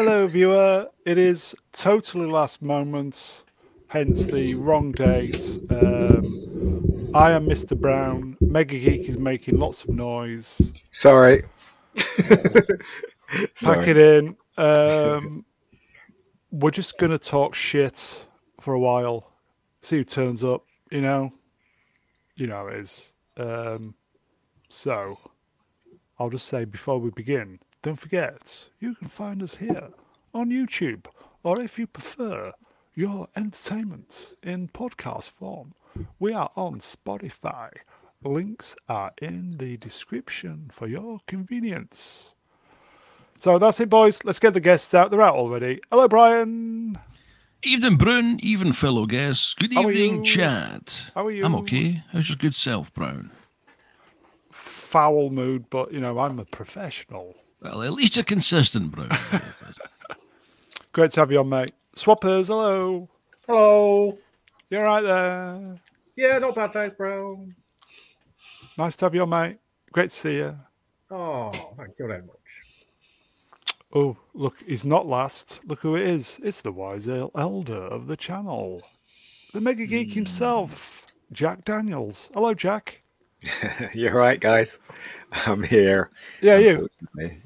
Hello, 0.00 0.28
viewer. 0.28 0.88
It 1.04 1.18
is 1.18 1.56
totally 1.72 2.28
last 2.28 2.62
moments, 2.62 3.42
hence 3.88 4.26
the 4.26 4.54
wrong 4.54 4.92
date. 4.92 5.58
Um, 5.70 7.10
I 7.12 7.32
am 7.32 7.48
Mr. 7.48 7.76
Brown. 7.76 8.36
Mega 8.40 8.78
Geek 8.78 9.08
is 9.08 9.18
making 9.18 9.58
lots 9.58 9.82
of 9.82 9.90
noise. 9.90 10.72
Sorry. 10.92 11.42
Pack 11.96 13.88
it 13.88 13.96
in. 13.96 14.36
Um, 14.56 15.44
we're 16.52 16.70
just 16.70 16.96
going 16.96 17.10
to 17.10 17.18
talk 17.18 17.56
shit 17.56 18.24
for 18.60 18.74
a 18.74 18.78
while. 18.78 19.32
See 19.82 19.96
who 19.96 20.04
turns 20.04 20.44
up, 20.44 20.64
you 20.92 21.00
know? 21.00 21.32
You 22.36 22.46
know 22.46 22.68
it 22.68 22.76
is. 22.76 23.14
Um, 23.36 23.96
so, 24.68 25.18
I'll 26.20 26.30
just 26.30 26.46
say 26.46 26.64
before 26.64 27.00
we 27.00 27.10
begin, 27.10 27.58
don't 27.82 27.96
forget, 27.96 28.68
you 28.80 28.94
can 28.94 29.08
find 29.08 29.42
us 29.42 29.56
here 29.56 29.90
on 30.34 30.50
YouTube, 30.50 31.06
or 31.42 31.60
if 31.60 31.78
you 31.78 31.86
prefer 31.86 32.52
your 32.94 33.28
entertainment 33.36 34.34
in 34.42 34.68
podcast 34.68 35.30
form, 35.30 35.74
we 36.18 36.32
are 36.32 36.50
on 36.56 36.80
Spotify. 36.80 37.70
Links 38.24 38.74
are 38.88 39.12
in 39.22 39.52
the 39.58 39.76
description 39.76 40.70
for 40.72 40.88
your 40.88 41.20
convenience. 41.26 42.34
So 43.38 43.58
that's 43.60 43.78
it, 43.78 43.88
boys. 43.88 44.24
Let's 44.24 44.40
get 44.40 44.54
the 44.54 44.60
guests 44.60 44.92
out. 44.92 45.12
They're 45.12 45.22
out 45.22 45.36
already. 45.36 45.80
Hello, 45.90 46.08
Brian. 46.08 46.98
Evening, 47.62 47.96
Brown. 47.96 48.40
Even 48.40 48.72
fellow 48.72 49.06
guests. 49.06 49.54
Good 49.54 49.72
How 49.72 49.88
evening. 49.88 50.24
Chad. 50.24 50.90
How 51.14 51.26
are 51.26 51.30
you? 51.30 51.44
I'm 51.44 51.54
okay. 51.56 52.02
How's 52.12 52.28
your 52.28 52.36
good 52.36 52.56
self, 52.56 52.92
Brown? 52.92 53.30
Foul 54.50 55.30
mood, 55.30 55.66
but 55.70 55.92
you 55.92 56.00
know, 56.00 56.18
I'm 56.18 56.40
a 56.40 56.44
professional. 56.44 57.36
Well, 57.60 57.82
at 57.82 57.92
least 57.92 58.16
you're 58.16 58.24
consistent, 58.24 58.92
Brown. 58.92 59.18
Great 60.92 61.10
to 61.12 61.20
have 61.20 61.32
you 61.32 61.40
on, 61.40 61.48
mate. 61.48 61.72
Swappers, 61.96 62.46
hello. 62.46 63.08
Hello. 63.46 64.18
You're 64.70 64.82
right 64.82 65.02
there. 65.02 65.80
Yeah, 66.16 66.38
not 66.38 66.54
bad, 66.54 66.72
thanks, 66.72 66.96
bro. 66.96 67.46
Nice 68.76 68.96
to 68.96 69.06
have 69.06 69.14
you 69.14 69.22
on, 69.22 69.30
mate. 69.30 69.58
Great 69.92 70.10
to 70.10 70.16
see 70.16 70.34
you. 70.36 70.56
Oh, 71.10 71.50
thank 71.76 71.94
you 71.98 72.06
very 72.06 72.22
much. 72.22 72.36
Oh, 73.92 74.16
look, 74.34 74.56
he's 74.66 74.84
not 74.84 75.06
last. 75.06 75.60
Look 75.64 75.80
who 75.80 75.96
it 75.96 76.06
is. 76.06 76.38
It's 76.44 76.62
the 76.62 76.72
wise 76.72 77.08
elder 77.08 77.82
of 77.82 78.06
the 78.06 78.16
channel. 78.16 78.82
The 79.54 79.60
Mega 79.60 79.86
Geek 79.86 80.08
hmm. 80.08 80.14
himself, 80.14 81.06
Jack 81.32 81.64
Daniels. 81.64 82.30
Hello, 82.34 82.52
Jack. 82.54 83.02
You're 83.94 84.14
right, 84.14 84.38
guys. 84.38 84.78
I'm 85.46 85.62
here. 85.62 86.10
Yeah, 86.40 86.58
you. 86.58 86.88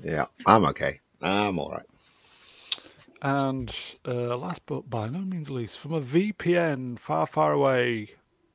Yeah, 0.02 0.26
I'm 0.46 0.64
okay. 0.66 1.00
I'm 1.20 1.58
all 1.58 1.70
right. 1.70 1.86
And 3.22 3.96
uh, 4.06 4.36
last 4.36 4.66
but 4.66 4.90
by 4.90 5.08
no 5.08 5.20
means 5.20 5.48
least, 5.50 5.78
from 5.78 5.92
a 5.92 6.00
VPN 6.00 6.98
far, 6.98 7.26
far 7.26 7.52
away, 7.52 8.10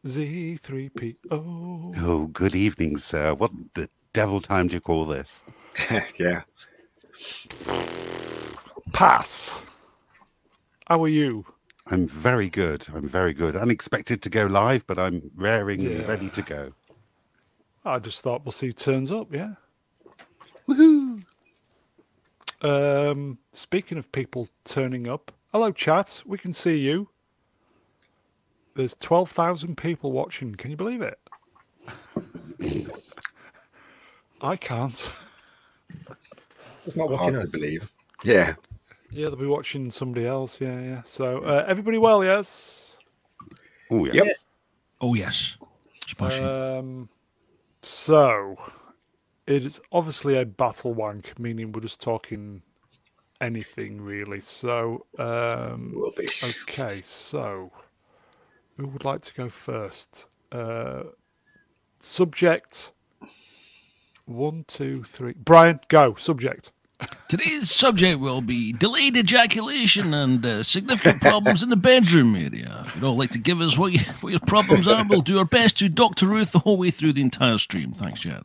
Z3PO. 0.06 1.16
Oh, 1.32 2.26
good 2.34 2.56
evening, 2.56 2.98
sir. 2.98 3.34
What 3.34 3.52
the 3.76 3.90
devil 4.14 4.42
time 4.42 4.68
do 4.68 4.76
you 4.76 4.82
call 4.82 5.06
this? 5.06 5.44
yeah. 6.20 6.42
Pass. 8.92 9.62
How 10.88 11.04
are 11.04 11.08
you? 11.10 11.46
I'm 11.90 12.08
very 12.08 12.50
good. 12.50 12.86
I'm 12.94 13.08
very 13.08 13.34
good. 13.34 13.56
Unexpected 13.56 14.22
to 14.24 14.30
go 14.30 14.46
live, 14.48 14.86
but 14.88 15.00
I'm 15.00 15.32
raring 15.36 15.82
Yeah. 15.82 15.90
and 15.92 16.08
ready 16.08 16.30
to 16.30 16.42
go. 16.42 16.74
I 17.90 18.00
just 18.00 18.22
thought 18.22 18.46
we'll 18.46 18.52
see 18.52 18.68
who 18.68 18.74
turns 18.74 19.12
up, 19.12 19.34
yeah. 19.34 19.54
Woohoo! 20.68 21.24
Um, 22.62 23.38
speaking 23.54 23.98
of 23.98 24.12
people 24.12 24.50
turning 24.64 25.08
up, 25.08 25.32
hello, 25.52 25.72
chat. 25.72 26.24
We 26.26 26.38
can 26.38 26.54
see 26.54 26.78
you. 26.78 27.10
There's 28.76 28.96
12,000 28.96 29.78
people 29.78 30.12
watching. 30.12 30.56
Can 30.56 30.72
you 30.72 30.78
believe 30.78 31.02
it? 31.02 31.20
I 34.42 34.56
can't. 34.56 35.12
It's 36.86 36.96
not 36.96 37.10
watching 37.10 37.34
Hard 37.34 37.40
to 37.42 37.48
believe. 37.48 37.92
Yeah. 38.24 38.56
Yeah, 39.10 39.28
they'll 39.28 39.36
be 39.36 39.46
watching 39.46 39.90
somebody 39.90 40.28
else. 40.28 40.62
Yeah, 40.62 40.80
yeah. 40.80 41.02
So, 41.06 41.40
uh, 41.40 41.66
everybody 41.68 41.98
well, 41.98 42.24
yes? 42.24 43.00
Oh, 43.90 44.06
yes. 44.06 44.16
Yep. 44.16 44.28
oh, 45.02 45.14
yes. 45.14 45.58
Smashing. 46.08 46.46
Um, 46.46 47.10
so, 47.88 48.58
it 49.46 49.66
is 49.66 49.82
obviously 49.92 50.38
a 50.38 50.46
battle 50.46 50.94
wank, 50.94 51.40
meaning 51.40 51.72
we're 51.72 51.82
just 51.82 52.02
talking 52.02 52.62
anything 53.40 54.02
really. 54.02 54.40
So, 54.40 55.06
um, 55.18 55.94
Rubbish. 55.96 56.44
Okay, 56.64 57.02
so 57.04 57.72
who 58.78 58.88
would 58.88 59.06
like 59.06 59.22
to 59.22 59.34
go 59.34 59.50
first? 59.50 60.28
Uh, 60.52 61.04
subject 62.00 62.92
one, 64.28 64.66
two, 64.68 65.04
three. 65.04 65.34
Brian, 65.34 65.80
go. 65.88 66.16
Subject. 66.16 66.72
Today's 67.28 67.70
subject 67.70 68.20
will 68.20 68.42
be 68.42 68.74
delayed 68.74 69.18
ejaculation 69.18 70.14
and 70.14 70.46
uh, 70.46 70.64
significant 70.64 71.22
problems 71.22 71.62
in 71.62 71.70
the 71.70 71.76
bedroom 71.76 72.36
area. 72.36 72.84
If 72.86 72.96
you'd 72.96 73.04
all 73.04 73.18
like 73.18 73.32
to 73.32 73.38
give 73.38 73.60
us 73.60 73.78
what, 73.78 73.92
you, 73.92 74.00
what 74.22 74.32
your 74.32 74.40
problems 74.40 74.88
are, 74.88 75.06
we'll 75.08 75.22
do 75.22 75.38
our 75.38 75.46
best 75.46 75.78
to 75.80 75.90
Dr. 75.90 76.26
Ruth 76.26 76.54
the 76.54 76.60
whole 76.60 76.78
way 76.78 76.90
through 76.90 77.14
the 77.14 77.22
entire 77.22 77.58
stream. 77.58 77.92
Thanks, 77.92 78.22
Chad. 78.22 78.44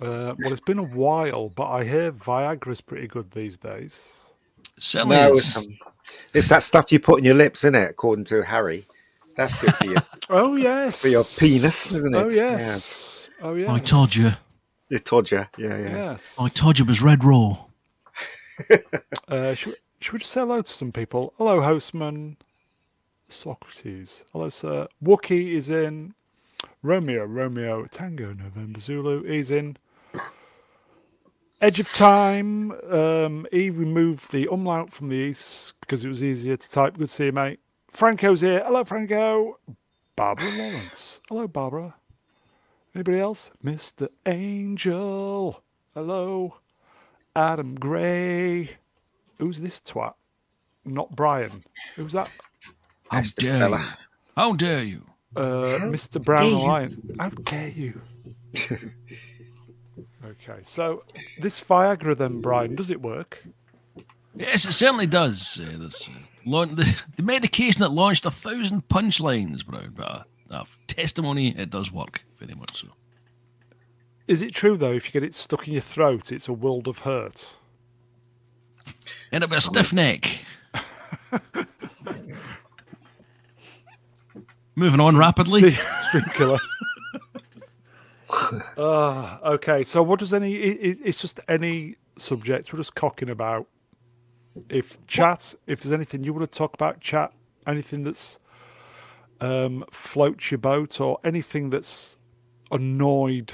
Uh, 0.00 0.34
well, 0.38 0.52
it's 0.52 0.60
been 0.60 0.78
a 0.78 0.82
while, 0.82 1.48
but 1.48 1.68
I 1.68 1.84
hear 1.84 2.12
Viagra's 2.12 2.80
pretty 2.80 3.08
good 3.08 3.30
these 3.32 3.56
days. 3.56 4.24
Certainly 4.78 5.16
No, 5.16 5.32
it's, 5.32 5.56
um, 5.56 5.78
it's 6.34 6.48
that 6.50 6.62
stuff 6.62 6.92
you 6.92 7.00
put 7.00 7.18
in 7.18 7.24
your 7.24 7.34
lips, 7.34 7.64
isn't 7.64 7.74
it? 7.74 7.90
According 7.90 8.26
to 8.26 8.42
Harry, 8.44 8.86
that's 9.36 9.56
good 9.56 9.74
for 9.74 9.86
you 9.86 9.96
Oh 10.30 10.56
yes, 10.56 11.02
for 11.02 11.08
your 11.08 11.24
penis, 11.24 11.90
isn't 11.92 12.14
it? 12.14 12.18
Oh 12.18 12.28
yes. 12.28 13.30
Oh 13.42 13.54
yes. 13.54 13.70
I 13.70 13.78
told 13.78 14.14
you. 14.14 14.24
Yeah. 14.26 14.34
You 14.90 14.98
told 15.00 15.30
you. 15.30 15.46
Yeah, 15.58 15.78
yeah. 15.78 15.96
Yes. 16.10 16.36
I 16.40 16.48
told 16.48 16.78
you 16.78 16.84
it 16.84 16.88
was 16.88 17.02
red 17.02 17.24
raw. 17.24 17.56
Uh, 19.28 19.54
should, 19.54 19.76
should 20.00 20.14
we 20.14 20.18
just 20.20 20.32
say 20.32 20.40
hello 20.40 20.62
to 20.62 20.72
some 20.72 20.90
people? 20.90 21.34
Hello, 21.36 21.60
Hostman. 21.60 22.36
Socrates. 23.28 24.24
Hello, 24.32 24.48
sir. 24.48 24.88
Wookie 25.04 25.52
is 25.52 25.68
in. 25.68 26.14
Romeo, 26.82 27.26
Romeo, 27.26 27.84
Tango, 27.86 28.32
November, 28.32 28.80
Zulu 28.80 29.22
is 29.24 29.50
in. 29.50 29.76
Edge 31.60 31.80
of 31.80 31.90
Time. 31.90 32.72
Um, 32.90 33.46
he 33.52 33.68
removed 33.68 34.32
the 34.32 34.48
umlaut 34.50 34.90
from 34.90 35.08
the 35.08 35.16
east 35.16 35.74
because 35.80 36.04
it 36.04 36.08
was 36.08 36.22
easier 36.22 36.56
to 36.56 36.70
type. 36.70 36.96
Good 36.96 37.08
to 37.08 37.12
see 37.12 37.26
you, 37.26 37.32
mate. 37.32 37.60
Franco's 37.90 38.40
here. 38.40 38.62
Hello, 38.64 38.84
Franco. 38.84 39.58
Barbara 40.16 40.50
Lawrence. 40.52 41.20
Hello, 41.28 41.48
Barbara. 41.48 41.96
Anybody 42.94 43.18
else? 43.20 43.50
Mr. 43.62 44.08
Angel. 44.24 45.62
Hello. 45.94 46.54
Adam 47.38 47.74
Gray. 47.76 48.70
Who's 49.38 49.60
this 49.60 49.80
twat? 49.80 50.14
Not 50.84 51.14
Brian. 51.14 51.62
Who's 51.94 52.12
that? 52.12 52.28
How 53.10 53.18
That's 53.20 53.32
the 53.34 53.42
dare 53.42 53.52
you? 53.54 53.58
fella. 53.60 53.98
How 54.36 54.52
dare 54.54 54.82
you? 54.82 55.06
Uh, 55.36 55.78
Mr. 55.92 56.22
Brown 56.22 56.52
Lion. 56.52 57.14
How 57.18 57.28
dare 57.28 57.68
you? 57.68 58.00
okay, 60.24 60.58
so 60.62 61.04
this 61.40 61.60
Viagra 61.60 62.16
then, 62.16 62.40
Brian, 62.40 62.74
does 62.74 62.90
it 62.90 63.00
work? 63.00 63.44
Yes, 64.34 64.64
it 64.64 64.72
certainly 64.72 65.06
does. 65.06 65.60
Uh, 65.60 65.78
this, 65.78 66.08
uh, 66.08 66.12
laun- 66.44 66.74
the, 66.74 66.96
the 67.16 67.22
medication 67.22 67.80
that 67.82 67.90
launched 67.92 68.26
a 68.26 68.32
thousand 68.32 68.88
punchlines, 68.88 69.64
Brown, 69.64 69.92
but 69.94 70.10
uh, 70.10 70.22
uh, 70.50 70.64
testimony, 70.88 71.56
it 71.56 71.70
does 71.70 71.92
work 71.92 72.22
very 72.40 72.54
much 72.54 72.80
so. 72.80 72.88
Is 74.28 74.42
it 74.42 74.54
true 74.54 74.76
though? 74.76 74.92
If 74.92 75.06
you 75.06 75.12
get 75.12 75.24
it 75.24 75.34
stuck 75.34 75.66
in 75.66 75.72
your 75.72 75.82
throat, 75.82 76.30
it's 76.30 76.46
a 76.48 76.52
world 76.52 76.86
of 76.86 76.98
hurt. 76.98 77.56
End 79.32 79.42
up 79.42 79.50
with 79.50 79.58
a 79.58 79.62
stiff 79.62 79.92
neck. 79.92 80.40
Moving 84.76 85.00
on 85.00 85.16
rapidly. 85.16 85.72
Street, 85.72 85.86
street 86.08 86.34
killer. 86.34 86.58
Ah, 88.76 89.40
okay. 89.42 89.82
So 89.82 90.02
what 90.02 90.18
does 90.18 90.34
any? 90.34 90.54
It, 90.54 90.78
it- 90.80 90.98
it's 91.02 91.20
just 91.20 91.40
any 91.48 91.96
subject. 92.18 92.70
We're 92.72 92.76
just 92.78 92.94
cocking 92.94 93.30
about. 93.30 93.66
If 94.68 95.04
chat, 95.06 95.54
if 95.66 95.80
there's 95.80 95.92
anything 95.94 96.24
you 96.24 96.34
want 96.34 96.50
to 96.50 96.58
talk 96.58 96.74
about, 96.74 97.00
chat. 97.00 97.32
Anything 97.66 98.02
that's 98.02 98.38
um, 99.40 99.82
floats 99.90 100.50
your 100.50 100.58
boat 100.58 101.00
or 101.00 101.18
anything 101.24 101.70
that's 101.70 102.18
annoyed 102.70 103.52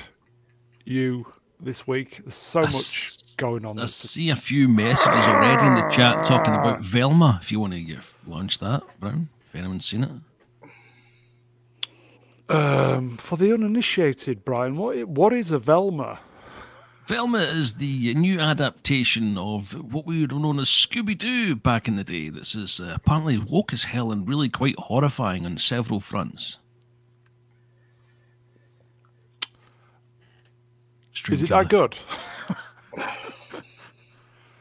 you 0.85 1.27
this 1.61 1.87
week. 1.87 2.19
There's 2.25 2.35
so 2.35 2.61
I 2.61 2.65
much 2.65 2.75
s- 3.07 3.35
going 3.37 3.65
on. 3.65 3.79
I 3.79 3.87
see 3.87 4.31
a 4.31 4.37
few 4.37 4.69
messages 4.69 5.25
already 5.27 5.67
in 5.67 5.75
the 5.75 5.89
chat 5.89 6.25
talking 6.25 6.55
about 6.55 6.81
Velma. 6.83 7.39
If 7.43 7.51
you 7.53 7.61
want 7.61 7.73
to 7.75 7.81
give, 7.83 8.15
launch 8.27 8.59
that, 8.59 8.83
Brown, 9.01 9.29
if 9.49 9.55
anyone's 9.57 9.87
seen 9.87 10.05
it. 10.05 10.11
um, 12.55 13.17
for 13.17 13.37
the 13.37 13.53
uninitiated, 13.53 14.45
Brian, 14.45 14.77
what 14.77 15.05
what 15.09 15.33
is 15.33 15.51
a 15.51 15.59
Velma? 15.59 16.21
Velma 17.07 17.39
is 17.39 17.75
the 17.75 18.15
new 18.15 18.41
adaptation 18.41 19.37
of 19.37 19.75
what 19.93 20.07
we 20.07 20.23
would 20.23 20.33
have 20.33 20.41
known 20.41 20.59
as 20.59 20.69
Scooby 20.69 21.17
Doo 21.17 21.55
back 21.55 21.87
in 21.87 21.97
the 21.97 22.05
day. 22.05 22.31
This 22.31 22.55
is 22.55 22.81
uh, 22.81 22.93
apparently 22.97 23.37
woke 23.37 23.75
as 23.75 23.85
hell 23.85 24.11
and 24.11 24.27
really 24.27 24.49
quite 24.49 24.79
horrifying 24.79 25.45
on 25.45 25.59
several 25.59 26.01
fronts. 26.01 26.57
Is 31.31 31.43
it 31.43 31.51
that 31.51 31.69
good? 31.69 31.97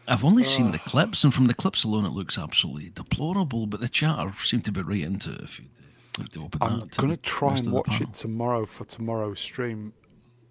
I've 0.08 0.26
only 0.26 0.44
seen 0.44 0.72
the 0.72 0.80
clips, 0.80 1.24
and 1.24 1.34
from 1.34 1.48
the 1.48 1.54
clips 1.54 1.84
alone, 1.84 2.06
it 2.06 2.12
looks 2.12 2.38
absolutely 2.38 2.90
deplorable. 2.90 3.66
But 3.68 3.80
the 3.80 3.90
chatter 3.90 4.34
seemed 4.44 4.66
to 4.66 4.72
be 4.72 4.82
right 4.82 5.02
into 5.02 5.32
it. 5.34 5.42
If 5.42 5.60
you'd 5.60 5.70
uh, 5.70 6.22
like 6.22 6.32
to 6.34 6.44
open 6.44 6.62
I'm 6.62 6.80
that, 6.82 6.92
to 6.92 7.02
going 7.02 7.12
the 7.12 7.18
to 7.18 7.24
try 7.24 7.56
and 7.56 7.72
watch 7.72 8.02
it 8.02 8.14
tomorrow 8.14 8.66
for 8.66 8.86
tomorrow's 8.86 9.40
stream. 9.40 9.94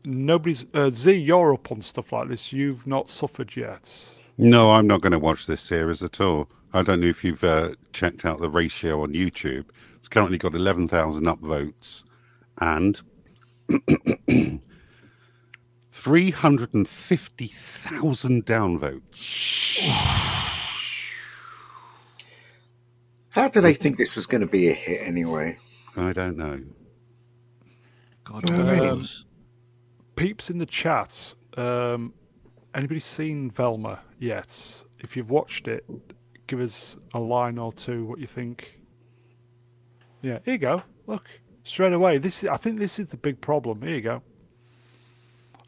Nobody's. 0.05 0.67
Uh, 0.75 0.91
Z, 0.91 1.13
you're 1.13 1.53
up 1.53 1.71
on 1.71 1.83
stuff 1.83 2.13
like 2.13 2.29
this. 2.29 2.53
You've 2.53 2.87
not 2.87 3.11
suffered 3.11 3.55
yet. 3.55 4.15
No, 4.39 4.71
I'm 4.73 4.87
not 4.87 5.03
going 5.03 5.13
to 5.13 5.19
watch 5.19 5.47
this 5.47 5.61
series 5.61 6.03
at 6.03 6.21
all. 6.21 6.49
I 6.73 6.83
don't 6.83 7.01
know 7.01 7.07
if 7.07 7.23
you've 7.23 7.45
uh, 7.45 7.73
checked 7.93 8.25
out 8.25 8.39
the 8.41 8.49
ratio 8.49 9.03
on 9.03 9.13
YouTube. 9.13 9.67
It's 9.99 10.09
currently 10.09 10.39
got 10.39 10.55
11,000 10.55 11.25
upvotes 11.25 12.05
and 12.59 13.01
350,000 15.93 18.47
downvotes. 18.47 19.79
How 23.29 23.49
do 23.49 23.61
they 23.61 23.75
think 23.75 23.99
this 23.99 24.17
was 24.17 24.25
going 24.27 24.41
to 24.41 24.47
be 24.47 24.69
a 24.69 24.73
hit 24.73 25.07
anyway? 25.07 25.59
I 25.97 26.15
don't 26.15 26.39
know. 26.39 26.61
God 28.25 28.51
Um, 28.51 28.67
knows. 28.67 29.27
Peeps 30.17 30.49
in 30.49 30.57
the 30.59 30.65
chat. 30.67 31.35
Um, 31.59 32.15
anybody 32.75 33.01
seen 33.01 33.51
Velma 33.51 34.01
yet? 34.19 34.85
If 34.99 35.15
you've 35.15 35.29
watched 35.31 35.69
it, 35.69 35.85
give 36.47 36.61
us 36.61 36.97
a 37.13 37.21
line 37.21 37.59
or 37.59 37.71
two. 37.71 38.07
What 38.07 38.19
you 38.19 38.27
think? 38.27 38.81
Yeah, 40.23 40.39
here 40.47 40.55
you 40.55 40.59
go. 40.59 40.85
Look 41.07 41.27
straight 41.65 41.93
away. 41.93 42.17
This 42.17 42.43
is, 42.43 42.49
I 42.49 42.57
think 42.57 42.79
this 42.79 42.99
is 42.99 43.09
the 43.09 43.19
big 43.19 43.43
problem. 43.43 43.83
Here 43.83 43.95
you 43.95 44.01
go. 44.01 44.23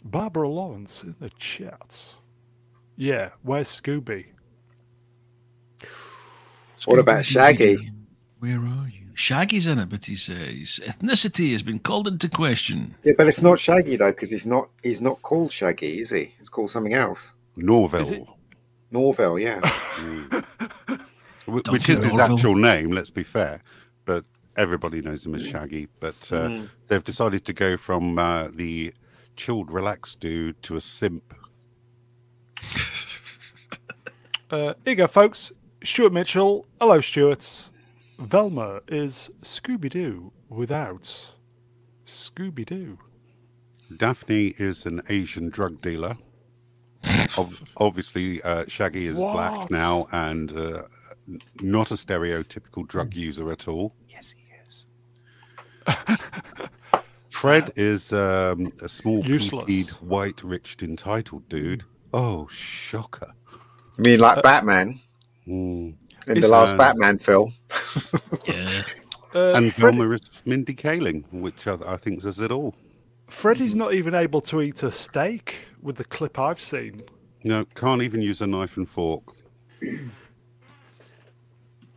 Barbara 0.05 0.49
Lawrence 0.49 1.03
in 1.03 1.15
the 1.19 1.31
chat. 1.31 2.17
Yeah, 2.97 3.31
where's 3.43 3.69
Scooby? 3.69 4.27
What 6.87 6.99
about 6.99 7.25
Shaggy? 7.25 7.91
Where 8.39 8.59
are 8.59 8.89
you? 8.89 9.01
Shaggy's 9.15 9.67
in 9.67 9.79
it, 9.79 9.89
but 9.89 10.05
his, 10.07 10.29
uh, 10.29 10.35
his 10.35 10.81
ethnicity 10.85 11.53
has 11.53 11.63
been 11.63 11.79
called 11.79 12.07
into 12.09 12.29
question. 12.29 12.97
Yeah, 13.05 13.13
but 13.17 13.27
it's 13.29 13.41
not 13.41 13.59
Shaggy 13.59 13.97
though, 13.97 14.11
because 14.11 14.31
he's 14.31 14.47
not 14.47 14.69
he's 14.83 15.01
not 15.01 15.23
called 15.23 15.53
Shaggy, 15.53 16.01
is 16.01 16.11
he? 16.11 16.35
He's 16.39 16.49
called 16.49 16.71
something 16.71 16.93
else. 16.95 17.35
Norville, 17.57 18.01
Is 18.03 18.11
it- 18.11 18.27
Norville, 18.91 19.39
yeah. 19.39 19.61
wh- 21.47 21.71
which 21.71 21.89
is 21.89 21.99
his 21.99 22.15
Norville. 22.15 22.35
actual 22.35 22.55
name, 22.57 22.91
let's 22.91 23.11
be 23.11 23.23
fair. 23.23 23.61
But 24.05 24.25
everybody 24.57 25.01
knows 25.01 25.25
him 25.25 25.35
as 25.37 25.45
Shaggy. 25.47 25.89
But 26.01 26.17
uh, 26.31 26.49
Mm. 26.49 26.69
they've 26.89 27.03
decided 27.05 27.45
to 27.47 27.53
go 27.53 27.77
from 27.77 28.19
uh, 28.19 28.49
the 28.53 28.93
chilled, 29.37 29.73
relaxed 29.73 30.21
dude 30.21 30.63
to 30.63 30.77
a 30.77 30.81
simp. 30.81 31.35
Uh, 34.51 34.75
here 34.85 34.93
you 34.93 34.95
go, 34.95 35.07
folks. 35.09 35.53
Stuart 35.83 36.13
Mitchell. 36.13 36.67
Hello, 36.79 37.01
Stuart. 37.01 37.71
Velma 38.19 38.83
is 38.87 39.31
Scooby 39.43 39.91
Doo 39.91 40.33
without 40.49 41.35
Scooby 42.07 42.65
Doo. 42.65 42.99
Daphne 43.97 44.55
is 44.59 44.87
an 44.87 45.03
Asian 45.09 45.49
drug 45.51 45.81
dealer. 45.81 46.17
Obviously, 47.77 48.43
uh, 48.43 48.65
Shaggy 48.69 49.07
is 49.09 49.17
black 49.17 49.71
now 49.71 50.07
and 50.13 50.57
uh, 50.57 50.83
not 51.61 51.91
a 51.91 51.95
stereotypical 51.95 52.87
drug 52.87 53.15
user 53.15 53.51
at 53.51 53.67
all. 53.67 53.95
Yes, 54.09 54.35
he 54.37 54.45
is. 54.69 54.87
Fred 57.35 57.73
is 57.75 58.13
um, 58.13 58.73
a 58.81 58.89
small, 58.89 59.27
Useless. 59.27 59.91
white, 60.01 60.43
rich, 60.45 60.77
entitled 60.81 61.49
dude. 61.49 61.83
Oh, 62.13 62.47
shocker. 62.49 63.33
I 63.53 64.01
mean, 64.03 64.21
like 64.21 64.43
Batman 64.43 65.01
Mm. 65.47 65.95
in 66.29 66.41
the 66.41 66.49
last 66.49 66.75
uh, 66.75 66.79
Batman 66.79 67.19
film. 67.19 67.53
Yeah. 68.47 68.83
Uh, 69.35 69.53
And 69.57 69.75
Fred- 69.75 69.97
Velma 69.97 70.11
is 70.15 70.43
Mindy 70.47 70.75
Kaling, 70.75 71.25
which 71.33 71.67
I, 71.67 71.77
I 71.87 71.97
think 71.97 72.23
says 72.23 72.39
it 72.39 72.53
all. 72.53 72.75
Freddy's 73.27 73.75
not 73.75 73.95
even 73.95 74.15
able 74.15 74.41
to 74.43 74.63
eat 74.63 74.83
a 74.85 74.93
steak 74.93 75.67
with 75.83 75.97
the 75.97 76.05
clip 76.05 76.39
I've 76.39 76.61
seen. 76.61 77.01
No, 77.43 77.65
can't 77.75 78.01
even 78.03 78.23
use 78.23 78.41
a 78.43 78.47
knife 78.47 78.77
and 78.77 78.89
fork. 78.89 79.25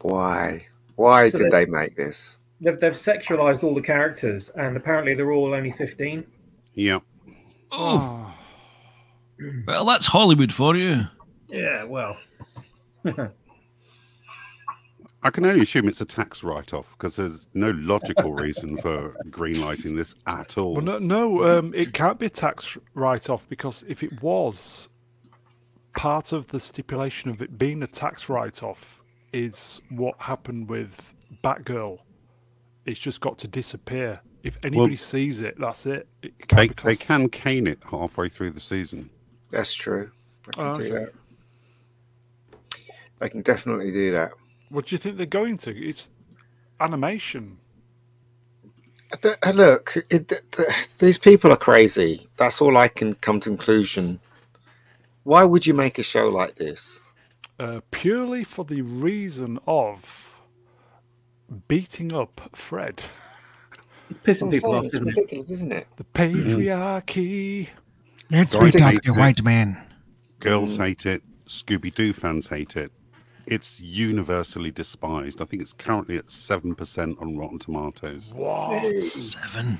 Why? 0.01 0.66
Why 0.95 1.30
So 1.30 1.38
did 1.38 1.51
they- 1.51 1.66
they 1.66 1.72
make 1.72 1.95
this? 1.95 2.38
They've, 2.59 2.77
they've 2.77 2.94
sexualized 2.94 3.63
all 3.63 3.75
the 3.75 3.81
characters, 3.81 4.50
and 4.56 4.75
apparently 4.75 5.13
they're 5.13 5.31
all 5.31 5.54
only 5.54 5.71
15. 5.71 6.25
Yeah. 6.74 7.00
Oh, 7.71 8.33
well, 9.68 9.86
that's 9.86 10.07
Hollywood 10.07 10.54
for 10.54 10.75
you. 10.75 11.06
Yeah, 11.50 11.83
well. 11.83 12.18
I 15.24 15.30
can 15.30 15.45
only 15.45 15.62
assume 15.62 15.88
it's 15.88 16.01
a 16.01 16.06
tax 16.06 16.44
write-off 16.44 16.92
because 16.92 17.15
there's 17.15 17.50
no 17.54 17.71
logical 17.71 18.33
reason 18.33 18.77
for 18.77 19.15
greenlighting 19.30 19.95
this 19.95 20.15
at 20.27 20.57
all. 20.57 20.75
Well, 20.75 20.86
no, 20.86 21.00
no 21.00 21.45
um, 21.45 21.74
it 21.74 21.94
can't 21.94 22.19
be 22.19 22.27
a 22.27 22.30
tax 22.30 22.77
write-off 22.94 23.48
because 23.50 23.83
if 23.87 24.04
it 24.04 24.21
was, 24.21 24.90
part 25.95 26.31
of 26.31 26.47
the 26.47 26.59
stipulation 26.59 27.30
of 27.30 27.42
it 27.42 27.57
being 27.57 27.81
a 27.83 27.87
tax 27.87 28.30
write-off 28.30 29.02
is 29.33 29.81
what 29.90 30.16
happened 30.19 30.69
with 30.69 31.14
Batgirl. 31.44 31.99
It's 32.88 33.00
just 33.02 33.22
got 33.22 33.40
to 33.40 33.50
disappear. 33.50 34.22
If 34.44 34.60
anybody 34.64 34.98
sees 34.98 35.42
it, 35.42 35.56
that's 35.60 35.86
it. 35.88 36.10
it 36.24 36.36
can't 36.50 36.68
They, 36.68 36.70
they 36.84 36.96
can 36.98 37.30
cane 37.30 37.68
it 37.68 37.80
halfway 37.92 38.30
through 38.30 38.52
the 38.52 38.62
season. 38.62 39.12
That's 39.52 39.74
true. 39.74 40.12
They 40.48 40.54
can 40.54 40.70
Oh, 40.70 40.72
do 40.72 40.90
okay. 40.90 40.94
that. 40.94 41.12
They 43.20 43.30
can 43.30 43.42
definitely 43.44 43.92
do 43.92 44.12
that. 44.14 44.34
What 44.70 44.88
do 44.88 44.96
you 44.96 45.00
think 45.00 45.18
they're 45.18 45.26
going 45.28 45.58
to? 45.60 45.72
It's 45.78 46.10
animation. 46.80 47.60
Th- 49.22 49.38
uh, 49.46 49.52
Look, 49.52 49.98
it, 50.10 50.30
th- 50.30 50.42
th- 50.52 50.98
these 51.00 51.18
people 51.18 51.52
are 51.52 51.58
crazy. 51.58 52.30
That's 52.38 52.62
all 52.62 52.78
I 52.78 52.90
can 52.90 53.16
come 53.16 53.40
to 53.42 53.50
conclusion. 53.50 54.22
Why 55.24 55.44
would 55.46 55.68
you 55.68 55.74
make 55.76 56.00
a 56.00 56.04
show 56.04 56.30
like 56.30 56.56
this? 56.56 57.02
uh, 57.60 57.82
purely 57.92 58.44
for 58.44 58.66
the 58.66 58.82
reason 58.84 59.60
of 59.68 60.37
beating 61.68 62.13
up 62.13 62.49
Fred. 62.54 63.01
It's 64.09 64.19
pissing 64.21 64.44
I'm 64.47 64.51
people 64.51 64.71
off, 64.73 64.85
it's 64.85 64.94
isn't 64.95 65.07
it? 65.07 65.16
ridiculous, 65.16 65.51
isn't 65.51 65.71
it? 65.73 65.87
The 65.97 66.04
patriarchy. 66.06 67.69
Let's 68.31 68.51
Don't 68.51 68.61
be 68.63 68.71
hate 68.71 68.80
talking 68.95 69.11
it. 69.13 69.18
white 69.18 69.44
man. 69.44 69.77
Girls 70.39 70.77
hate 70.77 71.06
it. 71.06 71.23
Scooby 71.45 71.94
Doo 71.94 72.13
fans 72.13 72.47
hate 72.47 72.75
it. 72.75 72.92
It's 73.45 73.80
universally 73.80 74.71
despised. 74.71 75.42
I 75.42 75.45
think 75.45 75.61
it's 75.61 75.71
currently 75.73 76.18
at 76.18 76.30
seven 76.30 76.75
percent 76.75 77.18
on 77.21 77.37
Rotten 77.37 77.59
Tomatoes. 77.59 78.33
What? 78.35 78.97
Seven. 78.99 79.80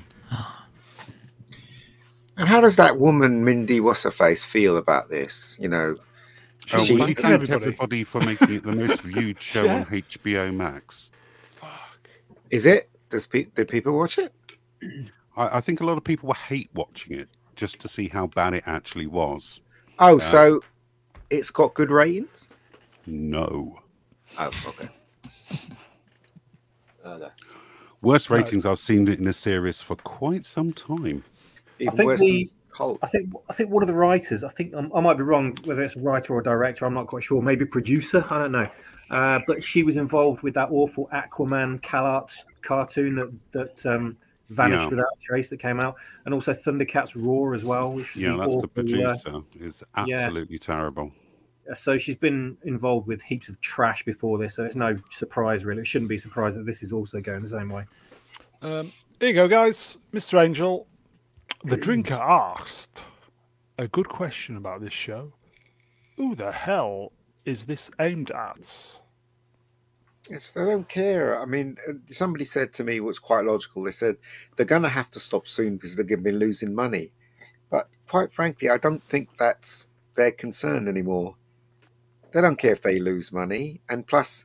And 2.36 2.48
how 2.48 2.60
does 2.60 2.76
that 2.76 2.98
woman, 2.98 3.44
Mindy 3.44 3.80
What's 3.80 4.04
her 4.04 4.10
face, 4.10 4.44
feel 4.44 4.76
about 4.76 5.08
this? 5.08 5.58
You 5.60 5.68
know, 5.68 5.96
Oh, 6.70 6.84
She- 6.84 6.96
well, 6.96 7.08
you 7.08 7.14
thanked 7.14 7.48
everybody. 7.50 7.54
everybody 7.64 8.04
for 8.04 8.20
making 8.20 8.52
it 8.52 8.62
the 8.62 8.72
most 8.74 9.00
viewed 9.00 9.40
show 9.40 9.64
Yeah. 9.66 9.76
on 9.76 9.84
HBO 9.86 10.52
Max. 10.54 11.10
Fuck. 12.48 12.54
is 12.54 12.66
it? 12.66 12.90
Does 13.08 13.26
pe- 13.26 13.44
did 13.54 13.68
people 13.68 13.96
watch 13.96 14.18
it? 14.18 14.32
I, 15.36 15.58
I 15.58 15.60
think 15.60 15.80
a 15.80 15.84
lot 15.84 15.96
of 15.98 16.04
people 16.04 16.28
will 16.28 16.34
hate 16.34 16.70
watching 16.74 17.18
it 17.18 17.28
just 17.56 17.80
to 17.80 17.88
see 17.88 18.08
how 18.08 18.26
bad 18.28 18.54
it 18.54 18.64
actually 18.66 19.06
was. 19.06 19.60
Oh, 19.98 20.18
so 20.18 20.60
it's 21.30 21.50
got 21.50 21.74
good 21.74 21.90
ratings. 21.90 22.50
No. 23.06 23.78
Oh, 24.38 24.50
okay. 24.66 24.88
Okay. 27.04 27.28
Worst 28.02 28.30
ratings 28.30 28.64
I've 28.66 28.78
seen 28.78 29.08
in 29.08 29.26
a 29.26 29.32
series 29.32 29.80
for 29.80 29.96
quite 29.96 30.46
some 30.46 30.72
time. 30.72 31.24
Even 31.80 31.96
think 31.96 32.06
worse 32.06 32.20
the- 32.20 32.50
I 33.02 33.08
think 33.08 33.32
I 33.50 33.52
think 33.54 33.70
one 33.70 33.82
of 33.82 33.88
the 33.88 33.94
writers, 33.94 34.44
I 34.44 34.50
think 34.50 34.72
um, 34.72 34.92
I 34.94 35.00
might 35.00 35.16
be 35.16 35.24
wrong 35.24 35.56
whether 35.64 35.82
it's 35.82 35.96
a 35.96 36.00
writer 36.00 36.34
or 36.34 36.40
a 36.40 36.44
director, 36.44 36.84
I'm 36.86 36.94
not 36.94 37.08
quite 37.08 37.24
sure, 37.24 37.42
maybe 37.42 37.64
producer, 37.64 38.24
I 38.30 38.38
don't 38.38 38.52
know. 38.52 38.68
Uh, 39.10 39.40
but 39.46 39.62
she 39.62 39.82
was 39.82 39.96
involved 39.96 40.42
with 40.42 40.54
that 40.54 40.68
awful 40.70 41.08
Aquaman 41.12 41.80
CalArts 41.80 42.44
cartoon 42.62 43.14
that 43.16 43.32
that 43.52 43.86
um, 43.86 44.16
vanished 44.50 44.82
Yeah. 44.84 44.88
without 44.88 45.06
a 45.16 45.20
trace 45.20 45.48
that 45.48 45.58
came 45.60 45.80
out, 45.80 45.96
and 46.24 46.34
also 46.34 46.52
Thundercats 46.52 47.14
Roar 47.16 47.54
as 47.54 47.64
well, 47.64 47.92
which 47.92 48.14
Yeah, 48.16 48.32
an 48.32 48.38
that's 48.38 48.50
the 48.54 48.56
awful, 48.58 48.70
uh, 48.70 48.72
producer. 48.74 49.40
Is 49.60 49.82
yeah. 50.06 50.14
absolutely 50.24 50.58
terrible. 50.58 51.12
so 51.74 51.98
she's 51.98 52.16
been 52.16 52.56
involved 52.64 53.06
with 53.06 53.22
heaps 53.22 53.48
of 53.50 53.60
trash 53.60 54.02
before 54.04 54.38
this, 54.38 54.54
so 54.56 54.64
it's 54.64 54.74
no 54.76 54.96
surprise 55.10 55.64
really. 55.64 55.80
It 55.82 55.86
shouldn't 55.86 56.08
be 56.08 56.16
surprised 56.18 56.56
that 56.58 56.64
this 56.66 56.82
is 56.82 56.92
also 56.92 57.20
going 57.20 57.42
the 57.42 57.48
same 57.50 57.68
way. 57.68 57.84
Um, 58.62 58.92
here 59.20 59.28
you 59.28 59.34
go, 59.34 59.48
guys. 59.48 59.98
Mr. 60.12 60.42
Angel. 60.42 60.86
The 61.64 61.76
drinker 61.76 62.14
asked, 62.14 63.02
a 63.78 63.88
good 63.88 64.08
question 64.08 64.56
about 64.56 64.80
this 64.80 64.92
show. 64.92 65.32
Who 66.16 66.34
the 66.34 66.52
hell 66.52 67.12
is 67.48 67.66
this 67.66 67.90
aimed 67.98 68.30
at? 68.30 69.00
It's, 70.30 70.52
they 70.52 70.64
don't 70.64 70.88
care. 70.88 71.40
I 71.40 71.46
mean, 71.46 71.78
uh, 71.88 71.94
somebody 72.10 72.44
said 72.44 72.72
to 72.74 72.84
me 72.84 73.00
what's 73.00 73.18
quite 73.18 73.46
logical. 73.46 73.82
They 73.82 73.90
said 73.90 74.16
they're 74.56 74.66
going 74.66 74.82
to 74.82 74.88
have 74.88 75.10
to 75.12 75.20
stop 75.20 75.48
soon 75.48 75.76
because 75.76 75.96
they're 75.96 76.04
going 76.04 76.22
to 76.22 76.30
be 76.30 76.36
losing 76.36 76.74
money. 76.74 77.12
But 77.70 77.88
quite 78.06 78.32
frankly, 78.32 78.68
I 78.68 78.76
don't 78.76 79.02
think 79.02 79.38
that's 79.38 79.86
their 80.14 80.30
concern 80.30 80.88
anymore. 80.88 81.36
They 82.32 82.42
don't 82.42 82.58
care 82.58 82.72
if 82.72 82.82
they 82.82 83.00
lose 83.00 83.32
money. 83.32 83.80
And 83.88 84.06
plus, 84.06 84.44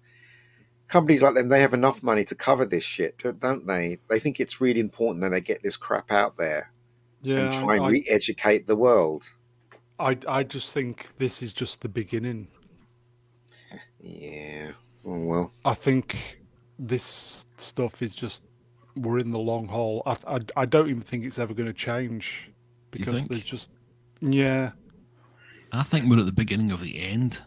companies 0.87 1.21
like 1.21 1.33
them, 1.33 1.49
they 1.49 1.59
have 1.59 1.73
enough 1.73 2.01
money 2.01 2.23
to 2.25 2.35
cover 2.35 2.65
this 2.65 2.83
shit, 2.83 3.21
don't 3.39 3.67
they? 3.67 3.97
They 4.09 4.19
think 4.19 4.39
it's 4.39 4.61
really 4.61 4.79
important 4.79 5.21
that 5.21 5.29
they 5.29 5.41
get 5.41 5.63
this 5.63 5.75
crap 5.75 6.11
out 6.11 6.37
there 6.37 6.71
Yeah, 7.21 7.39
and 7.39 7.53
try 7.53 7.75
and 7.75 7.85
I, 7.85 7.89
re 7.89 8.05
educate 8.09 8.67
the 8.67 8.77
world. 8.77 9.33
I, 9.99 10.17
I 10.27 10.43
just 10.43 10.73
think 10.73 11.09
this 11.17 11.41
is 11.41 11.51
just 11.51 11.81
the 11.81 11.89
beginning. 11.89 12.47
Yeah. 14.03 14.71
Oh, 15.05 15.17
well. 15.19 15.51
I 15.65 15.73
think 15.73 16.39
this 16.77 17.45
stuff 17.57 18.01
is 18.01 18.13
just 18.13 18.43
we're 18.95 19.17
in 19.17 19.31
the 19.31 19.39
long 19.39 19.67
haul. 19.67 20.03
I 20.05 20.17
I, 20.27 20.39
I 20.57 20.65
don't 20.65 20.89
even 20.89 21.01
think 21.01 21.23
it's 21.25 21.39
ever 21.39 21.53
going 21.53 21.67
to 21.67 21.73
change 21.73 22.49
because 22.91 23.15
think? 23.19 23.29
there's 23.29 23.43
just 23.43 23.71
yeah. 24.21 24.71
I 25.71 25.83
think 25.83 26.07
we're 26.09 26.19
at 26.19 26.25
the 26.27 26.31
beginning 26.31 26.71
of 26.71 26.81
the 26.81 26.99
end. 27.01 27.39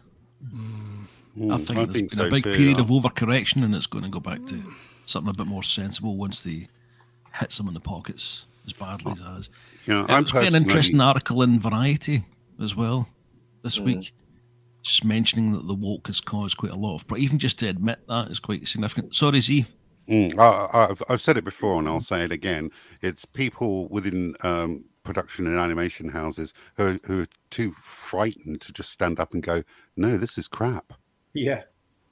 Mm, 0.53 1.05
I 1.51 1.57
think 1.57 1.75
there's 1.89 1.91
been 1.91 2.09
so 2.09 2.25
a 2.27 2.29
big 2.29 2.43
too. 2.43 2.55
period 2.57 2.79
of 2.79 2.87
overcorrection, 2.87 3.63
and 3.63 3.73
it's 3.73 3.87
going 3.87 4.03
to 4.03 4.09
go 4.09 4.19
back 4.19 4.45
to 4.47 4.61
something 5.05 5.29
a 5.29 5.33
bit 5.33 5.47
more 5.47 5.63
sensible 5.63 6.17
once 6.17 6.41
they 6.41 6.67
hit 7.39 7.51
some 7.53 7.67
in 7.67 7.73
the 7.73 7.79
pockets 7.79 8.45
as 8.65 8.73
badly 8.73 9.13
as 9.13 9.19
it 9.19 9.23
has. 9.23 9.49
You 9.85 9.99
It 10.01 10.09
I'm 10.09 10.23
was 10.23 10.31
quite 10.31 10.47
an 10.47 10.55
interesting 10.55 10.99
article 10.99 11.41
in 11.41 11.59
Variety 11.59 12.25
as 12.61 12.75
well 12.75 13.07
this 13.63 13.77
Mm. 13.79 13.85
week, 13.85 14.13
just 14.87 15.05
mentioning 15.05 15.51
that 15.51 15.67
the 15.67 15.73
woke 15.73 16.07
has 16.07 16.19
caused 16.21 16.57
quite 16.57 16.71
a 16.71 16.77
lot 16.77 16.95
of, 16.95 17.07
but 17.07 17.19
even 17.19 17.39
just 17.39 17.59
to 17.59 17.67
admit 17.67 17.99
that 18.07 18.29
is 18.29 18.39
quite 18.39 18.67
significant. 18.67 19.15
Sorry, 19.15 19.41
Z. 19.41 19.65
Mm, 20.07 20.37
I, 20.39 20.85
I've, 20.89 21.03
I've 21.09 21.21
said 21.21 21.37
it 21.37 21.43
before 21.43 21.77
and 21.79 21.87
I'll 21.87 21.99
say 21.99 22.23
it 22.23 22.31
again. 22.31 22.71
It's 23.01 23.25
people 23.25 23.87
within 23.89 24.35
um, 24.41 24.85
production 25.03 25.47
and 25.47 25.57
animation 25.57 26.09
houses 26.09 26.53
who 26.75 26.85
are, 26.85 26.99
who 27.05 27.21
are 27.23 27.27
too 27.49 27.73
frightened 27.81 28.61
to 28.61 28.73
just 28.73 28.91
stand 28.91 29.19
up 29.19 29.33
and 29.33 29.43
go, 29.43 29.63
no, 29.95 30.17
this 30.17 30.37
is 30.37 30.47
crap. 30.47 30.93
Yeah. 31.33 31.63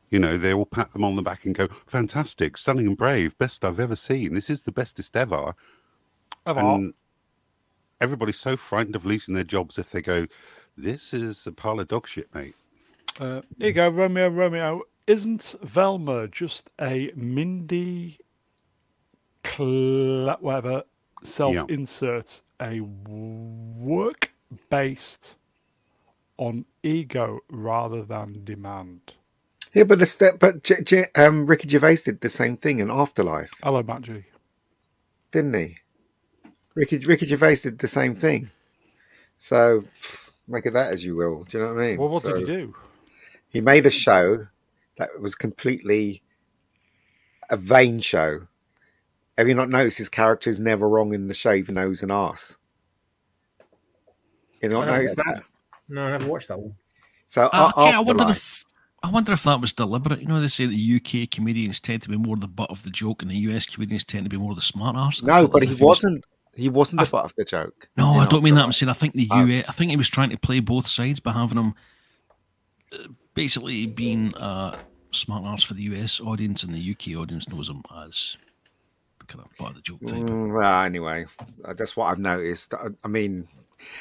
You 0.10 0.20
know, 0.20 0.38
they 0.38 0.54
all 0.54 0.66
pat 0.66 0.94
them 0.94 1.04
on 1.04 1.16
the 1.16 1.22
back 1.22 1.46
and 1.46 1.56
go, 1.56 1.68
fantastic, 1.88 2.58
stunning 2.58 2.88
and 2.88 2.98
brave, 2.98 3.38
best 3.38 3.66
I've 3.66 3.80
ever 3.80 3.96
seen. 3.96 4.34
This 4.34 4.50
is 4.50 4.62
the 4.62 4.72
bestest 4.72 5.16
ever. 5.16 5.56
Ever. 6.46 6.60
And 6.60 6.94
everybody's 8.02 8.40
so 8.40 8.56
frightened 8.56 8.96
of 8.96 9.06
losing 9.06 9.34
their 9.34 9.44
jobs 9.44 9.78
if 9.78 9.90
they 9.90 10.02
go, 10.02 10.28
this 10.78 11.14
is 11.14 11.48
a 11.48 11.52
pile 11.52 11.80
of 11.80 11.88
dog 11.88 12.08
shit, 12.08 12.34
mate. 12.36 12.56
Uh, 13.20 13.42
here 13.58 13.68
you 13.68 13.74
go, 13.74 13.90
Romeo. 13.90 14.28
Romeo. 14.30 14.82
Isn't 15.08 15.56
Velma 15.62 16.28
just 16.28 16.70
a 16.82 17.12
Mindy, 17.16 18.18
cl- 19.46 20.36
whatever, 20.40 20.84
self-insert, 21.24 22.42
a 22.60 22.80
work 22.82 24.32
based 24.70 25.36
on 26.38 26.66
ego 26.82 27.40
rather 27.50 28.04
than 28.04 28.44
demand? 28.44 29.14
Yeah, 29.74 29.84
but 29.84 30.00
the 30.00 30.06
step, 30.06 30.40
but 30.40 30.64
J- 30.64 30.82
J- 30.82 31.08
um, 31.16 31.46
Ricky 31.46 31.68
Gervais 31.70 31.98
did 31.98 32.22
the 32.22 32.30
same 32.30 32.58
thing 32.58 32.80
in 32.80 32.90
Afterlife, 32.90 33.52
Hello, 33.62 33.84
Matt 33.84 34.02
G. 34.02 34.24
didn't 35.32 35.54
he? 35.54 35.78
Ricky 36.74 36.98
Ricky 36.98 37.26
Gervais 37.28 37.58
did 37.58 37.80
the 37.80 37.88
same 37.88 38.16
thing. 38.16 38.50
So 39.38 39.84
make 40.48 40.66
of 40.66 40.74
that 40.74 40.92
as 40.94 41.06
you 41.06 41.16
will. 41.16 41.44
Do 41.44 41.58
you 41.58 41.64
know 41.64 41.74
what 41.74 41.82
I 41.84 41.88
mean? 41.88 41.98
Well, 41.98 42.10
what 42.10 42.24
So 42.24 42.34
did 42.34 42.48
he 42.48 42.54
do? 42.54 42.76
He 43.50 43.62
made 43.62 43.86
a 43.86 43.90
show 43.90 44.48
that 44.98 45.22
was 45.22 45.36
completely 45.36 46.22
a 47.50 47.58
vain 47.58 48.00
show. 48.00 48.48
Have 49.38 49.48
you 49.48 49.54
not 49.56 49.70
noticed 49.70 49.98
his 49.98 50.10
character 50.10 50.50
is 50.50 50.60
never 50.60 50.88
wrong 50.88 51.14
in 51.14 51.28
the 51.28 51.34
show, 51.34 51.54
even 51.54 51.76
though 51.76 51.90
he's 51.90 52.04
an 52.04 52.12
ass? 52.12 52.58
You 54.62 54.70
not 54.70 54.88
I 54.88 54.94
haven't 54.94 54.96
noticed 55.02 55.18
watched 55.18 55.28
that? 55.28 55.36
that. 55.36 55.46
No, 55.90 56.02
I 56.04 56.12
never 56.12 56.28
watched 56.28 56.48
that 56.48 56.60
one. 56.60 56.76
So 57.28 57.50
Uh, 57.52 57.72
okay, 57.78 57.92
I 57.96 58.00
wonder 58.00 58.30
if 58.30 58.64
I 59.04 59.10
wonder 59.10 59.34
if 59.34 59.44
that 59.44 59.62
was 59.62 59.72
deliberate. 59.74 60.22
You 60.22 60.28
know, 60.28 60.42
they 60.42 60.48
say 60.48 60.66
the 60.66 60.96
UK 61.24 61.30
comedians 61.30 61.80
tend 61.80 62.02
to 62.04 62.10
be 62.10 62.18
more 62.18 62.38
the 62.38 62.48
butt 62.48 62.72
of 62.72 62.82
the 62.84 62.90
joke, 62.90 63.22
and 63.22 63.30
the 63.30 63.36
US 63.52 63.66
comedians 63.68 64.04
tend 64.04 64.24
to 64.26 64.30
be 64.30 64.38
more 64.38 64.56
the 64.56 64.62
smart 64.62 64.96
arse. 64.96 65.22
I 65.24 65.28
no, 65.28 65.48
but 65.48 65.64
he 65.64 65.70
was- 65.70 65.80
wasn't. 65.82 66.24
He 66.56 66.70
wasn't 66.70 67.02
the 67.02 67.10
butt 67.12 67.26
of 67.26 67.34
the 67.36 67.44
joke. 67.44 67.90
No, 67.98 68.08
I 68.14 68.26
don't 68.28 68.42
mean 68.42 68.56
that. 68.56 68.64
I'm 68.64 68.72
saying 68.72 68.90
I 68.90 68.94
think 68.94 69.14
the 69.14 69.28
Oh. 69.30 69.44
US. 69.46 69.66
I 69.68 69.74
think 69.74 69.92
he 69.92 69.98
was 69.98 70.10
trying 70.10 70.30
to 70.30 70.38
play 70.38 70.62
both 70.62 70.88
sides 70.88 71.20
by 71.20 71.34
having 71.34 71.58
him 71.58 71.74
uh, 72.94 72.98
basically 73.36 73.86
being 73.86 74.34
a 74.38 74.80
smart 75.12 75.44
arse 75.46 75.64
for 75.64 75.76
the 75.76 75.84
US 75.84 76.20
audience, 76.20 76.64
and 76.64 76.74
the 76.74 76.92
UK 76.92 77.20
audience 77.20 77.48
knows 77.48 77.70
him 77.70 77.84
as 77.96 78.38
kind 79.28 79.44
of 79.44 79.56
part 79.58 79.72
of 79.72 79.76
the 79.76 79.82
joke 79.82 80.02
type. 80.02 80.24
Mm, 80.24 80.58
well, 80.58 80.84
anyway, 80.84 81.26
uh, 81.64 81.74
that's 81.74 81.96
what 81.96 82.06
I've 82.06 82.20
noticed. 82.20 82.74
I, 82.74 82.88
I 83.04 83.08
mean, 83.08 83.48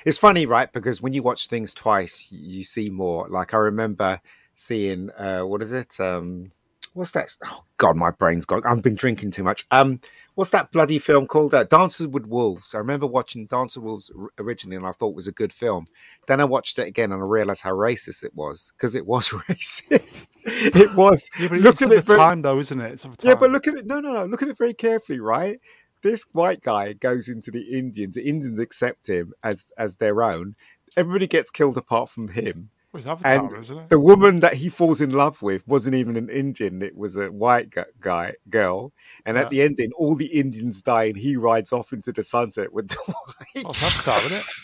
it's 0.05 0.19
funny, 0.19 0.47
right? 0.47 0.73
Because 0.73 1.03
when 1.03 1.13
you 1.13 1.23
watch 1.23 1.49
things 1.49 1.75
twice, 1.75 2.29
you 2.31 2.65
see 2.65 2.91
more. 2.91 3.29
Like 3.29 3.55
I 3.55 3.59
remember 3.59 4.21
seeing, 4.55 5.11
uh, 5.13 5.43
what 5.43 5.63
is 5.63 5.73
it? 5.73 5.99
Um, 6.01 6.53
what's 6.93 7.13
that? 7.13 7.35
Oh 7.45 7.65
God, 7.77 7.97
my 7.97 8.11
brain's 8.11 8.47
gone. 8.47 8.63
I've 8.65 8.83
been 8.83 8.95
drinking 8.95 9.33
too 9.33 9.43
much. 9.45 9.67
Um, 9.71 10.01
what's 10.35 10.51
that 10.51 10.73
bloody 10.73 10.99
film 10.99 11.27
called? 11.27 11.55
Uh, 11.55 11.65
Dances 11.65 12.07
with 12.09 12.27
Wolves. 12.27 12.75
I 12.75 12.79
remember 12.79 13.07
watching 13.07 13.47
Dances 13.47 13.77
with 13.79 13.85
Wolves 13.85 14.11
originally, 14.39 14.77
and 14.77 14.87
I 14.87 14.93
thought 14.93 15.11
it 15.11 15.17
was 15.17 15.29
a 15.29 15.33
good 15.33 15.53
film. 15.53 15.87
Then 16.27 16.41
I 16.41 16.45
watched 16.45 16.79
it 16.79 16.87
again, 16.89 17.13
and 17.13 17.23
I 17.23 17.27
realized 17.27 17.63
how 17.63 17.73
racist 17.73 18.25
it 18.25 18.35
was 18.35 18.73
because 18.77 18.95
it 18.95 19.07
was 19.07 19.29
racist. 19.49 20.37
it 20.45 20.95
was. 20.97 21.29
Yeah, 21.39 21.49
but 21.49 21.59
Look 21.61 21.73
it's 21.75 21.83
at 21.83 21.93
it 21.93 21.95
the 21.97 22.01
very- 22.03 22.19
time, 22.19 22.43
though, 22.43 22.59
isn't 22.59 22.81
it? 22.81 22.93
It's 22.93 23.03
time. 23.03 23.15
yeah, 23.23 23.35
but 23.35 23.51
look 23.51 23.67
at 23.67 23.75
it. 23.75 23.87
No, 23.87 24.01
no, 24.01 24.13
no. 24.13 24.25
Look 24.27 24.43
at 24.43 24.49
it 24.49 24.59
very 24.59 24.75
carefully, 24.75 25.21
right? 25.21 25.61
This 26.03 26.27
white 26.33 26.61
guy 26.61 26.93
goes 26.93 27.29
into 27.29 27.51
the 27.51 27.63
Indians. 27.79 28.15
The 28.17 28.29
Indians 28.29 28.59
accept 28.59 29.09
him 29.09 29.33
as 29.43 29.73
as 29.79 29.97
their 29.97 30.23
own. 30.23 30.55
Everybody 30.97 31.27
gets 31.27 31.51
killed 31.51 31.79
apart 31.79 32.11
from 32.11 32.29
him. 32.29 32.71
Well, 32.95 33.09
Avatar, 33.09 33.33
and 33.45 33.53
isn't 33.59 33.77
it? 33.77 33.89
The 33.91 33.99
woman 33.99 34.39
that 34.41 34.55
he 34.55 34.69
falls 34.69 35.01
in 35.01 35.11
love 35.11 35.43
with 35.43 35.67
wasn't 35.67 35.97
even 35.97 36.17
an 36.17 36.31
Indian. 36.31 36.81
It 36.81 36.97
was 36.97 37.17
a 37.17 37.27
white 37.31 37.75
guy 38.01 38.35
girl. 38.49 38.93
And 39.27 39.37
at 39.37 39.47
Yeah. 39.47 39.49
the 39.51 39.63
ending, 39.63 39.91
all 39.99 40.15
the 40.15 40.27
Indians 40.27 40.81
die, 40.81 41.05
and 41.05 41.17
he 41.17 41.37
rides 41.37 41.73
off 41.73 41.93
into 41.93 42.13
the 42.13 42.23
sunset 42.23 42.73
with 42.73 42.89
the 42.91 42.97
white. 43.07 43.65
Well, 43.65 43.75
Avatar, 43.83 44.21
isn't 44.27 44.39
it? 44.39 44.45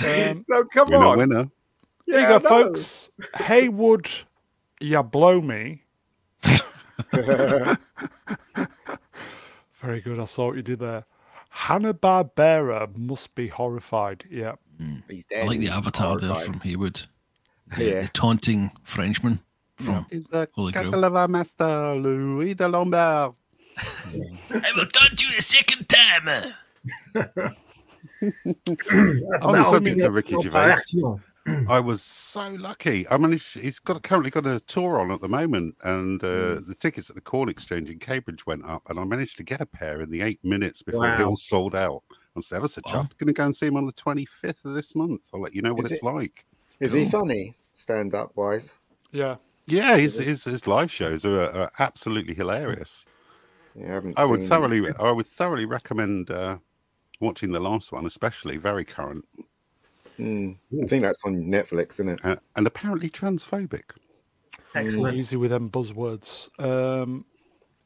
Um, 0.00 0.44
so 0.48 0.64
come 0.64 0.90
Winner, 0.90 1.04
on, 1.04 1.18
winner. 1.18 1.50
There 2.06 2.20
Yeah, 2.20 2.34
you 2.34 2.40
go, 2.40 2.48
I 2.48 2.58
know. 2.60 2.64
folks. 2.68 3.10
Haywood, 3.36 4.08
ya 4.80 5.02
blow 5.02 5.40
me. 5.40 5.84
Very 7.12 7.76
good. 10.00 10.18
I 10.18 10.24
saw 10.24 10.46
what 10.48 10.56
you 10.56 10.62
did 10.62 10.80
there. 10.80 11.04
Hanna 11.50 11.94
Barbera 11.94 12.96
must 12.96 13.34
be 13.34 13.48
horrified. 13.48 14.24
Yeah. 14.30 14.54
He's 15.08 15.26
dead. 15.26 15.44
I 15.44 15.48
like 15.48 15.58
the 15.58 15.66
He's 15.66 15.74
avatar 15.74 16.18
there 16.18 16.34
from 16.36 16.60
Haywood. 16.60 17.02
The, 17.76 17.84
Yeah. 17.84 18.00
the 18.02 18.08
taunting 18.08 18.70
Frenchman 18.84 19.40
from 19.76 20.06
Is 20.10 20.26
the 20.28 20.48
Holy 20.52 20.72
Grail. 20.72 20.84
Casanova 20.84 21.28
master 21.28 21.94
Louis 21.94 22.54
de 22.54 22.66
Lombard. 22.68 23.34
I 23.78 24.72
will 24.74 24.86
taunt 24.86 25.22
you 25.22 25.36
a 25.38 25.42
second 25.42 25.88
time. 25.88 26.54
On 29.42 29.52
the 29.56 29.64
subject 29.70 30.02
of 30.02 30.12
Ricky 30.14 30.36
Gervais, 30.40 30.74
I 31.68 31.80
was 31.80 32.02
so 32.02 32.48
lucky. 32.48 33.08
I 33.08 33.16
mean, 33.16 33.32
he's, 33.32 33.52
he's 33.54 33.78
got 33.78 34.02
currently 34.02 34.30
got 34.30 34.46
a 34.46 34.60
tour 34.60 35.00
on 35.00 35.10
at 35.10 35.20
the 35.20 35.28
moment, 35.28 35.76
and 35.84 36.22
uh, 36.22 36.60
the 36.66 36.76
tickets 36.78 37.08
at 37.08 37.16
the 37.16 37.22
Corn 37.22 37.48
Exchange 37.48 37.88
in 37.88 37.98
Cambridge 37.98 38.44
went 38.46 38.64
up, 38.66 38.82
and 38.90 38.98
I 39.00 39.04
managed 39.04 39.36
to 39.38 39.44
get 39.44 39.60
a 39.60 39.66
pair 39.66 40.00
in 40.00 40.10
the 40.10 40.20
eight 40.22 40.40
minutes 40.44 40.82
before 40.82 41.14
they 41.16 41.24
all 41.24 41.36
sold 41.36 41.74
out. 41.74 42.02
I'm 42.36 42.42
so 42.42 42.56
ever 42.56 42.68
so 42.68 42.80
Wow. 42.86 42.92
chuffed. 42.92 43.16
Going 43.18 43.28
to 43.28 43.32
go 43.32 43.44
and 43.46 43.56
see 43.56 43.66
him 43.66 43.76
on 43.76 43.86
the 43.86 43.92
25th 43.92 44.64
of 44.64 44.74
this 44.74 44.94
month. 44.94 45.22
I'll 45.32 45.40
let 45.40 45.54
you 45.54 45.62
know 45.62 45.72
what 45.74 45.86
Is 45.86 45.92
it's 45.92 46.02
it- 46.02 46.06
like. 46.06 46.44
Is 46.80 46.92
he 46.92 47.08
funny? 47.08 47.56
Stand 47.74 48.14
up 48.14 48.32
wise. 48.36 48.74
Yeah. 49.12 49.36
Yeah, 49.66 49.96
his, 49.98 50.16
his 50.16 50.44
his 50.44 50.66
live 50.66 50.90
shows 50.90 51.24
are, 51.26 51.50
are 51.50 51.70
absolutely 51.78 52.34
hilarious. 52.34 53.04
Yeah, 53.74 53.86
I, 53.90 53.94
haven't 53.94 54.18
I 54.18 54.24
would 54.24 54.40
seen- 54.40 54.48
thoroughly, 54.48 54.92
I 54.98 55.10
would 55.12 55.26
thoroughly 55.26 55.66
recommend 55.66 56.30
uh, 56.30 56.56
watching 57.20 57.52
the 57.52 57.60
last 57.60 57.92
one, 57.92 58.06
especially 58.06 58.56
very 58.56 58.84
current 58.84 59.24
Hmm. 60.16 60.52
I 60.82 60.86
think 60.86 61.02
that's 61.02 61.20
on 61.24 61.44
Netflix, 61.44 61.92
isn't 61.92 62.08
it? 62.08 62.24
uh, 62.24 62.34
and 62.56 62.66
apparently 62.66 63.08
transphobic. 63.08 63.84
Excellent. 64.74 65.16
Easy 65.16 65.36
with 65.36 65.52
them 65.52 65.70
buzzwords. 65.70 66.48
Um, 66.60 67.24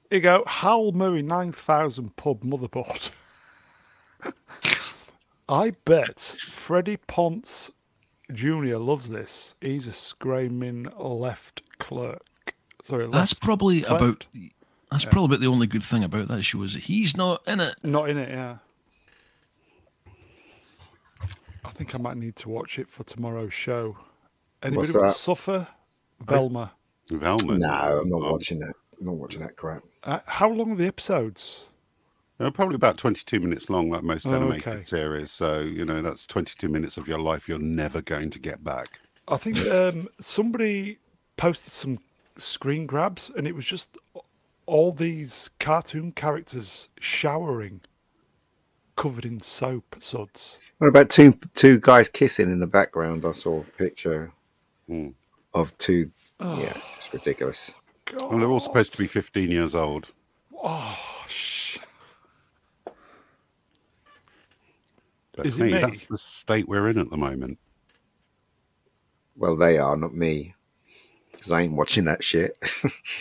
here 0.09 0.17
you 0.17 0.21
go. 0.23 0.43
Hal 0.47 0.93
Murray 0.93 1.21
9000 1.21 2.17
pub 2.17 2.43
motherboard. 2.43 3.11
I 5.49 5.73
bet 5.85 6.37
Freddie 6.51 6.97
Ponce 6.97 7.71
Jr. 8.33 8.77
loves 8.77 9.09
this. 9.09 9.55
He's 9.61 9.87
a 9.87 9.93
screaming 9.93 10.89
left 10.99 11.63
clerk. 11.79 12.55
Sorry, 12.83 13.05
left. 13.05 13.13
That's 13.13 13.35
probably 13.35 13.83
cleft. 13.83 14.03
about. 14.03 14.27
That's 14.91 15.05
probably 15.07 15.37
about 15.37 15.41
the 15.41 15.47
only 15.47 15.67
good 15.67 15.83
thing 15.85 16.05
about 16.05 16.29
that 16.29 16.43
show 16.43 16.63
is 16.63 16.75
he's 16.75 17.17
not 17.17 17.43
in 17.47 17.61
it. 17.61 17.77
Not 17.83 18.11
in 18.11 18.19
it, 18.19 18.29
yeah. 18.29 18.59
I 21.65 21.71
think 21.71 21.83
think 21.93 21.95
I 21.95 21.99
might 21.99 22.17
need 22.17 22.37
to 22.37 22.49
watch 22.49 22.79
it 22.79 22.89
for 22.89 23.03
tomorrow's 23.05 23.55
show. 23.55 23.97
Anybody 24.63 24.77
What's 24.79 24.95
want 24.95 25.07
that? 25.09 25.13
to 25.15 25.19
suffer? 25.19 25.69
Velma. 26.21 26.73
Velma. 27.09 27.59
No, 27.59 28.01
I'm 28.03 28.09
not 28.09 28.21
watching 28.21 28.61
that. 28.61 28.75
I'm 29.01 29.07
not 29.07 29.17
watching 29.17 29.41
that 29.43 29.57
crap. 29.57 29.83
Uh, 30.05 30.21
how 30.27 30.49
long 30.51 30.73
are 30.73 30.77
the 30.77 30.87
episodes? 30.87 31.67
They're 32.39 32.51
probably 32.51 32.75
about 32.77 32.97
22 32.97 33.41
minutes 33.41 33.71
long, 33.71 33.91
like 33.91 34.03
most 34.03 34.27
Oh, 34.27 34.35
animated 34.35 34.67
okay. 34.67 34.83
series. 34.85 35.31
So, 35.31 35.61
you 35.61 35.85
know, 35.85 36.03
that's 36.03 36.27
22 36.27 36.69
minutes 36.69 36.97
of 36.97 37.07
your 37.07 37.19
life 37.19 37.49
you're 37.49 37.59
never 37.59 38.03
going 38.03 38.31
to 38.31 38.39
get 38.39 38.65
back. 38.65 39.01
I 39.29 39.37
think 39.37 39.59
um, 39.69 40.09
somebody 40.21 40.99
posted 41.37 41.73
some 41.73 41.99
screen 42.37 42.87
grabs, 42.87 43.31
and 43.37 43.47
it 43.47 43.55
was 43.55 43.67
just 43.67 43.97
all 44.67 44.93
these 44.93 45.51
cartoon 45.61 46.13
characters 46.13 46.89
showering, 46.99 47.83
covered 48.97 49.25
in 49.25 49.41
soap 49.41 49.97
suds. 50.01 50.59
What 50.79 50.89
about 50.89 51.11
two 51.11 51.39
two 51.55 51.79
guys 51.79 52.09
kissing 52.09 52.51
in 52.51 52.59
the 52.59 52.67
background? 52.67 53.25
I 53.25 53.33
saw 53.33 53.61
a 53.61 53.65
picture 53.79 54.33
Hmm. 54.89 55.11
of 55.55 55.77
two. 55.79 56.11
Yeah, 56.41 56.73
it's 56.97 57.13
ridiculous. 57.13 57.73
And 58.19 58.43
they're 58.43 58.51
all 58.51 58.59
supposed 58.59 58.91
to 58.93 58.99
be 58.99 59.07
15 59.07 59.49
years 59.51 59.77
old. 59.77 60.09
Oh, 60.61 60.99
sh- 61.29 61.62
But 65.37 65.47
Is 65.47 65.59
it 65.59 65.65
hey, 65.65 65.73
me? 65.75 65.79
that's 65.81 66.05
the 66.05 66.19
state 66.19 66.69
we're 66.69 66.89
in 66.89 66.99
at 66.99 67.11
the 67.11 67.17
moment. 67.17 67.59
Well, 69.37 69.57
they 69.57 69.79
are 69.79 69.97
not 69.97 70.15
me, 70.15 70.55
because 71.31 71.51
I 71.53 71.63
ain't 71.63 71.73
watching 71.73 72.05
that 72.05 72.23
shit. 72.23 72.57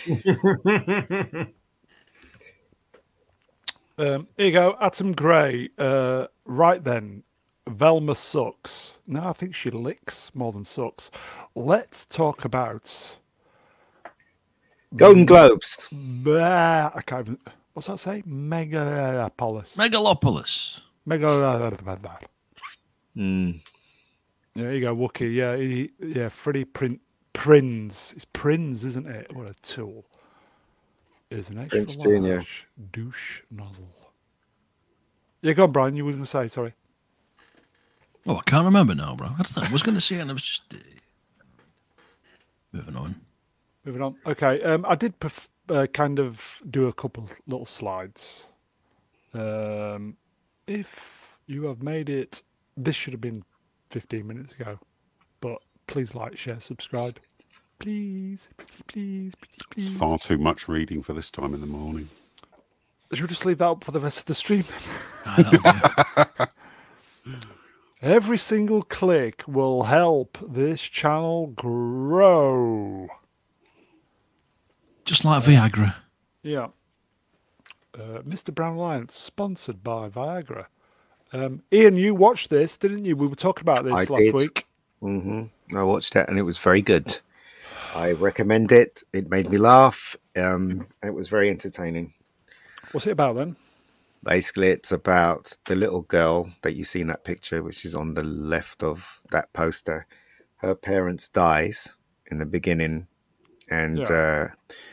Um, 3.98 4.26
here 4.36 4.46
you 4.46 4.52
go, 4.52 4.76
Adam 4.80 5.12
Gray. 5.12 5.68
Uh, 5.78 6.26
right 6.46 6.82
then, 6.82 7.22
Velma 7.68 8.14
sucks. 8.14 8.98
No, 9.06 9.28
I 9.28 9.32
think 9.32 9.54
she 9.54 9.70
licks 9.70 10.34
more 10.34 10.50
than 10.50 10.64
sucks. 10.64 11.10
Let's 11.54 12.06
talk 12.06 12.44
about. 12.44 13.18
Golden 14.96 15.24
Globes. 15.24 15.88
Bah, 15.92 16.90
I 16.94 17.02
can't 17.02 17.28
even. 17.28 17.38
What's 17.74 17.88
that 17.88 18.00
say? 18.00 18.22
Megalopolis. 18.26 19.76
Megalopolis. 19.76 20.80
Megalopolis. 21.06 22.22
Mm. 23.16 23.60
Yeah, 24.54 24.62
there 24.62 24.74
you 24.74 24.80
go, 24.80 24.94
Wookie. 24.94 25.34
Yeah, 25.34 25.56
he, 25.56 25.90
yeah, 25.98 26.28
Freddie 26.28 26.64
Prin- 26.64 27.00
Prinz. 27.32 28.12
It's 28.14 28.24
Prinz, 28.26 28.84
isn't 28.84 29.06
it? 29.06 29.34
What 29.34 29.46
a 29.46 29.54
tool. 29.54 30.04
Is 31.30 31.48
an 31.48 31.58
extra 31.58 31.86
Prinze 31.86 32.44
Jr.. 32.44 32.46
douche 32.92 33.42
nozzle. 33.50 33.88
Yeah, 35.40 35.54
go 35.54 35.64
on, 35.64 35.72
Brian. 35.72 35.96
You 35.96 36.04
were 36.04 36.12
going 36.12 36.22
to 36.22 36.28
say, 36.28 36.46
sorry. 36.48 36.74
Oh, 38.26 38.36
I 38.36 38.42
can't 38.42 38.64
remember 38.64 38.94
now, 38.94 39.16
bro. 39.16 39.30
I, 39.56 39.72
was 39.72 39.82
going 39.82 39.96
to 39.96 40.00
say, 40.00 40.18
and 40.20 40.30
I 40.30 40.34
was 40.34 40.42
just 40.42 40.62
uh, 40.72 40.76
moving 42.70 42.94
on. 42.94 43.16
Moving 43.84 44.02
on. 44.02 44.16
Okay, 44.24 44.62
um, 44.62 44.84
I 44.88 44.94
did 44.94 45.18
perf- 45.18 45.48
uh, 45.68 45.86
kind 45.92 46.20
of 46.20 46.62
do 46.68 46.86
a 46.86 46.92
couple 46.92 47.28
little 47.48 47.66
slides. 47.66 48.52
Um, 49.34 50.16
if 50.66 51.38
you 51.46 51.64
have 51.64 51.82
made 51.82 52.08
it, 52.08 52.42
this 52.76 52.96
should 52.96 53.12
have 53.12 53.20
been 53.20 53.44
15 53.90 54.26
minutes 54.26 54.52
ago, 54.52 54.78
but 55.40 55.58
please 55.86 56.14
like, 56.14 56.36
share, 56.36 56.60
subscribe. 56.60 57.18
Please, 57.78 58.48
pretty 58.56 58.82
please, 58.86 59.34
pretty 59.34 59.58
It's 59.76 59.88
far 59.88 60.18
too 60.18 60.38
much 60.38 60.68
reading 60.68 61.02
for 61.02 61.12
this 61.14 61.30
time 61.30 61.52
in 61.52 61.60
the 61.60 61.66
morning. 61.66 62.08
Should 63.12 63.22
we 63.22 63.28
just 63.28 63.44
leave 63.44 63.58
that 63.58 63.68
up 63.68 63.84
for 63.84 63.90
the 63.90 64.00
rest 64.00 64.20
of 64.20 64.24
the 64.26 64.34
stream? 64.34 64.64
Aye. 65.26 66.46
Every 68.02 68.38
single 68.38 68.82
click 68.82 69.44
will 69.46 69.84
help 69.84 70.38
this 70.48 70.80
channel 70.82 71.48
grow. 71.48 73.08
just 75.04 75.24
like 75.24 75.42
Viagra. 75.44 75.94
Yeah. 76.42 76.68
Uh, 77.94 78.22
Mr. 78.22 78.54
Brown 78.54 78.76
Alliance, 78.76 79.14
sponsored 79.14 79.84
by 79.84 80.08
Viagra. 80.08 80.66
Um, 81.32 81.62
Ian, 81.72 81.96
you 81.96 82.14
watched 82.14 82.50
this, 82.50 82.76
didn't 82.76 83.04
you? 83.04 83.16
We 83.16 83.26
were 83.28 83.36
talking 83.36 83.62
about 83.62 83.84
this 83.84 83.94
I 83.96 84.04
last 84.10 84.32
did. 84.32 84.34
week. 84.34 84.66
hmm 85.00 85.44
I 85.76 85.82
watched 85.84 86.16
it 86.16 86.28
and 86.28 86.38
it 86.38 86.42
was 86.42 86.58
very 86.58 86.82
good. 86.82 87.18
I 87.94 88.12
recommend 88.12 88.72
it. 88.72 89.02
It 89.12 89.30
made 89.30 89.50
me 89.50 89.58
laugh. 89.58 90.16
Um, 90.36 90.88
it 91.02 91.14
was 91.14 91.28
very 91.28 91.50
entertaining. 91.50 92.14
What's 92.92 93.06
it 93.06 93.12
about 93.12 93.36
then? 93.36 93.56
Basically, 94.24 94.68
it's 94.68 94.92
about 94.92 95.52
the 95.66 95.74
little 95.76 96.02
girl 96.02 96.52
that 96.62 96.74
you 96.74 96.84
see 96.84 97.00
in 97.00 97.08
that 97.08 97.24
picture, 97.24 97.62
which 97.62 97.84
is 97.84 97.94
on 97.94 98.14
the 98.14 98.24
left 98.24 98.82
of 98.82 99.20
that 99.30 99.52
poster. 99.54 100.06
Her 100.58 100.74
parents 100.74 101.28
dies 101.28 101.96
in 102.30 102.38
the 102.38 102.46
beginning, 102.46 103.08
and 103.70 103.98
Yeah. 103.98 104.10
uh, 104.10 104.48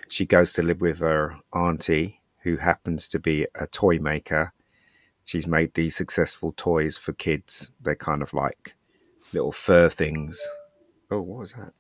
she 0.09 0.25
goes 0.25 0.53
to 0.53 0.63
live 0.63 0.81
with 0.81 0.99
her 0.99 1.37
auntie, 1.53 2.18
who 2.41 2.57
happens 2.57 3.07
to 3.09 3.19
be 3.19 3.47
a 3.55 3.67
toy 3.67 3.99
maker. 3.99 4.53
She's 5.25 5.47
made 5.47 5.73
these 5.73 5.95
successful 5.95 6.53
toys 6.55 6.97
for 6.97 7.13
kids. 7.13 7.71
They're 7.81 7.95
kind 7.95 8.21
of 8.21 8.33
like 8.33 8.75
little 9.33 9.51
fur 9.51 9.89
things. 9.89 10.41
Oh, 11.11 11.21
what 11.21 11.39
was 11.39 11.53
that? 11.53 11.73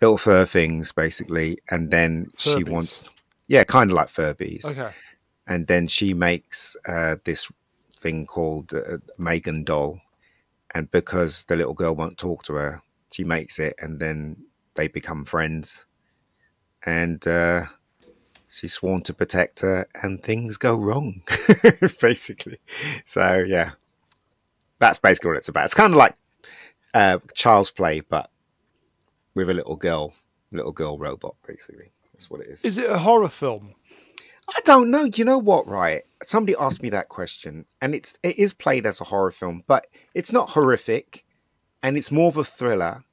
Little 0.00 0.18
fur 0.18 0.44
things, 0.44 0.92
basically. 0.92 1.58
And 1.70 1.90
then 1.90 2.30
she 2.36 2.64
wants, 2.64 3.08
yeah, 3.46 3.64
kind 3.64 3.90
of 3.90 3.96
like 3.96 4.08
Furbies 4.08 4.64
Okay. 4.64 4.90
and 5.46 5.66
then 5.66 5.86
she 5.86 6.14
makes 6.14 6.76
uh, 6.86 7.16
this 7.24 7.50
thing 7.98 8.26
called 8.26 8.72
uh, 8.74 8.98
M3GAN 9.18 9.64
doll, 9.64 10.00
and 10.74 10.90
because 10.90 11.44
the 11.44 11.56
little 11.56 11.74
girl 11.74 11.94
won't 11.94 12.18
talk 12.18 12.42
to 12.44 12.54
her, 12.54 12.82
she 13.12 13.24
makes 13.24 13.58
it, 13.58 13.74
and 13.78 14.00
then 14.00 14.36
they 14.74 14.88
become 14.88 15.24
friends, 15.24 15.86
and 16.84 17.26
uh, 17.26 17.66
she's 18.54 18.72
sworn 18.74 19.02
to 19.02 19.14
protect 19.14 19.60
her, 19.60 19.86
and 20.02 20.22
things 20.22 20.56
go 20.56 20.74
wrong, 20.76 21.22
basically. 22.00 22.58
So 23.04 23.44
yeah, 23.46 23.72
that's 24.78 24.98
basically 24.98 25.30
what 25.30 25.38
it's 25.38 25.48
about. 25.48 25.64
It's 25.66 25.74
kind 25.74 25.92
of 25.92 25.98
like 25.98 26.14
uh, 26.94 27.18
Child's 27.34 27.70
Play, 27.70 28.00
but 28.00 28.30
with 29.34 29.50
a 29.50 29.54
little 29.54 29.76
girl, 29.76 30.14
little 30.52 30.72
girl 30.72 30.98
robot, 30.98 31.34
basically. 31.46 31.90
That's 32.12 32.30
what 32.30 32.40
it 32.40 32.48
is. 32.48 32.64
Is 32.64 32.78
it 32.78 32.88
a 32.88 32.98
horror 32.98 33.28
film? 33.28 33.74
I 34.48 34.60
don't 34.64 34.90
know. 34.90 35.04
You 35.04 35.24
know 35.24 35.38
what? 35.38 35.66
Right? 35.66 36.02
Somebody 36.26 36.54
asked 36.60 36.82
me 36.82 36.90
that 36.90 37.08
question, 37.08 37.64
and 37.80 37.94
it's 37.94 38.18
it 38.22 38.38
is 38.38 38.52
played 38.54 38.86
as 38.86 39.00
a 39.00 39.04
horror 39.04 39.30
film, 39.32 39.64
but 39.66 39.86
it's 40.14 40.32
not 40.32 40.50
horrific, 40.50 41.24
and 41.82 41.96
it's 41.96 42.10
more 42.12 42.28
of 42.28 42.36
a 42.36 42.44
thriller. 42.44 43.04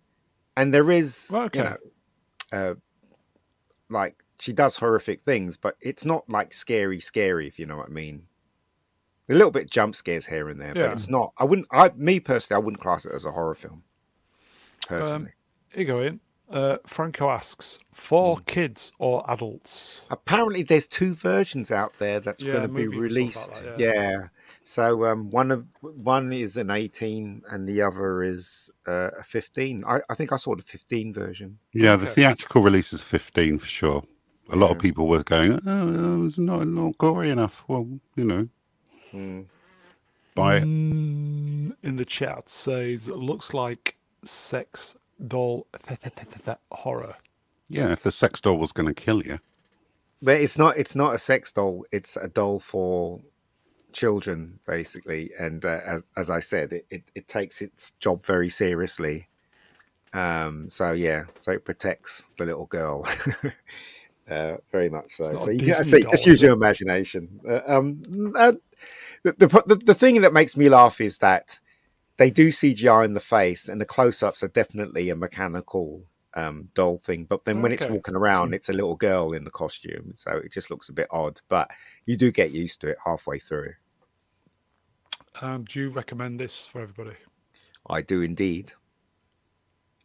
And 0.57 0.73
there 0.73 0.91
is, 0.91 1.31
Okay. 1.33 1.59
you 1.59 1.63
know, 1.63 1.77
uh, 2.51 2.73
like 3.89 4.21
she 4.41 4.53
does 4.53 4.75
horrific 4.77 5.23
things, 5.23 5.55
but 5.55 5.77
it's 5.81 6.03
not 6.03 6.27
like 6.27 6.51
scary, 6.51 6.99
scary. 6.99 7.45
If 7.47 7.59
you 7.59 7.67
know 7.67 7.77
what 7.77 7.89
I 7.89 7.93
mean. 7.93 8.23
A 9.29 9.33
little 9.35 9.51
bit 9.51 9.69
jump 9.69 9.95
scares 9.95 10.25
here 10.25 10.49
and 10.49 10.59
there, 10.59 10.73
Yeah. 10.75 10.87
but 10.87 10.91
it's 10.93 11.07
not. 11.07 11.31
I 11.37 11.45
wouldn't. 11.45 11.67
I 11.71 11.91
me 11.95 12.19
personally, 12.19 12.59
I 12.61 12.65
wouldn't 12.65 12.81
class 12.81 13.05
it 13.05 13.13
as 13.13 13.23
a 13.23 13.31
horror 13.31 13.53
film. 13.55 13.83
Personally, 14.87 15.33
Here 15.71 15.81
you 15.81 15.85
go, 15.87 16.01
Ian. 16.01 16.19
Uh, 16.49 16.77
Franco 16.85 17.29
asks, 17.29 17.79
for 17.93 18.37
Hmm. 18.37 18.43
kids 18.45 18.91
or 18.99 19.23
adults? 19.29 20.01
apparently 20.09 20.63
there's 20.63 20.87
two 20.87 21.13
versions 21.13 21.71
out 21.71 21.93
there 21.99 22.19
that's 22.19 22.43
Yeah, 22.43 22.53
going 22.53 22.63
to 22.63 22.67
be 22.67 22.85
movie 22.87 22.97
and 22.97 23.33
stuff 23.33 23.47
released 23.47 23.51
like 23.51 23.63
that, 23.63 23.79
yeah. 23.79 24.27
so 24.65 25.05
um 25.05 25.29
one 25.29 25.49
of 25.51 25.65
one 25.81 26.33
is 26.33 26.57
an 26.57 26.69
18 26.71 27.43
and 27.49 27.69
the 27.69 27.81
other 27.81 28.21
is 28.21 28.69
uh, 28.85 29.11
a 29.19 29.23
15 29.23 29.83
I, 29.87 29.99
I 30.09 30.15
think 30.15 30.33
i 30.33 30.35
saw 30.35 30.55
the 30.55 30.61
15 30.61 31.13
version 31.13 31.59
Yeah, 31.71 31.95
the 31.95 32.05
Okay. 32.07 32.15
theatrical 32.15 32.61
release 32.61 32.91
is 32.91 33.01
15 33.01 33.59
for 33.59 33.67
sure. 33.67 34.03
A 34.51 34.57
lot 34.57 34.71
of 34.71 34.79
people 34.79 35.07
were 35.07 35.23
going, 35.23 35.61
oh, 35.67 36.25
it's 36.27 36.39
not, 36.39 36.67
not 36.67 36.97
gory 36.99 37.31
enough. 37.31 37.65
Well, 37.67 37.87
you 38.15 38.25
know, 38.25 38.49
buy 40.35 40.57
it. 40.57 40.65
Mm, 40.65 41.75
in 41.83 41.97
the 41.97 42.05
chat 42.05 42.49
says, 42.49 43.09
looks 43.09 43.53
like 43.53 43.97
sex 44.25 44.95
doll 45.27 45.67
horror. 46.71 47.15
Yeah, 47.69 47.91
if 47.91 48.03
the 48.03 48.11
sex 48.11 48.41
doll 48.41 48.57
was 48.57 48.73
going 48.73 48.87
to 48.93 48.95
kill 48.95 49.23
you. 49.23 49.39
but 50.21 50.37
it's 50.41 50.57
not 50.59 50.77
it's 50.77 50.95
not 50.95 51.15
a 51.15 51.19
sex 51.19 51.51
doll 51.53 51.85
it's 51.93 52.17
a 52.17 52.29
doll 52.29 52.59
for 52.59 53.21
children 53.93 54.59
basically 54.67 55.31
and 55.39 55.65
uh, 55.65 55.79
as 55.85 56.11
as 56.17 56.29
i 56.29 56.39
said 56.39 56.73
it, 56.73 56.85
it, 56.91 57.03
it 57.15 57.27
takes 57.29 57.61
its 57.61 57.91
job 57.99 58.25
very 58.25 58.49
seriously 58.49 59.27
um 60.13 60.69
so 60.69 60.93
yeah 60.93 61.25
so 61.39 61.51
it 61.53 61.65
protects 61.65 62.27
the 62.37 62.45
little 62.45 62.67
girl 62.67 63.07
uh 64.31 64.57
very 64.71 64.89
much 64.89 65.11
so 65.11 65.37
so 65.37 65.49
you 65.49 65.73
can 65.73 65.83
see 65.83 66.03
just 66.09 66.25
use 66.25 66.41
your 66.41 66.53
imagination 66.53 67.39
uh, 67.47 67.61
um 67.67 68.33
uh, 68.35 68.53
the, 69.23 69.33
the 69.33 69.81
the 69.85 69.93
thing 69.93 70.21
that 70.21 70.33
makes 70.33 70.57
me 70.57 70.69
laugh 70.69 70.99
is 71.01 71.19
that 71.19 71.59
they 72.17 72.31
do 72.31 72.47
cgi 72.47 73.05
in 73.05 73.13
the 73.13 73.19
face 73.19 73.69
and 73.69 73.79
the 73.79 73.85
close-ups 73.85 74.41
are 74.41 74.47
definitely 74.47 75.09
a 75.09 75.15
mechanical 75.15 76.03
um, 76.33 76.69
doll 76.73 76.97
thing. 76.97 77.25
But 77.25 77.45
then 77.45 77.61
when 77.61 77.71
it's 77.71 77.87
walking 77.87 78.15
around, 78.15 78.53
it's 78.53 78.69
a 78.69 78.73
little 78.73 78.95
girl 78.95 79.33
in 79.33 79.43
the 79.43 79.51
costume, 79.51 80.13
so 80.15 80.31
it 80.31 80.51
just 80.51 80.69
looks 80.69 80.89
a 80.89 80.93
bit 80.93 81.07
odd. 81.11 81.41
But 81.49 81.69
you 82.05 82.17
do 82.17 82.31
get 82.31 82.51
used 82.51 82.81
to 82.81 82.87
it 82.87 82.97
halfway 83.05 83.39
through. 83.39 83.73
Um, 85.41 85.65
do 85.65 85.79
you 85.79 85.89
recommend 85.89 86.39
this 86.39 86.67
for 86.67 86.81
everybody? 86.81 87.17
I 87.87 88.01
do 88.01 88.21
indeed. 88.21 88.73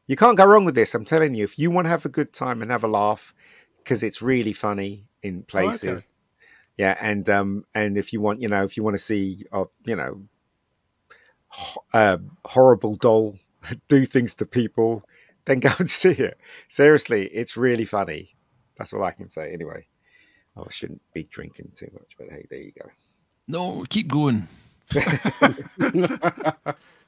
You 0.07 0.17
can't 0.17 0.37
go 0.37 0.45
wrong 0.45 0.65
with 0.65 0.77
this. 0.77 0.95
I'm 0.95 1.05
telling 1.05 1.35
you. 1.35 1.45
If 1.45 1.59
you 1.59 1.71
want 1.71 1.87
to 1.87 1.91
have 1.91 2.05
a 2.05 2.11
good 2.11 2.33
time 2.33 2.63
and 2.63 2.71
have 2.71 2.85
a 2.85 2.89
laugh, 2.89 3.35
because 3.87 4.03
it's 4.03 4.21
really 4.21 4.53
funny 4.53 5.07
in 5.23 5.45
places. 5.45 6.17
Yeah, 6.77 6.97
and 7.01 7.29
um, 7.31 7.65
and 7.73 7.97
if 7.97 8.13
you 8.13 8.21
want, 8.21 8.43
you 8.43 8.49
know, 8.49 8.65
if 8.65 8.77
you 8.77 8.83
want 8.83 8.95
to 8.95 9.03
see, 9.03 9.45
uh, 9.53 9.67
you 9.85 9.95
know, 9.95 10.25
ho- 11.47 11.85
uh, 11.95 12.19
horrible 12.45 12.97
doll 12.97 13.39
do 13.89 14.05
things 14.05 14.35
to 14.35 14.45
people, 14.45 15.05
then 15.45 15.61
go 15.67 15.71
and 15.79 15.89
see 15.89 16.11
it. 16.11 16.37
Seriously, 16.69 17.27
it's 17.29 17.57
really 17.57 17.85
funny. 17.85 18.35
That's 18.77 18.93
all 18.93 19.05
I 19.05 19.13
can 19.13 19.31
say. 19.31 19.53
Anyway, 19.53 19.87
I 20.57 20.63
shouldn't 20.69 21.03
be 21.15 21.23
drinking 21.23 21.73
too 21.77 21.89
much, 21.95 22.17
but 22.19 22.29
hey, 22.29 22.45
there 22.51 22.59
you 22.59 22.73
go. 22.73 22.91
No, 23.47 23.85
keep 23.89 24.09
going. 24.09 24.49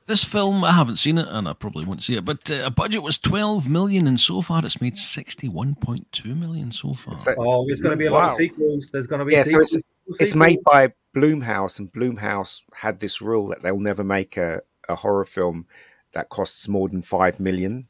This 0.09 0.25
film, 0.25 0.65
I 0.65 0.73
haven't 0.73 0.97
seen 0.97 1.19
it, 1.19 1.29
and 1.29 1.47
I 1.47 1.53
probably 1.53 1.85
won't 1.85 2.03
see 2.03 2.17
it. 2.17 2.25
But 2.25 2.51
uh, 2.51 2.63
a 2.65 2.71
budget 2.71 3.03
was 3.03 3.19
twelve 3.19 3.69
million, 3.69 4.07
and 4.07 4.19
so 4.19 4.41
far 4.41 4.65
it's 4.65 4.81
made 4.81 4.97
sixty-one 4.97 5.75
point 5.77 6.11
two 6.13 6.35
million 6.35 6.73
so 6.73 6.95
far. 6.95 7.17
So, 7.19 7.35
Oh, 7.39 7.67
there's 7.67 7.81
going 7.81 7.93
to 7.93 7.97
be 7.97 8.07
a 8.07 8.11
lot 8.11 8.31
of 8.31 8.37
sequels. 8.37 8.89
There's 8.91 9.07
going 9.07 9.19
to 9.21 9.27
be 9.27 9.35
Yeah, 9.35 9.43
so 9.43 9.63
sequels. 9.63 9.83
it's 10.19 10.35
made 10.35 10.65
by 10.65 10.95
Blumhouse, 11.15 11.79
and 11.79 11.93
Blumhouse 11.93 12.63
had 12.73 13.01
this 13.01 13.21
rule 13.21 13.49
that 13.49 13.63
they'll 13.63 13.79
never 13.79 14.03
make 14.03 14.39
a, 14.39 14.63
a 14.89 14.95
horror 14.95 15.27
film 15.27 15.67
that 16.15 16.31
costs 16.31 16.67
more 16.69 16.89
than 16.89 17.03
five 17.03 17.39
million. 17.39 17.87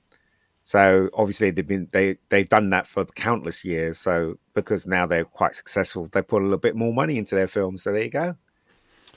So 0.65 1.09
obviously 1.15 1.51
they've 1.53 1.67
been 1.67 1.89
they 1.93 2.19
they've 2.31 2.49
done 2.49 2.71
that 2.71 2.89
for 2.89 3.05
countless 3.05 3.65
years. 3.65 3.97
So 3.99 4.39
because 4.55 4.89
now 4.89 5.07
they're 5.07 5.25
quite 5.25 5.55
successful, 5.55 6.07
they 6.11 6.21
put 6.21 6.43
a 6.43 6.45
little 6.45 6.59
bit 6.59 6.75
more 6.77 6.93
money 6.93 7.17
into 7.17 7.37
their 7.37 7.49
films. 7.49 7.85
So 7.85 7.93
there 7.93 8.03
you 8.03 8.11
go. 8.11 8.37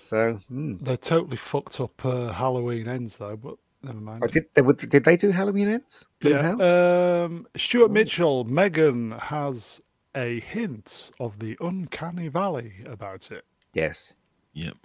So 0.02 0.42
hmm. 0.50 0.78
They 0.82 0.98
totally 0.98 1.38
fucked 1.38 1.80
up 1.80 2.04
uh, 2.06 2.34
Halloween 2.34 2.88
ends 2.88 3.18
though, 3.18 3.38
but 3.38 3.56
never 3.84 4.00
mind. 4.00 4.24
oh, 4.24 4.28
did 4.28 4.46
they 4.54 4.62
did 4.88 5.04
they 5.06 5.16
do 5.18 5.30
Halloween 5.32 5.68
ends? 5.70 6.08
Blumhouse? 6.20 6.60
Yeah. 6.60 7.24
Um, 7.26 7.48
Stuart 7.56 7.92
Mitchell, 7.92 8.46
M3GAN 8.46 9.20
has 9.20 9.80
a 10.16 10.40
hint 10.42 11.12
of 11.20 11.40
the 11.40 11.58
uncanny 11.62 12.28
valley 12.28 12.74
about 12.86 13.32
it. 13.32 13.46
yes, 13.74 14.16
Yep. 14.54 14.76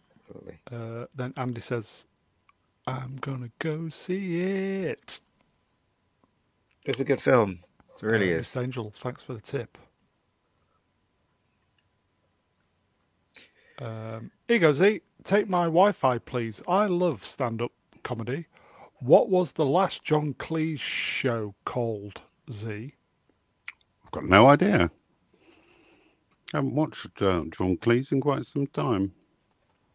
Uh, 0.71 1.07
then 1.15 1.33
Andy 1.37 1.61
says, 1.61 2.07
"I'm 2.87 3.17
gonna 3.21 3.51
go 3.59 3.89
see 3.89 4.41
it." 4.43 5.21
It's 6.85 7.01
a 7.01 7.05
good 7.05 7.21
film. 7.21 7.61
It 8.01 8.03
really 8.07 8.31
Uh, 8.33 8.37
is. 8.37 8.55
Miss 8.55 8.57
Angel, 8.57 8.93
thanks 8.97 9.23
for 9.23 9.35
the 9.35 9.41
tip. 9.41 9.79
Um, 13.79 14.31
here 14.49 14.57
you 14.57 14.59
go, 14.61 14.73
Z. 14.73 15.01
Take 15.27 15.49
my 15.49 15.65
Wi-Fi, 15.65 16.19
please. 16.19 16.62
I 16.69 16.87
love 16.87 17.25
stand-up 17.25 17.73
comedy. 18.05 18.47
What 19.01 19.29
was 19.29 19.55
the 19.55 19.65
last 19.65 20.05
John 20.05 20.35
Cleese 20.35 20.79
show 20.79 21.57
called? 21.65 22.21
Z. 22.49 22.95
I've 24.05 24.11
got 24.12 24.25
no 24.27 24.47
idea. 24.47 24.93
haven't 26.53 26.77
watched 26.77 27.21
uh, 27.21 27.43
John 27.51 27.77
Cleese 27.77 28.12
in 28.12 28.21
quite 28.21 28.47
some 28.47 28.69
time. 28.69 29.15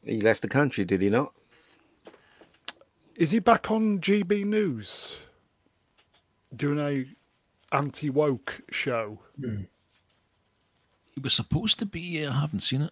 He 0.04 0.20
left 0.20 0.42
the 0.42 0.50
country, 0.50 0.84
did 0.84 1.02
he 1.02 1.10
not? 1.10 1.32
Is 3.16 3.32
he 3.32 3.40
back 3.40 3.72
on 3.72 4.02
GB 4.02 4.46
News 4.46 5.16
doing 6.54 6.78
a 6.78 7.06
anti-woke 7.74 8.64
show? 8.70 9.20
It 11.16 11.24
was 11.24 11.34
supposed 11.34 11.80
to 11.80 11.86
be. 11.86 12.26
Uh, 12.26 12.34
I 12.34 12.42
haven't 12.42 12.64
seen 12.64 12.82
it. 12.82 12.92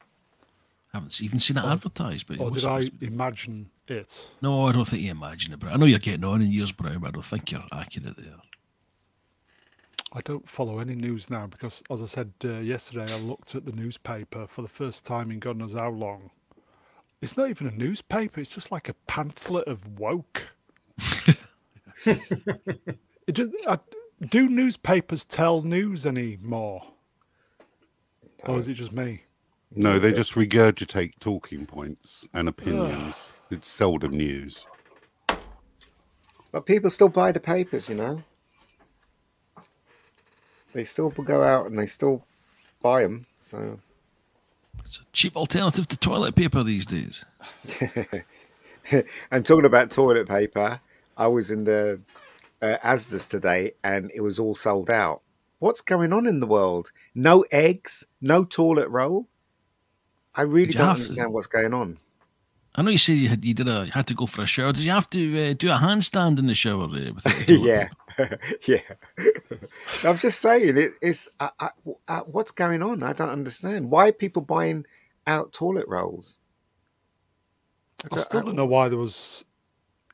Haven't 0.93 1.21
even 1.21 1.39
seen 1.39 1.57
it 1.57 1.63
advertised. 1.63 2.27
But 2.27 2.39
Or 2.39 2.49
did 2.49 2.65
I 2.65 2.81
to 2.81 2.91
imagine 3.01 3.69
it? 3.87 4.29
No, 4.41 4.67
I 4.67 4.71
don't 4.71 4.87
think 4.87 5.03
you 5.03 5.11
imagine 5.11 5.53
it, 5.53 5.59
but 5.59 5.71
I 5.71 5.75
know 5.75 5.85
you're 5.85 5.99
getting 5.99 6.23
on 6.23 6.41
in 6.41 6.51
years, 6.51 6.71
Brown, 6.71 6.99
but 6.99 7.09
I 7.09 7.11
don't 7.11 7.25
think 7.25 7.51
you're 7.51 7.63
accurate 7.71 8.17
there. 8.17 8.37
I 10.11 10.21
don't 10.21 10.49
follow 10.49 10.79
any 10.79 10.95
news 10.95 11.29
now 11.29 11.45
because, 11.45 11.83
as 11.91 12.01
I 12.01 12.05
said 12.05 12.33
uh, 12.43 12.53
yesterday, 12.59 13.13
I 13.13 13.17
looked 13.19 13.53
at 13.53 13.65
the 13.65 13.71
newspaper 13.71 14.47
for 14.47 14.63
the 14.63 14.67
first 14.67 15.05
time 15.05 15.29
in 15.29 15.37
God 15.39 15.57
knows 15.57 15.73
how 15.73 15.89
long. 15.89 16.31
It's 17.21 17.37
not 17.37 17.49
even 17.49 17.67
a 17.67 17.71
newspaper; 17.71 18.39
it's 18.39 18.49
just 18.49 18.71
like 18.71 18.89
a 18.89 18.95
pamphlet 19.05 19.67
of 19.67 19.99
woke. 19.99 20.55
it 22.05 23.33
just, 23.33 23.51
I, 23.67 23.77
do 24.27 24.49
newspapers 24.49 25.25
tell 25.25 25.61
news 25.61 26.07
anymore, 26.07 26.87
or 28.45 28.57
is 28.57 28.67
it 28.67 28.75
just 28.75 28.91
me? 28.91 29.23
No, 29.75 29.99
they 29.99 30.11
just 30.11 30.33
regurgitate 30.33 31.13
talking 31.19 31.65
points 31.65 32.27
and 32.33 32.49
opinions. 32.49 33.33
it's 33.51 33.67
seldom 33.67 34.17
news. 34.17 34.65
But 36.51 36.65
people 36.65 36.89
still 36.89 37.09
buy 37.09 37.31
the 37.31 37.39
papers, 37.39 37.87
you 37.87 37.95
know. 37.95 38.23
They 40.73 40.85
still 40.85 41.09
go 41.09 41.43
out 41.43 41.67
and 41.67 41.77
they 41.77 41.85
still 41.85 42.25
buy 42.81 43.03
them. 43.03 43.27
So 43.39 43.79
It's 44.83 44.97
a 44.97 45.01
cheap 45.13 45.35
alternative 45.35 45.87
to 45.89 45.97
toilet 45.97 46.35
paper 46.35 46.63
these 46.63 46.85
days. 46.85 47.23
and 49.31 49.45
talking 49.45 49.65
about 49.65 49.91
toilet 49.91 50.27
paper, 50.27 50.81
I 51.15 51.27
was 51.27 51.51
in 51.51 51.63
the 51.63 52.01
uh, 52.61 52.77
Asda's 52.83 53.27
today 53.27 53.73
and 53.83 54.11
it 54.15 54.21
was 54.21 54.39
all 54.39 54.55
sold 54.55 54.89
out. 54.89 55.21
What's 55.59 55.81
going 55.81 56.13
on 56.13 56.25
in 56.25 56.39
the 56.39 56.47
world? 56.47 56.91
No 57.13 57.45
eggs, 57.51 58.05
no 58.21 58.45
toilet 58.45 58.89
roll. 58.89 59.27
I 60.35 60.43
really 60.43 60.67
Did 60.67 60.77
don't 60.77 60.87
have 60.87 60.95
to- 60.97 61.01
understand 61.03 61.33
what's 61.33 61.47
going 61.47 61.73
on. 61.73 61.97
I 62.75 62.83
know 62.83 62.91
you 62.91 62.99
said 62.99 63.13
you 63.17 63.29
had 63.29 63.43
you 63.43 63.53
did 63.55 63.67
a 63.67 63.87
had 63.87 64.05
to 64.07 64.13
go 64.13 64.25
for 64.27 64.43
a 64.43 64.45
shower. 64.45 64.71
Did 64.71 64.83
you 64.83 64.91
have 64.91 65.09
to 65.09 65.49
uh, 65.49 65.53
do 65.53 65.69
a 65.69 65.73
handstand 65.77 66.37
in 66.37 66.45
the 66.45 66.53
shower? 66.53 66.83
Uh, 66.83 67.13
without 67.13 67.49
yeah, 67.49 67.89
yeah. 68.67 68.79
I'm 70.03 70.19
just 70.19 70.39
saying 70.39 70.77
it, 70.77 70.93
it's 71.01 71.27
uh, 71.39 71.49
uh, 71.59 71.69
uh, 72.07 72.21
what's 72.21 72.51
going 72.51 72.83
on. 72.83 73.01
I 73.01 73.13
don't 73.13 73.29
understand 73.29 73.89
why 73.89 74.09
are 74.09 74.11
people 74.13 74.43
buying 74.43 74.85
out 75.25 75.51
toilet 75.51 75.87
rolls. 75.87 76.39
I 78.13 78.17
still 78.19 78.43
don't 78.43 78.55
know 78.55 78.65
why 78.65 78.87
there 78.87 78.97
was, 78.99 79.43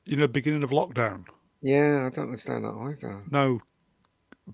you 0.05 0.15
know, 0.17 0.27
beginning 0.27 0.63
of 0.63 0.71
lockdown. 0.71 1.25
Yeah, 1.61 2.07
I 2.07 2.09
don't 2.09 2.25
understand 2.25 2.63
that 2.63 2.73
either. 2.73 3.21
No 3.29 3.61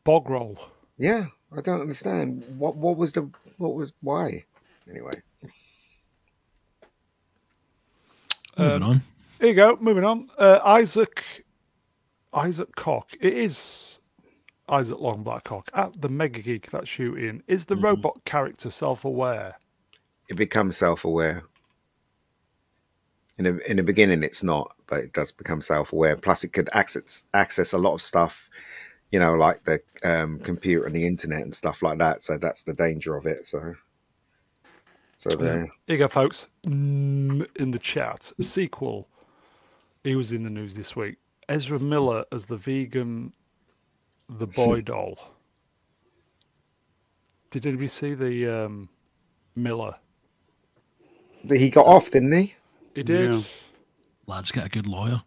bog 0.04 0.30
roll. 0.30 0.60
Yeah, 0.98 1.28
I 1.56 1.62
don't 1.62 1.82
understand 1.82 2.44
what 2.58 2.76
what 2.76 2.98
was 2.98 3.14
the 3.14 3.30
what 3.58 3.76
was 3.76 3.94
why. 4.02 4.44
Anyway, 4.90 5.22
Moving 8.58 8.84
on. 8.84 9.04
Here 9.40 9.50
you 9.50 9.56
go. 9.56 9.78
Moving 9.82 10.04
on. 10.04 10.30
Uh, 10.38 10.60
Isaac, 10.64 11.46
Isaac 12.34 12.76
Cock. 12.76 13.10
It 13.20 13.34
is 13.34 14.00
Isaac 14.70 15.00
Long 15.00 15.24
Blackcock 15.24 15.70
at 15.74 16.02
the 16.02 16.10
Mega 16.10 16.42
Geek 16.42 16.72
that 16.72 16.88
shooting. 16.88 17.44
Is 17.48 17.66
the 17.66 17.76
robot 17.76 18.24
character 18.26 18.70
self-aware? 18.70 19.56
it 20.32 20.38
becomes 20.38 20.78
self-aware. 20.78 21.44
In 23.38 23.44
the 23.44 23.70
in 23.70 23.76
the 23.76 23.84
beginning, 23.84 24.24
it's 24.24 24.44
not, 24.44 24.74
but 24.88 25.02
it 25.02 25.12
does 25.12 25.32
become 25.32 25.62
self-aware. 25.62 26.16
Plus, 26.16 26.46
it 26.46 26.54
could 26.54 26.70
access 26.72 27.26
access 27.34 27.74
a 27.74 27.78
lot 27.78 27.94
of 27.94 28.02
stuff, 28.02 28.50
you 29.12 29.20
know, 29.20 29.34
like 29.34 29.62
the 29.66 29.82
um, 30.04 30.40
computer 30.40 30.86
and 30.86 30.96
the 30.96 31.06
internet 31.06 31.42
and 31.42 31.54
stuff 31.54 31.82
like 31.82 31.98
that. 31.98 32.24
So 32.24 32.38
that's 32.38 32.64
the 32.64 32.74
danger 32.74 33.18
of 33.18 33.26
it. 33.26 33.46
So, 33.46 33.74
so 35.22 35.36
there. 35.36 35.68
Here 35.86 35.96
you 35.96 35.98
go, 36.00 36.08
folks. 36.08 36.48
Mm, 36.66 37.46
in 37.56 37.70
the 37.70 37.78
chat, 37.78 38.32
sequel. 38.40 39.08
He 40.04 40.16
was 40.16 40.32
in 40.32 40.44
the 40.44 40.50
news 40.50 40.74
this 40.74 40.96
week. 40.96 41.18
Ezra 41.48 41.78
Miller 41.80 42.26
as 42.32 42.48
the 42.48 42.58
vegan, 42.58 43.34
the 44.28 44.48
boy 44.48 44.82
doll. 44.92 45.20
Did 47.52 47.68
anybody 47.68 47.88
see 47.88 48.16
the 48.16 48.66
um, 48.66 48.90
Miller? 49.56 49.94
He 51.48 51.70
got 51.70 51.86
off, 51.86 52.10
didn't 52.10 52.32
he? 52.32 52.56
He 52.96 53.04
did. 53.04 53.32
Yeah. 53.32 53.42
Lad's 54.26 54.52
got 54.52 54.66
a 54.66 54.70
good 54.70 54.88
lawyer. 54.88 55.22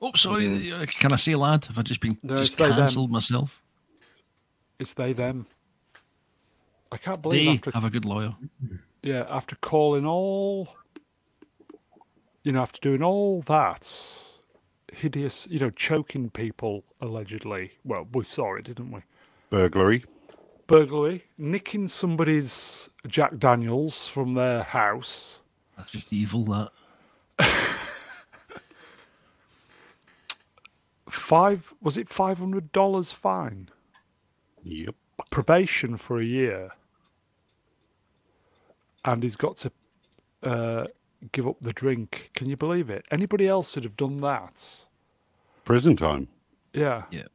Oh, 0.00 0.12
sorry. 0.14 0.72
uh, 0.72 0.86
Can 0.86 1.12
I 1.12 1.16
say 1.16 1.34
lad? 1.34 1.66
Have 1.66 1.78
I 1.78 1.82
just 1.82 2.00
been 2.00 2.16
No, 2.22 2.38
just 2.38 2.56
cancelled 2.56 3.10
myself? 3.10 3.60
It's 4.78 4.94
they 4.94 5.12
them. 5.12 5.46
I 6.90 6.96
can't 6.96 7.20
believe 7.20 7.44
They 7.44 7.56
after 7.56 7.70
have 7.72 7.84
a 7.84 7.90
good 7.90 8.06
lawyer. 8.06 8.34
Yeah 9.08 9.24
after 9.28 9.56
calling 9.56 10.06
all, 10.06 10.76
you 12.42 12.52
know, 12.52 12.62
after 12.62 12.80
doing 12.80 13.02
all 13.02 13.42
that 13.42 13.84
hideous, 14.92 15.46
you 15.50 15.58
know, 15.58 15.70
choking 15.70 16.30
people 16.30 16.84
allegedly. 17.00 17.78
Well, 17.84 18.06
we 18.12 18.24
saw 18.24 18.56
it, 18.56 18.64
didn't 18.64 18.90
we? 18.90 19.00
Burglary. 19.50 20.04
Burglary, 20.66 21.24
nicking 21.38 21.88
somebody's 21.88 22.90
Jack 23.06 23.38
Daniels 23.38 24.06
from 24.08 24.34
their 24.34 24.62
house. 24.62 25.40
That's 25.76 25.92
just 25.92 26.12
evil, 26.12 26.44
that. 26.44 26.70
Five 31.08 31.72
was 31.80 31.96
it 31.96 32.08
five 32.08 32.38
hundred 32.38 32.72
dollars 32.72 33.12
fine? 33.12 33.70
Yep. 34.62 34.94
probation 35.30 35.96
for 35.96 36.20
a 36.20 36.24
year, 36.24 36.72
and 39.04 39.22
he's 39.22 39.36
got 39.36 39.56
to 39.58 39.72
uh, 40.42 40.86
give 41.32 41.46
up 41.46 41.56
the 41.60 41.72
drink. 41.72 42.30
Can 42.34 42.48
you 42.48 42.56
believe 42.56 42.90
it? 42.90 43.04
Anybody 43.10 43.46
else 43.48 43.74
would 43.74 43.84
have 43.84 43.96
done 43.96 44.20
that? 44.20 44.84
Prison 45.64 45.96
time. 45.96 46.28
Yeah. 46.72 47.04
Yeah. 47.10 47.26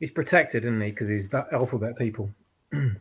He's 0.00 0.10
protected, 0.10 0.64
isn't 0.64 0.80
he? 0.80 0.90
Because 0.90 1.08
he's 1.08 1.28
that 1.28 1.46
alphabet 1.52 1.96
people. 1.96 2.30
Do 2.72 2.98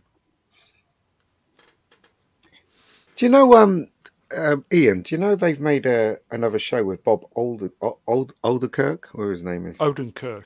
you 3.25 3.29
know, 3.29 3.53
um, 3.55 3.87
um, 4.35 4.65
Ian? 4.71 5.01
Do 5.01 5.15
you 5.15 5.19
know 5.19 5.35
they've 5.35 5.59
made 5.59 5.85
a, 5.85 6.17
another 6.31 6.59
show 6.59 6.83
with 6.83 7.03
Bob 7.03 7.25
Older, 7.35 7.71
Old 8.07 8.33
Olderkirk, 8.43 9.07
whatever 9.07 9.31
his 9.31 9.43
name 9.43 9.65
is? 9.65 9.77
Odenkirk. 9.79 10.45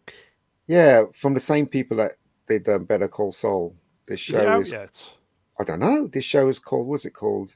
Yeah, 0.68 1.06
from 1.14 1.34
the 1.34 1.40
same 1.40 1.68
people 1.68 1.98
that 1.98 2.14
did 2.48 2.68
um, 2.70 2.86
Better 2.86 3.08
Call 3.08 3.32
Saul. 3.32 3.76
This 4.08 4.22
Is 4.22 4.30
it 4.30 4.34
show 4.34 4.48
out 4.48 4.62
is, 4.62 4.72
yet? 4.72 5.14
I 5.60 5.64
don't 5.64 5.80
know. 5.80 6.08
This 6.08 6.26
show 6.26 6.48
is 6.48 6.60
called, 6.60 6.88
what's 6.88 7.06
it 7.06 7.12
called? 7.14 7.56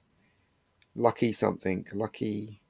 Lucky 0.95 1.33
something. 1.33 1.85
Lucky. 1.93 2.61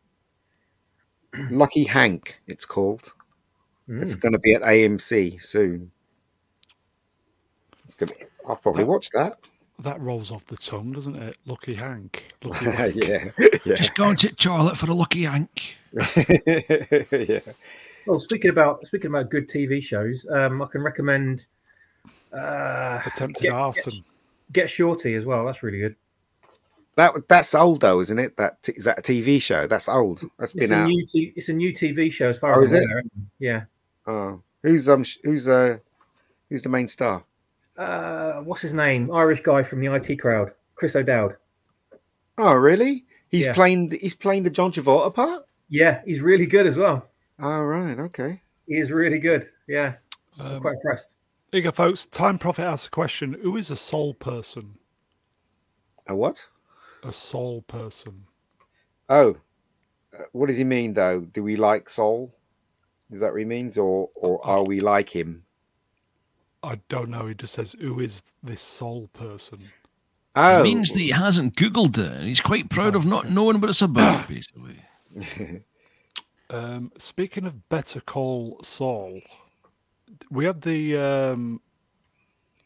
Lucky 1.52 1.84
Hank, 1.84 2.42
it's 2.48 2.66
called. 2.66 3.14
It's 3.88 4.16
Mm. 4.16 4.20
going 4.20 4.34
to 4.34 4.40
be 4.40 4.54
at 4.54 4.62
AMC 4.62 5.42
soon. 5.42 5.92
It's 7.86 7.96
gonna. 7.96 8.12
I'll 8.48 8.56
probably 8.56 8.84
watch 8.84 9.10
that. 9.14 9.40
That 9.80 10.00
rolls 10.00 10.32
off 10.32 10.46
the 10.46 10.58
tongue, 10.58 10.92
doesn't 10.92 11.16
it? 11.16 11.38
Lucky 11.46 11.74
Hank. 11.74 12.34
Lucky 12.44 12.66
Hank. 12.72 12.96
yeah, 12.96 13.30
yeah, 13.66 13.76
Just 13.76 13.96
going 13.96 14.16
to 14.18 14.28
the 14.28 14.36
toilet 14.36 14.78
for 14.78 14.90
a 14.92 14.94
lucky 14.94 15.24
Hank. 15.24 15.78
yeah. 17.30 17.40
Well, 18.06 18.20
speaking 18.20 18.50
about 18.52 18.86
speaking 18.86 19.10
about 19.10 19.30
good 19.32 19.50
TV 19.50 19.82
shows, 19.82 20.26
um, 20.32 20.62
I 20.62 20.68
can 20.68 20.82
recommend 20.82 21.48
uh, 22.34 23.00
Attempted 23.06 23.44
Get- 23.44 23.54
arson. 23.54 24.04
Get 24.52 24.70
Shorty 24.70 25.16
as 25.16 25.26
well. 25.26 25.46
That's 25.46 25.62
really 25.64 25.80
good. 25.80 25.96
That 26.96 27.28
that's 27.30 27.54
old 27.56 27.82
though, 27.82 28.00
isn't 28.02 28.20
it? 28.20 28.36
That 28.38 28.58
is 28.76 28.84
that 28.86 29.00
a 29.00 29.02
TV 29.02 29.42
show? 29.42 29.68
That's 29.68 29.88
old. 29.88 30.22
That's 30.38 30.54
It's 30.54 30.60
been 30.60 30.72
a 30.72 30.82
out. 30.84 30.88
new 30.88 31.06
t- 31.06 31.34
it's 31.36 31.48
a 31.50 31.54
new 31.54 31.72
TV 31.72 32.12
show 32.12 32.30
as 32.30 32.40
far 32.40 32.60
Oh, 32.60 32.64
as 32.64 32.72
is 32.72 32.76
I'm 32.76 32.82
it? 32.84 32.90
aware. 32.92 33.04
Yeah. 33.40 33.62
Oh, 34.08 34.42
who's 34.64 34.90
um 34.90 35.06
who's 35.24 35.48
uh 35.48 35.78
who's 36.50 36.62
the 36.64 36.70
main 36.70 36.88
star? 36.88 37.24
Uh, 37.78 38.42
what's 38.42 38.62
his 38.62 38.74
name? 38.74 39.12
Irish 39.12 39.42
guy 39.42 39.64
from 39.64 39.80
the 39.80 39.94
IT 39.94 40.18
crowd, 40.20 40.52
Chris 40.76 40.96
O'Dowd. 40.96 41.38
Oh, 42.38 42.54
really? 42.56 43.06
He's 43.30 43.46
Yeah. 43.46 43.54
playing. 43.54 43.92
He's 43.92 44.14
playing 44.16 44.44
the 44.44 44.50
John 44.50 44.72
Travolta 44.74 45.14
part. 45.14 45.46
Yeah, 45.70 46.02
he's 46.04 46.20
really 46.20 46.48
good 46.48 46.68
as 46.68 46.76
well. 46.78 47.08
All 47.40 47.66
right. 47.66 47.98
Okay. 47.98 48.42
He 48.68 48.76
is 48.78 48.92
really 48.92 49.20
good. 49.20 49.46
Yeah, 49.68 49.94
I'm 50.40 50.56
Um, 50.56 50.62
quite 50.62 50.74
impressed. 50.76 51.14
Here 51.52 51.60
you 51.60 51.62
go, 51.64 51.72
folks. 51.72 52.06
Time 52.06 52.38
Prophet 52.38 52.64
asks 52.64 52.88
a 52.88 52.92
question 52.92 53.38
Who 53.42 53.58
is 53.58 53.70
a 53.72 53.76
soul 53.76 54.14
person? 54.14 54.76
A 56.08 56.16
what? 56.16 56.48
A 57.04 57.12
soul 57.12 57.62
person. 57.64 58.26
Oh, 59.08 59.38
uh, 60.18 60.24
what 60.32 60.48
does 60.48 60.58
he 60.58 60.64
mean 60.64 60.94
though? 60.94 61.22
Do 61.22 61.44
we 61.44 61.56
like 61.56 61.88
Soul? 61.90 62.36
Is 63.12 63.22
that 63.22 63.32
what 63.32 63.40
he 63.40 63.46
means, 63.46 63.78
or 63.78 64.10
or 64.16 64.46
are 64.46 64.64
we 64.64 64.80
like 64.80 65.10
him? 65.16 65.44
I 66.62 66.80
don't 66.90 67.10
know. 67.10 67.26
He 67.28 67.34
just 67.36 67.54
says, 67.54 67.76
Who 67.80 68.00
is 68.00 68.22
this 68.44 68.62
soul 68.62 69.10
person? 69.14 69.70
Oh, 70.36 70.60
It 70.60 70.64
means 70.64 70.92
that 70.92 71.00
he 71.00 71.10
hasn't 71.12 71.56
Googled 71.56 71.98
it. 71.98 72.12
and 72.12 72.28
He's 72.28 72.42
quite 72.42 72.70
proud 72.70 72.96
of 72.96 73.06
not 73.06 73.30
knowing 73.30 73.60
what 73.62 73.70
it's 73.70 73.82
about, 73.82 74.28
basically. 74.28 74.84
Um, 76.52 76.92
speaking 76.98 77.46
of 77.46 77.70
Better 77.70 78.02
Call 78.02 78.60
Saul, 78.64 79.22
we 80.30 80.46
had 80.46 80.62
the 80.62 80.98
um, 80.98 81.62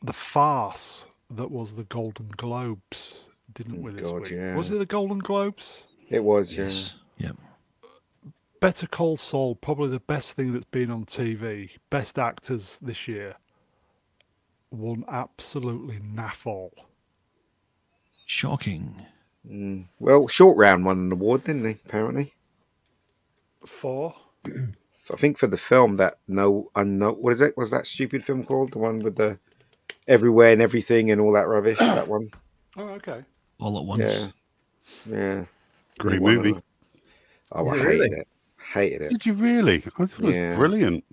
the 0.01 0.13
farce 0.13 1.05
that 1.29 1.51
was 1.51 1.73
the 1.73 1.83
Golden 1.83 2.29
Globes, 2.35 3.25
didn't 3.53 3.81
we? 3.81 3.91
This 3.91 4.09
God, 4.09 4.21
week 4.23 4.31
yeah. 4.31 4.55
was 4.55 4.69
it 4.71 4.77
the 4.77 4.85
Golden 4.85 5.19
Globes? 5.19 5.83
it 6.09 6.23
was. 6.23 6.55
Yeah. 6.55 6.63
Yes. 6.65 6.95
Yep. 7.17 7.37
Better 8.59 8.87
Call 8.87 9.17
Saul, 9.17 9.55
probably 9.55 9.89
the 9.89 9.99
best 9.99 10.37
thing 10.37 10.53
that's 10.53 10.65
been 10.65 10.89
on 10.89 11.05
TV. 11.05 11.71
Best 11.89 12.17
actors 12.17 12.79
this 12.81 13.07
year. 13.07 13.35
Won 14.71 15.03
absolutely 15.09 15.99
naff 15.99 16.47
all. 16.47 16.73
Shocking. 18.25 19.05
Mm. 19.47 19.85
Well, 19.99 20.27
short 20.27 20.57
round 20.57 20.85
won 20.85 20.97
an 20.99 21.11
award, 21.11 21.43
didn't 21.43 21.65
he? 21.65 21.77
Apparently, 21.85 22.33
Four. 23.65 24.15
I 25.11 25.15
think 25.17 25.37
for 25.37 25.47
the 25.47 25.57
film 25.57 25.95
that 25.97 26.15
no 26.27 26.71
unknown. 26.75 27.15
What 27.15 27.33
is 27.33 27.41
it? 27.41 27.57
Was 27.57 27.71
that 27.71 27.87
stupid 27.87 28.23
film 28.23 28.43
called 28.45 28.71
the 28.71 28.77
one 28.79 28.99
with 28.99 29.15
the 29.17 29.37
everywhere 30.07 30.53
and 30.53 30.61
everything 30.61 31.11
and 31.11 31.19
all 31.19 31.33
that 31.33 31.47
rubbish? 31.47 31.77
that 31.79 32.07
one. 32.07 32.29
Oh, 32.77 32.87
okay. 32.89 33.23
All 33.59 33.77
at 33.77 33.85
once. 33.85 34.03
Yeah. 34.03 34.27
Yeah. 35.05 35.45
Great 35.99 36.13
He 36.13 36.19
won 36.19 36.35
movie. 36.37 36.55
Oh, 37.51 37.67
I 37.67 37.75
Is 37.75 37.81
hated 37.81 37.87
really? 37.99 38.09
it. 38.17 38.27
Hated 38.73 39.01
it. 39.01 39.09
Did 39.09 39.25
you 39.25 39.33
really? 39.33 39.83
I 39.85 40.05
thought 40.05 40.19
it 40.19 40.33
Yeah. 40.33 40.49
was 40.51 40.57
brilliant. 40.57 41.03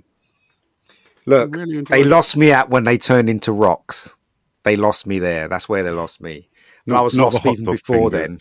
Look, 1.26 1.54
really 1.54 1.82
they 1.82 2.00
it. 2.00 2.06
lost 2.06 2.36
me 2.36 2.50
at 2.52 2.70
when 2.70 2.84
they 2.84 2.96
turned 2.96 3.28
into 3.28 3.52
rocks. 3.52 4.16
They 4.62 4.76
lost 4.76 5.06
me 5.06 5.18
there. 5.18 5.48
That's 5.48 5.68
where 5.68 5.82
they 5.82 5.90
lost 5.90 6.20
me. 6.20 6.48
And 6.86 6.96
I 6.96 7.00
was 7.02 7.16
not 7.16 7.30
the 7.32 7.36
lost 7.36 7.46
even 7.46 7.64
before 7.66 8.10
fingers. 8.10 8.28
then. 8.28 8.38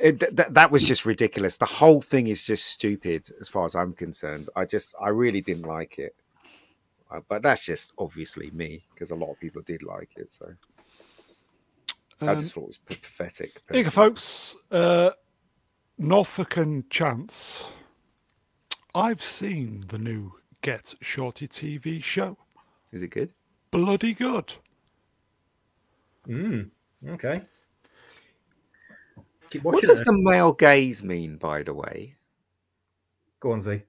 It, 0.00 0.18
th- 0.20 0.34
th- 0.34 0.48
that 0.52 0.70
was 0.70 0.82
just 0.82 1.04
ridiculous. 1.04 1.58
The 1.58 1.66
whole 1.66 2.00
thing 2.00 2.28
is 2.28 2.42
just 2.42 2.64
stupid, 2.66 3.28
as 3.40 3.48
far 3.48 3.66
as 3.66 3.74
I'm 3.74 3.92
concerned. 3.92 4.48
I 4.56 4.64
just, 4.64 4.94
I 5.00 5.10
really 5.10 5.42
didn't 5.42 5.66
like 5.66 5.98
it. 5.98 6.14
Uh, 7.10 7.20
but 7.28 7.42
that's 7.42 7.64
just 7.64 7.92
obviously 7.98 8.50
me, 8.52 8.84
because 8.94 9.10
a 9.10 9.14
lot 9.16 9.30
of 9.30 9.38
people 9.40 9.62
did 9.62 9.82
like 9.82 10.10
it. 10.16 10.32
So 10.32 10.52
I 12.22 12.28
Um, 12.28 12.38
just 12.38 12.54
thought 12.54 12.62
it 12.62 12.66
was 12.68 12.78
pathetic. 12.78 13.60
Here 13.70 13.82
you 13.84 13.90
folks. 13.90 14.56
Uh, 14.70 15.10
Norfolk 15.98 16.56
and 16.56 16.88
Chance. 16.88 17.72
I've 18.94 19.22
seen 19.22 19.84
the 19.88 19.98
new 19.98 20.32
Get 20.62 20.94
Shorty 21.00 21.46
TV 21.46 22.02
show. 22.02 22.38
Is 22.92 23.02
it 23.02 23.08
good? 23.08 23.30
Bloody 23.70 24.14
good. 24.14 24.54
Mm, 26.28 26.70
okay. 27.08 27.42
Keep 29.50 29.64
What 29.64 29.82
does 29.82 30.00
it. 30.00 30.06
the 30.06 30.16
male 30.16 30.52
gaze 30.52 31.02
mean, 31.02 31.36
by 31.36 31.62
the 31.62 31.74
way? 31.74 32.14
Go 33.40 33.52
on, 33.52 33.62
Z. 33.62 33.82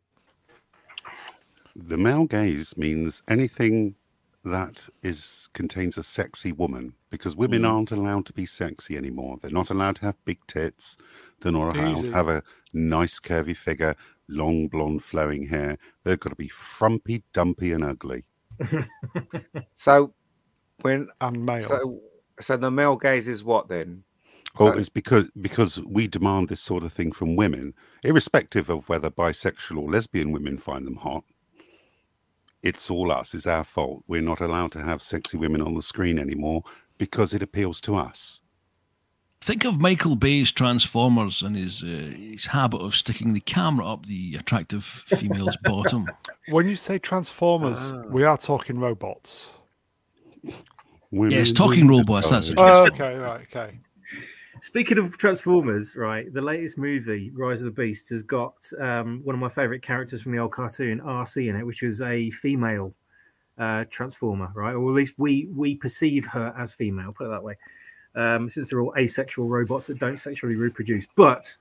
The 1.75 1.97
male 1.97 2.25
gaze 2.25 2.75
means 2.75 3.21
anything 3.27 3.95
that 4.43 4.89
is 5.03 5.49
contains 5.53 5.97
a 5.97 6.03
sexy 6.03 6.51
woman 6.51 6.95
because 7.11 7.35
women 7.35 7.61
mm. 7.61 7.71
aren't 7.71 7.91
allowed 7.91 8.25
to 8.25 8.33
be 8.33 8.45
sexy 8.45 8.97
anymore. 8.97 9.37
They're 9.39 9.51
not 9.51 9.69
allowed 9.69 9.97
to 9.97 10.01
have 10.01 10.25
big 10.25 10.39
tits. 10.47 10.97
They're 11.39 11.51
not 11.51 11.75
allowed 11.75 11.99
Easy. 11.99 12.07
to 12.07 12.13
have 12.13 12.27
a 12.27 12.43
nice 12.73 13.19
curvy 13.19 13.55
figure, 13.55 13.95
long 14.27 14.67
blonde 14.67 15.03
flowing 15.03 15.47
hair. 15.47 15.77
They've 16.03 16.19
got 16.19 16.29
to 16.29 16.35
be 16.35 16.47
frumpy, 16.49 17.23
dumpy, 17.33 17.71
and 17.71 17.83
ugly. 17.83 18.25
So 19.75 20.13
when 20.81 21.09
And 21.19 21.45
male. 21.45 21.61
so 21.61 22.01
so 22.39 22.57
the 22.57 22.71
male 22.71 22.95
gaze 22.95 23.27
is 23.27 23.43
what 23.43 23.67
then? 23.67 24.03
Oh, 24.59 24.67
it's 24.67 24.89
because 24.89 25.29
because 25.41 25.81
we 25.83 26.07
demand 26.07 26.49
this 26.49 26.61
sort 26.61 26.83
of 26.83 26.91
thing 26.93 27.11
from 27.11 27.35
women, 27.35 27.73
irrespective 28.03 28.69
of 28.69 28.87
whether 28.89 29.09
bisexual 29.09 29.77
or 29.77 29.89
lesbian 29.89 30.31
women 30.31 30.57
find 30.57 30.85
them 30.85 30.97
hot. 30.97 31.23
It's 32.61 32.91
all 32.91 33.11
us. 33.11 33.33
It's 33.33 33.47
our 33.47 33.63
fault. 33.63 34.03
We're 34.07 34.21
not 34.21 34.41
allowed 34.41 34.71
to 34.73 34.83
have 34.83 35.01
sexy 35.01 35.37
women 35.37 35.61
on 35.61 35.73
the 35.75 35.81
screen 35.81 36.19
anymore 36.19 36.63
because 36.97 37.33
it 37.33 37.41
appeals 37.41 37.81
to 37.81 37.95
us. 37.95 38.41
Think 39.43 39.65
of 39.65 39.79
Michael 39.81 40.15
Bay's 40.15 40.51
Transformers 40.51 41.41
and 41.41 41.55
his 41.55 41.81
uh, 41.81 41.87
his 42.15 42.47
habit 42.47 42.77
of 42.81 42.93
sticking 42.93 43.33
the 43.33 43.39
camera 43.39 43.87
up 43.87 44.05
the 44.05 44.35
attractive 44.35 44.83
female's 44.83 45.57
bottom. 45.63 46.05
when 46.49 46.67
you 46.67 46.75
say 46.75 46.99
Transformers, 46.99 47.79
Ah. 47.79 48.03
we 48.09 48.23
are 48.23 48.37
talking 48.37 48.77
robots. 48.79 49.53
Women, 51.09 51.31
Yes, 51.37 51.51
talking 51.51 51.87
robots, 51.87 52.29
that's 52.29 52.47
just- 52.47 52.59
it. 52.59 52.63
Oh, 52.63 52.85
okay, 52.85 53.15
right, 53.15 53.41
okay. 53.51 53.79
Speaking 54.63 54.99
of 54.99 55.17
Transformers, 55.17 55.95
right, 55.95 56.31
the 56.31 56.41
latest 56.41 56.77
movie, 56.77 57.31
Rise 57.33 57.61
of 57.61 57.65
the 57.65 57.71
Beast, 57.71 58.09
has 58.11 58.21
got 58.21 58.53
um, 58.79 59.21
one 59.23 59.33
of 59.33 59.39
my 59.39 59.49
favorite 59.49 59.81
characters 59.81 60.21
from 60.21 60.33
the 60.33 60.37
old 60.37 60.51
cartoon, 60.51 61.01
Arcee, 61.01 61.49
in 61.49 61.55
it, 61.55 61.65
which 61.65 61.81
is 61.81 61.99
a 61.99 62.29
female 62.29 62.93
uh, 63.57 63.85
Transformer, 63.89 64.51
right? 64.53 64.73
Or 64.73 64.87
at 64.87 64.95
least 64.95 65.15
we 65.17 65.47
we 65.51 65.75
perceive 65.75 66.27
her 66.27 66.53
as 66.55 66.75
female, 66.75 67.11
put 67.11 67.25
it 67.25 67.29
that 67.31 67.43
way. 67.43 67.57
Um, 68.13 68.49
since 68.49 68.69
they're 68.69 68.81
all 68.81 68.93
asexual 68.99 69.47
robots 69.47 69.87
that 69.87 69.97
don't 69.97 70.17
sexually 70.17 70.55
reproduce. 70.55 71.07
But 71.15 71.57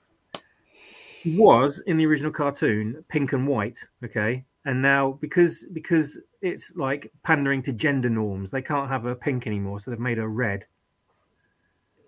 she 1.19 1.39
was 1.39 1.83
in 1.87 1.97
the 1.97 2.05
original 2.05 2.33
cartoon 2.33 3.03
pink 3.09 3.33
and 3.33 3.49
white, 3.49 3.79
okay? 4.05 4.45
And 4.67 4.83
now 4.83 5.13
because 5.23 5.67
because 5.73 6.19
it's 6.43 6.75
like 6.77 7.11
pandering 7.23 7.63
to 7.63 7.73
gender 7.73 8.11
norms, 8.11 8.51
they 8.51 8.63
can't 8.63 8.91
have 8.91 9.05
her 9.05 9.15
pink 9.15 9.47
anymore, 9.47 9.81
so 9.81 9.91
they've 9.91 9.99
made 9.99 10.19
her 10.19 10.29
red. 10.29 10.67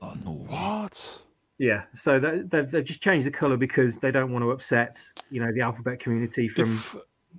Oh 0.02 0.14
no! 0.24 0.32
What? 0.48 1.22
Yeah, 1.58 1.84
so 1.94 2.18
that, 2.18 2.50
they've, 2.50 2.68
they've 2.68 2.84
just 2.84 3.00
changed 3.00 3.24
the 3.24 3.30
color 3.30 3.56
because 3.56 3.98
they 3.98 4.10
don't 4.10 4.32
want 4.32 4.42
to 4.42 4.50
upset, 4.50 5.00
you 5.30 5.40
know, 5.40 5.52
the 5.52 5.60
alphabet 5.60 6.00
community 6.00 6.48
from 6.48 6.72
If, 6.72 6.96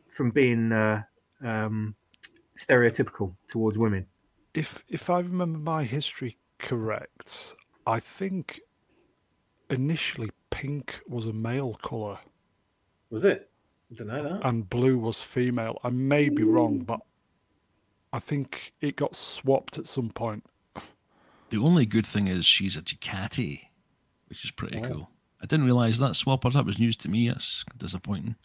from 0.07 0.31
being 0.31 0.71
uh, 0.71 1.03
um, 1.43 1.93
stereotypical 2.57 3.35
towards 3.49 3.77
women. 3.77 4.05
if 4.53 4.83
if 4.87 5.09
I 5.09 5.19
remember 5.19 5.59
my 5.59 5.83
history 5.83 6.37
correct, 6.59 7.53
I 7.85 7.99
think 7.99 8.61
initially 9.69 10.29
pink 10.51 11.01
was 11.07 11.25
a 11.25 11.33
male 11.33 11.73
colour. 11.83 12.19
Was 13.09 13.25
it? 13.25 13.49
I 13.91 13.95
don't 13.95 14.07
know 14.07 14.23
that. 14.23 14.47
and 14.47 14.69
Blue 14.69 14.97
was 14.97 15.21
female. 15.21 15.79
I 15.83 15.89
may 15.89 16.29
be 16.29 16.43
wrong, 16.43 16.79
but 16.79 17.01
I 18.13 18.19
think 18.19 18.73
it 18.79 18.95
got 18.95 19.15
swapped 19.15 19.77
at 19.77 19.87
some 19.87 20.09
point. 20.09 20.45
The 21.53 21.59
only 21.61 21.85
good 21.85 22.07
thing 22.07 22.27
is 22.27 22.47
she's 22.47 22.75
a 22.75 22.81
Ducati, 22.81 23.61
which 24.27 24.43
is 24.43 24.49
pretty 24.49 24.79
Oh. 24.79 24.81
cool. 24.89 25.09
I 25.39 25.45
didn't 25.45 25.65
realize 25.65 25.99
that 25.99 26.13
swapper. 26.13 26.51
That 26.51 26.65
was 26.65 26.79
news 26.79 26.97
to 26.97 27.09
me. 27.09 27.27
That's 27.29 27.63
disappointing. 27.77 28.35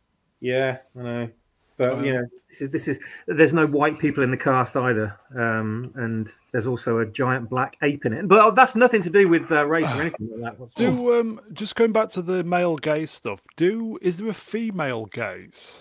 Yeah, 0.41 0.77
I 0.95 1.03
know. 1.03 1.31
But 1.79 1.97
Well- 1.97 2.05
you 2.05 2.13
know, 2.13 2.27
this 2.51 2.61
is 2.61 2.69
this 2.71 2.87
is 2.89 2.99
there's 3.27 3.55
no 3.55 3.65
white 3.67 3.99
people 3.99 4.23
in 4.23 4.31
the 4.31 4.37
cast 4.37 4.77
either, 4.77 5.19
um, 5.35 5.91
and 5.95 6.29
there's 6.53 6.67
also 6.67 6.99
a 6.99 7.07
giant 7.07 7.49
black 7.49 7.79
ape 7.83 8.05
in 8.05 8.13
it. 8.13 8.29
But 8.29 8.55
that's 8.55 8.77
nothing 8.77 9.01
to 9.01 9.11
do 9.11 9.27
with 9.27 9.51
uh, 9.51 9.65
race 9.67 9.91
or 9.91 10.01
anything 10.03 10.29
like 10.31 10.41
that. 10.43 10.61
whatsoever. 10.61 10.95
Do 10.97 11.15
um 11.21 11.41
just 11.55 11.77
going 11.77 11.93
back 11.93 12.09
to 12.11 12.21
the 12.21 12.45
male 12.45 12.77
gay 12.77 13.07
stuff. 13.07 13.43
Do 13.57 13.99
is 14.03 14.19
there 14.19 14.29
a 14.29 14.35
female 14.35 15.07
gaze? 15.07 15.81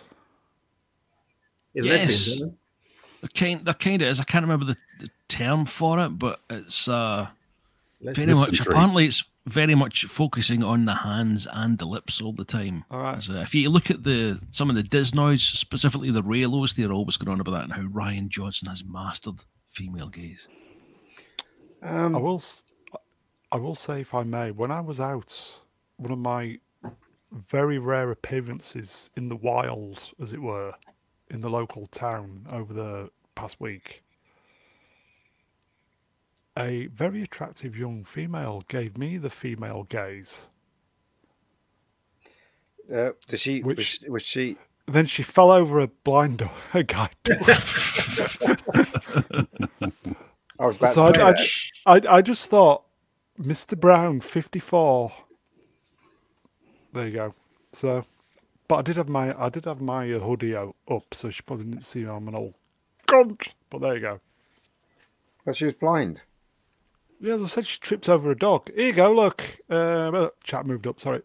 It's 1.74 1.86
Yes. 1.86 2.00
lesbians, 2.00 2.28
isn't 2.28 2.48
it? 2.54 2.56
There 3.22 3.30
kind, 3.36 3.66
there 3.66 3.74
kind 3.74 4.02
of 4.04 4.08
is. 4.08 4.20
I 4.22 4.24
can't 4.24 4.44
remember 4.46 4.66
the, 4.66 4.76
the 5.00 5.10
term 5.28 5.66
for 5.66 6.00
it, 6.00 6.10
but 6.20 6.40
it's 6.50 6.88
uh, 6.88 7.28
very 8.02 8.28
much. 8.36 8.60
Apparently, 8.68 9.06
it's 9.08 9.24
very 9.46 9.76
much 9.76 10.04
focusing 10.06 10.62
on 10.64 10.86
the 10.86 10.96
hands 10.96 11.48
and 11.52 11.78
the 11.78 11.86
lips 11.86 12.20
all 12.22 12.34
the 12.34 12.44
time. 12.44 12.84
All 12.92 13.00
right. 13.00 13.22
So 13.24 13.34
if 13.36 13.56
you 13.56 13.70
look 13.70 13.90
at 13.90 14.04
the 14.04 14.40
some 14.52 14.70
of 14.70 14.76
the 14.76 14.84
Disnoids, 14.84 15.40
specifically 15.56 16.12
the 16.12 16.24
Raylos, 16.24 16.76
they're 16.76 16.92
always 16.92 17.18
going 17.18 17.32
on 17.32 17.40
about 17.40 17.52
that 17.52 17.64
and 17.64 17.74
how 17.74 17.82
Rian 17.84 18.28
Johnson 18.30 18.68
has 18.68 18.84
mastered 18.84 19.44
female 19.70 20.10
gaze. 20.10 20.48
Um, 21.82 22.16
I 22.16 22.20
will 22.20 22.36
s- 22.36 22.64
I 23.52 23.58
will 23.58 23.76
say 23.76 24.02
if 24.02 24.14
I 24.14 24.24
may, 24.24 24.52
when 24.52 24.72
I 24.72 24.82
was 24.82 25.00
out, 25.00 25.62
one 25.96 26.12
of 26.12 26.18
my 26.20 26.60
very 27.32 27.78
rare 27.78 28.10
appearances 28.12 29.10
in 29.16 29.30
the 29.30 29.36
wild, 29.36 30.12
as 30.22 30.34
it 30.34 30.42
were, 30.42 30.74
in 31.30 31.42
the 31.42 31.50
local 31.50 31.88
town 31.88 32.46
over 32.52 32.74
the 32.74 33.10
past 33.36 33.60
week. 33.62 34.04
A 36.58 36.88
very 36.88 37.22
attractive 37.22 37.78
young 37.78 38.04
female 38.04 38.64
gave 38.68 38.98
me 38.98 39.18
the 39.18 39.30
female 39.30 39.84
gaze. 39.84 40.46
uh, 42.94 43.12
does 43.28 43.40
she? 43.42 43.62
Was, 43.62 43.78
Which- 43.78 44.00
she- 44.00 44.10
was 44.10 44.24
she? 44.24 44.58
Then 44.90 45.06
she 45.06 45.22
fell 45.22 45.52
over 45.52 45.80
a 45.82 45.88
blind 45.88 46.38
door, 46.38 46.52
a 46.74 46.82
guide 46.82 47.16
door. 47.26 47.38
I 50.60 50.66
was 50.66 50.94
so 50.94 51.04
I, 51.04 51.32
I. 51.32 51.36
I, 51.86 52.02
I 52.18 52.22
just 52.22 52.50
thought, 52.50 52.84
Mr. 53.40 53.78
Brown, 53.80 54.22
54. 54.22 55.12
There 56.94 57.06
you 57.08 57.14
go. 57.14 57.36
So, 57.74 58.06
but 58.70 58.76
I 58.78 58.82
did 58.82 58.96
have 58.96 59.10
my 59.10 59.38
I 59.40 59.50
did 59.50 59.66
have 59.66 59.82
my 59.82 60.12
uh, 60.12 60.20
hoodie 60.20 60.56
out, 60.56 60.76
up, 60.90 61.14
so 61.14 61.30
she 61.30 61.42
probably 61.42 61.66
didn't 61.66 61.84
see 61.86 62.04
I'm 62.04 62.28
an 62.30 62.36
old 62.36 62.54
cunt. 63.08 63.50
But 63.70 63.82
there 63.82 63.96
you 63.96 64.00
go. 64.02 64.20
But 65.46 65.58
she 65.58 65.66
was 65.66 65.74
blind. 65.76 66.22
Yeah, 67.20 67.34
as 67.34 67.44
I 67.44 67.48
said, 67.48 67.68
she 67.68 67.80
tripped 67.80 68.08
over 68.10 68.30
a 68.32 68.38
dog. 68.38 68.72
Here 68.76 68.88
you 68.88 68.94
go, 68.94 69.12
look. 69.14 69.44
Um, 69.70 70.14
uh, 70.16 70.28
chat 70.44 70.66
moved 70.66 70.86
up, 70.88 71.00
sorry. 71.00 71.22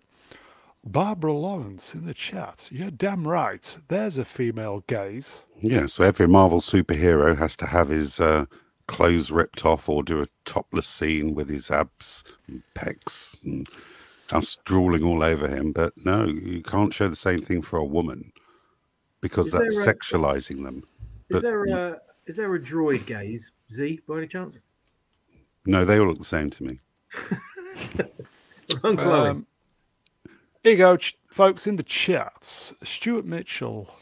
Barbara 0.85 1.33
Lawrence 1.33 1.95
in 1.95 2.07
the 2.07 2.15
chat. 2.15 2.69
You're 2.73 2.91
damn 2.91 3.29
right. 3.29 3.79
There's 3.89 4.19
a 4.19 4.25
female 4.25 4.83
gaze. 4.87 5.45
Yeah, 5.61 5.87
so 5.87 6.03
every 6.03 6.27
Marvel 6.27 6.61
superhero 6.61 7.37
has 7.39 7.57
to 7.59 7.67
have 7.67 7.89
his 7.89 8.19
uh, 8.19 8.47
clothes 8.89 9.31
ripped 9.31 9.65
off 9.65 9.89
or 9.89 10.03
do 10.03 10.21
a 10.23 10.27
topless 10.45 10.89
scene 10.89 11.35
with 11.35 11.49
his 11.49 11.71
abs 11.71 12.25
and 12.49 12.63
pecs 12.75 13.41
and 13.45 13.69
us 14.33 14.59
drooling 14.65 15.05
all 15.05 15.23
over 15.23 15.47
him. 15.47 15.71
But 15.73 15.93
no, 16.05 16.25
you 16.27 16.63
can't 16.63 16.93
show 16.93 17.07
the 17.09 17.15
same 17.17 17.43
thing 17.43 17.63
for 17.63 17.77
a 17.79 17.85
woman 17.85 18.33
because 19.21 19.47
Is 19.49 19.53
that's 19.53 19.85
there 19.85 19.91
a- 19.91 19.95
sexualizing 19.95 20.65
them. 20.65 20.79
Is 21.29 21.35
But- 21.37 21.43
there 21.43 21.65
a 21.67 22.01
is 22.27 22.37
there 22.37 22.55
a 22.55 22.59
droid 22.61 23.05
gaze 23.07 23.51
Z 23.71 24.01
by 24.09 24.19
any 24.19 24.27
chance? 24.29 24.59
No, 25.65 25.85
they 25.85 25.99
all 25.99 26.09
look 26.09 26.19
the 26.19 26.25
same 26.25 26.51
to 26.51 26.65
me. 26.65 26.81
I'm. 28.85 28.99
Um, 28.99 29.47
here 30.63 30.73
you 30.73 30.79
go, 30.79 30.97
ch- 30.97 31.19
folks, 31.29 31.67
in 31.67 31.77
the 31.77 31.83
chats. 31.83 32.73
Stuart 32.85 33.25
Mitchell, 33.25 33.97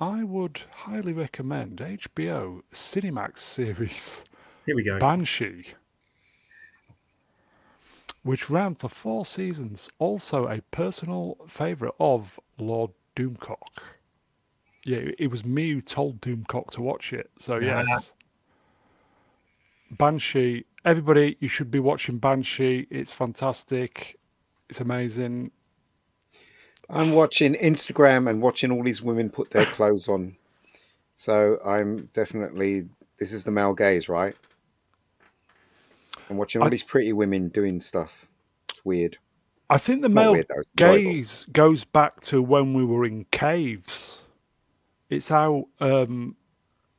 I 0.00 0.22
would 0.24 0.60
highly 0.74 1.12
recommend 1.12 1.78
HBO 1.78 2.62
Cinemax 2.72 3.38
series 3.38 4.24
Here 4.64 4.74
we 4.74 4.82
go. 4.82 4.98
Banshee, 4.98 5.74
which 8.22 8.48
ran 8.48 8.74
for 8.74 8.88
four 8.88 9.26
seasons. 9.26 9.90
Also, 9.98 10.46
a 10.48 10.62
personal 10.70 11.36
favourite 11.46 11.94
of 12.00 12.40
Lord 12.58 12.92
Doomcock. 13.14 13.80
Yeah, 14.84 15.10
it 15.18 15.30
was 15.30 15.44
me 15.44 15.72
who 15.72 15.82
told 15.82 16.20
Doomcock 16.20 16.70
to 16.72 16.80
watch 16.80 17.12
it. 17.12 17.30
So, 17.38 17.58
yes. 17.58 18.14
Banshee, 19.90 20.64
everybody, 20.84 21.36
you 21.40 21.48
should 21.48 21.70
be 21.70 21.78
watching 21.80 22.18
Banshee. 22.18 22.86
It's 22.90 23.12
fantastic. 23.12 24.18
It's 24.68 24.80
amazing. 24.80 25.50
I'm 26.90 27.12
watching 27.12 27.54
Instagram 27.54 28.28
and 28.30 28.40
watching 28.40 28.70
all 28.72 28.82
these 28.82 29.02
women 29.02 29.28
put 29.30 29.50
their 29.50 29.66
clothes 29.66 30.08
on. 30.08 30.36
So 31.16 31.58
I'm 31.64 32.06
definitely 32.14 32.88
this 33.18 33.32
is 33.32 33.44
the 33.44 33.50
male 33.50 33.74
gaze, 33.74 34.08
right? 34.08 34.34
I'm 36.30 36.36
watching 36.36 36.60
all 36.60 36.66
I- 36.68 36.70
these 36.70 36.82
pretty 36.82 37.12
women 37.12 37.48
doing 37.48 37.80
stuff. 37.80 38.26
It's 38.70 38.84
weird. 38.84 39.18
I 39.70 39.76
think 39.76 40.00
the 40.00 40.08
Not 40.08 40.14
male 40.22 40.32
weird, 40.32 40.46
though, 40.48 40.60
it's 40.60 40.68
enjoyable. 40.78 41.10
gaze 41.12 41.46
goes 41.52 41.84
back 41.84 42.20
to 42.22 42.40
when 42.40 42.72
we 42.72 42.84
were 42.84 43.04
in 43.04 43.26
caves. 43.30 44.24
It's 45.10 45.28
how 45.28 45.68
um, 45.80 46.36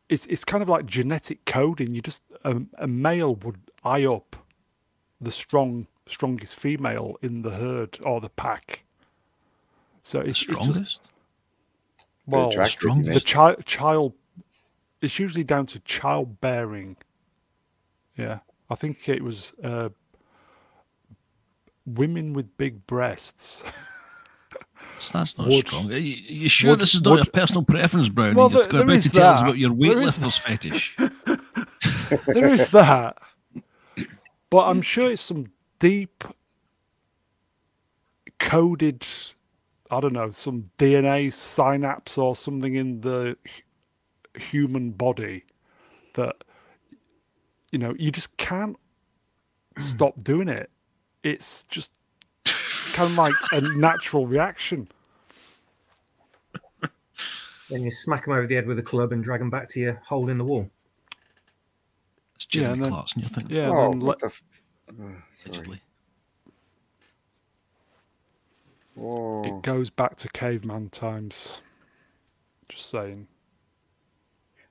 it's 0.08 0.26
it's 0.28 0.44
kind 0.44 0.62
of 0.62 0.70
like 0.70 0.86
genetic 0.86 1.46
coding. 1.46 1.96
You 1.96 2.02
just 2.04 2.22
um, 2.44 2.70
a 2.78 2.86
male 2.88 3.34
would 3.36 3.58
eye 3.84 4.06
up 4.06 4.36
the 5.22 5.32
strong 5.32 5.88
strongest 6.08 6.56
female 6.56 7.18
in 7.22 7.42
the 7.44 7.52
herd 7.52 8.00
or 8.04 8.20
the 8.22 8.30
pack. 8.30 8.84
So 10.04 10.20
it's, 10.22 10.30
it's 10.30 10.46
just 10.46 10.62
Strongest. 10.64 11.02
They're 12.28 12.40
well 12.40 12.50
attractive, 12.50 12.84
you 12.84 12.96
know. 13.04 13.14
the 13.14 13.20
child 13.20 13.66
child. 13.66 14.14
It's 15.02 15.18
usually 15.20 15.44
down 15.44 15.66
to 15.68 15.80
childbearing. 15.80 16.98
Yeah, 18.18 18.40
I 18.70 18.76
think 18.76 19.08
it 19.08 19.24
was 19.24 19.54
uh, 19.64 19.90
women 21.86 22.34
with 22.34 22.58
big 22.58 22.86
breasts. 22.88 23.64
That's 25.14 25.38
not 25.38 25.48
Would- 25.48 25.66
strong. 25.68 25.92
Are 25.94 25.98
you, 25.98 26.16
you 26.42 26.50
sure 26.50 26.72
would- 26.72 26.80
this 26.80 26.94
is 26.94 27.02
not 27.02 27.12
would- 27.12 27.18
your 27.26 27.32
personal 27.32 27.64
preference, 27.64 28.10
Brown? 28.10 28.36
Well, 28.36 28.52
You're 28.52 28.64
there- 28.64 28.72
going 28.72 28.84
about 28.84 28.92
to 28.92 28.98
is 28.98 29.12
tell 29.12 29.28
us 29.28 29.40
that. 29.40 29.46
about 29.46 29.58
your 29.58 29.72
weightlifters 29.72 30.40
fetish. 30.40 30.98
there 32.28 32.50
is 32.50 32.70
that. 32.70 33.18
But 34.50 34.68
I'm 34.68 34.82
sure 34.82 35.12
it's 35.12 35.22
some 35.22 35.48
deep 35.80 36.24
coded, 38.40 39.06
I 39.92 40.00
don't 40.00 40.14
know, 40.14 40.32
some 40.32 40.72
DNA 40.78 41.32
synapse 41.32 42.18
or 42.18 42.36
something 42.36 42.76
in 42.76 43.02
the 43.02 43.38
human 44.36 44.92
body 44.92 45.44
that, 46.16 46.44
you 47.72 47.78
know, 47.78 47.94
you 48.00 48.12
just 48.12 48.38
can't 48.38 48.78
stop 49.78 50.18
doing 50.24 50.50
it. 50.50 50.72
It's 51.24 51.64
just 51.64 51.92
kind 52.94 53.12
of 53.12 53.18
like 53.18 53.36
a 53.52 53.62
natural 53.62 54.26
reaction. 54.26 54.88
Then 57.70 57.84
you 57.84 57.92
smack 57.92 58.26
them 58.26 58.34
over 58.34 58.48
the 58.48 58.56
head 58.56 58.66
with 58.66 58.80
a 58.80 58.84
club 58.84 59.12
and 59.12 59.24
drag 59.24 59.42
them 59.42 59.52
back 59.52 59.70
to 59.70 59.80
your 59.80 60.02
hole 60.06 60.30
in 60.30 60.40
the 60.40 60.44
wall. 60.44 60.72
It's 62.40 62.46
Jeremy 62.46 62.74
and 62.74 62.84
then- 62.86 62.92
Clarkson, 62.92 63.22
you're 63.22 63.30
thinking, 63.30 63.54
Yeah, 63.58 63.70
oh, 63.70 63.90
then 63.92 64.00
what 64.00 64.08
let- 64.08 64.20
the 64.20 64.26
f- 64.28 64.44
oh, 64.92 64.96
sorry. 65.34 65.56
allegedly. 65.56 65.82
Oh. 69.02 69.44
it 69.46 69.62
goes 69.62 69.90
back 69.90 70.16
to 70.18 70.30
caveman 70.30 70.90
times. 70.90 71.62
Just 72.70 72.90
saying. 72.90 73.28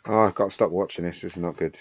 oh, 0.06 0.20
I've 0.20 0.34
got 0.34 0.44
to 0.46 0.50
stop 0.50 0.70
watching 0.70 1.04
this. 1.04 1.20
This 1.20 1.32
is 1.32 1.38
not 1.38 1.56
good. 1.58 1.78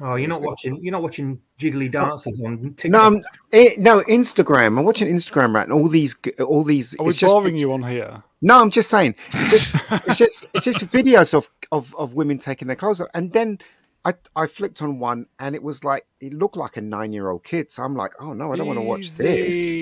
Oh, 0.00 0.14
you're 0.14 0.28
not 0.28 0.42
watching. 0.42 0.82
You're 0.82 0.92
not 0.92 1.02
watching 1.02 1.40
jiggly 1.60 1.90
dances 1.90 2.40
on 2.44 2.74
TikTok. 2.74 2.90
No, 2.92 3.00
I'm, 3.02 3.22
eh, 3.52 3.74
no 3.78 4.00
Instagram. 4.02 4.78
I'm 4.78 4.84
watching 4.84 5.08
Instagram 5.08 5.54
right, 5.54 5.64
and 5.64 5.72
all 5.72 5.88
these, 5.88 6.16
all 6.44 6.62
these. 6.64 6.94
Are 6.98 7.04
we 7.04 7.10
it's 7.10 7.18
just 7.18 7.32
boring 7.32 7.56
you 7.58 7.72
on 7.72 7.82
here? 7.82 8.22
No, 8.40 8.60
I'm 8.60 8.70
just 8.70 8.88
saying. 8.90 9.16
It's 9.34 9.50
just, 9.50 9.74
it's 10.06 10.18
just, 10.18 10.46
it's 10.54 10.64
just 10.64 10.86
videos 10.86 11.34
of, 11.34 11.50
of 11.72 11.94
of 11.96 12.14
women 12.14 12.38
taking 12.38 12.68
their 12.68 12.76
clothes 12.76 13.00
off, 13.00 13.08
and 13.14 13.32
then 13.32 13.58
I 14.04 14.14
I 14.34 14.48
flicked 14.48 14.82
on 14.82 14.98
one, 14.98 15.26
and 15.38 15.54
it 15.54 15.62
was 15.62 15.84
like 15.84 16.06
it 16.20 16.34
looked 16.34 16.56
like 16.56 16.76
a 16.76 16.80
nine 16.80 17.12
year 17.12 17.30
old 17.30 17.44
kid. 17.44 17.70
So 17.70 17.84
I'm 17.84 17.94
like, 17.96 18.12
oh 18.20 18.32
no, 18.32 18.52
I 18.52 18.56
don't 18.56 18.66
want 18.66 18.78
to 18.78 18.82
watch 18.82 19.14
this. 19.14 19.76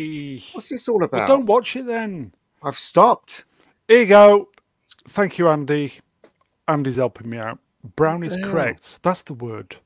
What's 0.52 0.68
this 0.68 0.86
all 0.88 0.98
Well, 0.98 1.06
about? 1.06 1.26
don't 1.28 1.46
watch 1.46 1.74
it 1.76 1.86
then. 1.86 2.34
I've 2.62 2.78
stopped. 2.78 3.44
Here 3.88 4.00
you 4.00 4.06
go. 4.06 4.48
Thank 5.08 5.38
you, 5.38 5.48
Andy. 5.48 5.94
Andy's 6.68 6.96
helping 6.96 7.30
me 7.30 7.38
out. 7.38 7.58
Brown 7.96 8.22
is 8.22 8.36
the 8.36 8.42
correct. 8.42 9.02
That's 9.02 9.22
the 9.22 9.32
word. 9.34 9.76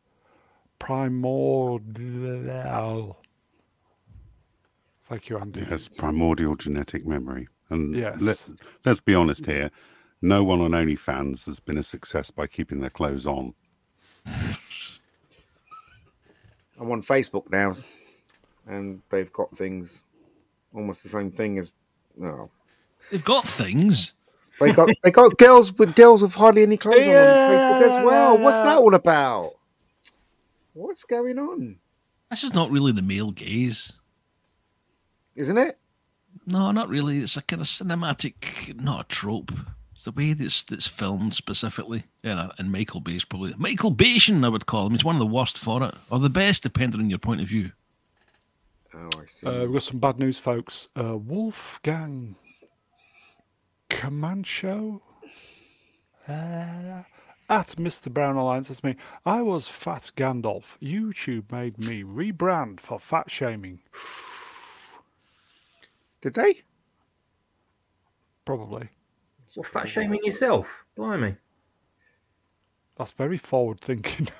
Primordial. 0.81 3.17
Thank 5.09 5.29
you, 5.29 5.39
Andy. 5.39 5.61
It 5.61 5.69
has 5.69 5.89
primordial 5.89 6.57
genetic 6.57 7.07
memory. 7.07 7.47
And 7.71 7.95
Yes. 7.95 8.21
let, 8.21 8.45
let's 8.85 9.01
be 9.01 9.15
honest 9.15 9.47
here, 9.47 9.71
no 10.21 10.45
one 10.45 10.61
on 10.61 10.73
OnlyFans 10.73 11.47
has 11.47 11.61
been 11.61 11.79
a 11.79 11.83
success 11.83 12.31
by 12.31 12.47
keeping 12.47 12.81
their 12.81 12.91
clothes 12.91 13.27
on. 13.27 13.55
I'm 14.27 14.57
on 16.91 17.03
Facebook 17.03 17.51
now, 17.51 17.73
and 18.67 19.01
they've 19.11 19.33
got 19.33 19.57
things 19.57 20.05
almost 20.75 21.03
the 21.03 21.09
same 21.09 21.31
thing 21.31 21.59
as. 21.59 21.75
No, 22.17 22.51
They've 23.11 23.25
got 23.25 23.47
things. 23.47 24.13
they 24.61 24.71
got 24.73 24.89
they 25.03 25.11
got 25.11 25.37
girls 25.39 25.73
with 25.77 25.95
girls 25.97 26.23
with 26.23 26.35
hardly 26.35 26.63
any 26.63 26.77
clothes 26.77 27.03
on 27.03 27.09
on 27.09 27.51
Facebook 27.51 27.83
as 27.83 27.93
Yeah. 27.93 28.05
well. 28.05 28.39
What's 28.39 28.61
that 28.61 28.77
all 28.79 28.95
about? 28.95 29.55
What's 30.75 31.05
going 31.05 31.39
on? 31.39 31.79
This 32.31 32.45
is 32.45 32.55
not 32.55 32.71
really 32.71 32.93
the 32.93 33.03
male 33.03 33.31
gaze. 33.33 33.93
Isn't 35.37 35.59
it? 35.59 35.79
No, 36.47 36.71
not 36.73 36.89
really. 36.89 37.19
It's 37.19 37.37
a 37.37 37.43
kind 37.43 37.63
of 37.63 37.69
cinematic, 37.69 38.81
not 38.81 39.01
a 39.01 39.05
trope. 39.05 39.53
It's 40.05 40.15
the 40.15 40.21
way 40.21 40.35
that's 40.35 40.63
that's 40.63 40.87
filmed 40.87 41.33
specifically. 41.33 42.05
Yeah, 42.23 42.51
and 42.59 42.71
Michael 42.71 43.01
Bay's 43.01 43.25
probably 43.25 43.55
Michael 43.57 43.91
Baytion, 43.91 44.45
I 44.45 44.51
would 44.51 44.67
call 44.67 44.87
him. 44.87 44.93
He's 44.93 45.03
one 45.03 45.17
of 45.17 45.21
the 45.21 45.27
worst 45.27 45.57
for 45.57 45.83
it, 45.83 45.95
or 46.11 46.19
the 46.19 46.29
best, 46.29 46.63
depending 46.63 47.01
on 47.01 47.09
your 47.09 47.19
point 47.19 47.41
of 47.41 47.49
view. 47.49 47.73
Oh, 48.93 49.09
I 49.19 49.25
see. 49.25 49.47
Uh, 49.47 49.61
we've 49.61 49.73
got 49.73 49.83
some 49.83 50.01
bad 50.01 50.19
news, 50.19 50.39
folks. 50.39 50.89
Uh, 50.95 51.17
Wolfgang 51.17 52.37
Comancho 53.89 55.01
uh, 56.29 57.05
at 57.49 57.69
Mr. 57.79 58.13
Brown 58.13 58.37
Alliance 58.37 58.69
says 58.69 58.85
me, 58.85 58.97
I 59.25 59.41
was 59.41 59.69
Fat 59.69 60.11
Gandalf. 60.15 60.77
YouTube 60.83 61.51
made 61.51 61.79
me 61.79 62.05
rebrand 62.05 62.79
for 62.79 62.99
fat 62.99 63.31
shaming. 63.31 63.81
Did 66.21 66.35
they? 66.35 66.61
Probably. 68.45 68.91
Well, 69.57 69.65
fat 69.65 69.89
shaming 69.89 70.21
yourself. 70.25 70.85
Blimey. 70.97 71.37
That's 72.97 73.13
very 73.13 73.39
forward 73.39 73.81
thinking. 73.81 74.29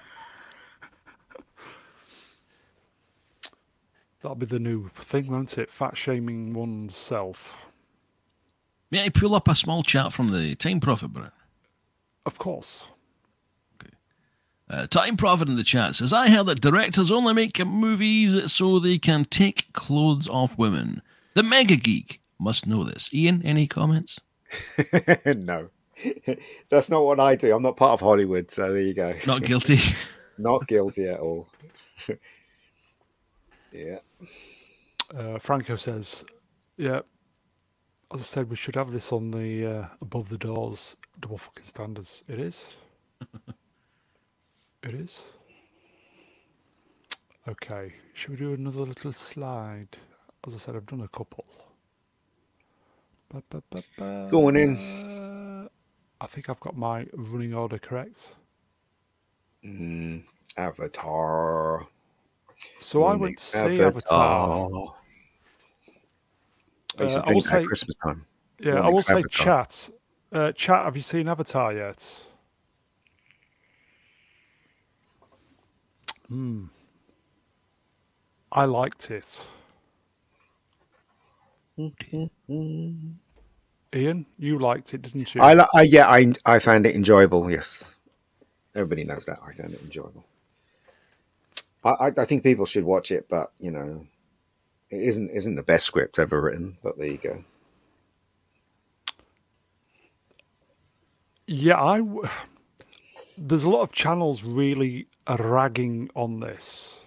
That'll 4.23 4.37
be 4.37 4.47
the 4.47 4.59
new 4.59 4.91
thing, 4.95 5.27
won't 5.27 5.59
it? 5.59 5.71
Fat 5.71 5.97
shaming 5.97 6.55
oneself. 6.55 7.67
May 8.91 9.05
I 9.05 9.09
pull 9.09 9.35
up 9.35 9.49
a 9.49 9.55
small 9.55 9.83
chat 9.83 10.13
from 10.13 10.31
the 10.31 10.55
Time 10.55 10.81
Prophet, 10.81 11.09
Brett? 11.09 11.33
Of 12.25 12.39
course. 12.39 12.85
Uh, 14.71 14.87
Time 14.87 15.17
Prophet 15.17 15.49
in 15.49 15.57
the 15.57 15.65
chat 15.65 15.97
says, 15.97 16.13
I 16.13 16.31
heard 16.31 16.47
that 16.47 16.61
directors 16.61 17.13
only 17.13 17.35
make 17.35 17.59
movies 17.65 18.51
so 18.53 18.79
they 18.79 18.99
can 18.99 19.25
take 19.27 19.73
clothes 19.75 20.27
off 20.27 20.57
women. 20.57 21.03
The 21.35 21.43
Mega 21.43 21.77
Geek 21.77 22.23
must 22.39 22.67
know 22.67 22.83
this. 22.83 23.13
Ian, 23.13 23.43
any 23.43 23.67
comments? 23.67 24.21
no, 25.37 25.69
that's 26.71 26.91
not 26.91 27.05
what 27.05 27.21
I 27.21 27.35
do. 27.37 27.55
I'm 27.55 27.63
not 27.63 27.77
part 27.77 27.93
of 27.93 28.01
Hollywood, 28.01 28.51
so 28.51 28.73
there 28.73 28.83
you 28.83 28.95
go. 28.95 29.15
Not 29.27 29.43
guilty. 29.43 29.81
Not 30.37 30.67
guilty 30.67 31.09
at 31.09 31.21
all. 31.21 31.47
yeah. 33.73 33.99
Uh, 35.17 35.39
Franco 35.39 35.77
says, 35.77 36.25
"Yeah, 36.77 37.03
as 38.13 38.21
I 38.21 38.25
said, 38.25 38.51
we 38.51 38.57
should 38.57 38.75
have 38.75 38.91
this 38.91 39.13
on 39.13 39.31
the 39.31 39.65
uh, 39.65 39.87
above 40.01 40.31
the 40.31 40.39
doors 40.39 40.97
double 41.21 41.39
fucking 41.39 41.65
standards. 41.65 42.25
It 42.29 42.39
is. 42.39 42.77
it 44.83 44.95
is. 44.95 45.23
Okay, 47.47 47.95
should 48.13 48.31
we 48.31 48.37
do 48.37 48.55
another 48.55 48.81
little 48.81 49.13
slide? 49.13 49.99
As 50.47 50.55
I 50.55 50.59
said, 50.59 50.77
I've 50.77 50.87
done 50.87 51.03
a 51.03 51.09
couple. 51.09 51.45
Ba, 53.35 53.43
ba, 53.51 53.63
ba, 53.69 53.83
ba. 53.99 54.29
Go 54.31 54.47
on 54.47 54.55
in. 54.57 55.69
I 56.21 56.27
think 56.29 56.49
I've 56.49 56.61
got 56.61 56.77
my 56.77 57.05
running 57.13 57.53
order 57.53 57.79
correct. 57.81 58.37
Mm, 59.65 60.23
Avatar. 60.57 61.85
So 62.79 63.03
I 63.05 63.15
would 63.17 63.41
say 63.41 63.77
see 63.79 63.83
Avatar. 63.83 64.49
Uh, 66.97 67.03
I 67.03 67.03
will 67.03 67.23
drink 67.23 67.25
that 67.25 67.37
at 67.37 67.43
say- 67.43 67.65
Christmas 67.65 67.97
time. 67.97 68.25
Yeah, 68.61 68.75
Well, 68.75 68.83
I 68.83 68.87
will 68.87 68.93
next 68.95 69.07
say, 69.07 69.13
Avatar. 69.15 69.29
chat. 69.65 69.91
Uh, 70.33 70.53
chat, 70.53 70.85
have 70.85 70.97
you 70.97 71.03
seen 71.03 71.29
Avatar 71.29 71.73
yet? 71.73 72.25
Hmm. 76.29 76.67
I 78.53 78.65
liked 78.67 79.11
it. 79.11 79.45
Ian, 83.95 84.27
you 84.39 84.59
liked 84.59 84.95
it, 84.95 85.03
didn't 85.03 85.35
you? 85.35 85.43
I, 85.43 85.55
li- 85.55 85.67
I 85.75 85.83
yeah, 85.83 86.09
I 86.09 86.33
I 86.47 86.59
found 86.61 86.87
it 86.87 86.95
enjoyable. 86.97 87.51
Yes, 87.51 87.85
everybody 88.75 89.05
knows 89.05 89.27
that. 89.27 89.39
I 89.47 89.53
found 89.55 89.75
it 89.75 89.83
enjoyable. 89.83 90.25
I, 91.85 91.91
I 91.91 92.13
I 92.19 92.25
think 92.25 92.43
people 92.43 92.67
should 92.67 92.85
watch 92.85 93.11
it, 93.11 93.27
but 93.29 93.53
you 93.61 93.71
know, 93.71 94.07
it 94.91 95.03
isn't 95.03 95.31
isn't 95.31 95.57
the 95.57 95.63
best 95.63 95.87
script 95.87 96.19
ever 96.19 96.41
written. 96.41 96.79
But 96.83 96.99
there 96.99 97.07
you 97.09 97.19
go. 97.19 97.45
Yeah, 101.47 101.83
I. 101.83 101.99
W- 101.99 102.29
There's 103.39 103.65
a 103.65 103.71
lot 103.71 103.83
of 103.83 103.93
channels 103.93 104.45
really 104.45 105.09
ragging 105.29 106.11
on 106.15 106.41
this. 106.41 107.03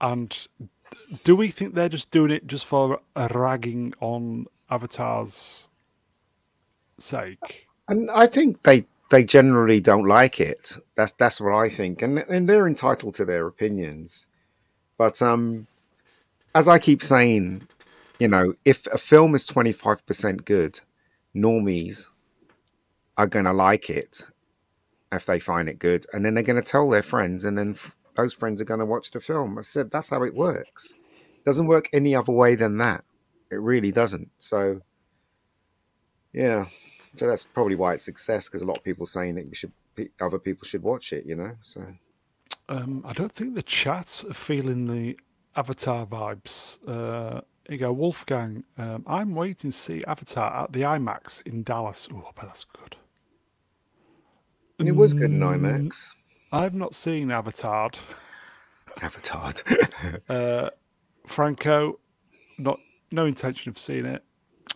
And 0.00 0.36
do 1.24 1.34
we 1.36 1.50
think 1.50 1.74
they're 1.74 1.88
just 1.88 2.10
doing 2.10 2.30
it 2.30 2.46
just 2.46 2.66
for 2.66 3.00
ragging 3.16 3.94
on 4.00 4.46
Avatar's 4.70 5.68
sake? 6.98 7.66
And 7.88 8.10
I 8.10 8.26
think 8.26 8.62
they 8.62 8.84
they 9.10 9.24
generally 9.24 9.80
don't 9.80 10.06
like 10.06 10.40
it. 10.40 10.76
That's 10.96 11.12
that's 11.12 11.40
what 11.40 11.54
I 11.54 11.68
think, 11.70 12.02
and 12.02 12.18
and 12.18 12.48
they're 12.48 12.66
entitled 12.66 13.14
to 13.16 13.24
their 13.24 13.46
opinions. 13.46 14.26
But 14.98 15.22
um, 15.22 15.66
as 16.54 16.68
I 16.68 16.78
keep 16.78 17.02
saying, 17.02 17.66
you 18.18 18.28
know, 18.28 18.54
if 18.64 18.86
a 18.88 18.98
film 18.98 19.34
is 19.34 19.46
twenty 19.46 19.72
five 19.72 20.04
percent 20.06 20.44
good, 20.44 20.80
normies 21.34 22.08
are 23.16 23.26
going 23.26 23.46
to 23.46 23.52
like 23.52 23.90
it 23.90 24.22
if 25.10 25.24
they 25.24 25.40
find 25.40 25.68
it 25.68 25.78
good, 25.78 26.04
and 26.12 26.24
then 26.24 26.34
they're 26.34 26.42
going 26.42 26.62
to 26.62 26.62
tell 26.62 26.90
their 26.90 27.02
friends, 27.02 27.46
and 27.46 27.56
then 27.56 27.78
those 28.16 28.34
friends 28.34 28.60
are 28.60 28.66
going 28.66 28.80
to 28.80 28.86
watch 28.86 29.10
the 29.10 29.20
film. 29.20 29.58
I 29.58 29.62
said 29.62 29.90
that's 29.90 30.10
how 30.10 30.22
it 30.24 30.34
works. 30.34 30.94
Doesn't 31.48 31.66
work 31.66 31.88
any 31.92 32.14
other 32.14 32.32
way 32.32 32.54
than 32.56 32.78
that. 32.78 33.04
It 33.50 33.56
really 33.72 33.92
doesn't. 33.92 34.28
So, 34.38 34.80
yeah. 36.32 36.66
So 37.16 37.26
that's 37.26 37.44
probably 37.44 37.74
why 37.76 37.94
it's 37.94 38.04
success 38.04 38.46
because 38.48 38.62
a 38.62 38.66
lot 38.66 38.76
of 38.78 38.84
people 38.84 39.06
saying 39.06 39.34
that 39.36 39.48
we 39.48 39.54
should, 39.56 39.72
other 40.20 40.38
people 40.38 40.64
should 40.66 40.82
watch 40.82 41.12
it. 41.12 41.24
You 41.26 41.36
know. 41.36 41.52
So 41.62 41.80
Um, 42.68 43.02
I 43.06 43.12
don't 43.14 43.32
think 43.32 43.54
the 43.54 43.62
chat 43.62 44.24
are 44.28 44.34
feeling 44.34 44.86
the 44.86 45.18
Avatar 45.56 46.06
vibes. 46.06 46.78
Uh, 46.86 47.40
here 47.66 47.74
you 47.74 47.78
go, 47.78 47.92
Wolfgang. 47.92 48.64
Um, 48.76 49.04
I'm 49.06 49.34
waiting 49.34 49.70
to 49.70 49.76
see 49.76 50.04
Avatar 50.06 50.64
at 50.64 50.72
the 50.72 50.82
IMAX 50.82 51.42
in 51.46 51.62
Dallas. 51.62 52.08
Oh, 52.12 52.18
I 52.28 52.30
bet 52.40 52.46
that's 52.50 52.64
good. 52.64 52.96
it 54.78 54.94
was 54.94 55.12
good 55.14 55.30
in 55.30 55.40
Mm, 55.40 55.58
IMAX. 55.60 56.10
I've 56.52 56.74
not 56.74 56.94
seen 56.94 57.30
Avatar. 57.30 57.90
Avatar. 59.02 59.52
Uh, 60.28 60.70
Franco, 61.28 61.98
not 62.58 62.78
no 63.12 63.26
intention 63.26 63.70
of 63.70 63.78
seeing 63.78 64.06
it. 64.06 64.24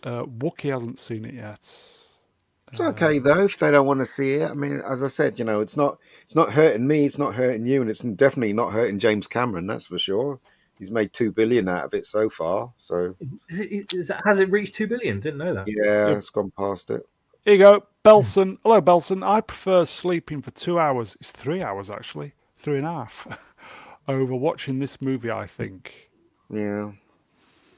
Uh, 0.03 0.23
Wookie 0.23 0.71
hasn't 0.71 0.99
seen 0.99 1.25
it 1.25 1.33
yet. 1.33 1.59
It's 1.59 2.81
okay 2.81 3.19
though 3.19 3.45
if 3.45 3.59
they 3.59 3.69
don't 3.69 3.85
want 3.85 3.99
to 3.99 4.05
see 4.05 4.33
it. 4.33 4.49
I 4.49 4.53
mean, 4.55 4.81
as 4.81 5.03
I 5.03 5.07
said, 5.07 5.37
you 5.37 5.45
know, 5.45 5.61
it's 5.61 5.77
not 5.77 5.99
it's 6.23 6.35
not 6.35 6.51
hurting 6.51 6.87
me. 6.87 7.05
It's 7.05 7.19
not 7.19 7.35
hurting 7.35 7.67
you, 7.67 7.81
and 7.81 7.89
it's 7.89 8.01
definitely 8.01 8.53
not 8.53 8.73
hurting 8.73 8.97
James 8.97 9.27
Cameron. 9.27 9.67
That's 9.67 9.85
for 9.85 9.99
sure. 9.99 10.39
He's 10.79 10.89
made 10.89 11.13
two 11.13 11.31
billion 11.31 11.69
out 11.69 11.85
of 11.85 11.93
it 11.93 12.07
so 12.07 12.29
far. 12.31 12.73
So 12.77 13.15
Is 13.47 13.59
it, 13.59 13.93
is 13.93 14.07
that, 14.07 14.21
has 14.25 14.39
it 14.39 14.49
reached 14.49 14.73
two 14.73 14.87
billion? 14.87 15.19
Didn't 15.19 15.37
know 15.37 15.53
that. 15.53 15.67
yeah, 15.67 16.17
it's 16.17 16.31
gone 16.31 16.51
past 16.57 16.89
it. 16.89 17.07
Here 17.45 17.53
you 17.53 17.59
go, 17.59 17.85
Belson. 18.03 18.57
Hello, 18.63 18.81
Belson. 18.81 19.23
I 19.25 19.41
prefer 19.41 19.85
sleeping 19.85 20.41
for 20.41 20.49
two 20.51 20.79
hours. 20.79 21.15
It's 21.19 21.31
three 21.31 21.61
hours 21.61 21.91
actually, 21.91 22.33
three 22.57 22.77
and 22.77 22.87
a 22.87 22.91
half. 22.91 23.27
Over 24.07 24.35
watching 24.35 24.79
this 24.79 24.99
movie, 24.99 25.29
I 25.29 25.45
think. 25.45 26.09
Yeah, 26.53 26.91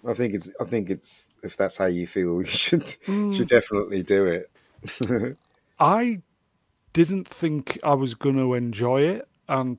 I 0.08 0.14
think 0.14 0.34
it's. 0.34 0.50
I 0.60 0.66
think 0.66 0.90
it's. 0.90 1.30
If 1.44 1.58
that's 1.58 1.78
how 1.78 1.86
you 1.86 2.08
feel, 2.08 2.42
you 2.42 2.48
should 2.48 2.96
Mm. 3.08 3.34
should 3.34 3.48
definitely 3.48 4.04
do 4.04 4.26
it. 4.26 4.52
I 5.80 6.22
didn't 6.94 7.28
think 7.28 7.80
I 7.84 7.94
was 7.94 8.16
going 8.16 8.38
to 8.38 8.54
enjoy 8.54 9.02
it, 9.04 9.28
and 9.48 9.78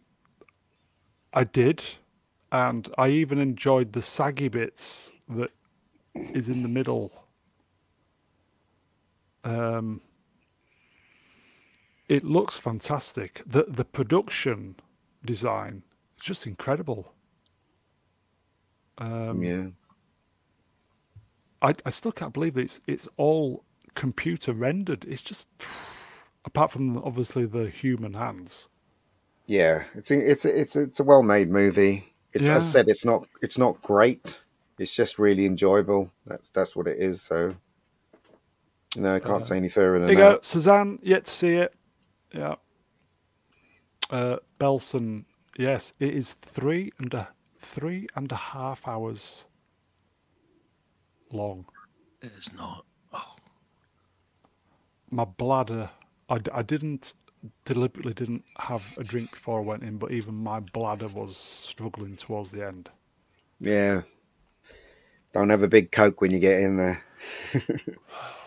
I 1.33 1.45
did. 1.45 1.83
And 2.53 2.89
I 2.97 3.09
even 3.09 3.39
enjoyed 3.39 3.93
the 3.93 4.03
saggy 4.03 4.49
bits 4.49 5.13
that 5.29 5.51
is 6.15 6.49
in 6.49 6.63
the 6.63 6.69
middle. 6.69 7.27
Um, 9.45 10.01
it 12.09 12.25
looks 12.25 12.59
fantastic. 12.59 13.43
The 13.47 13.65
the 13.69 13.85
production 13.85 14.77
design 15.25 15.83
is 16.19 16.25
just 16.25 16.47
incredible. 16.47 17.16
Um, 18.99 19.43
yeah, 19.43 19.67
I, 21.63 21.75
I 21.85 21.91
still 21.91 22.13
can't 22.13 22.33
believe 22.33 22.57
it's 22.57 22.81
it's 22.87 23.09
all 23.17 23.65
computer 23.95 24.53
rendered. 24.53 25.05
It's 25.05 25.23
just 25.23 25.49
apart 26.45 26.71
from 26.71 26.97
obviously 26.99 27.47
the 27.47 27.69
human 27.69 28.15
hands. 28.15 28.69
Yeah, 29.47 29.85
it's 29.95 30.11
a, 30.11 30.31
it's 30.31 30.45
a, 30.45 30.61
it's 30.61 30.77
a, 30.77 30.83
it's 30.83 31.01
a 31.01 31.05
well 31.05 31.23
made 31.23 31.51
movie. 31.51 32.13
It's 32.33 32.49
Yeah. 32.49 32.57
as 32.57 32.65
I 32.65 32.67
said, 32.67 32.89
it's 32.89 33.05
not 33.05 33.27
it's 33.43 33.59
not 33.59 33.81
great. 33.83 34.43
It's 34.79 34.95
just 34.95 35.19
really 35.19 35.47
enjoyable. 35.47 36.11
That's 36.27 36.49
that's 36.51 36.75
what 36.77 36.87
it 36.87 36.99
is. 36.99 37.23
So 37.23 37.55
no, 38.97 39.15
I 39.15 39.21
can't 39.21 39.45
say 39.45 39.57
any 39.57 39.69
further 39.69 39.99
than 39.99 40.09
There 40.09 40.11
you 40.13 40.17
go. 40.35 40.39
Suzanne. 40.43 40.99
Yet 41.03 41.27
to 41.27 41.31
see 41.31 41.55
it. 41.55 41.75
Yeah. 42.33 42.57
Uh, 44.11 44.37
Belson. 44.59 45.25
Yes, 45.59 45.93
it 45.99 46.15
is 46.15 46.35
three 46.35 46.93
and 46.99 47.13
a 47.15 47.29
three 47.67 48.09
and 48.17 48.33
a 48.33 48.37
half 48.37 48.89
hours 48.89 49.47
long. 51.33 51.67
It's 52.23 52.53
not. 52.55 52.87
Oh, 53.13 53.37
my 55.11 55.25
bladder 55.25 55.91
I 56.29 56.63
didn't 56.63 57.15
deliberately 57.65 58.15
didn't 58.15 58.45
have 58.59 58.95
a 58.99 59.05
drink 59.05 59.33
before 59.33 59.61
I 59.61 59.65
went 59.65 59.85
in 59.85 59.99
but 59.99 60.13
even 60.13 60.35
my 60.35 60.61
bladder 60.61 61.09
was 61.09 61.37
struggling 61.37 62.17
towards 62.17 62.51
the 62.53 62.67
end 62.67 62.91
Yeah. 63.61 64.03
Don't 65.35 65.51
have 65.51 65.63
a 65.63 65.69
big 65.69 65.93
coke 65.93 66.21
when 66.21 66.33
you 66.33 66.39
get 66.41 66.61
in 66.61 66.77
there. 66.77 67.05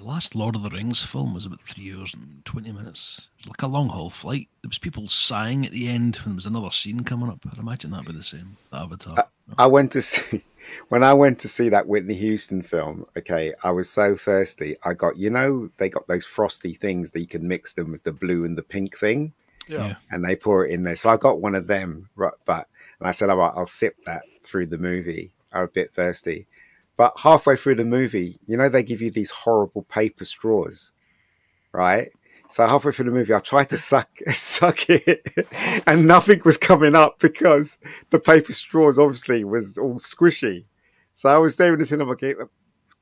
the 0.00 0.06
last 0.06 0.34
Lord 0.34 0.56
of 0.56 0.62
the 0.62 0.70
Rings 0.70 1.02
film 1.02 1.34
was 1.34 1.44
about 1.44 1.60
three 1.60 1.94
hours 1.94 2.14
and 2.14 2.42
20 2.46 2.72
minutes. 2.72 3.28
It 3.38 3.44
was 3.44 3.48
like 3.50 3.62
a 3.62 3.66
long 3.66 3.90
haul 3.90 4.08
flight. 4.08 4.48
There 4.62 4.68
was 4.68 4.78
people 4.78 5.08
sighing 5.08 5.66
at 5.66 5.72
the 5.72 5.88
end 5.88 6.16
when 6.16 6.32
there 6.32 6.36
was 6.36 6.46
another 6.46 6.70
scene 6.70 7.00
coming 7.04 7.28
up. 7.28 7.40
I'd 7.52 7.58
imagine 7.58 7.90
that'd 7.90 8.06
be 8.06 8.12
the 8.12 8.22
same. 8.22 8.56
The 8.70 8.78
Avatar. 8.78 9.28
I 9.58 9.66
went 9.66 9.92
to 9.92 10.02
see 10.02 10.42
when 10.88 11.04
I 11.04 11.12
went 11.12 11.38
to 11.40 11.48
see 11.48 11.68
that 11.68 11.86
Whitney 11.86 12.14
Houston 12.14 12.62
film. 12.62 13.04
Okay, 13.16 13.52
I 13.62 13.72
was 13.72 13.90
so 13.90 14.16
thirsty. 14.16 14.76
I 14.84 14.94
got 14.94 15.18
you 15.18 15.28
know 15.28 15.70
they 15.76 15.90
got 15.90 16.06
those 16.08 16.24
frosty 16.24 16.74
things 16.74 17.10
that 17.10 17.20
you 17.20 17.26
can 17.26 17.46
mix 17.46 17.74
them 17.74 17.92
with 17.92 18.02
the 18.04 18.12
blue 18.12 18.44
and 18.46 18.56
the 18.56 18.62
pink 18.62 18.96
thing, 18.96 19.34
yeah, 19.68 19.88
Yeah. 19.88 19.94
and 20.10 20.24
they 20.24 20.34
pour 20.34 20.64
it 20.66 20.72
in 20.72 20.82
there. 20.82 20.96
So 20.96 21.10
I 21.10 21.18
got 21.18 21.40
one 21.42 21.54
of 21.54 21.66
them. 21.66 22.08
Right, 22.16 22.32
but 22.46 22.68
and 23.00 23.08
I 23.08 23.12
said, 23.12 23.28
all 23.28 23.36
right, 23.36 23.52
I'll 23.54 23.66
sip 23.66 23.96
that 24.06 24.22
through 24.44 24.66
the 24.66 24.78
movie. 24.78 25.32
I'm 25.52 25.64
a 25.64 25.68
bit 25.68 25.92
thirsty, 25.92 26.46
but 27.00 27.18
halfway 27.20 27.56
through 27.56 27.76
the 27.76 27.84
movie, 27.86 28.38
you 28.44 28.58
know 28.58 28.68
they 28.68 28.82
give 28.82 29.00
you 29.00 29.10
these 29.10 29.30
horrible 29.30 29.84
paper 29.84 30.26
straws, 30.26 30.92
right? 31.72 32.10
So 32.50 32.66
halfway 32.66 32.92
through 32.92 33.06
the 33.06 33.10
movie, 33.10 33.32
I 33.32 33.38
tried 33.38 33.70
to 33.70 33.78
suck 33.78 34.10
suck 34.32 34.90
it, 34.90 35.26
and 35.86 36.06
nothing 36.06 36.42
was 36.44 36.58
coming 36.58 36.94
up 36.94 37.18
because 37.18 37.78
the 38.10 38.18
paper 38.18 38.52
straws 38.52 38.98
obviously 38.98 39.44
was 39.44 39.78
all 39.78 39.94
squishy. 39.94 40.66
So 41.14 41.30
I 41.30 41.38
was 41.38 41.56
there 41.56 41.72
in 41.72 41.78
the 41.78 41.86
cinema, 41.86 42.16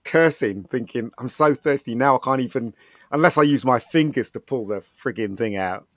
cursing, 0.05 0.62
thinking, 0.62 1.11
"I'm 1.18 1.28
so 1.28 1.53
thirsty 1.53 1.96
now. 1.96 2.14
I 2.14 2.20
can't 2.22 2.40
even 2.40 2.74
unless 3.11 3.36
I 3.36 3.42
use 3.42 3.64
my 3.64 3.80
fingers 3.80 4.30
to 4.30 4.38
pull 4.38 4.68
the 4.68 4.84
frigging 5.03 5.36
thing 5.36 5.57
out." 5.57 5.88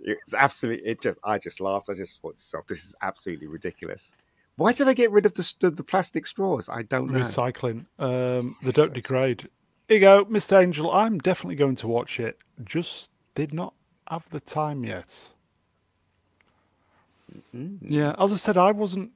It's 0.00 0.34
absolutely. 0.34 0.90
It 0.90 1.00
just. 1.02 1.20
I 1.22 1.38
just 1.38 1.60
laughed. 1.60 1.88
I 1.88 1.94
just 1.94 2.20
thought 2.20 2.36
to 2.36 2.40
myself, 2.40 2.66
"This 2.66 2.82
is 2.82 2.96
absolutely 3.00 3.46
ridiculous." 3.46 4.16
Why 4.56 4.72
did 4.72 4.86
they 4.86 4.94
get 4.94 5.10
rid 5.10 5.26
of 5.26 5.34
the, 5.34 5.52
the, 5.58 5.70
the 5.70 5.82
plastic 5.84 6.26
straws? 6.26 6.68
I 6.68 6.82
don't 6.82 7.10
know. 7.10 7.20
recycling. 7.20 7.86
Um 7.98 8.56
they 8.62 8.70
don't 8.72 8.92
degrade. 8.92 9.48
Here 9.88 9.96
you 9.96 10.00
go 10.00 10.24
mr 10.26 10.62
angel. 10.62 10.90
I'm 10.92 11.18
definitely 11.18 11.56
going 11.56 11.76
to 11.76 11.88
watch 11.88 12.20
it. 12.20 12.38
Just 12.64 13.10
did 13.34 13.52
not 13.52 13.74
have 14.08 14.28
the 14.30 14.40
time 14.40 14.84
yet. 14.84 15.32
Yeah 17.52 18.14
as 18.18 18.32
i 18.32 18.36
said 18.36 18.56
i 18.56 18.70
wasn't 18.70 19.10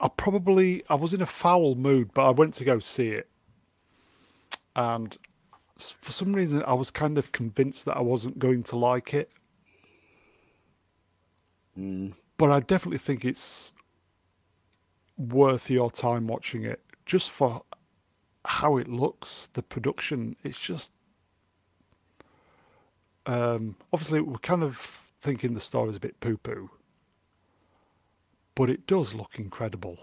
i 0.00 0.08
probably 0.08 0.82
i 0.88 0.94
was 0.94 1.12
in 1.12 1.20
a 1.20 1.26
foul 1.26 1.74
mood 1.74 2.10
but 2.14 2.24
i 2.26 2.30
went 2.30 2.54
to 2.54 2.64
go 2.64 2.78
see 2.78 3.08
it. 3.08 3.28
And 4.74 5.16
for 5.76 6.10
some 6.12 6.32
reason 6.32 6.62
i 6.66 6.72
was 6.72 6.90
kind 6.90 7.18
of 7.18 7.32
convinced 7.32 7.84
that 7.84 7.96
i 7.96 8.00
wasn't 8.00 8.38
going 8.38 8.62
to 8.62 8.76
like 8.76 9.12
it 9.12 9.30
but 12.36 12.50
i 12.50 12.60
definitely 12.60 12.98
think 12.98 13.24
it's 13.24 13.72
worth 15.16 15.70
your 15.70 15.90
time 15.90 16.26
watching 16.26 16.64
it 16.64 16.80
just 17.06 17.30
for 17.30 17.62
how 18.46 18.76
it 18.76 18.88
looks 18.88 19.48
the 19.52 19.62
production 19.62 20.36
it's 20.42 20.60
just 20.60 20.92
um 23.26 23.76
obviously 23.92 24.20
we're 24.20 24.38
kind 24.38 24.62
of 24.62 24.76
thinking 25.20 25.54
the 25.54 25.60
story's 25.60 25.96
a 25.96 26.00
bit 26.00 26.18
poo 26.20 26.36
poo 26.36 26.70
but 28.54 28.68
it 28.68 28.86
does 28.86 29.14
look 29.14 29.38
incredible 29.38 29.98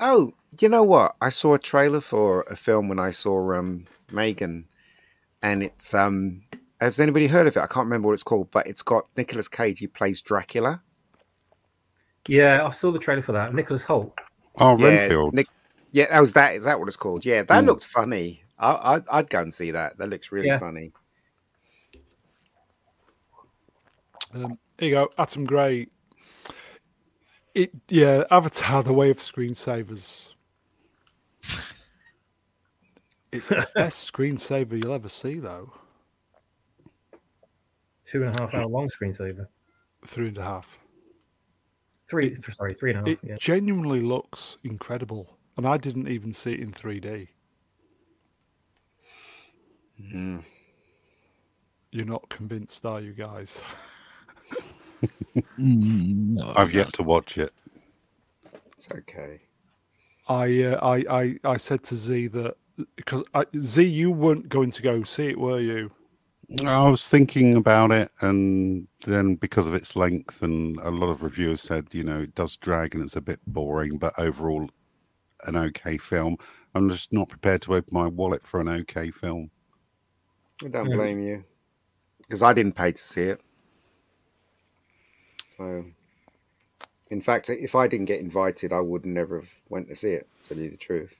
Oh, 0.00 0.32
you 0.60 0.68
know 0.68 0.84
what? 0.84 1.16
I 1.20 1.28
saw 1.28 1.54
a 1.54 1.58
trailer 1.58 2.00
for 2.00 2.42
a 2.42 2.54
film 2.54 2.88
when 2.88 3.00
I 3.00 3.10
saw 3.10 3.52
um 3.54 3.86
M3GAN, 4.10 4.64
and 5.42 5.62
it's 5.62 5.92
um. 5.92 6.42
Has 6.80 7.00
anybody 7.00 7.26
heard 7.26 7.48
of 7.48 7.56
it? 7.56 7.60
I 7.60 7.66
can't 7.66 7.86
remember 7.86 8.06
what 8.06 8.14
it's 8.14 8.22
called, 8.22 8.52
but 8.52 8.68
it's 8.68 8.82
got 8.82 9.08
Nicolas 9.16 9.48
Cage. 9.48 9.80
He 9.80 9.88
plays 9.88 10.22
Dracula. 10.22 10.82
Yeah, 12.28 12.64
I 12.66 12.70
saw 12.70 12.92
the 12.92 12.98
trailer 12.98 13.22
for 13.22 13.32
that. 13.32 13.54
Nicholas 13.54 13.82
Hoult. 13.84 14.12
Oh, 14.56 14.76
Yeah, 14.78 14.86
Renfield. 15.00 15.34
Nick, 15.34 15.48
yeah. 15.90 16.06
that 16.10 16.20
was 16.20 16.32
that 16.34 16.54
is 16.54 16.64
that 16.64 16.78
what 16.78 16.86
it's 16.88 16.96
called? 16.96 17.24
Yeah, 17.24 17.42
that 17.42 17.64
Mm. 17.64 17.66
looked 17.66 17.84
funny. 17.86 18.44
I, 18.58 18.94
I'd, 18.94 19.04
I'd 19.10 19.30
go 19.30 19.40
and 19.40 19.52
see 19.54 19.70
that. 19.70 19.96
That 19.98 20.10
looks 20.10 20.30
really 20.30 20.48
Yeah. 20.48 20.58
funny. 20.58 20.92
um 24.34 24.58
here 24.78 24.88
you 24.90 24.94
go 24.94 25.08
Adam 25.16 25.44
Gray 25.46 25.86
it 27.54 27.70
yeah 27.88 28.24
avatar 28.30 28.82
the 28.82 28.92
way 28.92 29.10
of 29.10 29.16
screensavers 29.16 30.32
it's 33.32 33.48
the 33.48 33.66
best 33.74 34.12
screensaver 34.12 34.82
you'll 34.84 34.92
ever 34.92 35.08
see 35.08 35.38
though 35.38 35.72
Two 38.04 38.22
and 38.22 38.36
a 38.36 38.40
half 38.42 38.52
hour 38.54 38.66
long 38.66 38.88
screensaver. 38.90 39.46
three 40.06 40.28
and 40.28 40.36
a 40.38 40.42
half 40.42 40.78
Three, 42.08 42.30
th- 42.30 42.54
sorry, 42.56 42.74
three 42.74 42.90
and 42.92 42.98
a 42.98 43.00
half. 43.00 43.08
It 43.08 43.18
Yeah. 43.22 43.36
genuinely 43.38 44.00
looks 44.00 44.56
incredible, 44.64 45.38
and 45.56 45.66
I 45.66 45.76
didn't 45.76 46.08
even 46.08 46.32
see 46.32 46.52
it 46.52 46.60
in 46.60 46.72
3D. 46.72 47.28
Mm. 50.00 50.44
You're 51.90 52.06
not 52.06 52.28
convinced, 52.28 52.84
are 52.86 53.00
you 53.00 53.12
guys? 53.12 53.62
Mm, 55.56 56.34
no, 56.34 56.52
I've 56.56 56.72
yet 56.72 56.92
to 56.94 57.04
watch 57.04 57.38
it. 57.38 57.52
It's 58.76 58.88
okay. 58.90 59.40
I, 60.28 60.62
uh, 60.62 60.78
I, 60.84 61.04
I, 61.22 61.36
I 61.44 61.56
said 61.56 61.84
to 61.84 61.96
Z 61.96 62.28
that 62.28 62.56
because 62.96 63.22
I, 63.34 63.44
Z, 63.56 63.84
you 63.84 64.10
weren't 64.10 64.48
going 64.48 64.70
to 64.72 64.82
go 64.82 65.04
see 65.04 65.28
it, 65.28 65.38
were 65.38 65.60
you? 65.60 65.92
I 66.66 66.88
was 66.88 67.08
thinking 67.08 67.56
about 67.56 67.92
it, 67.92 68.10
and 68.22 68.88
then 69.06 69.34
because 69.34 69.66
of 69.66 69.74
its 69.74 69.96
length, 69.96 70.42
and 70.42 70.78
a 70.78 70.90
lot 70.90 71.10
of 71.10 71.22
reviewers 71.22 71.60
said, 71.60 71.88
you 71.92 72.04
know, 72.04 72.20
it 72.20 72.34
does 72.34 72.56
drag 72.56 72.94
and 72.94 73.04
it's 73.04 73.16
a 73.16 73.20
bit 73.20 73.38
boring, 73.46 73.98
but 73.98 74.18
overall, 74.18 74.68
an 75.46 75.56
okay 75.56 75.98
film. 75.98 76.36
I'm 76.74 76.88
just 76.88 77.12
not 77.12 77.28
prepared 77.28 77.62
to 77.62 77.74
open 77.74 77.92
my 77.92 78.06
wallet 78.08 78.46
for 78.46 78.60
an 78.60 78.68
okay 78.68 79.10
film. 79.10 79.50
I 80.64 80.68
don't 80.68 80.88
Yeah. 80.88 80.96
blame 80.96 81.20
you 81.20 81.44
because 82.22 82.42
I 82.42 82.52
didn't 82.54 82.74
pay 82.74 82.92
to 82.92 83.02
see 83.02 83.22
it. 83.22 83.40
So, 85.56 85.84
in 87.10 87.20
fact, 87.20 87.50
if 87.50 87.74
I 87.74 87.88
didn't 87.88 88.06
get 88.06 88.20
invited, 88.20 88.72
I 88.72 88.80
would 88.80 89.04
never 89.04 89.40
have 89.40 89.50
went 89.68 89.88
to 89.88 89.94
see 89.94 90.12
it. 90.12 90.28
To 90.44 90.54
tell 90.54 90.62
you 90.62 90.70
the 90.70 90.76
truth. 90.76 91.14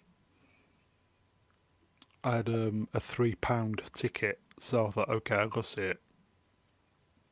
I 2.25 2.37
had 2.37 2.49
um, 2.49 2.89
a 2.93 3.01
three 3.01 3.35
pound 3.37 3.83
ticket, 3.95 4.41
so 4.59 4.87
I 4.87 4.91
thought, 4.91 5.09
okay, 5.09 5.37
I'll 5.37 5.49
go 5.49 5.63
see 5.63 5.83
it. 5.83 6.01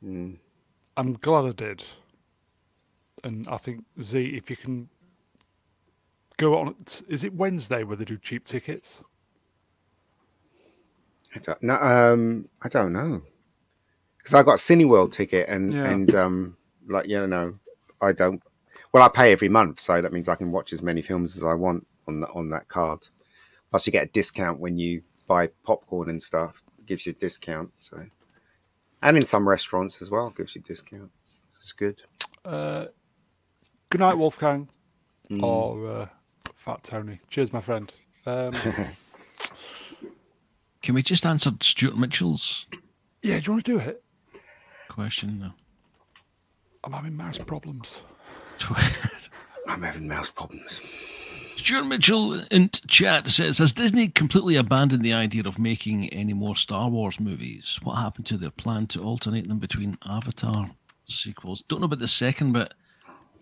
Mm. 0.05 0.37
I'm 0.97 1.15
glad 1.15 1.45
I 1.45 1.53
did. 1.53 1.85
And 3.25 3.47
I 3.49 3.57
think 3.57 3.85
Z, 4.01 4.25
if 4.37 4.51
you 4.51 4.57
can 4.57 4.89
go 6.37 6.57
on, 6.59 6.75
is 7.09 7.25
it 7.25 7.35
Wednesday 7.35 7.83
where 7.83 7.97
they 7.97 8.05
do 8.05 8.19
cheap 8.19 8.45
tickets? 8.45 9.03
I 11.35 11.39
don't, 11.41 11.63
no, 11.63 11.75
um, 11.77 12.49
I 12.63 12.69
don't 12.69 12.93
know 12.93 13.23
because 14.27 14.35
I 14.35 14.43
got 14.43 14.55
a 14.55 14.57
Cineworld 14.57 15.13
ticket 15.13 15.49
and 15.49 15.73
Yeah. 15.73 15.89
and 15.89 16.13
um, 16.17 16.57
like 16.89 17.07
you 17.07 17.25
know, 17.29 17.55
I 18.01 18.11
don't. 18.11 18.43
Well, 18.93 19.05
I 19.05 19.09
pay 19.09 19.31
every 19.31 19.49
month, 19.49 19.79
so 19.79 20.01
that 20.01 20.13
means 20.13 20.29
I 20.29 20.35
can 20.35 20.51
watch 20.51 20.73
as 20.73 20.83
many 20.83 21.01
films 21.01 21.37
as 21.37 21.45
I 21.45 21.55
want 21.55 21.87
on 22.09 22.21
the, 22.21 22.29
on 22.31 22.49
that 22.49 22.67
card. 22.69 23.07
Plus, 23.71 23.87
you 23.87 23.93
get 23.93 24.07
a 24.07 24.11
discount 24.11 24.61
when 24.61 24.79
you 24.79 25.03
buy 25.27 25.49
popcorn 25.65 26.11
and 26.11 26.23
stuff. 26.23 26.63
It 26.79 26.87
gives 26.87 27.07
you 27.07 27.13
a 27.13 27.15
discount. 27.15 27.71
So, 27.79 28.05
and 29.03 29.17
in 29.17 29.25
some 29.25 29.49
restaurants 29.49 30.01
as 30.03 30.11
well, 30.11 30.31
gives 30.31 30.55
you 30.55 30.63
a 30.65 30.69
discount. 30.69 31.11
It's 31.61 31.73
good. 31.73 32.03
Uh, 32.45 32.87
good 33.91 34.01
night, 34.01 34.19
Wolfgang, 34.19 34.69
Mm. 35.31 35.43
or 35.43 35.91
uh, 35.91 36.07
Fat 36.55 36.85
Tony. 36.85 37.19
Cheers, 37.29 37.53
my 37.53 37.61
friend. 37.61 37.93
Um, 38.27 38.53
Can 40.83 40.95
we 40.95 41.03
just 41.03 41.27
answer 41.27 41.51
Stuart 41.61 41.97
Mitchell's 41.99 42.67
yeah, 43.23 43.41
do 43.41 43.47
you 43.47 43.53
want 43.55 43.65
to 43.65 43.73
do 43.73 43.79
it? 43.79 44.05
question? 44.89 45.41
No. 45.41 45.51
I'm 46.85 46.93
having 46.93 47.17
mouse 47.17 47.39
problems. 47.39 48.03
I'm 49.69 49.83
having 49.83 50.07
mouse 50.07 50.31
problems. 50.31 50.81
Stuart 51.67 51.87
Mitchell 51.87 52.35
in 52.53 52.71
chat 52.87 53.29
says 53.29 53.59
Has 53.59 53.73
Disney 53.73 54.07
completely 54.07 54.55
abandoned 54.55 55.03
the 55.03 55.13
idea 55.13 55.43
of 55.43 55.59
making 55.59 56.09
any 56.11 56.33
more 56.33 56.55
Star 56.55 56.89
Wars 56.89 57.19
movies? 57.19 57.81
What 57.83 57.97
happened 57.97 58.27
to 58.27 58.37
their 58.37 58.53
plan 58.53 58.87
to 58.87 59.03
alternate 59.03 59.49
them 59.49 59.59
between 59.59 59.99
Avatar 60.09 60.71
sequels? 61.07 61.63
Don't 61.63 61.81
know 61.81 61.87
about 61.87 61.99
the 61.99 62.07
second 62.07 62.53
but 62.53 62.75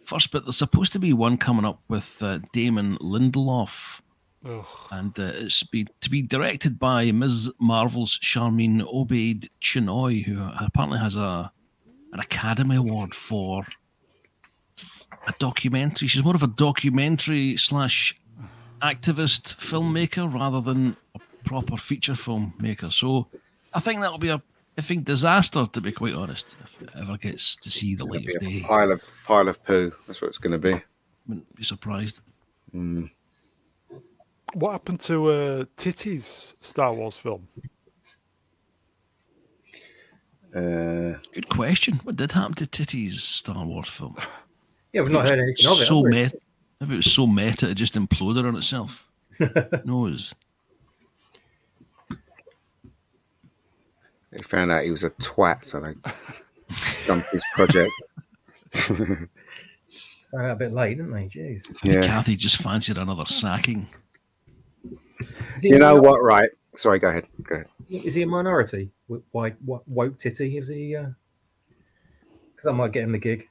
First 0.06 0.30
but 0.30 0.46
there's 0.46 0.56
supposed 0.56 0.94
to 0.94 0.98
be 0.98 1.12
one 1.12 1.36
coming 1.36 1.66
up 1.66 1.80
with 1.86 2.22
uh, 2.22 2.38
Damon 2.54 2.96
Lindelof. 2.96 4.00
Ugh. 4.46 4.64
And 4.90 5.20
uh, 5.20 5.32
it's 5.34 5.62
be, 5.62 5.86
to 6.00 6.08
be 6.08 6.22
directed 6.22 6.78
by 6.78 7.12
Ms. 7.12 7.50
Marvel's 7.60 8.18
Sharmeen 8.20 8.80
Obaid 8.90 9.50
Chinoy, 9.60 10.24
who 10.24 10.50
apparently 10.58 10.98
has 10.98 11.14
a 11.14 11.52
an 12.14 12.20
Academy 12.20 12.76
Award 12.76 13.14
for 13.14 13.66
a 15.26 15.34
documentary. 15.38 16.08
She's 16.08 16.24
more 16.24 16.34
of 16.34 16.42
a 16.42 16.48
documentary 16.48 17.56
slash 17.56 18.16
activist 18.82 19.56
filmmaker 19.56 20.32
rather 20.32 20.60
than 20.60 20.96
a 21.14 21.20
proper 21.44 21.76
feature 21.76 22.12
filmmaker. 22.12 22.92
So 22.92 23.28
I 23.72 23.80
think 23.80 24.00
that'll 24.00 24.18
be 24.18 24.28
a 24.28 24.42
I 24.76 24.80
think 24.82 25.04
disaster 25.04 25.66
to 25.66 25.80
be 25.80 25.92
quite 25.92 26.14
honest, 26.14 26.56
if 26.64 26.82
it 26.82 26.88
ever 26.98 27.16
gets 27.16 27.54
to 27.56 27.70
see 27.70 27.94
the 27.94 28.04
light 28.04 28.26
of 28.28 28.40
day. 28.40 28.60
pile 28.60 28.90
of 28.90 29.02
pile 29.24 29.48
of 29.48 29.62
poo. 29.64 29.92
That's 30.06 30.20
what 30.20 30.28
it's 30.28 30.38
going 30.38 30.52
to 30.52 30.58
be. 30.58 30.74
I 30.74 30.82
Wouldn't 31.28 31.54
be 31.54 31.64
surprised. 31.64 32.18
What 34.54 34.72
happened 34.72 35.00
to 35.00 35.26
uh, 35.30 35.64
Titty's 35.76 36.54
Star 36.60 36.92
Wars 36.92 37.16
film? 37.16 37.48
Uh, 40.54 41.18
Good 41.32 41.48
question. 41.48 42.00
What 42.04 42.16
did 42.16 42.32
happen 42.32 42.54
to 42.54 42.66
Titty's 42.66 43.22
Star 43.22 43.64
Wars 43.64 43.88
film? 43.88 44.16
Yeah, 44.94 45.02
we've 45.02 45.10
not 45.10 45.28
heard 45.28 45.40
anything 45.40 45.66
of 45.66 45.80
it. 45.80 45.86
so 45.86 46.04
have 46.04 46.12
meta. 46.12 46.38
Maybe 46.80 46.94
it 46.94 46.96
was 46.98 47.12
so 47.12 47.26
meta 47.26 47.68
it 47.68 47.74
just 47.74 47.94
imploded 47.94 48.46
on 48.46 48.56
itself. 48.56 49.04
No, 49.40 49.80
Knows. 49.84 50.32
they 54.30 54.42
found 54.42 54.70
out 54.70 54.84
he 54.84 54.92
was 54.92 55.02
a 55.02 55.10
twat, 55.10 55.64
so 55.64 55.80
they 55.80 55.94
dumped 57.08 57.28
his 57.30 57.42
project. 57.54 57.90
Found 58.74 59.28
out 60.34 60.52
a 60.52 60.56
bit 60.56 60.72
late, 60.72 60.98
didn't 60.98 61.12
they? 61.12 61.24
Jeez. 61.24 61.64
Yeah. 61.82 62.06
Kathy 62.06 62.36
just 62.36 62.56
fancied 62.56 62.96
another 62.96 63.24
sacking. 63.26 63.88
You 65.60 65.78
know 65.78 65.96
what? 65.96 66.22
Right. 66.22 66.50
Sorry. 66.76 66.98
Go 67.00 67.08
ahead. 67.08 67.26
Go 67.42 67.54
ahead. 67.56 67.66
Is 67.88 68.14
he 68.14 68.22
a 68.22 68.26
minority? 68.26 68.90
Why 69.32 69.50
what, 69.64 69.86
woke 69.88 70.18
titty? 70.18 70.58
Is 70.58 70.68
he? 70.68 70.96
Uh, 70.96 71.06
because 72.54 72.68
I 72.68 72.72
might 72.72 72.92
get 72.92 73.04
him 73.04 73.12
the 73.12 73.18
gig. 73.18 73.48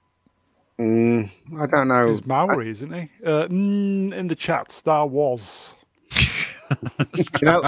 Mm, 0.84 1.32
I 1.60 1.66
don't 1.68 1.88
know. 1.88 2.10
He's 2.10 2.26
Maori, 2.26 2.70
isn't 2.70 2.92
he? 2.94 3.10
Uh, 3.26 3.48
mm, 3.48 4.14
in 4.14 4.28
the 4.28 4.36
chat, 4.36 4.72
Star 4.72 5.08
Wars. 5.08 5.74
you 7.16 7.24
know, 7.42 7.64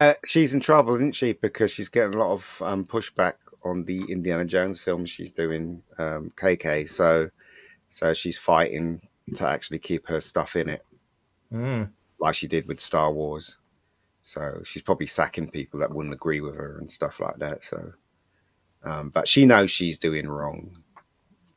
uh, 0.00 0.14
she's 0.24 0.54
in 0.54 0.60
trouble, 0.60 0.94
isn't 0.94 1.16
she? 1.16 1.32
Because 1.32 1.72
she's 1.72 1.88
getting 1.88 2.14
a 2.14 2.18
lot 2.18 2.32
of 2.32 2.62
um, 2.64 2.84
pushback 2.84 3.34
on 3.64 3.84
the 3.84 4.02
Indiana 4.08 4.44
Jones 4.44 4.78
film 4.78 5.04
she's 5.06 5.32
doing, 5.32 5.82
um, 5.98 6.32
KK. 6.36 6.88
So, 6.88 7.30
so 7.90 8.14
she's 8.14 8.38
fighting 8.38 9.00
to 9.34 9.48
actually 9.48 9.78
keep 9.80 10.06
her 10.08 10.20
stuff 10.20 10.54
in 10.56 10.68
it, 10.68 10.84
Mm. 11.52 11.90
like 12.20 12.34
she 12.34 12.46
did 12.46 12.66
with 12.68 12.80
Star 12.80 13.12
Wars. 13.12 13.58
So 14.22 14.60
she's 14.64 14.82
probably 14.82 15.06
sacking 15.08 15.50
people 15.50 15.80
that 15.80 15.92
wouldn't 15.92 16.14
agree 16.14 16.40
with 16.40 16.54
her 16.54 16.78
and 16.78 16.90
stuff 16.90 17.18
like 17.18 17.38
that. 17.38 17.64
So, 17.64 17.92
um, 18.84 19.10
but 19.10 19.26
she 19.26 19.44
knows 19.46 19.70
she's 19.70 19.98
doing 19.98 20.28
wrong. 20.28 20.76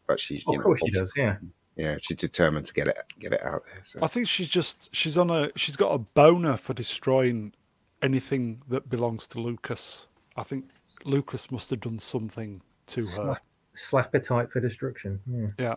But 0.08 0.20
she's, 0.20 0.46
you 0.46 0.54
Of 0.54 0.58
know, 0.60 0.64
course 0.64 0.82
she 0.86 0.92
does. 0.92 1.12
Yeah. 1.16 1.38
yeah, 1.76 1.98
she's 2.02 2.18
determined 2.18 2.66
to 2.68 2.74
get 2.74 2.88
it 2.88 2.98
get 3.20 3.34
it 3.34 3.44
out 3.44 3.64
there. 3.66 3.82
So. 3.84 4.00
I 4.02 4.08
think 4.08 4.28
she's 4.28 4.48
just 4.48 4.94
she's 4.94 5.18
on 5.18 5.30
a 5.30 5.52
she's 5.56 5.76
got 5.76 5.90
a 5.90 5.98
boner 5.98 6.58
for 6.58 6.74
destroying 6.74 7.54
anything 8.02 8.62
that 8.70 8.90
belongs 8.90 9.28
to 9.28 9.40
Lucas. 9.40 10.08
I 10.38 10.44
think 10.44 10.66
Lucas 11.04 11.52
must 11.52 11.70
have 11.70 11.82
done 11.82 12.00
something 12.00 12.62
to 12.88 13.02
her. 13.02 13.06
Slap, 13.06 13.44
slap 13.74 14.14
a 14.14 14.20
type 14.20 14.52
for 14.52 14.60
destruction. 14.60 15.20
Yeah. 15.28 15.48
Yeah. 15.58 15.76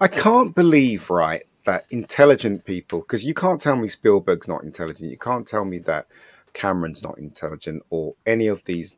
I 0.00 0.08
can't 0.08 0.54
believe, 0.54 1.10
right, 1.10 1.44
that 1.64 1.84
intelligent 1.90 2.64
people, 2.64 3.00
because 3.00 3.24
you 3.24 3.34
can't 3.34 3.60
tell 3.60 3.76
me 3.76 3.88
Spielberg's 3.88 4.48
not 4.48 4.64
intelligent. 4.64 5.10
You 5.10 5.18
can't 5.18 5.46
tell 5.46 5.66
me 5.66 5.78
that 5.80 6.06
Cameron's 6.54 7.02
not 7.02 7.18
intelligent 7.18 7.82
or 7.90 8.14
any 8.24 8.46
of 8.46 8.64
these 8.64 8.96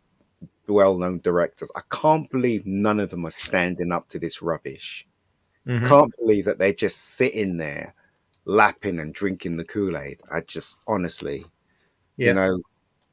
well 0.69 0.97
known 0.99 1.21
directors. 1.21 1.71
I 1.77 1.81
can't 1.91 2.31
believe 2.31 2.67
none 2.67 3.01
of 3.01 3.11
them 3.11 3.27
are 3.27 3.31
standing 3.31 3.91
up 3.93 4.09
to 4.11 4.19
this 4.19 4.41
rubbish. 4.43 5.07
Mhm. 5.67 5.87
Can't 5.87 6.13
believe 6.19 6.45
that 6.47 6.59
they're 6.59 6.73
just 6.73 6.99
sitting 7.17 7.57
there 7.57 7.95
lapping 8.45 8.99
and 8.99 9.13
drinking 9.13 9.57
the 9.57 9.65
Kool 9.65 9.97
Aid. 9.99 10.21
I 10.31 10.41
just, 10.41 10.79
honestly, 10.87 11.45
Yeah. 12.17 12.29
you 12.29 12.35
know, 12.35 12.63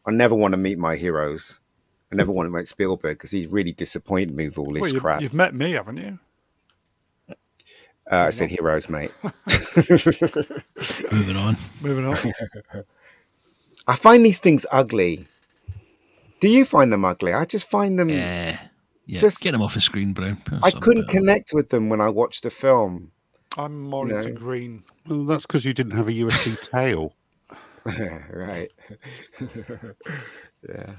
I 0.06 0.12
never 0.12 0.36
want 0.36 0.54
to 0.54 0.58
meet 0.58 0.78
my 0.78 0.96
heroes. 0.96 1.60
I 2.12 2.16
never 2.16 2.32
want 2.32 2.48
to 2.48 2.52
meet 2.58 2.68
Spielberg 2.68 3.18
because 3.18 3.32
he's 3.32 3.48
really 3.48 3.74
disappointed 3.74 4.34
me 4.34 4.48
with 4.48 4.58
all 4.58 4.72
this 4.72 4.82
Well, 4.82 4.94
you, 4.94 5.00
crap. 5.02 5.22
you've 5.22 5.34
met 5.34 5.54
me, 5.54 5.74
haven't 5.74 5.98
you? 5.98 6.20
Uh, 7.30 7.36
I 8.10 8.30
said 8.30 8.50
heroes, 8.50 8.88
mate. 8.88 9.12
Moving 11.12 11.36
on. 11.36 11.58
Moving 11.82 12.06
on. 12.06 12.18
I 13.88 13.96
find 13.98 14.26
these 14.26 14.40
things 14.40 14.66
ugly. 14.72 15.28
Do 16.40 16.50
you 16.50 16.66
find 16.66 16.92
them 16.94 17.04
ugly? 17.06 17.34
I 17.34 17.46
just 17.46 17.70
find 17.70 17.98
them. 17.98 18.10
Yeah. 18.10 18.60
Yeah. 19.06 19.18
Just- 19.20 19.42
get 19.42 19.52
them 19.54 19.62
off 19.62 19.74
the 19.74 19.82
screen, 19.82 20.14
Brown. 20.14 20.38
Put 20.46 20.60
I 20.64 20.72
couldn't 20.72 21.08
connect 21.08 21.52
with 21.54 21.70
them 21.70 21.90
when 21.90 22.02
I 22.02 22.10
watched 22.10 22.44
the 22.44 22.50
film. 22.50 23.12
I'm 23.58 23.82
more 23.82 24.06
No. 24.06 24.18
into 24.18 24.32
green. 24.32 24.84
Well, 25.08 25.24
that's 25.26 25.46
because 25.48 25.66
you 25.66 25.74
didn't 25.74 25.94
have 25.94 26.08
a 26.08 26.12
USB 26.12 26.56
tail. 26.72 27.14
right. 28.32 28.70
yeah. 30.70 30.94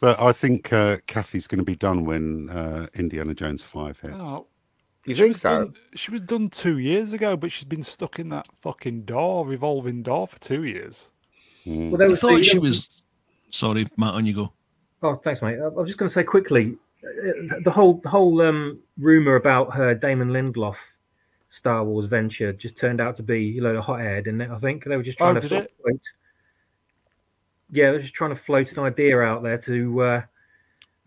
But 0.00 0.20
I 0.20 0.32
think 0.32 0.72
uh, 0.72 0.98
Kathy's 1.06 1.46
going 1.46 1.58
to 1.58 1.64
be 1.64 1.74
done 1.76 2.04
when 2.04 2.50
uh, 2.50 2.86
Indiana 2.94 3.34
Jones 3.34 3.62
5 3.62 4.00
hits. 4.00 4.14
Oh, 4.16 4.46
You 5.06 5.14
she 5.14 5.20
think 5.22 5.32
was 5.34 5.40
so? 5.40 5.58
Done, 5.64 5.74
she 5.94 6.10
was 6.10 6.20
done 6.20 6.48
two 6.48 6.76
years 6.78 7.12
ago, 7.14 7.36
but 7.36 7.50
she's 7.50 7.64
been 7.64 7.82
stuck 7.82 8.18
in 8.18 8.28
that 8.28 8.46
fucking 8.60 9.02
door, 9.02 9.46
revolving 9.46 10.02
door, 10.02 10.28
for 10.28 10.38
two 10.38 10.64
years. 10.64 11.08
Mm. 11.64 11.90
Well, 11.90 11.98
there 11.98 12.10
I 12.10 12.14
thought 12.14 12.36
the- 12.36 12.42
she 12.44 12.58
was. 12.58 13.04
Sorry, 13.48 13.86
Matt, 13.96 14.14
on 14.14 14.26
you 14.26 14.34
go. 14.34 14.52
Oh, 15.06 15.14
thanks, 15.14 15.40
mate. 15.40 15.58
I 15.62 15.68
was 15.68 15.86
just 15.86 15.98
going 15.98 16.08
to 16.08 16.12
say 16.12 16.24
quickly, 16.24 16.76
uh, 17.04 17.60
the 17.62 17.70
whole 17.70 18.00
the 18.02 18.08
whole 18.08 18.40
um, 18.42 18.80
rumor 18.98 19.36
about 19.36 19.72
her 19.74 19.94
Damon 19.94 20.30
Lindelof 20.30 20.76
Star 21.48 21.84
Wars 21.84 22.06
venture 22.06 22.52
just 22.52 22.76
turned 22.76 23.00
out 23.00 23.14
to 23.16 23.22
be 23.22 23.58
a 23.58 23.62
load 23.62 23.76
of 23.76 23.84
hot 23.84 24.00
air, 24.00 24.20
didn't 24.20 24.40
it? 24.40 24.50
I 24.50 24.58
think 24.58 24.84
they 24.84 24.96
were 24.96 25.02
just 25.04 25.20
Oh, 25.20 25.32
trying 25.32 25.40
to 25.40 25.46
of 25.46 25.52
it? 25.52 25.76
float. 25.80 26.00
Yeah, 27.70 27.86
they 27.86 27.92
were 27.92 27.98
just 28.00 28.14
trying 28.14 28.30
to 28.30 28.36
float 28.36 28.72
an 28.72 28.80
idea 28.84 29.20
out 29.20 29.44
there 29.44 29.58
to 29.58 30.02
uh, 30.02 30.22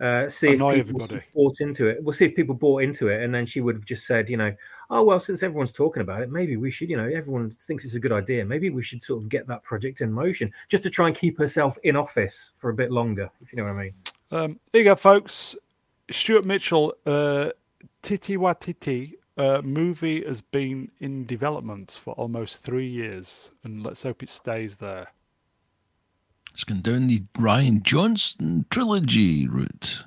uh, 0.01 0.29
see 0.29 0.53
Annoy 0.53 0.75
if 0.79 0.87
people 0.87 1.03
everybody. 1.03 1.25
bought 1.35 1.59
into 1.59 1.87
it. 1.87 2.01
We'll 2.01 2.13
see 2.13 2.25
if 2.25 2.35
people 2.35 2.55
bought 2.55 2.83
into 2.83 3.09
it, 3.09 3.21
and 3.21 3.35
then 3.35 3.45
she 3.45 3.59
would 3.59 3.75
have 3.75 3.85
just 3.85 4.07
said, 4.07 4.29
you 4.29 4.37
know, 4.37 4.53
oh 4.89 5.03
well, 5.03 5.19
since 5.19 5.43
everyone's 5.43 5.71
talking 5.71 6.01
about 6.01 6.21
it, 6.21 6.31
maybe 6.31 6.57
we 6.57 6.71
should, 6.71 6.89
you 6.89 6.97
know, 6.97 7.07
everyone 7.07 7.49
thinks 7.51 7.85
it's 7.85 7.95
a 7.95 7.99
good 7.99 8.11
idea. 8.11 8.45
Maybe 8.45 8.69
we 8.69 8.83
should 8.83 9.03
sort 9.03 9.21
of 9.21 9.29
get 9.29 9.47
that 9.47 9.63
project 9.63 10.01
in 10.01 10.11
motion, 10.11 10.51
just 10.67 10.83
to 10.83 10.89
try 10.89 11.07
and 11.07 11.15
keep 11.15 11.37
herself 11.37 11.77
in 11.83 11.95
office 11.95 12.51
for 12.55 12.69
a 12.69 12.73
bit 12.73 12.91
longer, 12.91 13.29
if 13.41 13.51
you 13.51 13.57
know 13.57 13.65
what 13.65 13.79
I 13.79 13.83
mean. 13.83 13.93
Um, 14.31 14.59
here 14.73 14.81
you 14.81 14.85
go, 14.85 14.95
folks. 14.95 15.55
Stuart 16.11 16.45
Mitchell, 16.45 16.93
uh, 17.05 17.49
Titi 18.01 18.35
Waititi 18.35 19.13
uh, 19.37 19.61
movie 19.63 20.25
has 20.25 20.41
been 20.41 20.91
in 20.99 21.25
development 21.25 21.99
for 22.01 22.13
almost 22.15 22.63
three 22.63 22.87
years, 22.87 23.51
and 23.63 23.83
let's 23.83 24.03
hope 24.03 24.23
it 24.23 24.29
stays 24.29 24.77
there. 24.77 25.09
It's 26.53 26.63
going 26.63 26.81
down 26.81 27.07
the 27.07 27.23
Rian 27.35 27.83
Johnson 27.83 28.65
trilogy 28.69 29.47
route. 29.47 30.03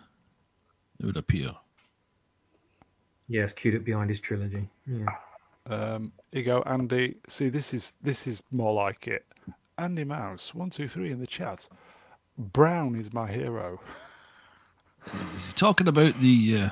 It 0.98 1.06
would 1.06 1.16
appear. 1.16 1.52
Yes, 3.32 3.52
queued 3.54 3.74
it 3.74 3.84
behind 3.84 4.10
his 4.10 4.20
trilogy. 4.20 4.68
Yeah. 4.86 5.06
Um, 5.66 6.12
here 6.32 6.40
you 6.40 6.44
go, 6.44 6.62
Andy. 6.66 7.16
See, 7.28 7.48
this 7.48 7.72
is 7.72 7.94
this 8.02 8.26
is 8.26 8.42
more 8.50 8.72
like 8.74 9.08
it. 9.08 9.24
Andy 9.78 10.04
Mouse, 10.04 10.54
one, 10.54 10.68
two, 10.68 10.86
three 10.86 11.10
in 11.10 11.18
the 11.18 11.26
chat. 11.26 11.66
Brown 12.36 12.94
is 12.94 13.12
my 13.14 13.30
hero. 13.32 13.80
Is 15.06 15.46
he 15.46 15.52
talking 15.54 15.88
about 15.88 16.20
the 16.20 16.58
uh, 16.60 16.70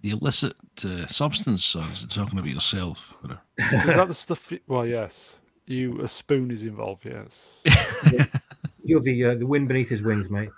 the 0.00 0.10
illicit 0.10 0.54
uh, 0.86 1.06
substance, 1.06 1.76
or 1.76 1.84
is 1.92 2.00
he 2.00 2.06
talking 2.06 2.38
about 2.38 2.50
yourself? 2.50 3.14
Is 3.58 3.84
that 3.84 4.08
the 4.08 4.14
stuff? 4.14 4.50
you- 4.50 4.60
well, 4.66 4.86
yes. 4.86 5.38
You 5.66 6.00
a 6.00 6.08
spoon 6.08 6.50
is 6.50 6.62
involved. 6.62 7.04
Yes. 7.04 7.60
You're 8.84 9.00
the 9.00 9.24
uh, 9.24 9.34
the 9.34 9.46
wind 9.46 9.68
beneath 9.68 9.90
his 9.90 10.00
wings, 10.02 10.30
mate. 10.30 10.48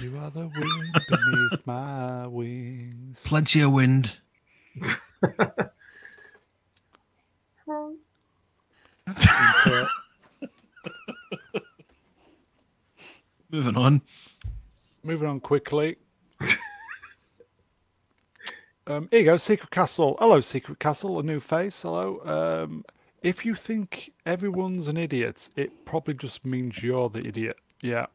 You 0.00 0.18
are 0.18 0.30
the 0.30 0.48
wind 0.48 1.00
beneath 1.08 1.64
my 1.66 2.26
wings. 2.26 3.22
Plenty 3.24 3.60
of 3.60 3.70
wind. 3.70 4.16
Moving 13.50 13.76
on. 13.76 14.00
Moving 15.02 15.28
on 15.28 15.40
quickly. 15.40 15.96
Um, 18.86 19.08
here 19.10 19.20
you 19.20 19.26
go, 19.26 19.36
Secret 19.36 19.70
Castle. 19.70 20.16
Hello, 20.18 20.40
Secret 20.40 20.80
Castle, 20.80 21.20
a 21.20 21.22
new 21.22 21.38
face. 21.38 21.82
Hello. 21.82 22.20
Um, 22.64 22.84
if 23.22 23.46
you 23.46 23.54
think 23.54 24.12
everyone's 24.26 24.88
an 24.88 24.96
idiot, 24.96 25.50
it 25.56 25.84
probably 25.84 26.14
just 26.14 26.44
means 26.44 26.82
you're 26.82 27.08
the 27.08 27.24
idiot. 27.24 27.56
Yeah. 27.80 28.06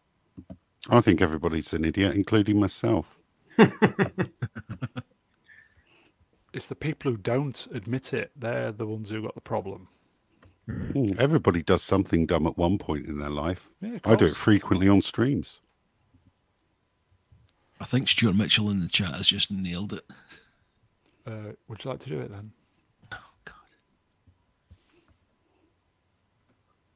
I 0.89 0.99
think 1.01 1.22
everybody's 1.22 1.72
an 1.74 1.86
idiot, 1.86 2.16
including 2.16 2.60
myself. 2.60 3.18
It's 6.58 6.66
the 6.66 6.74
people 6.74 7.12
who 7.12 7.18
don't 7.18 7.68
admit 7.72 8.16
it. 8.16 8.32
They're 8.36 8.72
the 8.72 8.88
ones 8.88 9.12
who 9.12 9.22
got 9.22 9.36
the 9.36 9.41
problem. 9.41 9.89
Hmm, 10.66 11.12
Everybody 11.20 11.62
does 11.62 11.84
something 11.84 12.26
dumb 12.26 12.47
at 12.47 12.58
one 12.58 12.80
point 12.80 13.05
in 13.05 13.20
their 13.20 13.30
life. 13.30 13.70
Yeah, 13.80 13.99
I 14.03 14.16
do 14.16 14.26
it 14.26 14.36
frequently 14.36 14.89
on 14.89 15.03
streams. 15.03 15.60
I 17.80 17.86
think 17.86 18.08
Stuart 18.08 18.36
Mitchell 18.36 18.72
in 18.72 18.80
the 18.80 18.88
chat 18.88 19.14
has 19.14 19.28
just 19.28 19.51
nailed 19.51 19.93
it. 19.93 20.03
Uh, 21.28 21.51
would 21.68 21.84
you 21.86 21.91
like 21.91 21.99
to 21.99 22.10
do 22.10 22.20
it 22.22 22.32
then? 22.32 22.51
Oh, 23.12 23.18
God. 23.45 23.53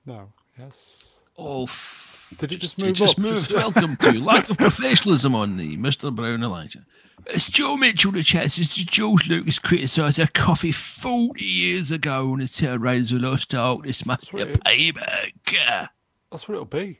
No. 0.07 0.33
Yes. 0.57 1.17
Oh, 1.37 1.63
f- 1.65 2.00
Did 2.37 2.51
it 2.51 2.57
just 2.57 2.77
it 2.79 2.85
move 2.85 2.95
just 2.95 3.13
up? 3.17 3.23
moved. 3.23 3.51
Welcome 3.53 3.97
to 3.97 4.11
lack 4.13 4.49
of 4.49 4.57
professionalism 4.57 5.35
on 5.35 5.57
the 5.57 5.77
Mr. 5.77 6.13
Brown 6.13 6.43
Elijah. 6.43 6.85
It's 7.27 7.49
Joe 7.49 7.77
Mitchell 7.77 8.11
the 8.11 8.23
chat. 8.23 8.51
Says 8.51 8.67
George 8.67 9.27
Lucas 9.27 9.59
criticised 9.59 10.17
a 10.19 10.27
coffee 10.27 10.71
40 10.71 11.43
years 11.43 11.91
ago 11.91 12.33
and 12.33 12.41
it's 12.41 12.61
uh, 12.63 12.79
Raiders 12.79 13.11
of 13.11 13.21
Lost 13.21 13.53
Ark. 13.53 13.83
This 13.83 14.05
must 14.05 14.31
be 14.31 14.41
a 14.41 14.45
That's 14.45 14.59
payback. 14.59 15.89
That's 16.31 16.47
what 16.47 16.55
it'll 16.55 16.65
be. 16.65 16.99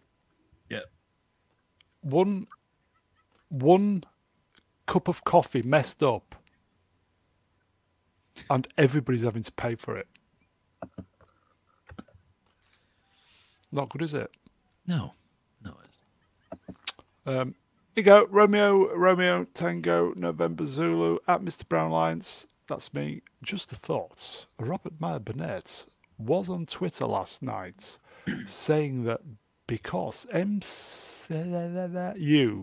Yeah. 0.70 0.82
One 2.02 2.48
one 3.50 4.04
cup 4.86 5.08
of 5.08 5.24
coffee 5.24 5.62
messed 5.62 6.04
up 6.04 6.36
and 8.50 8.68
everybody's 8.78 9.24
having 9.24 9.44
to 9.44 9.52
pay 9.54 9.76
for 9.76 9.98
it. 9.98 10.08
Not 13.72 13.90
good, 13.90 14.02
is 14.02 14.14
it? 14.14 14.30
No. 14.86 15.14
Um, 17.26 17.56
here 17.94 18.02
you 18.02 18.04
go, 18.04 18.26
Romeo, 18.30 18.96
Romeo, 18.96 19.46
Tango, 19.54 20.14
November 20.16 20.66
Zulu, 20.66 21.20
at 21.28 21.42
Mr. 21.42 21.68
Brown 21.68 21.92
Lions. 21.92 22.48
That's 22.68 22.94
me. 22.94 23.22
Just 23.44 23.72
a 23.72 23.76
thought. 23.76 24.48
Robert 24.58 24.94
Meyer 25.00 25.20
Burnett 25.20 25.86
was 26.18 26.50
on 26.50 26.66
Twitter 26.66 27.06
last 27.06 27.44
night 27.44 27.98
saying 28.46 29.04
that 29.04 29.22
because 29.68 30.26
MCU 30.34 30.70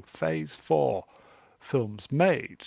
Phase 0.06 0.56
4 0.56 1.04
films 1.60 2.10
made 2.10 2.64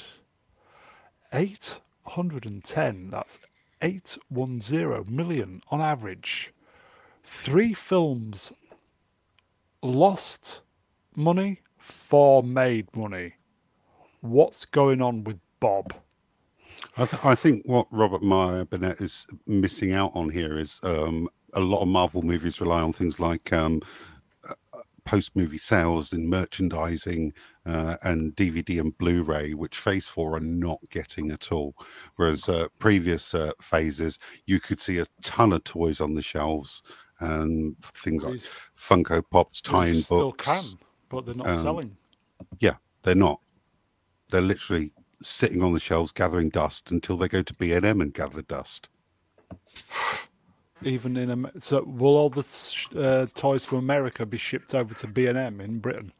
810, 1.33 3.09
that's 3.09 3.39
810 3.81 5.05
million 5.15 5.61
on 5.69 5.81
average, 5.81 6.53
three 7.23 7.73
films 7.73 8.53
lost 9.81 10.61
money, 11.15 11.61
four 11.81 12.43
made 12.43 12.87
money. 12.95 13.33
What's 14.21 14.65
going 14.65 15.01
on 15.01 15.23
with 15.23 15.39
Bob? 15.59 15.93
I, 16.97 17.05
th- 17.05 17.25
I 17.25 17.35
think 17.35 17.67
what 17.67 17.87
Robert 17.91 18.23
Meyer 18.23 18.65
Burnett 18.65 19.01
is 19.01 19.25
missing 19.47 19.93
out 19.93 20.11
on 20.15 20.29
here 20.29 20.57
is 20.57 20.79
um, 20.83 21.27
a 21.53 21.59
lot 21.59 21.81
of 21.81 21.87
Marvel 21.87 22.21
movies 22.21 22.61
rely 22.61 22.81
on 22.81 22.93
things 22.93 23.19
like 23.19 23.51
um, 23.53 23.81
post 25.05 25.35
movie 25.35 25.57
sales 25.57 26.13
and 26.13 26.29
merchandising 26.29 27.33
uh, 27.65 27.97
and 28.03 28.35
DVD 28.35 28.79
and 28.79 28.97
Blu 28.97 29.23
ray, 29.23 29.53
which 29.53 29.77
Phase 29.77 30.07
4 30.07 30.35
are 30.35 30.39
not 30.39 30.79
getting 30.89 31.31
at 31.31 31.51
all. 31.51 31.75
Whereas 32.15 32.47
uh, 32.47 32.67
previous 32.79 33.33
uh, 33.33 33.51
phases, 33.61 34.19
you 34.45 34.59
could 34.59 34.79
see 34.79 34.99
a 34.99 35.05
ton 35.21 35.53
of 35.53 35.63
toys 35.63 36.01
on 36.01 36.13
the 36.13 36.21
shelves 36.21 36.83
and 37.19 37.75
things 37.83 38.23
like 38.23 38.41
Funko 38.77 39.23
Pops, 39.29 39.61
tie-in 39.61 39.95
still 39.95 40.31
books. 40.31 40.45
can, 40.45 40.79
but 41.11 41.25
they're 41.25 41.35
not 41.35 41.47
um, 41.47 41.57
selling. 41.57 41.97
Yeah, 42.59 42.75
they're 43.03 43.15
not. 43.15 43.41
They're 44.31 44.41
literally 44.41 44.91
sitting 45.21 45.61
on 45.61 45.73
the 45.73 45.79
shelves 45.79 46.11
gathering 46.11 46.49
dust 46.49 46.89
until 46.89 47.17
they 47.17 47.27
go 47.27 47.43
to 47.43 47.53
B&M 47.53 48.01
and 48.01 48.13
gather 48.13 48.41
dust. 48.41 48.89
Even 50.83 51.15
in 51.15 51.29
Am- 51.29 51.51
so, 51.59 51.83
will 51.83 52.17
all 52.17 52.29
the 52.29 52.47
uh, 52.97 53.27
toys 53.35 53.65
from 53.65 53.79
America 53.79 54.25
be 54.25 54.37
shipped 54.37 54.73
over 54.73 54.93
to 54.95 55.07
B 55.07 55.27
and 55.27 55.37
M 55.37 55.61
in 55.61 55.79
Britain? 55.79 56.11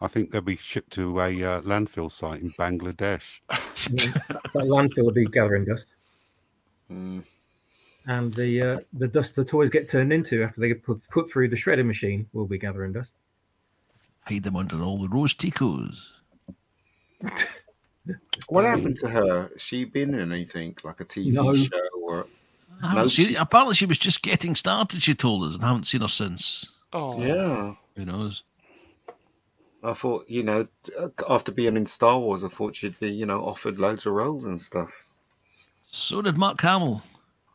I 0.00 0.08
think 0.08 0.30
they'll 0.30 0.40
be 0.40 0.56
shipped 0.56 0.92
to 0.94 1.20
a 1.20 1.42
uh, 1.42 1.60
landfill 1.62 2.10
site 2.10 2.40
in 2.40 2.50
Bangladesh. 2.52 3.40
that 3.48 4.42
landfill 4.54 5.04
will 5.04 5.12
be 5.12 5.26
gathering 5.26 5.64
dust. 5.64 5.94
Mm. 6.90 7.22
And 8.06 8.32
the 8.34 8.62
uh, 8.62 8.78
the 8.94 9.06
dust 9.06 9.34
the 9.34 9.44
toys 9.44 9.70
get 9.70 9.86
turned 9.88 10.12
into 10.12 10.42
after 10.42 10.60
they 10.60 10.68
get 10.68 10.82
put, 10.82 11.00
put 11.10 11.30
through 11.30 11.48
the 11.48 11.56
shredding 11.56 11.86
machine 11.86 12.26
will 12.32 12.46
be 12.46 12.58
gathering 12.58 12.92
dust. 12.92 13.14
Hide 14.28 14.42
them 14.42 14.56
under 14.56 14.80
all 14.82 14.98
the 14.98 15.08
Rose 15.08 15.34
Ticos. 15.34 15.96
What 18.48 18.64
happened 18.64 18.96
to 19.00 19.08
her? 19.08 19.50
Has 19.52 19.60
she 19.60 19.84
been 19.84 20.14
in 20.14 20.32
anything 20.32 20.74
like 20.82 21.00
a 21.00 21.04
TV 21.04 21.32
No. 21.32 21.54
show 21.54 21.68
or? 22.02 22.26
I 22.82 22.86
haven't 22.86 22.96
No, 23.02 23.06
seen, 23.08 23.26
she's- 23.26 23.38
apparently, 23.40 23.74
she 23.74 23.84
was 23.84 23.98
just 23.98 24.22
getting 24.22 24.54
started, 24.54 25.02
she 25.02 25.14
told 25.14 25.44
us, 25.44 25.56
and 25.56 25.64
I 25.64 25.68
haven't 25.68 25.84
seen 25.88 26.00
her 26.00 26.08
since. 26.08 26.70
Oh, 26.94 27.20
Yeah, 27.22 27.74
Who 27.96 28.06
knows? 28.06 28.44
I 29.82 29.92
thought 29.92 30.24
you 30.28 30.42
know 30.42 30.66
uh, 30.98 31.08
after 31.28 31.52
being 31.52 31.76
in 31.76 31.84
Star 31.84 32.18
Wars, 32.18 32.42
I 32.44 32.48
thought 32.48 32.76
she'd 32.76 32.98
be 32.98 33.10
you 33.10 33.26
know 33.26 33.44
offered 33.44 33.78
loads 33.78 34.06
of 34.06 34.14
roles 34.14 34.46
and 34.46 34.58
stuff. 34.58 34.90
So 35.90 36.22
did 36.22 36.38
Mark 36.38 36.60
Hamill. 36.62 37.02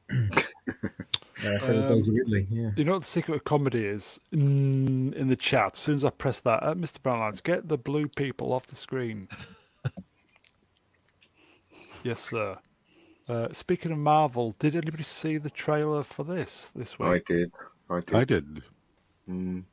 Uh, 1.43 1.59
so 1.59 1.73
did 1.73 1.89
Daisy 1.89 2.11
Ridley. 2.11 2.47
Yeah. 2.49 2.71
You 2.75 2.85
know 2.85 2.93
what 2.93 3.01
the 3.01 3.07
secret 3.07 3.35
of 3.35 3.43
comedy 3.43 3.85
is? 3.85 4.19
Mm, 4.33 5.13
in 5.13 5.27
the 5.27 5.35
chat, 5.35 5.73
as 5.73 5.79
soon 5.79 5.95
as 5.95 6.05
I 6.05 6.09
press 6.09 6.39
that, 6.41 6.63
uh, 6.63 6.73
Mr. 6.73 7.01
Brownlands, 7.01 7.43
get 7.43 7.67
the 7.67 7.77
blue 7.77 8.07
people 8.07 8.53
off 8.53 8.67
the 8.67 8.75
screen. 8.75 9.27
yes, 12.03 12.21
sir. 12.21 12.57
Uh, 13.27 13.47
speaking 13.51 13.91
of 13.91 13.97
Marvel, 13.97 14.55
did 14.59 14.75
anybody 14.75 15.03
see 15.03 15.37
the 15.37 15.49
trailer 15.49 16.03
for 16.03 16.23
this 16.23 16.71
this 16.75 16.95
I 16.99 17.13
week? 17.13 17.27
did. 17.27 17.51
I 17.89 17.99
did. 17.99 18.15
I 18.15 18.23
did. 18.25 18.63
Mm. 19.29 19.63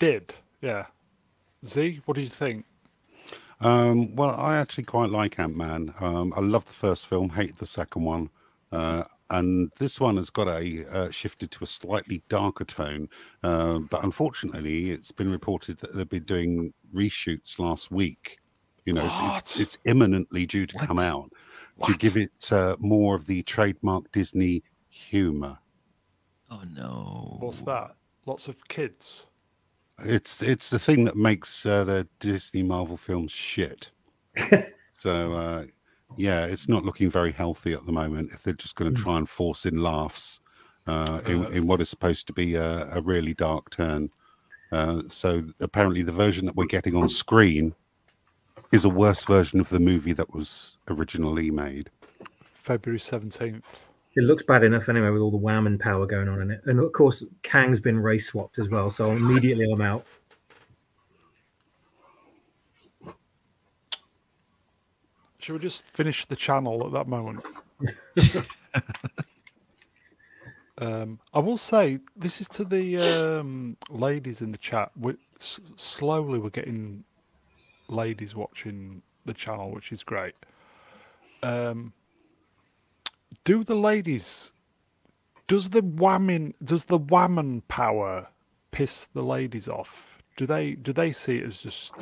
Did, 0.00 0.34
yeah. 0.60 0.86
Z, 1.64 2.00
what 2.04 2.14
do 2.14 2.20
you 2.20 2.28
think? 2.28 2.64
Um, 3.60 4.14
well, 4.14 4.30
I 4.30 4.56
actually 4.56 4.84
quite 4.84 5.10
like 5.10 5.38
Ant 5.38 5.56
Man. 5.56 5.94
Um, 6.00 6.32
I 6.36 6.40
love 6.40 6.64
the 6.64 6.72
first 6.72 7.06
film, 7.06 7.30
hate 7.30 7.58
the 7.58 7.66
second 7.66 8.04
one. 8.04 8.30
Uh, 8.70 9.04
and 9.30 9.70
this 9.78 10.00
one 10.00 10.16
has 10.16 10.30
got 10.30 10.48
a 10.48 10.86
uh, 10.90 11.10
shifted 11.10 11.50
to 11.52 11.64
a 11.64 11.66
slightly 11.66 12.22
darker 12.28 12.64
tone. 12.64 13.08
Uh, 13.42 13.78
but 13.78 14.02
unfortunately, 14.04 14.90
it's 14.90 15.12
been 15.12 15.30
reported 15.30 15.78
that 15.78 15.94
they've 15.94 16.08
been 16.08 16.24
doing 16.24 16.72
reshoots 16.94 17.58
last 17.58 17.90
week. 17.90 18.38
You 18.86 18.94
know, 18.94 19.04
it's, 19.04 19.36
it's, 19.36 19.60
it's 19.60 19.78
imminently 19.84 20.46
due 20.46 20.66
to 20.66 20.78
come 20.78 20.96
What? 20.96 21.04
out 21.06 21.30
to 21.84 21.94
give 21.96 22.16
it 22.16 22.50
uh, 22.50 22.76
more 22.78 23.14
of 23.14 23.26
the 23.26 23.42
trademark 23.42 24.10
Disney 24.12 24.62
humor. 24.88 25.58
Oh, 26.50 26.62
no. 26.74 27.36
What's 27.40 27.62
that? 27.62 27.94
Lots 28.24 28.48
of 28.48 28.66
kids. 28.68 29.26
It's 30.04 30.42
it's 30.42 30.70
the 30.70 30.78
thing 30.78 31.04
that 31.06 31.16
makes 31.16 31.66
uh, 31.66 31.82
the 31.84 32.06
Disney 32.20 32.62
Marvel 32.62 32.96
films 32.96 33.32
shit. 33.32 33.90
so 34.92 35.32
uh, 35.34 35.64
yeah, 36.16 36.46
it's 36.46 36.68
not 36.68 36.84
looking 36.84 37.10
very 37.10 37.32
healthy 37.32 37.72
at 37.72 37.84
the 37.86 37.92
moment. 37.92 38.32
If 38.32 38.42
they're 38.42 38.54
just 38.54 38.76
going 38.76 38.94
to 38.94 39.02
try 39.02 39.18
and 39.18 39.28
force 39.28 39.66
in 39.66 39.82
laughs 39.82 40.40
uh, 40.86 41.20
in, 41.26 41.44
in 41.52 41.66
what 41.66 41.80
is 41.80 41.88
supposed 41.88 42.26
to 42.26 42.32
be 42.32 42.54
a, 42.54 42.88
a 42.94 43.00
really 43.02 43.34
dark 43.34 43.70
turn. 43.70 44.10
Uh, 44.72 45.02
so 45.08 45.42
apparently, 45.60 46.02
the 46.02 46.12
version 46.12 46.44
that 46.46 46.56
we're 46.56 46.66
getting 46.66 46.96
on 46.96 47.08
screen 47.08 47.74
is 48.72 48.84
a 48.84 48.88
worse 48.88 49.24
version 49.24 49.60
of 49.60 49.68
the 49.68 49.80
movie 49.80 50.12
that 50.12 50.34
was 50.34 50.76
originally 50.88 51.50
made. 51.50 51.90
February 52.54 52.98
17th. 52.98 53.62
It 54.16 54.24
looks 54.24 54.42
bad 54.42 54.64
enough 54.64 54.88
anyway 54.88 55.10
with 55.10 55.22
all 55.22 55.30
the 55.30 55.36
wham 55.36 55.66
and 55.66 55.78
power 55.78 56.04
going 56.06 56.28
on 56.28 56.42
in 56.42 56.50
it. 56.50 56.60
And 56.66 56.80
of 56.80 56.92
course, 56.92 57.24
Kang's 57.42 57.80
been 57.80 57.98
race 57.98 58.26
swapped 58.26 58.58
as 58.58 58.68
well. 58.68 58.90
So 58.90 59.12
immediately 59.12 59.70
I'm 59.70 59.80
out. 59.80 60.04
Should 65.48 65.54
we 65.54 65.60
just 65.60 65.86
finish 65.86 66.26
the 66.26 66.36
channel 66.36 66.84
at 66.84 66.92
that 66.92 67.08
moment? 67.08 67.42
um, 70.78 71.20
I 71.32 71.38
will 71.38 71.56
say 71.56 72.00
this 72.14 72.42
is 72.42 72.48
to 72.48 72.64
the 72.66 72.98
um, 72.98 73.78
ladies 73.88 74.42
in 74.42 74.52
the 74.52 74.58
chat. 74.58 74.90
we 74.94 75.14
s- 75.40 75.58
slowly, 75.76 76.38
we're 76.38 76.50
getting 76.50 77.04
ladies 77.88 78.34
watching 78.34 79.00
the 79.24 79.32
channel, 79.32 79.70
which 79.70 79.90
is 79.90 80.02
great. 80.02 80.34
Um, 81.42 81.94
do 83.44 83.64
the 83.64 83.74
ladies? 83.74 84.52
Does 85.46 85.70
the 85.70 85.80
whamming? 85.80 86.52
Does 86.62 86.84
the 86.84 86.98
whammon 86.98 87.62
power 87.68 88.28
piss 88.70 89.06
the 89.06 89.22
ladies 89.22 89.66
off? 89.66 90.18
Do 90.36 90.44
they? 90.44 90.72
Do 90.72 90.92
they 90.92 91.10
see 91.10 91.38
it 91.38 91.46
as 91.46 91.62
just 91.62 91.94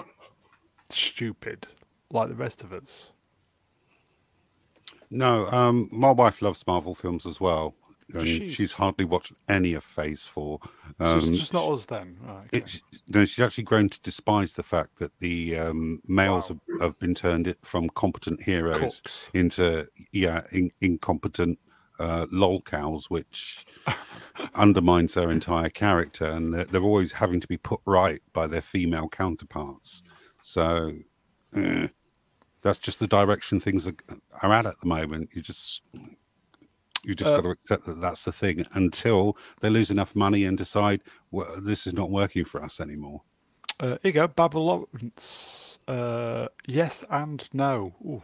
stupid, 0.90 1.68
like 2.10 2.28
the 2.28 2.34
rest 2.34 2.64
of 2.64 2.72
us? 2.72 3.12
No, 5.10 5.46
um, 5.48 5.88
my 5.92 6.10
wife 6.10 6.42
loves 6.42 6.66
Marvel 6.66 6.94
films 6.94 7.26
as 7.26 7.40
well, 7.40 7.74
and 8.14 8.26
She's- 8.26 8.52
she's 8.52 8.72
hardly 8.72 9.04
watched 9.04 9.32
any 9.48 9.74
of 9.74 9.84
Phase 9.84 10.26
Four. 10.26 10.58
So 11.00 11.16
it's 11.16 11.26
Um, 11.26 11.34
just 11.34 11.52
not 11.52 11.68
us 11.70 11.86
then. 11.86 12.18
Right, 12.22 12.46
okay. 12.46 12.58
it's 12.58 12.80
no, 13.08 13.24
she's 13.24 13.40
actually 13.44 13.64
grown 13.64 13.88
to 13.88 14.00
despise 14.00 14.54
the 14.54 14.62
fact 14.62 14.98
that 14.98 15.12
the 15.20 15.56
um, 15.58 16.00
males 16.06 16.50
Wow. 16.50 16.60
have, 16.70 16.80
have 16.80 16.98
been 16.98 17.14
turned 17.14 17.54
from 17.62 17.88
competent 17.90 18.42
heroes 18.42 19.00
Cooks. 19.00 19.26
into 19.34 19.86
yeah 20.12 20.44
in, 20.52 20.70
incompetent 20.80 21.58
uh, 21.98 22.26
lol 22.30 22.60
cows, 22.62 23.08
which 23.08 23.64
undermines 24.54 25.14
their 25.14 25.30
entire 25.30 25.70
character, 25.70 26.26
and 26.26 26.52
they're, 26.52 26.64
they're 26.66 26.82
always 26.82 27.12
having 27.12 27.40
to 27.40 27.48
be 27.48 27.56
put 27.56 27.80
right 27.86 28.20
by 28.32 28.46
their 28.46 28.60
female 28.60 29.08
counterparts. 29.08 30.02
So 30.42 30.92
eh, 31.54 31.88
that's 32.66 32.78
just 32.80 32.98
the 32.98 33.06
direction 33.06 33.60
things 33.60 33.86
are, 33.86 33.94
are 34.42 34.52
at 34.52 34.66
at 34.66 34.80
the 34.80 34.88
moment. 34.88 35.30
You 35.34 35.42
just 35.42 35.82
you 37.04 37.14
just 37.14 37.32
Uh, 37.32 37.36
got 37.36 37.42
to 37.42 37.50
accept 37.50 37.86
that 37.86 38.00
that's 38.00 38.24
the 38.24 38.32
thing 38.32 38.66
until 38.74 39.36
they 39.60 39.70
lose 39.70 39.90
enough 39.92 40.14
money 40.16 40.44
and 40.44 40.58
decide 40.58 41.02
well, 41.30 41.60
this 41.60 41.86
is 41.86 41.94
not 41.94 42.10
working 42.10 42.44
for 42.44 42.62
us 42.62 42.80
anymore. 42.80 43.22
Uh, 43.80 43.86
here 43.88 43.98
you 44.04 44.12
go, 44.12 44.26
Babylon's. 44.28 45.78
Uh, 45.88 46.48
yes 46.66 47.04
and 47.10 47.48
no. 47.52 47.94
Ooh. 48.04 48.22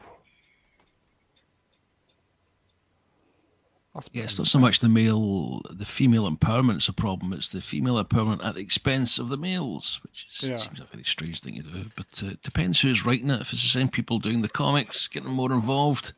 That's 3.74 3.81
Yeah, 4.12 4.22
it's 4.22 4.38
not 4.38 4.46
so 4.46 4.58
much 4.58 4.80
the 4.80 4.88
male, 4.88 5.60
the 5.70 5.84
female 5.84 6.30
empowerment's 6.30 6.88
a 6.88 6.94
problem. 6.94 7.32
It's 7.34 7.50
the 7.50 7.60
female 7.60 8.02
empowerment 8.02 8.42
at 8.44 8.54
the 8.54 8.60
expense 8.62 9.18
of 9.18 9.28
the 9.28 9.36
males, 9.36 10.00
which 10.02 10.26
is, 10.42 10.48
Yeah. 10.48 10.56
seems 10.56 10.80
a 10.80 10.84
very 10.84 11.04
strange 11.04 11.40
thing 11.40 11.56
to 11.56 11.62
do. 11.62 11.84
But 11.94 12.22
uh, 12.22 12.28
it 12.30 12.42
depends 12.42 12.80
who's 12.80 13.04
writing 13.04 13.28
it. 13.28 13.42
If 13.42 13.52
it's 13.52 13.62
the 13.62 13.68
same 13.68 13.88
people 13.90 14.18
doing 14.18 14.40
the 14.40 14.48
comics, 14.48 15.08
getting 15.08 15.28
more 15.28 15.52
involved, 15.52 16.14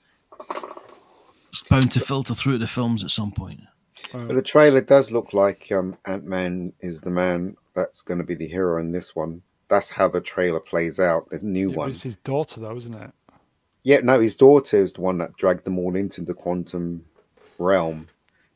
it's 1.49 1.63
bound 1.69 1.91
to 1.93 2.01
filter 2.01 2.35
through 2.35 2.59
the 2.59 2.69
films 2.69 3.03
at 3.03 3.11
some 3.11 3.33
point. 3.33 3.61
But 4.13 4.35
the 4.35 4.43
trailer 4.43 4.81
does 4.81 5.11
look 5.11 5.33
like 5.33 5.71
um, 5.73 5.97
Ant 6.05 6.25
Man 6.25 6.75
is 6.81 7.01
the 7.01 7.11
man 7.11 7.57
that's 7.75 8.03
going 8.03 8.19
to 8.19 8.25
be 8.25 8.35
the 8.37 8.47
hero 8.47 8.79
in 8.81 8.93
this 8.93 9.17
one. 9.17 9.43
That's 9.69 9.91
how 9.91 10.09
the 10.09 10.21
trailer 10.21 10.61
plays 10.61 11.01
out. 11.01 11.29
The 11.31 11.39
new 11.41 11.71
Yeah, 11.71 11.75
but 11.75 11.79
one. 11.79 11.91
it's 11.91 12.03
his 12.05 12.17
daughter, 12.19 12.61
though, 12.61 12.77
isn't 12.77 12.95
it? 12.95 13.11
Yeah, 13.83 14.01
no, 14.01 14.21
his 14.21 14.37
daughter 14.37 14.77
is 14.77 14.93
the 14.93 15.01
one 15.01 15.19
that 15.19 15.37
dragged 15.37 15.65
them 15.65 15.79
all 15.79 15.97
into 15.97 16.21
the 16.23 16.35
quantum 16.35 17.07
realm. 17.59 18.09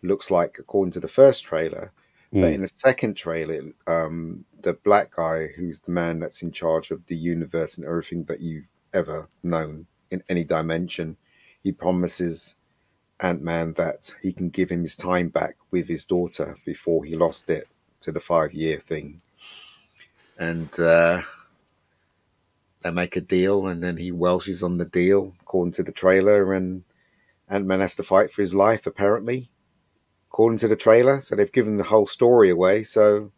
Looks 0.03 0.31
like, 0.31 0.59
according 0.59 0.93
to 0.93 1.01
the 1.01 1.09
first 1.09 1.45
trailer. 1.45 1.93
But 2.31 2.41
Mm. 2.41 2.55
in 2.57 2.61
the 2.61 2.69
second 2.69 3.15
trailer, 3.15 3.73
um, 3.87 4.45
the 4.61 4.75
black 4.75 5.17
guy, 5.17 5.47
who's 5.47 5.81
the 5.81 5.91
man 5.91 6.21
that's 6.21 6.43
in 6.43 6.53
charge 6.53 6.91
of 6.91 7.07
the 7.07 7.17
universe 7.17 7.79
and 7.79 7.87
everything 7.87 8.25
that 8.25 8.41
you've 8.41 8.69
ever 8.93 9.29
known 9.43 9.87
in 10.11 10.23
any 10.29 10.45
dimension, 10.45 11.17
he 11.63 11.73
promises 11.73 12.55
Ant 13.21 13.43
Man 13.43 13.73
that 13.75 14.15
he 14.23 14.33
can 14.33 14.51
give 14.51 14.71
him 14.71 14.83
his 14.83 14.95
time 14.95 15.29
back 15.29 15.57
with 15.71 15.89
his 15.89 16.05
daughter 16.05 16.57
before 16.67 17.05
he 17.05 17.17
lost 17.17 17.49
it 17.51 17.67
to 18.01 18.13
the 18.13 18.21
five 18.21 18.53
year 18.53 18.79
thing. 18.79 19.23
And 20.39 20.79
uh, 20.79 21.23
they 22.83 22.91
make 22.91 23.17
a 23.17 23.21
deal, 23.23 23.67
and 23.67 23.83
then 23.83 23.97
he 23.97 24.13
welshes 24.13 24.63
on 24.63 24.77
the 24.79 24.85
deal, 24.85 25.35
according 25.41 25.73
to 25.73 25.83
the 25.83 25.93
trailer, 25.93 26.53
and 26.53 26.85
Ant 27.51 27.67
Man 27.67 27.81
has 27.81 27.95
to 27.97 28.03
fight 28.03 28.33
for 28.33 28.43
his 28.43 28.55
life, 28.55 28.87
apparently, 28.87 29.51
according 30.29 30.59
to 30.59 30.69
the 30.69 30.77
trailer. 30.77 31.21
So 31.23 31.35
they've 31.37 31.51
given 31.53 31.77
the 31.77 31.85
whole 31.85 32.07
story 32.07 32.51
away. 32.51 32.83
So, 32.85 33.33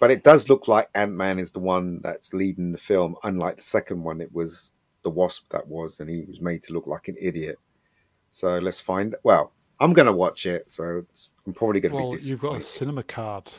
but 0.00 0.10
it 0.10 0.22
does 0.24 0.48
look 0.48 0.68
like 0.68 0.88
Ant 0.94 1.12
Man 1.12 1.38
is 1.38 1.52
the 1.52 1.60
one 1.60 2.00
that's 2.02 2.32
leading 2.34 2.72
the 2.72 2.78
film, 2.78 3.16
unlike 3.22 3.56
the 3.56 3.62
second 3.62 4.02
one. 4.02 4.20
It 4.20 4.32
was 4.32 4.72
the 5.02 5.10
Wasp 5.10 5.50
that 5.50 5.66
was, 5.66 6.00
and 6.00 6.08
he 6.08 6.22
was 6.22 6.40
made 6.40 6.62
to 6.64 6.72
look 6.72 6.86
like 6.86 7.08
an 7.08 7.16
idiot. 7.20 7.58
So 8.30 8.58
let's 8.58 8.80
find. 8.80 9.14
Well, 9.22 9.52
I'm 9.80 9.92
going 9.92 10.06
to 10.06 10.12
watch 10.12 10.46
it, 10.46 10.70
so 10.70 11.02
it's, 11.10 11.30
I'm 11.46 11.52
probably 11.52 11.80
going 11.80 11.92
to 11.92 11.96
Well, 11.96 12.10
be 12.10 12.16
disappointed. 12.16 12.30
you've 12.30 12.40
got 12.52 12.60
a 12.60 12.62
cinema 12.62 13.02
card. 13.02 13.50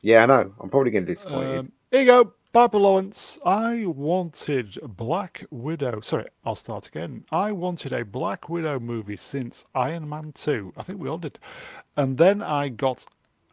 Yeah, 0.00 0.22
I 0.22 0.26
know. 0.26 0.54
I'm 0.60 0.70
probably 0.70 0.90
going 0.90 1.04
to 1.04 1.06
be 1.08 1.12
disappointed. 1.14 1.58
Um, 1.60 1.72
here 1.90 2.00
you 2.00 2.06
go, 2.06 2.32
Babylon's. 2.58 3.38
I 3.46 3.86
wanted 3.86 4.80
Black 4.82 5.44
Widow. 5.48 6.00
Sorry, 6.00 6.26
I'll 6.44 6.56
start 6.56 6.88
again. 6.88 7.22
I 7.30 7.52
wanted 7.52 7.92
a 7.92 8.04
Black 8.04 8.48
Widow 8.48 8.80
movie 8.80 9.16
since 9.16 9.64
Iron 9.76 10.08
Man 10.08 10.32
2. 10.32 10.72
I 10.76 10.82
think 10.82 11.00
we 11.00 11.08
all 11.08 11.18
did. 11.18 11.38
And 11.96 12.18
then 12.18 12.42
I 12.42 12.68
got 12.68 13.06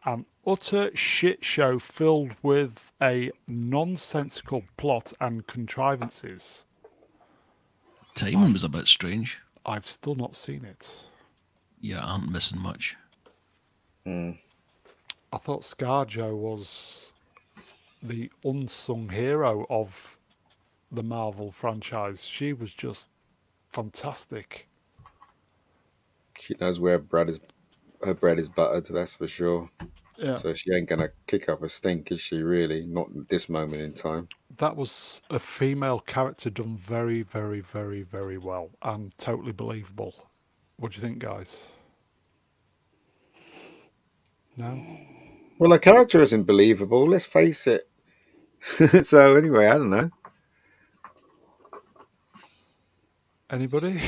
an 0.04 0.26
utter 0.44 0.90
shit 0.96 1.44
show 1.44 1.78
filled 1.78 2.32
with 2.42 2.90
a 3.00 3.30
nonsensical 3.46 4.64
plot 4.76 5.12
and 5.20 5.46
contrivances. 5.46 6.64
Timing 8.16 8.54
was 8.54 8.64
a 8.64 8.68
bit 8.68 8.88
strange. 8.88 9.40
I've 9.64 9.86
still 9.86 10.16
not 10.16 10.34
seen 10.34 10.64
it. 10.64 11.04
Yeah, 11.80 12.00
aren't 12.00 12.32
missing 12.32 12.58
much. 12.58 12.96
Hmm. 14.04 14.32
I 15.32 15.38
thought 15.38 15.62
ScarJo 15.62 16.36
was 16.36 17.12
the 18.02 18.30
unsung 18.44 19.08
hero 19.10 19.66
of 19.70 20.16
the 20.90 21.02
Marvel 21.02 21.50
franchise. 21.50 22.24
She 22.24 22.52
was 22.52 22.72
just 22.72 23.08
fantastic. 23.68 24.68
she 26.38 26.54
knows 26.60 26.78
where 26.78 26.98
bread 26.98 27.28
is, 27.28 27.40
her 28.04 28.14
bread 28.14 28.38
is 28.38 28.48
buttered. 28.48 28.86
That's 28.86 29.14
for 29.14 29.26
sure. 29.26 29.70
Yeah, 30.18 30.36
So 30.36 30.54
she 30.54 30.72
ain't 30.72 30.88
gonna 30.88 31.10
kick 31.26 31.48
up 31.48 31.62
a 31.62 31.68
stink, 31.68 32.10
is 32.10 32.20
she? 32.22 32.42
Really? 32.42 32.86
Not 32.86 33.08
at 33.14 33.28
this 33.28 33.48
moment 33.50 33.82
in 33.82 33.92
time. 33.92 34.28
that 34.56 34.74
was 34.76 35.20
a 35.28 35.38
female 35.38 35.98
character 36.00 36.48
done 36.48 36.74
very, 36.76 37.20
very, 37.22 37.60
very, 37.60 38.02
very 38.02 38.38
well 38.38 38.70
and 38.80 39.12
totally 39.18 39.52
believable. 39.52 40.28
What 40.78 40.92
do 40.92 40.96
you 40.96 41.02
think, 41.02 41.18
guys? 41.18 41.66
No? 44.56 44.98
Well, 45.58 45.70
her 45.70 45.78
character 45.78 46.20
isn't 46.20 46.44
believable. 46.44 47.06
Let's 47.06 47.26
face 47.26 47.66
it. 47.66 47.88
so 49.02 49.36
anyway, 49.36 49.66
I 49.66 49.74
don't 49.74 49.90
know. 49.90 50.10
Anybody? 53.48 54.00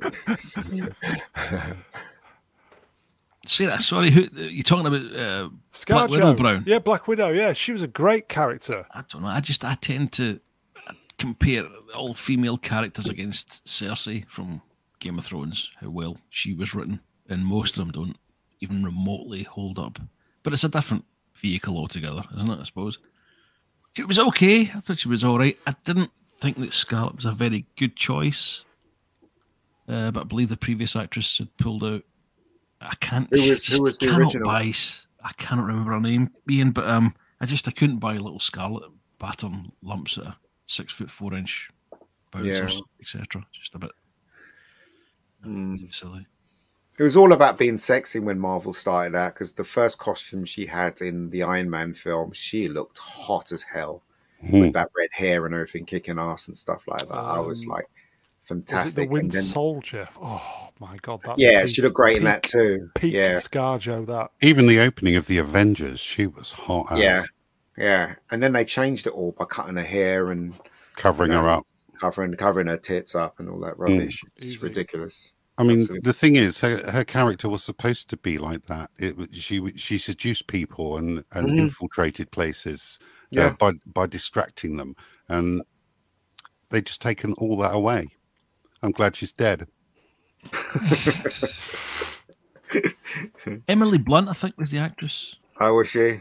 Say 3.46 3.66
that. 3.66 3.82
Sorry, 3.82 4.10
who 4.10 4.28
you 4.34 4.62
talking 4.62 4.86
about? 4.86 5.16
Uh, 5.16 5.48
Black 5.86 6.10
Widow 6.10 6.34
Brown. 6.34 6.64
Yeah, 6.66 6.78
Black 6.78 7.08
Widow. 7.08 7.30
Yeah, 7.30 7.52
she 7.52 7.72
was 7.72 7.82
a 7.82 7.88
great 7.88 8.28
character. 8.28 8.86
I 8.92 9.02
don't 9.08 9.22
know. 9.22 9.28
I 9.28 9.40
just 9.40 9.64
I 9.64 9.74
tend 9.74 10.12
to 10.12 10.40
compare 11.18 11.66
all 11.94 12.14
female 12.14 12.56
characters 12.56 13.08
against 13.08 13.64
Cersei 13.64 14.28
from 14.28 14.62
Game 15.00 15.18
of 15.18 15.24
Thrones. 15.24 15.72
How 15.80 15.90
well 15.90 16.18
she 16.30 16.52
was 16.54 16.74
written, 16.74 17.00
and 17.28 17.44
most 17.44 17.76
of 17.76 17.84
them 17.84 17.92
don't 17.92 18.16
even 18.60 18.84
remotely 18.84 19.42
hold 19.44 19.78
up. 19.78 19.98
But 20.42 20.52
it's 20.52 20.64
a 20.64 20.68
different 20.68 21.04
vehicle 21.36 21.76
altogether, 21.76 22.22
isn't 22.36 22.50
it? 22.50 22.58
I 22.60 22.64
suppose. 22.64 22.98
She 23.96 24.04
was 24.04 24.18
okay. 24.18 24.62
I 24.74 24.80
thought 24.80 24.98
she 25.00 25.08
was 25.08 25.22
all 25.24 25.38
right. 25.38 25.58
I 25.66 25.74
didn't 25.84 26.10
think 26.40 26.58
that 26.58 26.72
Scarlett 26.72 27.16
was 27.16 27.24
a 27.26 27.32
very 27.32 27.66
good 27.76 27.94
choice, 27.94 28.64
uh, 29.88 30.10
but 30.10 30.20
I 30.20 30.24
believe 30.24 30.48
the 30.48 30.56
previous 30.56 30.96
actress 30.96 31.38
had 31.38 31.54
pulled 31.58 31.84
out. 31.84 32.02
I 32.80 32.94
can't. 32.96 33.28
Who 33.32 33.50
was- 33.50 33.66
who 33.66 33.82
was 33.82 33.98
the 33.98 34.06
cannot 34.06 34.20
original? 34.34 34.46
Buy, 34.48 34.72
I 35.22 35.32
cannot 35.36 35.66
remember 35.66 35.92
her 35.92 36.00
name, 36.00 36.30
Ian, 36.50 36.72
but 36.72 36.88
um, 36.88 37.14
I 37.40 37.46
just 37.46 37.68
I 37.68 37.70
couldn't 37.70 37.98
buy 37.98 38.14
little 38.16 38.40
Scarlett 38.40 38.90
pattern 39.18 39.70
lumps 39.82 40.18
at 40.18 40.24
a 40.24 40.36
six 40.66 40.92
foot 40.92 41.10
four 41.10 41.34
inch 41.34 41.70
bouncers, 42.32 42.74
Yeah. 42.74 42.80
etc. 43.00 43.46
Just 43.52 43.74
a 43.74 43.78
bit 43.78 43.92
Mm. 45.44 45.92
silly. 45.94 46.26
It 46.98 47.02
was 47.02 47.16
all 47.16 47.32
about 47.32 47.58
being 47.58 47.78
sexy 47.78 48.18
when 48.18 48.38
Marvel 48.38 48.72
started 48.72 49.14
out 49.16 49.34
because 49.34 49.52
the 49.52 49.64
first 49.64 49.98
costume 49.98 50.44
she 50.44 50.66
had 50.66 51.00
in 51.00 51.30
the 51.30 51.42
Iron 51.42 51.70
Man 51.70 51.94
film, 51.94 52.32
she 52.32 52.68
looked 52.68 52.98
hot 52.98 53.50
as 53.52 53.62
hell 53.62 54.02
Hmm. 54.44 54.60
with 54.60 54.72
that 54.74 54.90
red 54.96 55.08
hair 55.12 55.46
and 55.46 55.54
everything, 55.54 55.86
kicking 55.86 56.18
ass 56.18 56.48
and 56.48 56.56
stuff 56.56 56.82
like 56.88 57.06
that. 57.08 57.14
I 57.14 57.38
was 57.38 57.62
Um, 57.62 57.68
like, 57.70 57.84
Was 57.84 57.90
it 58.44 58.48
fantastic. 58.48 58.96
the 58.96 59.02
And 59.02 59.12
Winter 59.12 59.34
then- 59.38 59.44
Soldier? 59.44 60.08
Oh 60.20 60.70
my 60.80 60.96
god, 61.00 61.20
that's 61.24 61.40
yeah, 61.40 61.64
peak- 61.64 61.74
she 61.74 61.80
looked 61.82 61.94
great 61.94 62.16
in 62.18 62.24
that 62.24 62.42
too. 62.42 62.90
Peak 62.96 63.14
Yeah, 63.14 63.36
ScarJo. 63.36 64.04
That 64.08 64.30
Even 64.42 64.66
the 64.66 64.80
opening 64.80 65.14
of 65.16 65.26
the 65.28 65.38
Avengers, 65.38 66.00
she 66.00 66.26
was 66.26 66.50
hot 66.52 66.90
as 66.92 66.98
yeah, 66.98 67.22
yeah. 67.78 68.14
And 68.32 68.42
then 68.42 68.52
they 68.52 68.64
changed 68.64 69.06
it 69.06 69.12
all 69.12 69.30
by 69.32 69.44
cutting 69.44 69.76
her 69.76 69.82
hair 69.84 70.30
and 70.32 70.58
covering 70.96 71.30
her 71.30 71.48
up. 71.48 71.64
covering 72.00 72.34
covering 72.34 72.66
her 72.66 72.76
tits 72.76 73.14
up 73.14 73.38
and 73.38 73.48
all 73.48 73.60
that 73.60 73.78
rubbish. 73.78 74.24
It's 74.36 74.44
Easy. 74.56 74.58
ridiculous. 74.66 75.32
I 75.58 75.64
mean, 75.64 75.80
Absolutely. 75.82 76.06
the 76.08 76.12
thing 76.14 76.36
is, 76.36 76.58
her, 76.58 76.78
her 76.90 77.04
character 77.04 77.48
was 77.48 77.62
supposed 77.62 78.08
to 78.10 78.16
be 78.16 78.38
like 78.38 78.66
that. 78.66 78.90
It 78.98 79.16
was- 79.16 79.28
she 79.32 79.72
she 79.76 79.98
seduced 79.98 80.46
people 80.46 80.96
and, 80.96 81.24
and 81.32 81.48
Mhm. 81.48 81.58
infiltrated 81.58 82.30
places 82.30 82.98
Yeah. 83.30 83.46
uh, 83.48 83.50
by 83.54 83.72
by 83.86 84.06
distracting 84.06 84.76
them, 84.78 84.96
and 85.28 85.62
they 86.70 86.80
just 86.80 87.02
taken 87.02 87.34
all 87.34 87.56
that 87.58 87.74
away. 87.74 88.08
I'm 88.82 88.92
glad 88.92 89.14
she's 89.14 89.32
dead. 89.32 89.68
Emily 93.68 93.98
Blunt, 93.98 94.28
I 94.28 94.32
think, 94.32 94.56
was 94.58 94.70
the 94.70 94.78
actress. 94.78 95.36
How 95.58 95.74
was 95.74 95.88
she? 95.90 96.20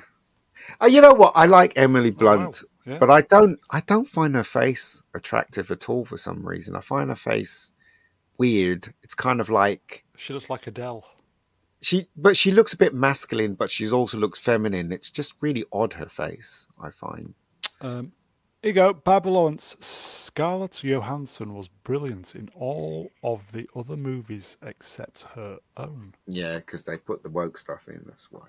Oh, 0.80 0.88
you 0.88 1.02
know 1.02 1.14
what? 1.14 1.34
I 1.36 1.46
like 1.46 1.74
Emily 1.76 2.12
Blunt, 2.12 2.64
yeah. 2.86 2.98
but 2.98 3.10
I 3.10 3.22
don't. 3.22 3.60
I 3.70 3.82
don't 3.82 4.08
find 4.08 4.36
her 4.36 4.44
face 4.44 5.04
attractive 5.14 5.72
at 5.72 5.90
all 5.90 6.06
for 6.06 6.18
some 6.18 6.46
reason. 6.46 6.76
I 6.76 6.82
find 6.82 7.10
her 7.10 7.16
face 7.16 7.74
weird. 8.38 8.94
It's 9.04 9.14
kind 9.16 9.40
of 9.42 9.50
like 9.50 10.04
She 10.18 10.34
looks 10.34 10.50
like 10.50 10.68
Adele. 10.68 11.06
she, 11.82 12.08
but 12.16 12.38
she 12.38 12.52
looks 12.52 12.74
a 12.74 12.78
bit 12.78 12.94
masculine, 12.94 13.56
but 13.56 13.72
she 13.72 13.90
also 13.90 14.18
looks 14.18 14.40
feminine. 14.40 14.92
It's 14.92 15.10
just 15.10 15.34
really 15.42 15.66
odd 15.72 15.94
her 15.94 16.08
face. 16.10 16.68
I 16.82 16.92
find. 16.92 17.34
Um, 17.82 18.12
here 18.62 18.70
you 18.70 18.74
go. 18.74 18.94
Babylon's 18.94 19.76
Scarlett 19.84 20.84
Johansson 20.84 21.56
was 21.56 21.68
brilliant 21.68 22.36
in 22.36 22.50
all 22.56 23.12
of 23.24 23.52
the 23.52 23.68
other 23.76 23.98
movies 23.98 24.58
except 24.62 25.22
her 25.36 25.58
own. 25.78 26.14
Yeah, 26.28 26.58
because 26.58 26.84
they 26.84 26.98
put 26.98 27.24
the 27.24 27.30
woke 27.30 27.58
stuff 27.58 27.88
in. 27.88 28.04
That's 28.06 28.32
why. 28.32 28.48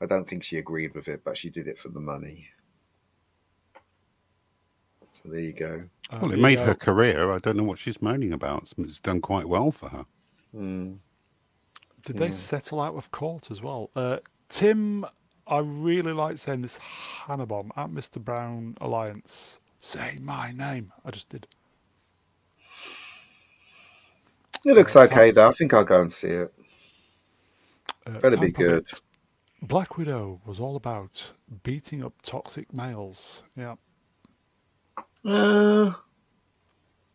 I 0.00 0.06
don't 0.06 0.28
think 0.28 0.44
she 0.44 0.58
agreed 0.58 0.94
with 0.94 1.08
it, 1.08 1.22
but 1.24 1.36
she 1.36 1.50
did 1.50 1.66
it 1.66 1.76
for 1.78 1.88
the 1.88 2.00
money. 2.00 2.50
So 5.28 5.32
there 5.34 5.42
you 5.42 5.52
go. 5.52 5.84
Uh, 6.10 6.18
Well, 6.22 6.32
it 6.32 6.38
made 6.38 6.56
go. 6.56 6.64
her 6.66 6.74
career. 6.74 7.30
I 7.32 7.38
don't 7.38 7.56
know 7.56 7.64
what 7.64 7.78
she's 7.78 8.00
moaning 8.00 8.32
about. 8.32 8.62
It's- 8.62 8.74
It's 8.78 8.98
done 8.98 9.20
quite 9.20 9.46
well 9.46 9.70
for 9.70 9.90
her. 9.90 10.06
Mm. 10.56 10.98
Did 12.04 12.16
they 12.16 12.32
settle 12.32 12.80
out 12.80 12.94
of 12.94 13.10
court 13.10 13.50
as 13.50 13.60
well? 13.60 13.90
Uh, 13.94 14.18
Tim, 14.48 15.04
I 15.46 15.58
really 15.58 16.12
like 16.12 16.38
saying 16.38 16.62
this 16.62 16.78
Hannabomb 17.26 17.70
at 17.76 17.90
Mr. 17.90 18.22
Brown 18.24 18.78
Alliance. 18.80 19.60
Say 19.78 20.16
my 20.22 20.50
name. 20.52 20.92
I 21.04 21.10
just 21.10 21.28
did. 21.28 21.46
It 24.64 24.72
looks 24.74 24.96
Uh, 24.96 25.02
okay 25.02 25.30
though. 25.30 25.48
I 25.48 25.52
think 25.52 25.74
I'll 25.74 25.84
go 25.84 26.00
and 26.00 26.12
see 26.12 26.28
it. 26.28 26.54
Uh, 28.06 28.18
Better 28.18 28.38
be 28.38 28.50
good. 28.50 28.86
Vit. 28.86 29.00
Black 29.60 29.98
Widow 29.98 30.40
was 30.46 30.58
all 30.58 30.76
about 30.76 31.32
beating 31.62 32.02
up 32.02 32.14
toxic 32.22 32.72
males. 32.72 33.42
Yeah. 33.56 33.76
Uh, 35.24 35.92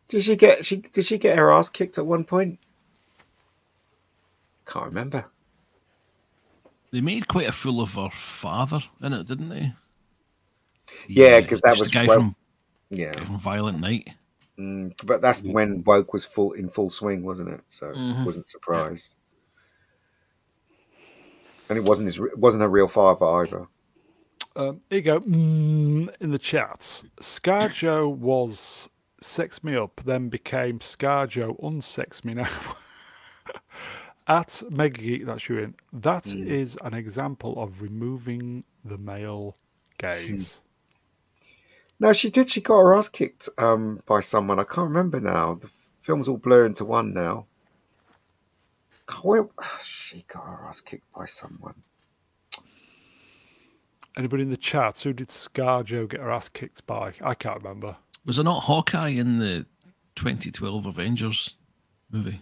did 0.07 0.21
she 0.21 0.35
get 0.35 0.65
she 0.65 0.77
did 0.77 1.05
she 1.05 1.17
get 1.17 1.37
her 1.37 1.51
ass 1.51 1.69
kicked 1.69 1.97
at 1.97 2.05
one 2.05 2.23
point? 2.23 2.59
Can't 4.65 4.85
remember. 4.85 5.25
They 6.91 7.01
made 7.01 7.27
quite 7.27 7.47
a 7.47 7.51
fool 7.51 7.81
of 7.81 7.95
her 7.95 8.09
father 8.11 8.83
in 9.01 9.13
it, 9.13 9.27
didn't 9.27 9.49
they? 9.49 9.73
Yeah, 11.07 11.41
'cause 11.41 11.61
that 11.61 11.77
was 11.79 11.89
the 11.89 11.93
guy 11.93 12.05
well- 12.07 12.17
from, 12.17 12.35
Yeah, 12.89 13.13
guy 13.15 13.25
from 13.25 13.39
Violent 13.39 13.79
Night. 13.79 14.09
mm, 14.59 14.93
but 15.05 15.21
that's 15.21 15.41
when 15.43 15.83
woke 15.83 16.13
was 16.13 16.23
full 16.25 16.51
in 16.53 16.69
full 16.69 16.89
swing, 16.91 17.23
wasn't 17.23 17.49
it? 17.49 17.61
So 17.69 17.87
Mhm. 17.93 18.25
wasn't 18.25 18.45
surprised. 18.47 19.15
And 21.69 21.77
it 21.79 21.85
wasn't 21.85 22.07
his 22.07 22.19
it 22.19 22.37
wasn't 22.37 22.63
a 22.63 22.67
real 22.69 22.87
father 22.87 23.25
either. 23.25 23.67
Um, 24.55 24.81
here 24.89 24.97
you 24.97 25.03
go. 25.03 25.19
Mm, 25.21 26.13
in 26.19 26.31
the 26.31 26.39
chat, 26.39 27.03
Scarjo 27.21 28.13
was 28.13 28.89
sex 29.19 29.63
me 29.63 29.75
up, 29.75 30.01
then 30.05 30.29
became 30.29 30.79
Scarjo 30.79 31.59
unsex 31.61 32.23
me 32.23 32.35
now. 32.35 32.49
At 34.27 34.63
Mega 34.69 35.01
Geek, 35.01 35.25
that's 35.25 35.49
you 35.49 35.57
in. 35.57 35.75
That 35.91 36.27
is 36.27 36.77
an 36.83 36.93
example 36.93 37.61
of 37.61 37.81
removing 37.81 38.63
the 38.85 38.97
male 38.97 39.55
gaze. 39.97 40.61
No, 41.99 42.13
she 42.13 42.29
did. 42.29 42.49
She 42.49 42.61
got 42.61 42.77
her 42.79 42.95
ass 42.95 43.09
kicked 43.09 43.49
um, 43.57 43.99
by 44.05 44.21
someone. 44.21 44.59
I 44.59 44.63
can't 44.63 44.87
remember 44.87 45.19
now. 45.19 45.55
The 45.55 45.69
film's 46.01 46.29
all 46.29 46.37
blurred 46.37 46.67
into 46.67 46.85
one 46.85 47.13
now. 47.13 47.47
She 49.83 50.23
got 50.27 50.43
her 50.45 50.67
ass 50.67 50.79
kicked 50.81 51.11
by 51.13 51.25
someone. 51.25 51.75
Anybody 54.17 54.43
in 54.43 54.49
the 54.49 54.57
chat? 54.57 54.99
Who 55.01 55.13
did 55.13 55.29
Scarjo 55.29 56.07
get 56.07 56.19
her 56.19 56.31
ass 56.31 56.49
kicked 56.49 56.85
by? 56.85 57.13
I 57.21 57.33
can't 57.33 57.61
remember. 57.63 57.97
Was 58.25 58.39
it 58.39 58.43
not 58.43 58.61
Hawkeye 58.61 59.09
in 59.09 59.39
the 59.39 59.65
2012 60.15 60.85
Avengers 60.85 61.55
movie? 62.11 62.41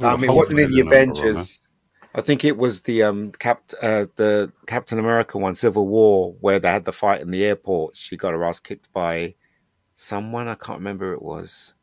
I 0.00 0.16
mean, 0.16 0.30
it 0.30 0.34
wasn't 0.34 0.60
in 0.60 0.70
the 0.70 0.80
a 0.80 0.84
number 0.84 0.96
on 0.96 1.00
her. 1.00 1.12
Avengers. 1.12 1.72
I 2.14 2.20
think 2.20 2.44
it 2.44 2.56
was 2.56 2.82
the 2.82 3.02
um 3.02 3.32
Cap 3.32 3.72
uh, 3.80 4.06
the 4.16 4.52
Captain 4.66 4.98
America 4.98 5.38
one, 5.38 5.54
Civil 5.54 5.86
War, 5.86 6.34
where 6.40 6.58
they 6.58 6.68
had 6.68 6.84
the 6.84 6.92
fight 6.92 7.20
in 7.20 7.30
the 7.30 7.44
airport. 7.44 7.96
She 7.96 8.16
got 8.16 8.32
her 8.32 8.44
ass 8.44 8.60
kicked 8.60 8.92
by 8.92 9.34
someone. 9.94 10.48
I 10.48 10.54
can't 10.54 10.78
remember 10.78 11.10
who 11.10 11.16
it 11.16 11.22
was. 11.22 11.74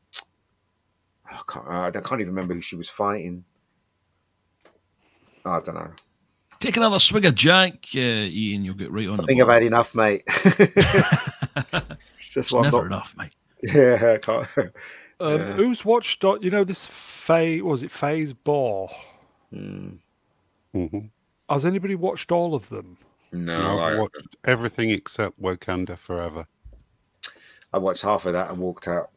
I 1.25 1.39
can't. 1.47 1.67
I 1.67 1.91
can't 1.91 2.21
even 2.21 2.33
remember 2.33 2.55
who 2.55 2.61
she 2.61 2.75
was 2.75 2.89
fighting. 2.89 3.45
I 5.45 5.59
don't 5.61 5.75
know. 5.75 5.91
Take 6.59 6.75
another 6.77 6.99
swig 6.99 7.25
of 7.25 7.35
Jack, 7.35 7.85
uh, 7.95 7.99
Ian. 7.99 8.65
You'll 8.65 8.75
get 8.75 8.91
right 8.91 9.07
on 9.07 9.19
I 9.19 9.23
the 9.23 9.27
think 9.27 9.41
I've 9.41 9.47
had 9.47 9.63
enough, 9.63 9.95
mate. 9.95 10.23
It's 10.27 10.55
just 12.17 12.37
It's 12.37 12.51
what 12.51 12.59
I'm 12.59 12.63
never 12.65 12.77
not. 12.77 12.85
enough, 12.87 13.15
mate. 13.17 13.31
Yeah, 13.63 14.13
I 14.15 14.17
can't. 14.17 14.47
Um, 15.21 15.39
Yeah. 15.39 15.53
Who's 15.53 15.85
watched? 15.85 16.23
You 16.23 16.49
know 16.49 16.63
this 16.65 16.85
phase? 16.85 17.61
was 17.63 17.83
it 17.83 17.91
Faye's 17.91 18.33
Bore? 18.33 18.89
Hmm. 19.53 19.89
hmm 20.73 20.99
Has 21.49 21.65
anybody 21.65 21.95
watched 21.95 22.31
all 22.31 22.53
of 22.55 22.69
them? 22.69 22.97
No, 23.31 23.79
I've 23.79 23.95
I, 23.95 23.99
watched 23.99 24.35
everything 24.45 24.89
except 24.91 25.41
Wakanda 25.41 25.97
Forever. 25.97 26.45
I 27.71 27.77
watched 27.77 28.01
half 28.01 28.25
of 28.25 28.33
that 28.33 28.49
and 28.49 28.59
walked 28.59 28.87
out. 28.87 29.11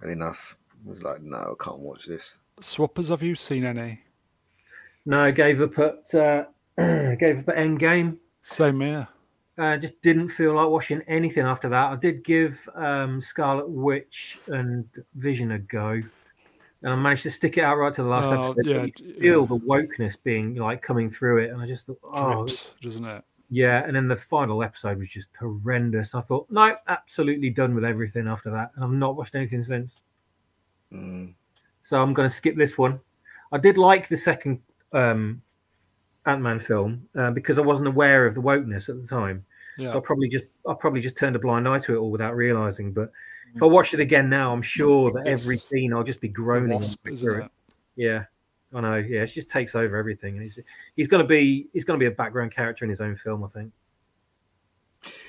Had 0.00 0.10
enough. 0.10 0.56
I 0.86 0.88
was 0.88 1.02
like, 1.02 1.22
no, 1.22 1.36
I 1.58 1.64
can't 1.64 1.78
watch 1.78 2.06
this. 2.06 2.38
Swappers, 2.60 3.08
have 3.08 3.22
you 3.22 3.34
seen 3.34 3.64
any? 3.64 4.00
No, 5.06 5.22
I 5.24 5.30
gave 5.30 5.60
up 5.62 5.78
at 5.78 6.14
uh, 6.14 6.44
gave 7.18 7.40
up 7.40 7.48
at 7.50 7.56
Endgame. 7.56 8.16
Same 8.42 8.80
here. 8.80 9.08
Uh, 9.58 9.76
just 9.76 10.00
didn't 10.00 10.28
feel 10.30 10.54
like 10.54 10.68
watching 10.68 11.02
anything 11.06 11.44
after 11.44 11.68
that. 11.68 11.92
I 11.92 11.96
did 11.96 12.24
give 12.24 12.66
um, 12.74 13.20
Scarlet 13.20 13.68
Witch 13.68 14.38
and 14.46 14.86
Vision 15.16 15.52
a 15.52 15.58
go, 15.58 15.90
and 15.90 16.92
I 16.92 16.94
managed 16.96 17.24
to 17.24 17.30
stick 17.30 17.58
it 17.58 17.62
out 17.64 17.76
right 17.76 17.92
to 17.92 18.02
the 18.02 18.08
last 18.08 18.26
Oh, 18.26 18.32
episode. 18.52 18.56
but 18.56 18.66
yeah, 18.66 18.82
you 18.84 18.92
d- 18.92 19.20
feel 19.20 19.44
the 19.44 19.58
wokeness 19.58 20.16
being 20.22 20.54
like 20.54 20.80
coming 20.80 21.10
through 21.10 21.38
it, 21.44 21.50
and 21.50 21.60
I 21.60 21.66
just 21.66 21.86
thought, 21.86 21.98
oh, 22.04 22.44
Drips, 22.46 22.74
doesn't 22.80 23.04
it? 23.04 23.22
yeah. 23.50 23.84
And 23.84 23.94
then 23.94 24.08
the 24.08 24.16
final 24.16 24.62
episode 24.62 24.96
was 24.98 25.08
just 25.08 25.28
horrendous. 25.38 26.14
I 26.14 26.22
thought, 26.22 26.46
no, 26.50 26.74
absolutely 26.88 27.50
done 27.50 27.74
with 27.74 27.84
everything 27.84 28.28
after 28.28 28.50
that, 28.52 28.70
and 28.76 28.84
I've 28.84 28.90
not 28.92 29.14
watched 29.16 29.34
anything 29.34 29.62
since. 29.62 29.98
Mm. 30.90 31.34
So 31.82 32.00
I'm 32.00 32.14
going 32.14 32.28
to 32.28 32.34
skip 32.34 32.56
this 32.56 32.78
one. 32.78 32.98
I 33.52 33.58
did 33.58 33.76
like 33.76 34.08
the 34.08 34.16
second 34.16 34.60
um, 34.92 35.42
Ant 36.26 36.42
Man 36.42 36.60
film 36.60 37.08
uh, 37.16 37.30
because 37.30 37.58
I 37.58 37.62
wasn't 37.62 37.88
aware 37.88 38.26
of 38.26 38.34
the 38.34 38.42
wokeness 38.42 38.88
at 38.88 39.00
the 39.00 39.06
time. 39.06 39.44
Yeah. 39.78 39.90
So 39.92 39.98
I 39.98 40.00
probably 40.00 40.28
just 40.28 40.44
I 40.68 40.74
probably 40.74 41.00
just 41.00 41.16
turned 41.16 41.36
a 41.36 41.38
blind 41.38 41.66
eye 41.66 41.78
to 41.80 41.94
it 41.94 41.98
all 41.98 42.10
without 42.10 42.36
realizing. 42.36 42.92
But 42.92 43.10
if 43.54 43.62
I 43.62 43.66
watch 43.66 43.94
it 43.94 44.00
again 44.00 44.28
now, 44.28 44.52
I'm 44.52 44.62
sure 44.62 45.10
that 45.12 45.26
every 45.26 45.56
scene 45.56 45.92
I'll 45.92 46.04
just 46.04 46.20
be 46.20 46.28
groaning. 46.28 46.78
wasp, 46.78 47.06
through 47.16 47.44
it? 47.44 47.50
Yeah, 47.96 48.24
I 48.74 48.80
know. 48.80 48.96
Yeah, 48.96 49.22
it 49.22 49.26
just 49.26 49.48
takes 49.48 49.74
over 49.74 49.96
everything, 49.96 50.34
and 50.34 50.42
he's 50.42 50.58
he's 50.96 51.08
going 51.08 51.22
to 51.22 51.26
be 51.26 51.68
he's 51.72 51.84
going 51.84 51.98
to 51.98 52.02
be 52.02 52.06
a 52.12 52.14
background 52.14 52.52
character 52.54 52.84
in 52.84 52.90
his 52.90 53.00
own 53.00 53.16
film. 53.16 53.42
I 53.42 53.48
think. 53.48 53.72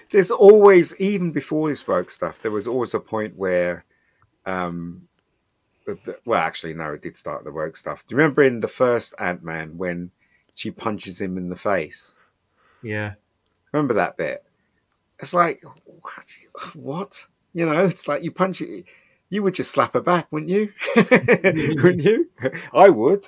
There's 0.10 0.32
always, 0.32 0.94
even 1.00 1.32
before 1.32 1.70
this 1.70 1.88
woke 1.88 2.12
stuff, 2.12 2.42
there 2.42 2.52
was 2.52 2.68
always 2.68 2.94
a 2.94 3.00
point 3.00 3.38
where, 3.38 3.86
um, 4.46 5.08
the, 5.86 5.98
the- 6.04 6.20
well, 6.26 6.42
actually, 6.42 6.74
no, 6.74 6.92
it 6.92 7.02
did 7.02 7.16
start 7.16 7.46
the 7.46 7.52
woke 7.54 7.78
stuff. 7.78 8.06
Do 8.06 8.14
you 8.14 8.18
remember 8.18 8.44
in 8.44 8.60
the 8.60 8.68
first 8.68 9.14
Ant 9.20 9.42
Man 9.42 9.78
when 9.78 10.12
she 10.62 10.72
punches 10.72 11.20
him 11.20 11.38
in 11.38 11.50
the 11.50 11.56
face? 11.56 12.16
Yeah, 12.84 13.14
Remember 13.72 13.94
that 13.96 14.18
bit? 14.18 14.44
It's 15.20 15.34
like, 15.34 15.64
what? 15.86 16.38
What? 16.74 17.26
You 17.54 17.66
know, 17.66 17.86
it's 17.86 18.08
like 18.08 18.24
you 18.24 18.32
punch 18.32 18.62
it. 18.62 18.86
You 19.30 19.44
would 19.44 19.54
just 19.54 19.72
slap 19.72 19.94
her 19.94 20.02
back, 20.02 20.28
wouldn't 20.32 20.52
you? 20.52 20.74
wouldn't 20.96 22.04
you? 22.04 22.30
I 22.74 22.90
would. 22.90 23.28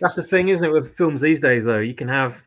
that's 0.00 0.16
the 0.16 0.22
thing, 0.22 0.48
isn't 0.48 0.64
it? 0.64 0.72
With 0.72 0.96
films 0.96 1.20
these 1.20 1.40
days, 1.40 1.64
though, 1.64 1.78
you 1.78 1.94
can 1.94 2.08
have 2.08 2.44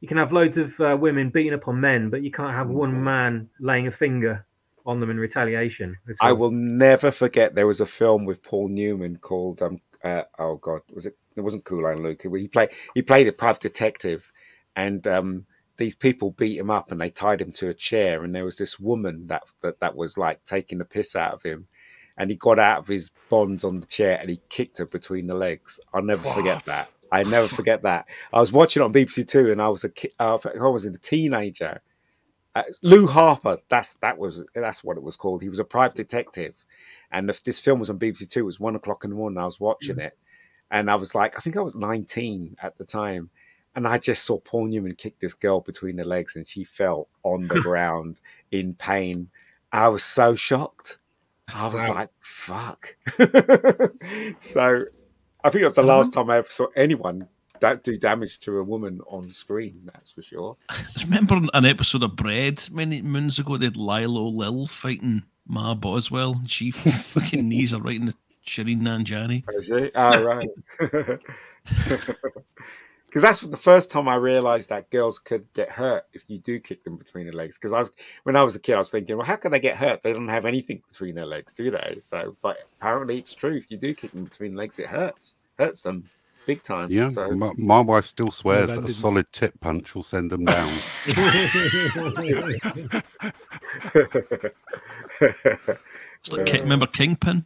you 0.00 0.08
can 0.08 0.18
have 0.18 0.32
loads 0.32 0.58
of 0.58 0.78
uh, 0.80 0.96
women 1.00 1.30
beating 1.30 1.54
up 1.54 1.68
on 1.68 1.80
men, 1.80 2.10
but 2.10 2.22
you 2.22 2.30
can't 2.30 2.52
have 2.52 2.68
one 2.68 3.02
man 3.02 3.48
laying 3.60 3.86
a 3.86 3.90
finger 3.90 4.44
on 4.84 5.00
them 5.00 5.10
in 5.10 5.18
retaliation. 5.18 5.96
I 6.20 6.32
will 6.32 6.50
never 6.50 7.10
forget. 7.10 7.54
There 7.54 7.66
was 7.66 7.80
a 7.80 7.86
film 7.86 8.26
with 8.26 8.42
Paul 8.42 8.68
Newman 8.68 9.18
called 9.18 9.62
um, 9.62 9.80
uh, 10.04 10.24
oh 10.38 10.56
god, 10.56 10.82
was 10.92 11.06
it? 11.06 11.16
It 11.36 11.40
wasn't 11.42 11.64
Cool 11.64 11.86
Hand 11.86 12.02
Luke. 12.02 12.22
He 12.22 12.48
played 12.48 12.70
he 12.94 13.02
played 13.02 13.28
a 13.28 13.32
private 13.32 13.62
detective, 13.62 14.32
and 14.76 15.06
um, 15.06 15.46
these 15.76 15.94
people 15.94 16.32
beat 16.32 16.58
him 16.58 16.70
up 16.70 16.92
and 16.92 17.00
they 17.00 17.10
tied 17.10 17.40
him 17.40 17.52
to 17.52 17.68
a 17.68 17.74
chair. 17.74 18.24
And 18.24 18.34
there 18.34 18.44
was 18.44 18.56
this 18.56 18.78
woman 18.80 19.26
that 19.28 19.42
that, 19.62 19.80
that 19.80 19.96
was 19.96 20.18
like 20.18 20.44
taking 20.44 20.78
the 20.78 20.84
piss 20.84 21.16
out 21.16 21.34
of 21.34 21.42
him, 21.42 21.68
and 22.16 22.30
he 22.30 22.36
got 22.36 22.58
out 22.58 22.80
of 22.80 22.88
his 22.88 23.10
bonds 23.28 23.64
on 23.64 23.80
the 23.80 23.86
chair 23.86 24.18
and 24.20 24.30
he 24.30 24.40
kicked 24.48 24.78
her 24.78 24.86
between 24.86 25.26
the 25.26 25.34
legs. 25.34 25.80
I'll 25.92 26.02
never 26.02 26.28
forget 26.30 26.64
that. 26.64 26.90
I 27.10 27.24
never 27.24 27.48
forget 27.48 27.82
that. 27.82 28.06
I 28.32 28.40
was 28.40 28.52
watching 28.52 28.82
it 28.82 28.86
on 28.86 28.92
BBC 28.92 29.28
Two, 29.28 29.52
and 29.52 29.62
I 29.62 29.68
was 29.68 29.84
a 29.84 29.90
ki- 29.90 30.12
uh, 30.18 30.38
I 30.60 30.68
was 30.68 30.86
a 30.86 30.96
teenager. 30.98 31.80
Uh, 32.54 32.64
Lou 32.82 33.06
Harper, 33.06 33.58
that's 33.70 33.94
that 33.96 34.18
was 34.18 34.44
that's 34.54 34.84
what 34.84 34.96
it 34.98 35.02
was 35.02 35.16
called. 35.16 35.42
He 35.42 35.48
was 35.48 35.58
a 35.58 35.64
private 35.64 35.96
detective, 35.96 36.61
and 37.12 37.30
if 37.30 37.42
this 37.42 37.60
film 37.60 37.78
was 37.78 37.90
on 37.90 37.98
BBC 37.98 38.28
Two. 38.28 38.40
It 38.40 38.44
was 38.44 38.60
one 38.60 38.74
o'clock 38.74 39.04
in 39.04 39.10
the 39.10 39.16
morning. 39.16 39.38
I 39.38 39.44
was 39.44 39.60
watching 39.60 39.96
mm. 39.96 40.06
it, 40.06 40.18
and 40.70 40.90
I 40.90 40.96
was 40.96 41.14
like, 41.14 41.36
I 41.36 41.40
think 41.40 41.56
I 41.56 41.60
was 41.62 41.76
nineteen 41.76 42.56
at 42.62 42.78
the 42.78 42.84
time, 42.84 43.30
and 43.76 43.86
I 43.86 43.98
just 43.98 44.24
saw 44.24 44.38
Paul 44.38 44.66
Newman 44.66 44.96
kick 44.96 45.18
this 45.20 45.34
girl 45.34 45.60
between 45.60 45.96
the 45.96 46.04
legs, 46.04 46.34
and 46.34 46.46
she 46.46 46.64
fell 46.64 47.08
on 47.22 47.48
the 47.48 47.60
ground 47.60 48.20
in 48.50 48.74
pain. 48.74 49.28
I 49.72 49.88
was 49.88 50.04
so 50.04 50.34
shocked. 50.34 50.98
I 51.54 51.68
was 51.68 51.82
Wow. 51.82 51.94
like, 51.94 52.10
fuck. 52.20 52.96
so 54.40 54.84
I 55.44 55.50
think 55.50 55.64
was 55.64 55.74
the 55.74 55.82
uh-huh. 55.82 55.86
last 55.86 56.12
time 56.12 56.30
I 56.30 56.38
ever 56.38 56.48
saw 56.48 56.66
anyone 56.76 57.28
that 57.62 57.84
do 57.84 57.96
damage 57.96 58.40
to 58.40 58.58
a 58.58 58.62
woman 58.64 59.00
on 59.06 59.28
screen, 59.28 59.82
that's 59.84 60.10
for 60.10 60.20
sure. 60.20 60.56
I 60.68 60.84
Remember 61.04 61.40
an 61.54 61.64
episode 61.64 62.02
of 62.02 62.16
Bread 62.16 62.62
many 62.70 63.00
moons 63.02 63.38
ago? 63.38 63.56
They 63.56 63.66
had 63.66 63.76
Lilo 63.76 64.28
Lil 64.28 64.66
fighting 64.66 65.22
Ma 65.52 65.74
Boswell. 65.74 66.32
and 66.32 66.50
She 66.50 66.70
fucking 66.70 67.48
knees 67.48 67.72
her 67.72 67.78
right 67.78 67.96
in 67.96 68.06
the 68.06 68.14
Shireen 68.46 68.80
Nanjani. 68.80 69.44
Oh, 69.48 69.58
is 69.58 69.70
it? 69.70 69.92
Oh, 69.94 70.22
right. 70.24 70.48
Because 73.06 73.20
that's 73.20 73.40
the 73.40 73.58
first 73.58 73.90
time 73.90 74.08
I 74.08 74.14
realized 74.14 74.70
that 74.70 74.88
girls 74.88 75.18
could 75.18 75.44
get 75.52 75.68
hurt 75.68 76.06
if 76.14 76.24
you 76.28 76.38
do 76.38 76.58
kick 76.58 76.82
them 76.82 76.96
between 76.96 77.26
the 77.26 77.32
legs. 77.36 77.58
Because 77.58 77.74
I 77.74 77.80
was, 77.80 77.92
when 78.22 78.36
I 78.36 78.42
was 78.42 78.56
a 78.56 78.58
kid, 78.58 78.76
I 78.76 78.78
was 78.78 78.90
thinking, 78.90 79.18
well, 79.18 79.26
how 79.26 79.36
can 79.36 79.52
they 79.52 79.60
get 79.60 79.76
hurt? 79.76 80.02
They 80.02 80.14
don't 80.14 80.28
have 80.28 80.46
anything 80.46 80.80
between 80.88 81.14
their 81.16 81.26
legs, 81.26 81.52
do 81.52 81.70
they? 81.70 81.98
So, 82.00 82.34
but 82.40 82.56
apparently 82.80 83.18
it's 83.18 83.34
true. 83.34 83.54
If 83.54 83.70
you 83.70 83.76
do 83.76 83.92
kick 83.92 84.12
them 84.12 84.24
between 84.24 84.52
the 84.52 84.58
legs, 84.58 84.78
it 84.78 84.86
hurts, 84.86 85.34
hurts 85.58 85.82
them 85.82 86.08
big 86.46 86.62
time. 86.62 86.88
Yeah, 86.90 87.08
So, 87.08 87.30
my, 87.32 87.52
my 87.56 87.80
wife 87.80 88.06
still 88.06 88.30
swears 88.30 88.68
that 88.70 88.84
a 88.84 88.92
solid 88.92 89.30
tip 89.32 89.60
punch 89.60 89.94
will 89.94 90.02
send 90.02 90.30
them 90.30 90.44
down. 90.44 90.78
It's 96.24 96.32
like, 96.32 96.46
King- 96.46 96.62
remember 96.62 96.86
Kingpin? 96.86 97.44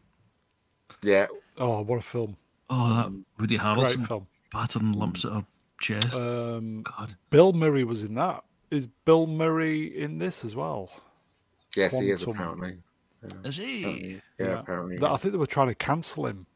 yeah, 1.03 1.27
Oh, 1.59 1.81
what 1.83 1.99
a 1.99 2.03
film! 2.03 2.37
Oh, 2.69 2.95
that 2.97 3.11
Woody 3.39 3.57
Great 3.57 3.67
Harrelson 3.67 4.07
film. 4.07 4.27
battering 4.53 4.93
lumps 4.93 5.25
at 5.25 5.33
her 5.33 5.47
chest. 5.81 6.13
Um, 6.15 6.83
God. 6.83 7.17
Bill 7.31 7.55
Murray 7.55 7.85
was 7.85 8.03
in 8.03 8.15
that. 8.15 8.45
Is 8.71 8.87
Bill 9.07 9.27
Murray 9.27 9.87
in 9.87 10.19
this 10.19 10.45
as 10.45 10.55
well? 10.55 10.91
yes, 11.75 11.99
he 11.99 12.11
is 12.11 12.25
Quantum. 12.25 12.43
apparently. 12.43 12.83
Is 13.49 13.57
he? 13.57 14.21
Yeah, 14.39 14.61
apparently. 14.61 14.99
I 15.03 15.17
think 15.17 15.33
they 15.33 15.39
were 15.39 15.47
trying 15.47 15.69
to 15.69 15.75
cancel 15.75 16.27
him. 16.27 16.47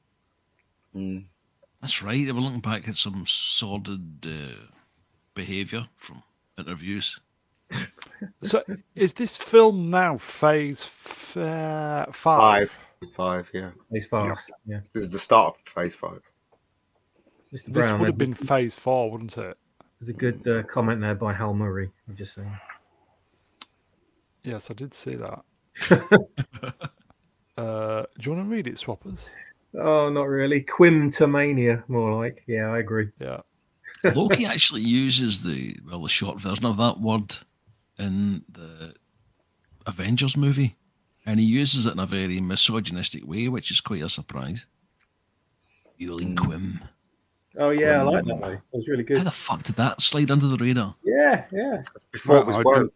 Mm. 0.94 1.24
That's 1.80 2.02
right. 2.02 2.24
They 2.24 2.32
were 2.32 2.40
looking 2.40 2.60
back 2.60 2.88
at 2.88 2.96
some 2.96 3.24
sordid 3.26 4.26
uh, 4.26 4.66
behaviour 5.34 5.88
from 5.96 6.22
interviews. 6.58 7.20
So, 8.42 8.62
is 8.94 9.14
this 9.14 9.38
film 9.38 9.88
now 9.88 10.18
phase 10.18 10.84
f- 10.84 11.38
uh, 11.38 12.04
five? 12.12 12.70
Five. 12.70 12.78
Five, 13.16 13.50
yeah. 13.54 13.70
He's 13.90 14.06
fast. 14.06 14.50
Yeah. 14.66 14.80
This 14.92 15.04
is 15.04 15.10
the 15.10 15.18
start 15.18 15.54
of 15.54 15.72
phase 15.72 15.94
five. 15.94 16.20
Mr. 17.50 17.72
This 17.72 17.90
would 17.90 18.06
have 18.06 18.18
been 18.18 18.34
phase 18.34 18.76
four, 18.76 19.10
wouldn't 19.10 19.38
it? 19.38 19.56
there's 20.00 20.08
a 20.08 20.14
good 20.14 20.46
uh, 20.48 20.62
comment 20.62 21.00
there 21.00 21.14
by 21.14 21.32
Hal 21.32 21.52
Murray. 21.52 21.90
I'm 22.08 22.16
just 22.16 22.34
saying. 22.34 22.58
Yes, 24.42 24.70
I 24.70 24.74
did 24.74 24.94
see 24.94 25.14
that. 25.16 25.44
uh, 27.58 28.02
do 28.18 28.30
you 28.30 28.32
want 28.32 28.44
to 28.44 28.50
read 28.50 28.66
it, 28.66 28.76
Swappers? 28.76 29.30
Oh, 29.74 30.08
not 30.08 30.28
really. 30.28 30.62
Quimtomania, 30.62 31.82
more 31.88 32.20
like. 32.20 32.42
Yeah, 32.46 32.72
I 32.72 32.78
agree. 32.78 33.08
Yeah. 33.20 33.40
Loki 34.14 34.46
actually 34.46 34.80
uses 34.82 35.42
the 35.44 35.76
well 35.88 36.02
the 36.02 36.08
short 36.08 36.40
version 36.40 36.64
of 36.64 36.76
that 36.78 36.98
word 37.00 37.36
in 37.98 38.42
the 38.50 38.94
Avengers 39.86 40.36
movie, 40.36 40.76
and 41.26 41.38
he 41.38 41.46
uses 41.46 41.86
it 41.86 41.92
in 41.92 41.98
a 41.98 42.06
very 42.06 42.40
misogynistic 42.40 43.26
way, 43.26 43.48
which 43.48 43.70
is 43.70 43.80
quite 43.80 44.02
a 44.02 44.08
surprise. 44.08 44.66
Yuling 46.00 46.34
Quim. 46.34 46.80
Oh 47.58 47.70
yeah, 47.70 48.00
I 48.00 48.02
like 48.02 48.24
that. 48.24 48.40
Though. 48.40 48.52
It 48.52 48.60
was 48.72 48.88
really 48.88 49.02
good. 49.02 49.18
How 49.18 49.24
the 49.24 49.30
fuck 49.30 49.62
did 49.64 49.76
that 49.76 50.00
slide 50.00 50.30
under 50.30 50.46
the 50.46 50.56
radar? 50.56 50.94
Yeah, 51.04 51.44
yeah. 51.52 51.82
Before 52.10 52.36
Well, 52.36 52.42
it 52.42 52.46
was 52.46 52.56
I, 52.56 52.62
don't, 52.62 52.92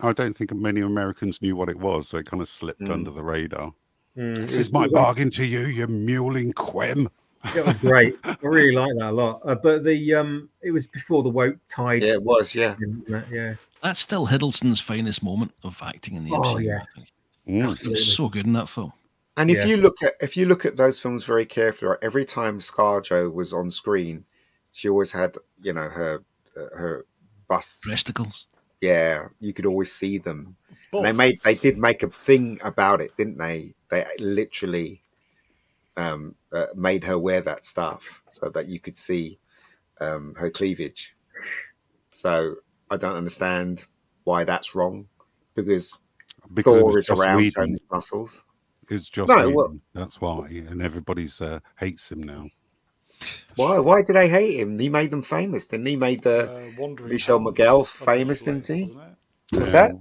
I 0.00 0.12
don't 0.12 0.34
think 0.36 0.54
many 0.54 0.80
Americans 0.80 1.42
knew 1.42 1.54
what 1.54 1.68
it 1.68 1.78
was, 1.78 2.08
so 2.08 2.16
it 2.18 2.26
kind 2.26 2.40
of 2.40 2.48
slipped 2.48 2.80
Mm. 2.82 2.92
under 2.92 3.10
the 3.10 3.22
radar. 3.22 3.74
Mm, 4.16 4.36
This 4.46 4.54
is 4.54 4.72
my 4.72 4.86
bargain 4.88 5.30
to 5.30 5.44
you, 5.44 5.66
you 5.66 5.86
muling 5.86 6.52
quim. 6.52 7.08
It 7.54 7.64
was 7.64 7.76
great. 7.76 8.18
I 8.24 8.36
really 8.42 8.74
like 8.74 8.92
that 8.98 9.10
a 9.10 9.12
lot. 9.12 9.40
Uh, 9.44 9.54
but 9.54 9.84
the 9.84 10.14
um, 10.14 10.48
it 10.62 10.70
was 10.70 10.86
before 10.86 11.22
the 11.22 11.28
woke 11.28 11.56
tide, 11.68 12.02
Yeah, 12.02 12.14
it 12.14 12.22
was, 12.22 12.54
yeah. 12.54 12.74
wasn't 12.80 13.16
it? 13.16 13.24
Yeah. 13.30 13.54
That's 13.82 14.00
still 14.00 14.26
Hiddleston's 14.26 14.80
finest 14.80 15.22
moment 15.22 15.52
of 15.62 15.80
acting 15.82 16.14
in 16.14 16.24
the 16.24 16.32
Oh, 16.32 16.40
MCU. 16.40 16.56
I 16.56 16.60
yes. 16.62 17.04
Mm. 17.46 17.66
Was 17.66 18.14
so 18.16 18.28
good 18.28 18.46
in 18.46 18.54
that 18.54 18.68
film. 18.68 18.92
And 19.36 19.50
if 19.50 19.58
Yeah. 19.58 19.64
you 19.66 19.76
look 19.76 20.02
at 20.02 20.14
if 20.20 20.36
you 20.36 20.46
look 20.46 20.64
at 20.64 20.76
those 20.76 20.98
films 20.98 21.24
very 21.24 21.44
carefully, 21.44 21.90
right, 21.90 21.98
every 22.02 22.24
time 22.24 22.58
ScarJo 22.58 23.32
was 23.32 23.52
on 23.52 23.70
screen, 23.70 24.24
she 24.72 24.88
always 24.88 25.12
had 25.12 25.36
you 25.62 25.74
know 25.74 25.88
her 25.88 26.24
uh, 26.56 26.76
her 26.76 27.06
busts. 27.46 27.88
Breasticles. 27.88 28.46
Yeah, 28.80 29.28
you 29.38 29.52
could 29.52 29.66
always 29.66 29.92
see 29.92 30.18
them. 30.18 30.56
And 30.98 31.06
they 31.06 31.12
made 31.12 31.38
they 31.44 31.54
did 31.54 31.78
make 31.78 32.02
a 32.02 32.08
thing 32.08 32.58
about 32.62 33.00
it, 33.00 33.16
didn't 33.16 33.38
they? 33.38 33.74
They 33.90 34.04
literally 34.18 35.02
um, 35.96 36.34
uh, 36.52 36.66
made 36.74 37.04
her 37.04 37.18
wear 37.18 37.40
that 37.42 37.64
stuff 37.64 38.22
so 38.30 38.48
that 38.50 38.66
you 38.68 38.78
could 38.80 38.96
see 38.96 39.38
um, 40.00 40.34
her 40.36 40.50
cleavage. 40.50 41.16
So 42.12 42.56
I 42.90 42.96
don't 42.96 43.16
understand 43.16 43.86
why 44.24 44.44
that's 44.44 44.74
wrong 44.74 45.08
because, 45.54 45.92
Because 46.52 46.80
Thor 46.80 46.98
is 46.98 47.10
around 47.10 47.38
Whedon. 47.38 47.52
showing 47.52 47.78
muscles. 47.90 48.44
It's 48.90 49.08
Joss 49.10 49.28
No, 49.28 49.50
well- 49.50 49.76
That's 49.94 50.20
why, 50.20 50.46
and 50.48 50.80
everybody's 50.82 51.40
uh, 51.40 51.60
hates 51.78 52.10
him 52.12 52.22
now. 52.22 52.48
Why? 53.56 53.78
Why 53.78 54.02
did 54.02 54.14
they 54.16 54.28
hate 54.28 54.58
him? 54.60 54.78
He 54.78 54.90
made 54.90 55.10
them 55.10 55.22
famous, 55.22 55.66
didn't 55.66 55.86
he? 55.86 55.96
Made 55.96 56.26
uh, 56.26 56.30
Uh, 56.30 56.70
Wandering 56.78 57.10
Michelle 57.10 57.38
Hands 57.38 57.50
McGill 57.56 57.86
famous, 57.86 58.42
originally, 58.42 58.60
didn't 58.60 58.76
he? 58.76 58.94
wasn't 58.94 59.16
what's 59.52 59.72
Yeah. 59.72 59.88
that? 59.88 59.92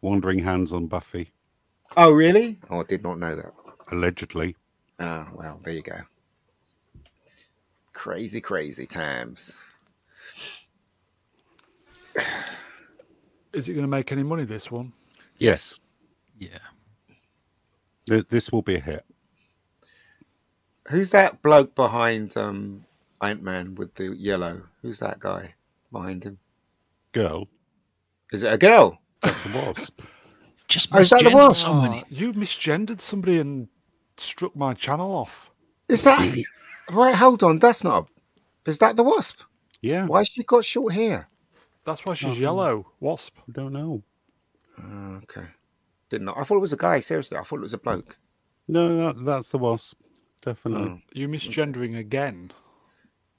Wandering 0.00 0.38
hands 0.40 0.72
on 0.72 0.86
Buffy, 0.86 1.30
Oh, 1.96 2.12
really? 2.12 2.58
Oh, 2.70 2.80
I 2.80 2.84
did 2.84 3.02
not 3.02 3.18
know 3.18 3.34
that. 3.34 3.52
allegedly. 3.90 4.54
Oh, 5.00 5.26
well, 5.34 5.58
there 5.64 5.72
you 5.72 5.82
go. 5.82 6.00
Crazy, 7.94 8.40
crazy 8.40 8.86
times. 8.86 9.56
Is 13.52 13.68
it 13.68 13.72
going 13.72 13.82
to 13.84 13.88
make 13.88 14.12
any 14.12 14.22
money? 14.22 14.44
This 14.44 14.70
one? 14.70 14.92
Yes, 15.38 15.80
Yeah. 16.38 16.58
Th- 18.06 18.26
this 18.28 18.52
will 18.52 18.62
be 18.62 18.76
a 18.76 18.80
hit. 18.80 19.04
Who's 20.88 21.10
that 21.10 21.42
bloke 21.42 21.74
behind 21.74 22.36
um, 22.36 22.84
Ant 23.22 23.42
Man 23.42 23.74
with 23.74 23.94
the 23.94 24.14
yellow? 24.16 24.62
Who's 24.82 24.98
that 25.00 25.18
guy 25.20 25.54
behind 25.92 26.24
him? 26.24 26.38
Girl, 27.12 27.48
Is 28.32 28.42
it 28.44 28.52
a 28.52 28.58
girl? 28.58 28.98
That's 29.22 29.42
the 29.42 29.50
wasp. 29.56 30.00
Just 30.68 30.88
Oh, 30.92 30.98
is 30.98 31.10
that 31.10 31.22
the 31.22 31.30
wasp? 31.30 31.62
somebody. 31.66 32.02
Oh, 32.04 32.06
you 32.10 32.32
misgendered 32.34 33.00
somebody 33.00 33.38
and 33.38 33.68
struck 34.18 34.54
my 34.54 34.74
channel 34.74 35.14
off. 35.14 35.50
Is 35.88 36.04
that 36.04 36.20
right? 36.90 37.14
Hold 37.14 37.42
on, 37.42 37.58
that's 37.58 37.82
not. 37.82 38.08
A, 38.66 38.70
is 38.70 38.78
that 38.78 38.96
the 38.96 39.02
wasp? 39.02 39.40
Yeah, 39.80 40.06
Why 40.06 40.18
has 40.18 40.28
she 40.28 40.42
got 40.42 40.64
short 40.64 40.92
hair? 40.92 41.28
That's 41.84 42.04
why 42.04 42.14
she's. 42.14 42.30
Oh. 42.30 42.34
yellow. 42.34 42.86
Wasp. 43.00 43.36
I 43.48 43.52
don't 43.52 43.72
know. 43.72 44.02
Oh, 44.78 45.20
okay, 45.22 45.46
didn't 46.10 46.26
know. 46.26 46.34
I 46.36 46.44
thought 46.44 46.56
it 46.56 46.60
was 46.60 46.72
a 46.74 46.76
guy. 46.76 47.00
Seriously, 47.00 47.38
I 47.38 47.42
thought 47.42 47.60
it 47.60 47.62
was 47.62 47.74
a 47.74 47.78
bloke. 47.78 48.18
No, 48.66 49.12
that, 49.12 49.24
that's 49.24 49.48
the 49.48 49.58
wasp. 49.58 49.98
Definitely. 50.42 50.90
Oh. 50.90 51.00
You 51.14 51.28
misgendering 51.28 51.98
again. 51.98 52.52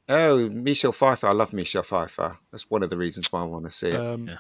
Oh, 0.08 0.50
Michelle 0.50 0.92
Pfeiffer. 0.92 1.28
I 1.28 1.32
love 1.34 1.54
Michelle 1.54 1.84
Pfeiffer. 1.84 2.40
That's 2.52 2.70
one 2.72 2.82
of 2.82 2.90
the 2.90 2.98
reasons 2.98 3.32
why 3.32 3.42
I 3.42 3.46
want 3.46 3.66
to 3.66 3.72
see 3.72 3.90
it. 3.92 3.96
Um, 4.00 4.28
Yeah. 4.28 4.38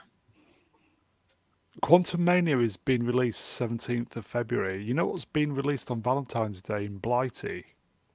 Quantumania 1.82 2.62
is 2.64 2.78
being 2.78 3.06
released 3.06 3.60
17th 3.60 4.16
of 4.16 4.26
February. 4.26 4.84
You 4.84 4.94
know 4.94 5.06
what's 5.08 5.26
been 5.26 5.54
released 5.56 5.90
on 5.92 6.02
Valentine's 6.02 6.62
Day 6.62 6.86
in 6.86 6.98
Blighty? 6.98 7.66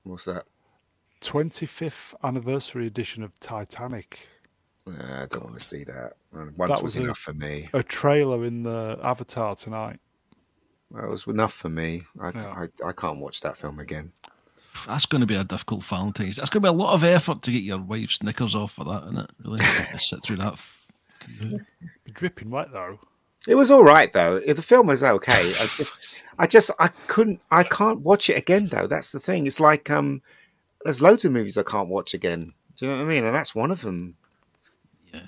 What's 0.03 0.25
that? 0.27 0.45
25th 1.23 2.15
anniversary 2.23 2.87
edition 2.87 3.23
of 3.23 3.39
Titanic. 3.41 4.27
Uh, 4.87 4.93
I 5.23 5.27
don't 5.31 5.45
want 5.45 5.59
to 5.59 5.65
see 5.65 5.85
that. 5.85 6.13
Once 6.33 6.53
That 6.59 6.69
was, 6.69 6.83
was 6.83 6.97
a- 6.97 7.03
enough 7.05 7.19
for 7.19 7.33
me. 7.33 7.71
A 7.73 7.83
trailer 7.83 8.45
in 8.45 8.63
the 8.65 8.99
Avatar 9.03 9.57
tonight. 9.57 9.99
That 10.91 11.09
was 11.09 11.27
enough 11.27 11.55
for 11.55 11.71
me. 11.71 12.03
I, 12.21 12.31
c- 12.33 12.39
Yeah. 12.39 12.67
I, 12.85 12.89
I 12.89 12.93
can't 12.93 13.19
watch 13.19 13.41
that 13.41 13.57
film 13.57 13.81
again. 13.81 14.13
That's 14.87 15.07
going 15.07 15.21
to 15.23 15.27
be 15.27 15.37
a 15.37 15.45
difficult 15.45 15.83
Valentine's. 15.85 16.37
That's 16.37 16.51
going 16.51 16.63
to 16.63 16.67
be 16.71 16.75
a 16.75 16.77
lot 16.77 16.93
of 16.93 17.03
effort 17.05 17.43
to 17.43 17.51
get 17.53 17.63
your 17.63 17.79
wife's 17.79 18.23
knickers 18.23 18.55
off 18.55 18.73
for 18.73 18.85
that, 18.85 19.05
isn't 19.05 19.19
it? 19.19 19.31
Really, 19.45 19.65
sit 19.99 20.23
through 20.23 20.37
that. 20.37 20.59
fucking 20.59 21.37
movie. 21.51 21.65
Dripping 22.13 22.51
wet 22.51 22.69
though. 22.73 22.99
It 23.47 23.55
was 23.57 23.71
all 23.71 23.85
right 23.85 24.13
though. 24.13 24.41
The 24.41 24.63
film 24.63 24.87
was 24.87 25.03
okay. 25.03 25.51
I 25.51 25.67
just, 25.77 26.23
I 26.39 26.47
just, 26.47 26.71
I 26.79 26.89
couldn't, 27.07 27.41
I 27.51 27.63
can't 27.65 28.01
watch 28.01 28.31
it 28.31 28.39
again 28.39 28.67
though. 28.67 28.87
That's 28.87 29.13
the 29.13 29.21
thing. 29.21 29.47
It's 29.47 29.61
like, 29.61 29.91
um, 29.91 30.23
there's 30.85 31.03
loads 31.03 31.25
of 31.25 31.33
movies 31.33 31.59
I 31.59 31.63
can't 31.63 31.89
watch 31.89 32.15
again. 32.15 32.53
Do 32.77 32.87
you 32.87 32.93
know 32.93 32.99
what 32.99 33.05
I 33.05 33.09
mean? 33.09 33.25
And 33.25 33.35
that's 33.35 33.55
one 33.55 33.71
of 33.71 33.83
them. 33.83 34.17
Yeah. 35.13 35.27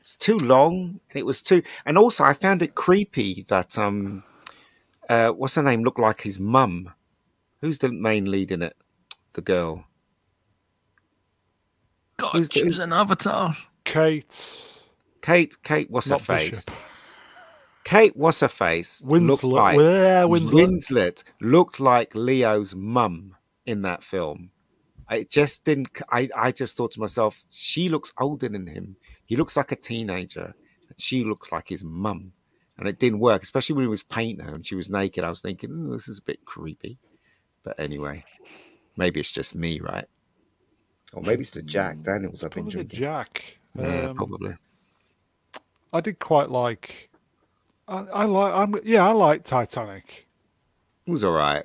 It's 0.00 0.16
too 0.16 0.36
long. 0.36 1.00
And 1.10 1.16
it 1.18 1.26
was 1.26 1.42
too, 1.42 1.62
and 1.86 1.98
also 1.98 2.24
I 2.24 2.32
found 2.34 2.62
it 2.62 2.74
creepy 2.74 3.44
that, 3.48 3.78
um, 3.78 4.22
uh, 5.08 5.30
what's 5.30 5.56
her 5.56 5.62
name? 5.62 5.82
Looked 5.84 5.98
like 5.98 6.20
his 6.22 6.38
mum. 6.38 6.92
Who's 7.60 7.78
the 7.78 7.90
main 7.90 8.30
lead 8.30 8.50
in 8.52 8.62
it? 8.62 8.76
The 9.34 9.40
girl. 9.42 9.84
God, 12.16 12.32
Who's 12.32 12.48
the- 12.48 12.60
she 12.60 12.64
was 12.66 12.78
an 12.78 12.92
avatar. 12.92 13.56
Kate. 13.84 14.82
Kate. 15.20 15.62
Kate. 15.62 15.90
What's 15.90 16.08
Not 16.08 16.20
her 16.20 16.24
face? 16.38 16.64
Bishop. 16.66 16.80
Kate, 17.84 18.16
what's 18.16 18.40
her 18.40 18.48
face? 18.48 19.02
looked 19.04 19.42
Winslet. 19.42 19.52
like 19.52 19.76
yeah, 19.78 20.22
Winslet. 20.22 20.52
Winslet 20.52 21.24
looked 21.40 21.80
like 21.80 22.14
Leo's 22.14 22.74
mum 22.74 23.36
in 23.66 23.82
that 23.82 24.02
film. 24.02 24.50
I 25.08 25.24
just 25.24 25.64
didn't. 25.64 25.88
I 26.10 26.30
I 26.34 26.50
just 26.50 26.76
thought 26.76 26.92
to 26.92 27.00
myself, 27.00 27.44
she 27.50 27.88
looks 27.90 28.12
older 28.18 28.48
than 28.48 28.66
him. 28.66 28.96
He 29.26 29.36
looks 29.36 29.56
like 29.56 29.70
a 29.70 29.76
teenager, 29.76 30.54
and 30.88 30.98
she 31.00 31.24
looks 31.24 31.52
like 31.52 31.68
his 31.68 31.84
mum. 31.84 32.32
And 32.78 32.88
it 32.88 32.98
didn't 32.98 33.20
work, 33.20 33.42
especially 33.42 33.76
when 33.76 33.84
he 33.84 33.88
was 33.88 34.02
painting 34.02 34.44
her 34.46 34.52
and 34.54 34.66
she 34.66 34.74
was 34.74 34.90
naked. 34.90 35.22
I 35.22 35.28
was 35.28 35.40
thinking, 35.40 35.84
oh, 35.86 35.92
this 35.92 36.08
is 36.08 36.18
a 36.18 36.22
bit 36.22 36.44
creepy. 36.44 36.98
But 37.62 37.78
anyway, 37.78 38.24
maybe 38.96 39.20
it's 39.20 39.30
just 39.30 39.54
me, 39.54 39.78
right? 39.78 40.06
Or 41.12 41.22
maybe 41.22 41.42
it's 41.42 41.52
the 41.52 41.62
Jack 41.62 42.02
Daniels 42.02 42.42
I've 42.42 42.50
been 42.50 42.64
Probably 42.64 42.82
the 42.82 42.88
drinking. 42.88 42.98
Jack. 42.98 43.58
Yeah, 43.78 44.08
Um, 44.08 44.16
probably. 44.16 44.56
I 45.92 46.00
did 46.00 46.18
quite 46.18 46.50
like. 46.50 47.10
I, 47.86 47.98
I 47.98 48.24
like. 48.24 48.52
I'm 48.52 48.74
yeah. 48.84 49.06
I 49.06 49.12
like 49.12 49.44
Titanic. 49.44 50.26
It 51.06 51.10
was 51.10 51.24
all 51.24 51.32
right. 51.32 51.64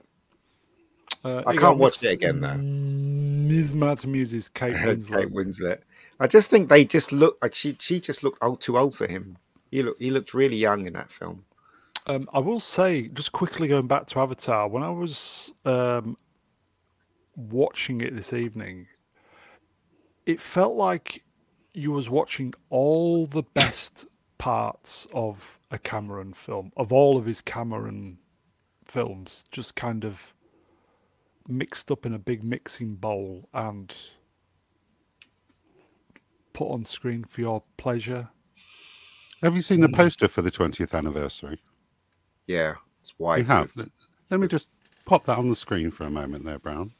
Uh, 1.23 1.43
I 1.45 1.55
can't 1.55 1.77
watch 1.77 2.03
it 2.03 2.13
again, 2.13 2.39
though. 2.41 2.55
Ms. 2.55 3.75
Mad 3.75 4.05
Muse's 4.05 4.49
Kate 4.49 4.75
Kate 4.83 4.99
Winslet. 4.99 5.31
Winslet. 5.31 5.79
I 6.19 6.27
just 6.27 6.49
think 6.49 6.69
they 6.69 6.85
just 6.85 7.11
look 7.11 7.37
like 7.41 7.53
she. 7.53 7.75
She 7.79 7.99
just 7.99 8.23
looked 8.23 8.37
old, 8.41 8.61
too 8.61 8.77
old 8.77 8.95
for 8.95 9.07
him. 9.07 9.37
He 9.71 9.81
looked. 9.81 10.01
He 10.01 10.11
looked 10.11 10.33
really 10.33 10.57
young 10.57 10.85
in 10.85 10.93
that 10.93 11.11
film. 11.11 11.45
Um, 12.07 12.27
I 12.33 12.39
will 12.39 12.59
say, 12.59 13.07
just 13.07 13.31
quickly 13.31 13.67
going 13.67 13.87
back 13.87 14.07
to 14.07 14.19
Avatar, 14.19 14.67
when 14.67 14.81
I 14.81 14.89
was 14.89 15.53
um, 15.63 16.17
watching 17.35 18.01
it 18.01 18.15
this 18.15 18.33
evening, 18.33 18.87
it 20.25 20.41
felt 20.41 20.75
like 20.75 21.23
you 21.73 21.91
was 21.91 22.09
watching 22.09 22.53
all 22.69 23.27
the 23.27 23.43
best 23.43 24.07
parts 24.39 25.07
of 25.13 25.58
a 25.71 25.77
Cameron 25.77 26.33
film, 26.33 26.71
of 26.75 26.91
all 26.91 27.17
of 27.17 27.25
his 27.25 27.41
Cameron 27.41 28.19
films, 28.85 29.43
just 29.51 29.75
kind 29.75 30.03
of 30.03 30.33
mixed 31.47 31.91
up 31.91 32.05
in 32.05 32.13
a 32.13 32.19
big 32.19 32.43
mixing 32.43 32.95
bowl 32.95 33.49
and 33.53 33.93
put 36.53 36.69
on 36.69 36.85
screen 36.85 37.23
for 37.23 37.41
your 37.41 37.63
pleasure. 37.77 38.29
Have 39.41 39.55
you 39.55 39.61
seen 39.61 39.81
the 39.81 39.87
mm. 39.87 39.95
poster 39.95 40.27
for 40.27 40.41
the 40.41 40.51
20th 40.51 40.93
anniversary? 40.93 41.61
Yeah, 42.47 42.75
it's 43.01 43.13
white. 43.17 43.39
You 43.39 43.45
have. 43.45 43.71
Let- 43.75 43.89
Let 44.29 44.39
me 44.39 44.47
just 44.47 44.69
pop 45.05 45.25
that 45.25 45.37
on 45.37 45.49
the 45.49 45.55
screen 45.55 45.91
for 45.91 46.03
a 46.03 46.09
moment 46.09 46.45
there, 46.45 46.59
Brown. 46.59 46.93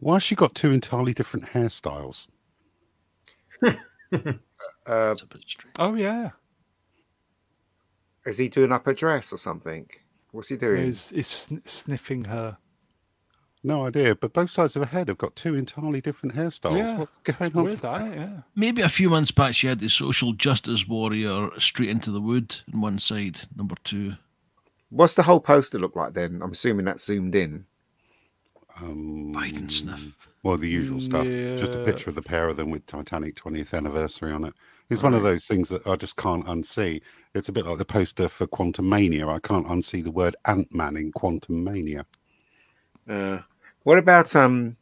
Why 0.00 0.14
has 0.14 0.22
she 0.22 0.36
got 0.36 0.54
two 0.54 0.70
entirely 0.70 1.12
different 1.12 1.46
hairstyles? 1.46 2.28
Uh, 4.86 5.14
a 5.20 5.26
bit 5.26 5.42
strange. 5.46 5.74
Oh 5.78 5.94
yeah, 5.94 6.30
is 8.26 8.38
he 8.38 8.48
doing 8.48 8.72
up 8.72 8.86
a 8.86 8.94
dress 8.94 9.32
or 9.32 9.38
something? 9.38 9.88
What's 10.32 10.48
he 10.48 10.56
doing? 10.56 10.88
is 10.88 11.12
is 11.12 11.26
sn- 11.26 11.62
sniffing 11.66 12.24
her. 12.24 12.58
No 13.64 13.86
idea, 13.86 14.14
but 14.14 14.32
both 14.32 14.50
sides 14.50 14.76
of 14.76 14.82
her 14.82 14.98
head 14.98 15.08
have 15.08 15.18
got 15.18 15.34
two 15.34 15.56
entirely 15.56 16.00
different 16.00 16.36
hairstyles. 16.36 16.78
Yeah. 16.78 16.98
What's 16.98 17.18
going 17.18 17.56
on? 17.56 17.64
With 17.64 17.80
that, 17.80 18.14
yeah. 18.14 18.40
Maybe 18.54 18.82
a 18.82 18.88
few 18.88 19.10
months 19.10 19.32
back, 19.32 19.54
she 19.54 19.66
had 19.66 19.80
the 19.80 19.88
social 19.88 20.32
justice 20.32 20.86
warrior 20.86 21.50
straight 21.58 21.88
into 21.88 22.12
the 22.12 22.20
wood 22.20 22.56
on 22.72 22.80
one 22.80 22.98
side, 23.00 23.40
number 23.56 23.74
two. 23.82 24.14
What's 24.90 25.14
the 25.14 25.24
whole 25.24 25.40
poster 25.40 25.78
look 25.78 25.96
like 25.96 26.14
then? 26.14 26.40
I'm 26.42 26.52
assuming 26.52 26.84
that's 26.84 27.04
zoomed 27.04 27.34
in. 27.34 27.66
Um, 28.80 29.32
Biden 29.34 29.70
sniff. 29.70 30.06
Well, 30.42 30.56
the 30.56 30.68
usual 30.68 31.00
stuff. 31.00 31.26
Just 31.26 31.74
a 31.74 31.82
picture 31.84 32.10
of 32.10 32.16
the 32.16 32.22
pair 32.22 32.48
of 32.48 32.56
them 32.56 32.70
with 32.70 32.86
Titanic 32.86 33.34
20th 33.34 33.74
anniversary 33.74 34.32
on 34.32 34.44
it. 34.44 34.54
It's 34.90 35.02
one 35.02 35.12
of 35.14 35.22
those 35.22 35.46
things 35.46 35.68
that 35.68 35.86
I 35.86 35.96
just 35.96 36.16
can't 36.16 36.46
unsee. 36.46 37.02
It's 37.34 37.48
a 37.48 37.52
bit 37.52 37.66
like 37.66 37.76
the 37.78 37.84
poster 37.84 38.28
for 38.28 38.46
Quantumania. 38.46 39.28
I 39.28 39.38
can't 39.40 39.66
unsee 39.66 40.02
the 40.02 40.10
word 40.10 40.34
Ant 40.46 40.72
Man 40.72 40.96
in 40.96 41.12
Quantumania. 41.12 42.04
Uh, 43.08 43.40
what 43.82 43.98
about 43.98 44.34
um? 44.36 44.76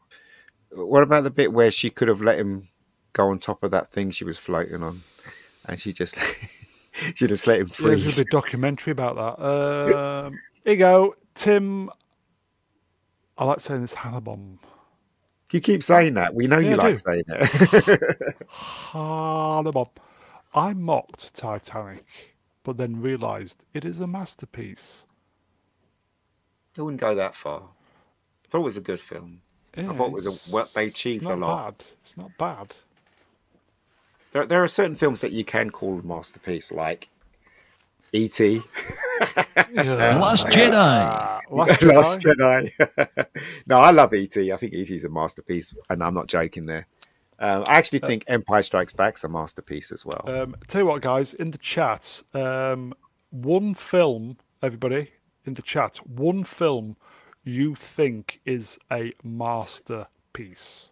What 0.70 1.02
about 1.02 1.24
the 1.24 1.30
bit 1.30 1.52
where 1.52 1.70
she 1.70 1.90
could 1.90 2.08
have 2.08 2.20
let 2.20 2.38
him 2.38 2.68
go 3.14 3.30
on 3.30 3.38
top 3.38 3.62
of 3.64 3.70
that 3.70 3.90
thing 3.90 4.10
she 4.10 4.24
was 4.24 4.38
floating 4.38 4.82
on, 4.82 5.02
and 5.64 5.80
she 5.80 5.92
just 5.92 6.16
she 7.14 7.26
just 7.26 7.46
let 7.46 7.60
him 7.60 7.68
Yeah, 7.80 7.86
There's 7.88 8.02
freeze? 8.02 8.18
a 8.18 8.22
big 8.22 8.30
documentary 8.30 8.92
about 8.92 9.16
that. 9.16 9.44
Um, 10.26 10.38
here 10.64 10.72
you 10.74 10.78
go, 10.78 11.14
Tim. 11.34 11.90
I 13.38 13.44
like 13.44 13.60
saying 13.60 13.82
this 13.82 13.94
Hannibom. 13.94 14.58
You 15.52 15.60
keep 15.60 15.82
saying 15.82 16.14
that. 16.14 16.34
We 16.34 16.46
know 16.46 16.58
Yeah, 16.58 16.70
you 16.70 16.74
I 16.74 16.76
like 16.76 16.96
do. 16.96 16.98
saying 16.98 17.24
it. 17.28 18.36
Hannibom. 18.50 19.88
I 20.54 20.72
mocked 20.72 21.34
Titanic, 21.34 22.34
but 22.64 22.76
then 22.78 23.00
realised 23.02 23.64
it 23.74 23.84
is 23.84 24.00
a 24.00 24.06
masterpiece. 24.06 25.06
I 26.78 26.82
wouldn't 26.82 27.00
go 27.00 27.14
that 27.14 27.34
far. 27.34 27.62
I 27.62 28.48
thought 28.48 28.58
it 28.60 28.64
was 28.64 28.76
a 28.76 28.82
good 28.82 29.00
film. 29.00 29.42
Yeah, 29.76 29.92
thought 29.92 30.06
it 30.08 30.12
was 30.12 30.26
a- 30.26 30.50
they 30.74 30.86
achieved 30.86 31.24
a 31.24 31.36
lot. 31.36 31.76
Bad. 31.78 31.86
It's 32.02 32.16
not 32.16 32.36
bad. 32.38 32.74
There, 34.32 34.46
there 34.46 34.62
are 34.62 34.68
certain 34.68 34.96
films 34.96 35.20
that 35.20 35.32
you 35.32 35.44
can 35.44 35.70
call 35.70 35.98
a 35.98 36.02
masterpiece, 36.02 36.72
like 36.72 37.08
E.T., 38.12 38.62
Yeah. 39.72 40.18
Last 40.18 40.46
Jedi. 40.46 41.40
Last 41.50 41.82
Last 41.82 42.20
Jedi. 42.20 42.70
Jedi. 42.76 43.26
no, 43.66 43.78
I 43.78 43.90
love 43.90 44.14
E.T. 44.14 44.52
I 44.52 44.56
think 44.56 44.72
E.T. 44.72 44.94
is 44.94 45.04
a 45.04 45.08
masterpiece, 45.08 45.74
and 45.90 46.02
I'm 46.02 46.14
not 46.14 46.26
joking 46.26 46.66
there. 46.66 46.86
Um, 47.38 47.64
I 47.66 47.76
actually 47.76 47.98
think 47.98 48.24
Empire 48.28 48.62
Strikes 48.62 48.94
Back's 48.94 49.24
a 49.24 49.28
masterpiece 49.28 49.92
as 49.92 50.06
well. 50.06 50.24
Um, 50.26 50.56
tell 50.68 50.82
you 50.82 50.86
what, 50.86 51.02
guys, 51.02 51.34
in 51.34 51.50
the 51.50 51.58
chat, 51.58 52.22
um, 52.32 52.94
one 53.30 53.74
film, 53.74 54.38
everybody 54.62 55.10
in 55.44 55.54
the 55.54 55.62
chat, 55.62 55.96
one 56.06 56.44
film 56.44 56.96
you 57.44 57.74
think 57.74 58.40
is 58.44 58.78
a 58.90 59.12
masterpiece. 59.22 60.90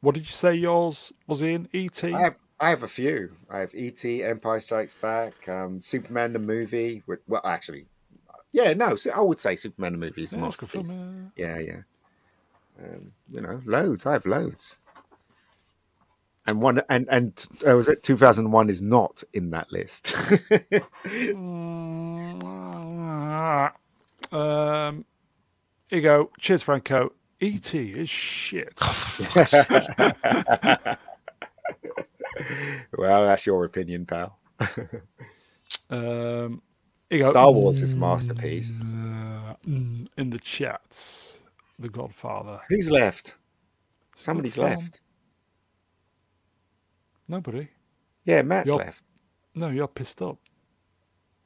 What 0.00 0.14
did 0.14 0.26
you 0.26 0.32
say 0.32 0.54
yours 0.54 1.12
was 1.26 1.42
in? 1.42 1.68
E.T.? 1.72 2.12
I 2.12 2.20
have, 2.20 2.36
I 2.60 2.68
have 2.68 2.82
a 2.82 2.88
few. 2.88 3.32
I 3.50 3.58
have 3.60 3.74
E.T., 3.74 4.22
Empire 4.22 4.60
Strikes 4.60 4.94
Back, 4.94 5.48
um, 5.48 5.80
Superman 5.80 6.34
the 6.34 6.38
movie. 6.38 7.02
with- 7.06 7.20
Well, 7.26 7.40
actually, 7.44 7.86
yeah, 8.52 8.74
no, 8.74 8.96
so 8.96 9.10
I 9.12 9.20
would 9.20 9.40
say 9.40 9.56
Superman 9.56 9.92
the 9.92 9.98
movie 9.98 10.24
is 10.24 10.34
a 10.34 10.38
Yeah, 10.38 10.46
it's 10.48 10.58
a 10.58 10.66
good 10.66 10.86
masterpiece. 10.86 11.30
yeah. 11.36 11.56
Yeah, 11.56 11.58
yeah. 11.58 11.82
Um, 12.84 13.12
you 13.32 13.40
know, 13.40 13.62
loads. 13.64 14.04
I 14.06 14.12
have 14.12 14.26
loads. 14.26 14.80
And 16.46 16.60
one, 16.60 16.80
and 16.88 17.06
and 17.10 17.46
uh, 17.66 17.76
was 17.76 17.88
it 17.88 18.02
two 18.02 18.16
thousand 18.16 18.50
one 18.50 18.68
is 18.70 18.82
not 18.82 19.22
in 19.32 19.50
that 19.50 19.70
list. 19.72 20.14
Um, 24.32 25.04
here 25.88 25.98
you 25.98 26.02
go. 26.02 26.30
Cheers, 26.38 26.62
Franco. 26.62 27.12
E.T. 27.40 27.78
is 27.78 28.08
shit. 28.08 28.78
well, 32.96 33.26
that's 33.26 33.46
your 33.46 33.64
opinion, 33.64 34.06
pal. 34.06 34.38
Um, 35.88 36.62
go. 37.10 37.30
Star 37.30 37.50
Wars 37.52 37.80
is 37.82 37.92
a 37.94 37.96
masterpiece. 37.96 38.82
Uh, 38.82 39.54
mm, 39.66 40.06
in 40.16 40.30
the 40.30 40.38
chats, 40.38 41.38
The 41.78 41.88
Godfather. 41.88 42.60
Who's 42.68 42.90
left? 42.90 43.36
Somebody's 44.14 44.54
film. 44.54 44.70
left. 44.70 45.00
Nobody. 47.28 47.68
Yeah, 48.24 48.42
Matt's 48.42 48.68
Yup. 48.70 48.78
left. 48.78 49.02
No, 49.54 49.68
you're 49.68 49.88
pissed 49.88 50.20
up. 50.22 50.38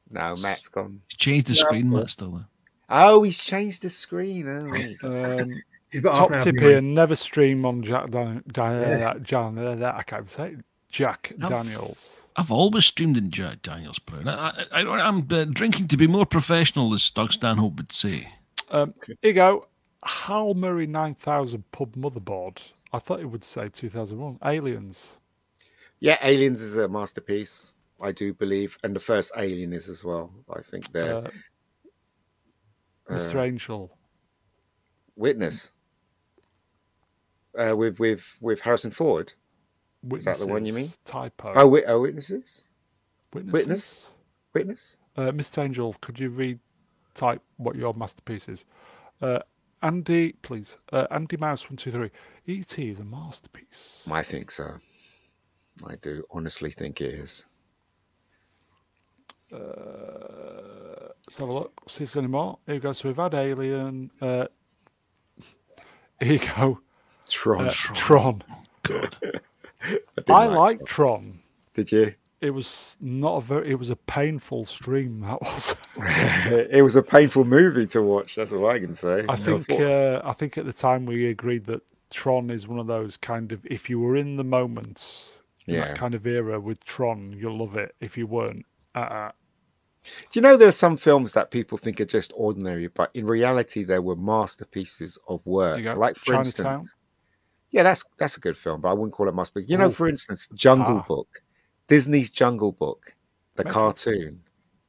No, 0.09 0.35
Matt's 0.37 0.67
gone. 0.67 1.01
He's 1.09 1.17
changed 1.17 1.47
the 1.47 1.53
Yeah, 1.53 1.63
screen, 1.63 1.89
that's 1.89 1.99
Matt's 2.01 2.11
still 2.13 2.31
there. 2.31 2.47
Oh, 2.89 3.23
he's 3.23 3.39
changed 3.39 3.81
the 3.81 3.89
screen. 3.89 4.47
Oh, 4.47 4.71
there 4.71 4.87
you 4.87 4.97
go. 4.97 5.39
Um, 5.41 5.61
He's 5.91 6.01
got 6.01 6.15
top 6.29 6.43
tip 6.43 6.59
here: 6.59 6.81
never 6.81 7.15
stream 7.15 7.65
on 7.65 7.81
Jack 7.81 8.11
Dan- 8.11 8.43
Dan- 8.51 8.99
Yeah. 8.99 9.13
Jan- 9.21 9.57
uh, 9.57 9.93
I 9.95 10.03
can't 10.03 10.29
say 10.29 10.49
it. 10.49 10.65
Jack 10.95 11.33
I've- 11.41 11.49
Daniels. 11.53 12.21
I've 12.37 12.51
always 12.51 12.85
streamed 12.85 13.17
in 13.17 13.29
Jack 13.29 13.61
Daniels 13.61 13.99
Brown. 13.99 14.29
I, 14.29 14.65
I, 14.71 14.81
I, 14.83 15.07
I'm 15.07 15.27
uh, 15.29 15.43
drinking 15.43 15.89
to 15.89 15.97
be 15.97 16.07
more 16.07 16.25
professional, 16.25 16.93
as 16.93 17.09
Doug 17.11 17.33
Stanhope 17.33 17.75
would 17.75 17.91
say. 17.91 18.29
Um, 18.69 18.93
here 19.05 19.17
you 19.21 19.33
go. 19.33 19.67
Hal 20.05 20.53
Murray 20.53 20.87
9000 20.87 21.69
pub 21.73 21.95
motherboard. 21.97 22.59
I 22.93 22.99
thought 22.99 23.19
it 23.19 23.25
would 23.25 23.43
say 23.43 23.67
2001. 23.67 24.39
Aliens. 24.45 25.15
Yeah, 25.99 26.17
Aliens 26.21 26.61
is 26.61 26.77
a 26.77 26.87
masterpiece. 26.87 27.73
I 28.01 28.13
do 28.13 28.33
believe, 28.33 28.77
and 28.81 28.95
the 28.95 28.99
first 29.01 29.33
Alien 29.37 29.73
is 29.73 29.89
as 29.89 30.01
well. 30.03 30.31
I 30.49 30.61
think 30.61 30.93
they're 30.93 31.17
Uh, 31.17 31.29
Mr. 33.09 33.45
Angel. 33.45 33.97
Witness 35.17 35.71
uh, 37.57 37.75
with 37.75 37.99
with 37.99 38.37
with 38.39 38.61
Harrison 38.61 38.91
Ford. 38.91 39.33
Witnesses. 40.05 40.39
that 40.39 40.45
the 40.47 40.51
one 40.53 40.65
you 40.65 40.73
mean? 40.73 40.89
Typo. 41.05 41.53
Oh, 41.55 41.67
wit- 41.67 41.85
oh 41.87 42.01
witnesses, 42.01 42.67
Witnesses. 43.33 43.53
Witness? 43.67 44.11
witness. 44.53 44.97
Uh, 45.17 45.31
Mr. 45.31 45.63
Angel, 45.63 45.95
could 46.01 46.19
you 46.19 46.29
read 46.29 46.59
type 47.13 47.41
what 47.57 47.75
your 47.75 47.93
masterpiece 47.93 48.47
is? 48.49 48.65
Uh, 49.21 49.39
Andy, 49.81 50.33
please. 50.41 50.77
Uh, 50.91 51.07
Andy 51.11 51.37
Mouse 51.37 51.69
one 51.69 51.77
two 51.77 51.91
three. 51.91 52.11
E.T. 52.47 52.89
is 52.89 52.99
a 52.99 53.03
masterpiece. 53.05 54.07
I 54.11 54.23
think 54.23 54.51
so. 54.51 54.75
I 55.85 55.95
do 55.95 56.23
honestly 56.31 56.71
think 56.71 57.01
it 57.01 57.13
is. 57.13 57.45
Let's 59.51 61.39
have 61.39 61.49
a 61.49 61.53
look. 61.53 61.81
See 61.87 62.03
if 62.03 62.13
there's 62.13 62.23
any 62.23 62.27
more. 62.31 62.59
Here 62.65 62.75
we 62.75 62.79
go. 62.79 62.91
So 62.93 63.09
we've 63.09 63.17
had 63.17 63.33
Alien. 63.33 64.11
Uh, 64.21 64.45
here 66.19 66.33
you 66.33 66.39
go. 66.39 66.79
Tron. 67.29 67.67
Uh, 67.67 67.71
Tron. 67.71 68.43
God. 68.83 69.15
didn't 69.21 69.41
I 70.29 70.45
like 70.45 70.49
like 70.79 70.85
Tron. 70.85 71.39
Did 71.73 71.91
you? 71.91 72.13
It 72.41 72.49
was 72.51 72.97
not 73.01 73.37
a 73.37 73.41
very. 73.41 73.71
It 73.71 73.79
was 73.79 73.89
a 73.89 73.95
painful 73.95 74.65
stream. 74.65 75.21
That 75.27 75.41
was. 75.41 75.75
it 75.97 76.83
was 76.83 76.95
a 76.95 77.01
painful 77.03 77.45
movie 77.45 77.87
to 77.87 78.01
watch. 78.01 78.35
That's 78.35 78.51
all 78.51 78.67
I 78.69 78.79
can 78.79 78.95
say. 78.95 79.25
I 79.27 79.35
think. 79.35 79.69
Uh, 79.69 80.21
I 80.23 80.33
think 80.33 80.57
at 80.57 80.65
the 80.65 80.73
time 80.73 81.05
we 81.05 81.27
agreed 81.27 81.65
that 81.65 81.81
Tron 82.11 82.49
is 82.49 82.67
one 82.67 82.79
of 82.79 82.87
those 82.87 83.17
kind 83.17 83.51
of. 83.51 83.65
If 83.65 83.89
you 83.89 83.99
were 83.99 84.15
in 84.15 84.37
the 84.37 84.43
moment, 84.43 85.39
in 85.65 85.75
Yeah. 85.75 85.87
that 85.87 85.95
kind 85.97 86.13
of 86.13 86.27
era 86.27 86.59
with 86.59 86.83
Tron, 86.83 87.33
you'll 87.37 87.57
love 87.57 87.75
it. 87.77 87.95
If 87.99 88.17
you 88.17 88.27
weren't, 88.27 88.65
uh, 88.93 89.31
Do 90.03 90.37
you 90.39 90.41
know 90.41 90.55
there 90.57 90.67
are 90.67 90.71
some 90.85 90.97
films 90.97 91.33
that 91.33 91.49
people 91.49 91.77
think 91.79 91.99
are 91.99 92.05
just 92.05 92.31
ordinary, 92.35 92.87
but 92.87 93.09
in 93.15 93.25
reality 93.25 93.83
they 93.83 93.97
were 93.99 94.15
masterpieces 94.15 95.17
of 95.27 95.43
work. 95.47 95.83
Like 95.95 96.15
for 96.15 96.25
Chinatown. 96.33 96.39
instance, 96.75 96.95
yeah, 97.75 97.83
that's 97.83 98.03
that's 98.17 98.37
a 98.37 98.39
good 98.39 98.57
film, 98.57 98.79
but 98.81 98.87
I 98.89 98.93
wouldn't 98.93 99.11
call 99.13 99.27
it 99.27 99.31
a 99.31 99.33
masterpiece. 99.33 99.69
You 99.69 99.77
know, 99.77 99.87
Ooh. 99.89 99.91
for 99.91 100.07
instance, 100.07 100.47
Jungle 100.55 100.99
Ah. 100.99 101.05
Book, 101.07 101.41
Disney's 101.87 102.29
Jungle 102.29 102.71
Book, 102.71 103.15
the 103.55 103.65
cartoon, 103.65 104.41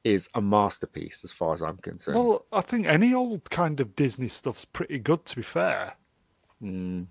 is 0.04 0.28
a 0.34 0.40
masterpiece 0.40 1.24
as 1.24 1.32
far 1.32 1.52
as 1.52 1.62
I'm 1.62 1.78
concerned. 1.78 2.16
Well, 2.18 2.46
I 2.52 2.60
think 2.60 2.86
any 2.86 3.12
old 3.12 3.50
kind 3.50 3.80
of 3.80 3.96
Disney 3.96 4.28
stuff's 4.28 4.64
pretty 4.64 4.98
good. 5.00 5.24
To 5.26 5.36
be 5.36 5.42
fair, 5.42 5.94
Mm. 6.62 7.08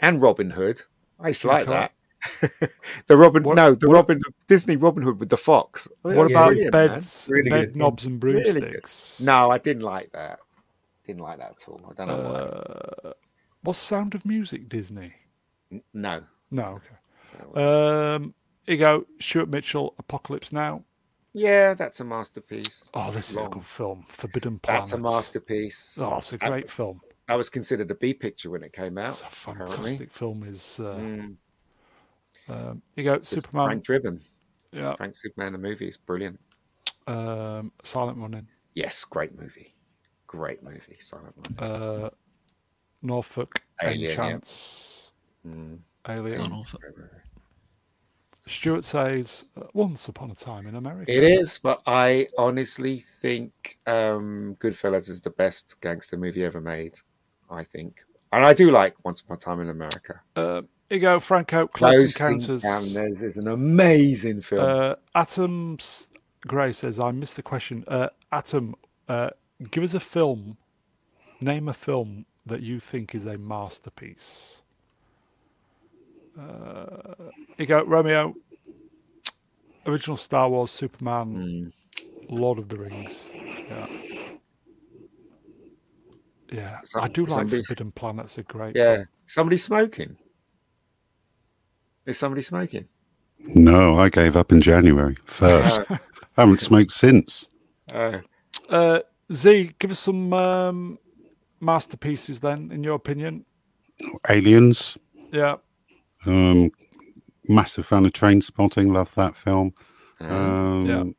And 0.00 0.20
Robin 0.20 0.50
Hood, 0.50 0.82
I 1.18 1.28
used 1.28 1.40
to 1.42 1.46
like 1.48 1.66
that. 1.68 1.92
the 3.06 3.16
Robin, 3.16 3.42
What- 3.44 3.56
no, 3.56 3.74
the 3.74 3.88
what- 3.88 3.94
Robin 3.94 4.20
Disney 4.46 4.76
Robin 4.76 5.02
Hood 5.02 5.20
with 5.20 5.28
the 5.30 5.36
fox. 5.36 5.88
what 6.02 6.14
Yeah, 6.16 6.24
about 6.26 6.46
brilliant, 6.48 6.72
beds, 6.72 7.28
Really 7.30 7.50
bed 7.50 7.66
good 7.68 7.76
knobs 7.76 8.04
and 8.04 8.22
Really 8.22 8.42
broomsticks? 8.42 9.20
No, 9.20 9.50
I 9.50 9.58
didn't 9.58 9.84
like 9.84 10.10
that. 10.12 10.40
Didn't 11.06 11.22
like 11.22 11.38
that 11.38 11.52
at 11.52 11.68
all. 11.68 11.80
I 11.88 11.94
don't 11.94 12.08
know 12.08 12.22
why. 13.02 13.08
Uh, 13.08 13.12
what's 13.66 13.78
Sound 13.78 14.14
of 14.14 14.24
Music 14.24 14.68
Disney? 14.68 15.12
No. 15.92 16.22
No, 16.50 16.80
okay. 16.80 17.60
Um, 17.60 18.34
here 18.64 18.74
you 18.74 18.78
go. 18.78 19.06
Stuart 19.20 19.48
Mitchell, 19.48 19.94
Apocalypse 19.98 20.52
Now. 20.52 20.84
Yeah, 21.34 21.74
that's 21.74 22.00
a 22.00 22.04
masterpiece. 22.04 22.90
Oh, 22.94 23.10
this 23.10 23.30
is 23.30 23.36
a 23.36 23.46
good 23.48 23.64
film. 23.64 24.06
Forbidden 24.08 24.58
Planet. 24.58 24.84
That's 24.84 24.92
a 24.92 24.98
masterpiece. 24.98 25.98
Oh, 26.00 26.16
it's 26.18 26.32
a 26.32 26.38
great 26.38 26.64
was- 26.64 26.72
film. 26.72 27.00
That 27.28 27.34
was 27.34 27.48
considered 27.50 27.90
a 27.90 27.94
B 27.96 28.14
picture 28.14 28.50
when 28.50 28.62
it 28.62 28.72
came 28.72 28.96
out. 28.98 29.08
It's 29.08 29.22
a 29.22 29.26
apparently. 29.52 29.76
fantastic 29.76 30.12
film. 30.12 30.44
Is 30.44 30.78
uh, 30.80 30.84
Mm, 30.96 31.36
um, 32.48 32.82
you 32.94 33.02
go. 33.04 33.14
with 33.14 33.26
Superman. 33.26 33.66
Frank 33.66 33.84
Driven. 33.84 34.20
Yeah. 34.72 34.94
Frank 34.94 35.16
Superman, 35.16 35.52
the 35.52 35.58
movie 35.58 35.88
is 35.88 35.96
brilliant. 35.96 36.38
Um, 37.08 37.72
Silent 37.82 38.18
Running. 38.18 38.46
Yes, 38.74 39.04
great 39.04 39.36
movie. 39.38 39.74
Great 40.28 40.62
movie. 40.62 40.96
Silent 41.00 41.34
Running. 41.58 41.82
Uh, 41.82 42.10
Norfolk. 43.02 43.62
Alien, 43.82 44.18
yeah. 44.18 44.38
Mm, 45.46 45.78
Alien. 46.08 46.50
Norfolk. 46.50 46.82
Stuart 48.48 48.84
says, 48.84 49.44
uh, 49.56 49.64
"Once 49.72 50.08
upon 50.08 50.30
a 50.30 50.34
time 50.34 50.66
in 50.66 50.76
America." 50.76 51.12
It 51.12 51.24
is, 51.24 51.58
but 51.58 51.82
I 51.86 52.28
honestly 52.38 53.00
think 53.00 53.78
um, 53.86 54.56
Goodfellas 54.60 55.10
is 55.10 55.20
the 55.20 55.30
best 55.30 55.80
gangster 55.80 56.16
movie 56.16 56.44
ever 56.44 56.60
made. 56.60 56.98
I 57.50 57.64
think, 57.64 58.04
and 58.32 58.46
I 58.46 58.54
do 58.54 58.70
like 58.70 58.94
Once 59.04 59.20
Upon 59.20 59.36
a 59.36 59.40
Time 59.40 59.60
in 59.60 59.68
America. 59.68 60.20
Uh, 60.36 60.62
here 60.88 60.98
you 60.98 61.00
go. 61.00 61.18
Franco. 61.18 61.66
Close, 61.66 62.14
Close 62.14 62.20
Encounters. 62.20 62.64
Encounters 62.64 63.22
is 63.22 63.36
an 63.36 63.48
amazing 63.48 64.40
film. 64.42 64.62
Uh, 64.62 64.94
Adam's 65.14 66.10
Gray 66.46 66.72
says, 66.72 67.00
"I 67.00 67.10
missed 67.10 67.34
the 67.34 67.42
question." 67.42 67.84
Uh, 67.88 68.10
Adam, 68.30 68.76
uh, 69.08 69.30
give 69.70 69.82
us 69.82 69.94
a 69.94 70.00
film. 70.00 70.56
Name 71.40 71.68
a 71.68 71.72
film 71.72 72.26
that 72.46 72.62
you 72.62 72.78
think 72.80 73.14
is 73.14 73.26
a 73.26 73.36
masterpiece. 73.38 74.62
Uh, 76.38 77.14
you 77.58 77.66
go, 77.66 77.82
Romeo. 77.84 78.34
Original 79.86 80.16
Star 80.16 80.48
Wars, 80.48 80.70
Superman, 80.70 81.34
Mm. 81.36 81.72
Lord 82.28 82.58
of 82.58 82.68
the 82.68 82.76
Rings. 82.76 83.30
Yeah, 83.34 83.86
yeah. 86.50 86.78
Some- 86.84 87.04
I 87.04 87.08
do 87.08 87.22
like 87.22 87.30
somebody- 87.30 87.62
Forbidden 87.62 87.92
Planet's 87.92 88.38
a 88.38 88.42
great. 88.42 88.74
Yeah, 88.76 89.04
somebody 89.26 89.56
smoking. 89.56 90.16
Is 92.04 92.18
somebody 92.18 92.42
smoking? 92.42 92.88
No, 93.38 93.98
I 93.98 94.08
gave 94.08 94.36
up 94.36 94.52
in 94.52 94.60
January 94.60 95.16
first. 95.24 95.80
Uh, 95.90 95.98
I 96.36 96.42
haven't 96.42 96.60
smoked 96.60 96.90
since. 96.92 97.48
uh, 97.92 98.20
Uh, 98.68 99.00
Z, 99.32 99.72
give 99.78 99.90
us 99.90 99.98
some 100.00 100.32
um, 100.32 100.98
masterpieces 101.60 102.40
then, 102.40 102.70
in 102.72 102.82
your 102.84 102.94
opinion. 102.94 103.44
Aliens. 104.28 104.98
Yeah. 105.32 105.56
Um, 106.26 106.70
massive 107.48 107.86
fan 107.86 108.04
of 108.06 108.12
Trainspotting. 108.12 108.92
Love 108.92 109.14
that 109.16 109.36
film. 109.36 109.74
uh, 110.20 110.24
Um, 110.24 111.14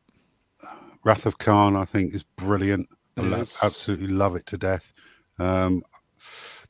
Wrath 1.04 1.26
of 1.26 1.38
Khan, 1.38 1.76
I 1.76 1.86
think, 1.86 2.14
is 2.14 2.24
brilliant. 2.24 2.90
I 3.16 3.22
lo- 3.22 3.38
Yes. 3.38 3.60
absolutely 3.64 4.08
love 4.08 4.36
it 4.36 4.46
to 4.48 4.58
death. 4.58 4.92
Um, 5.40 5.84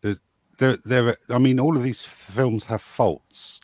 there, 0.02 0.16
there, 0.60 0.78
there. 0.86 1.16
I 1.30 1.38
mean, 1.38 1.60
all 1.60 1.76
of 1.78 1.84
these 1.84 2.04
films 2.04 2.66
have 2.66 2.82
faults, 2.82 3.62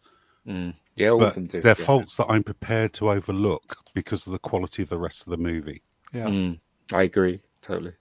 mm. 0.47 0.73
Yeah, 0.95 1.09
all 1.09 1.15
of 1.23 1.29
but 1.29 1.33
them 1.35 1.45
do. 1.47 1.61
they're 1.61 1.75
yeah. 1.77 1.85
faults 1.85 2.15
that 2.17 2.27
I'm 2.29 2.43
prepared 2.43 2.93
to 2.93 3.09
overlook 3.11 3.77
because 3.93 4.25
of 4.27 4.31
the 4.33 4.39
quality 4.39 4.83
of 4.83 4.89
the 4.89 4.99
rest 4.99 5.21
of 5.23 5.31
the 5.31 5.37
movie. 5.37 5.81
Yeah. 6.13 6.25
Mm, 6.27 6.59
I 6.91 7.03
agree 7.03 7.41
totally. 7.61 7.93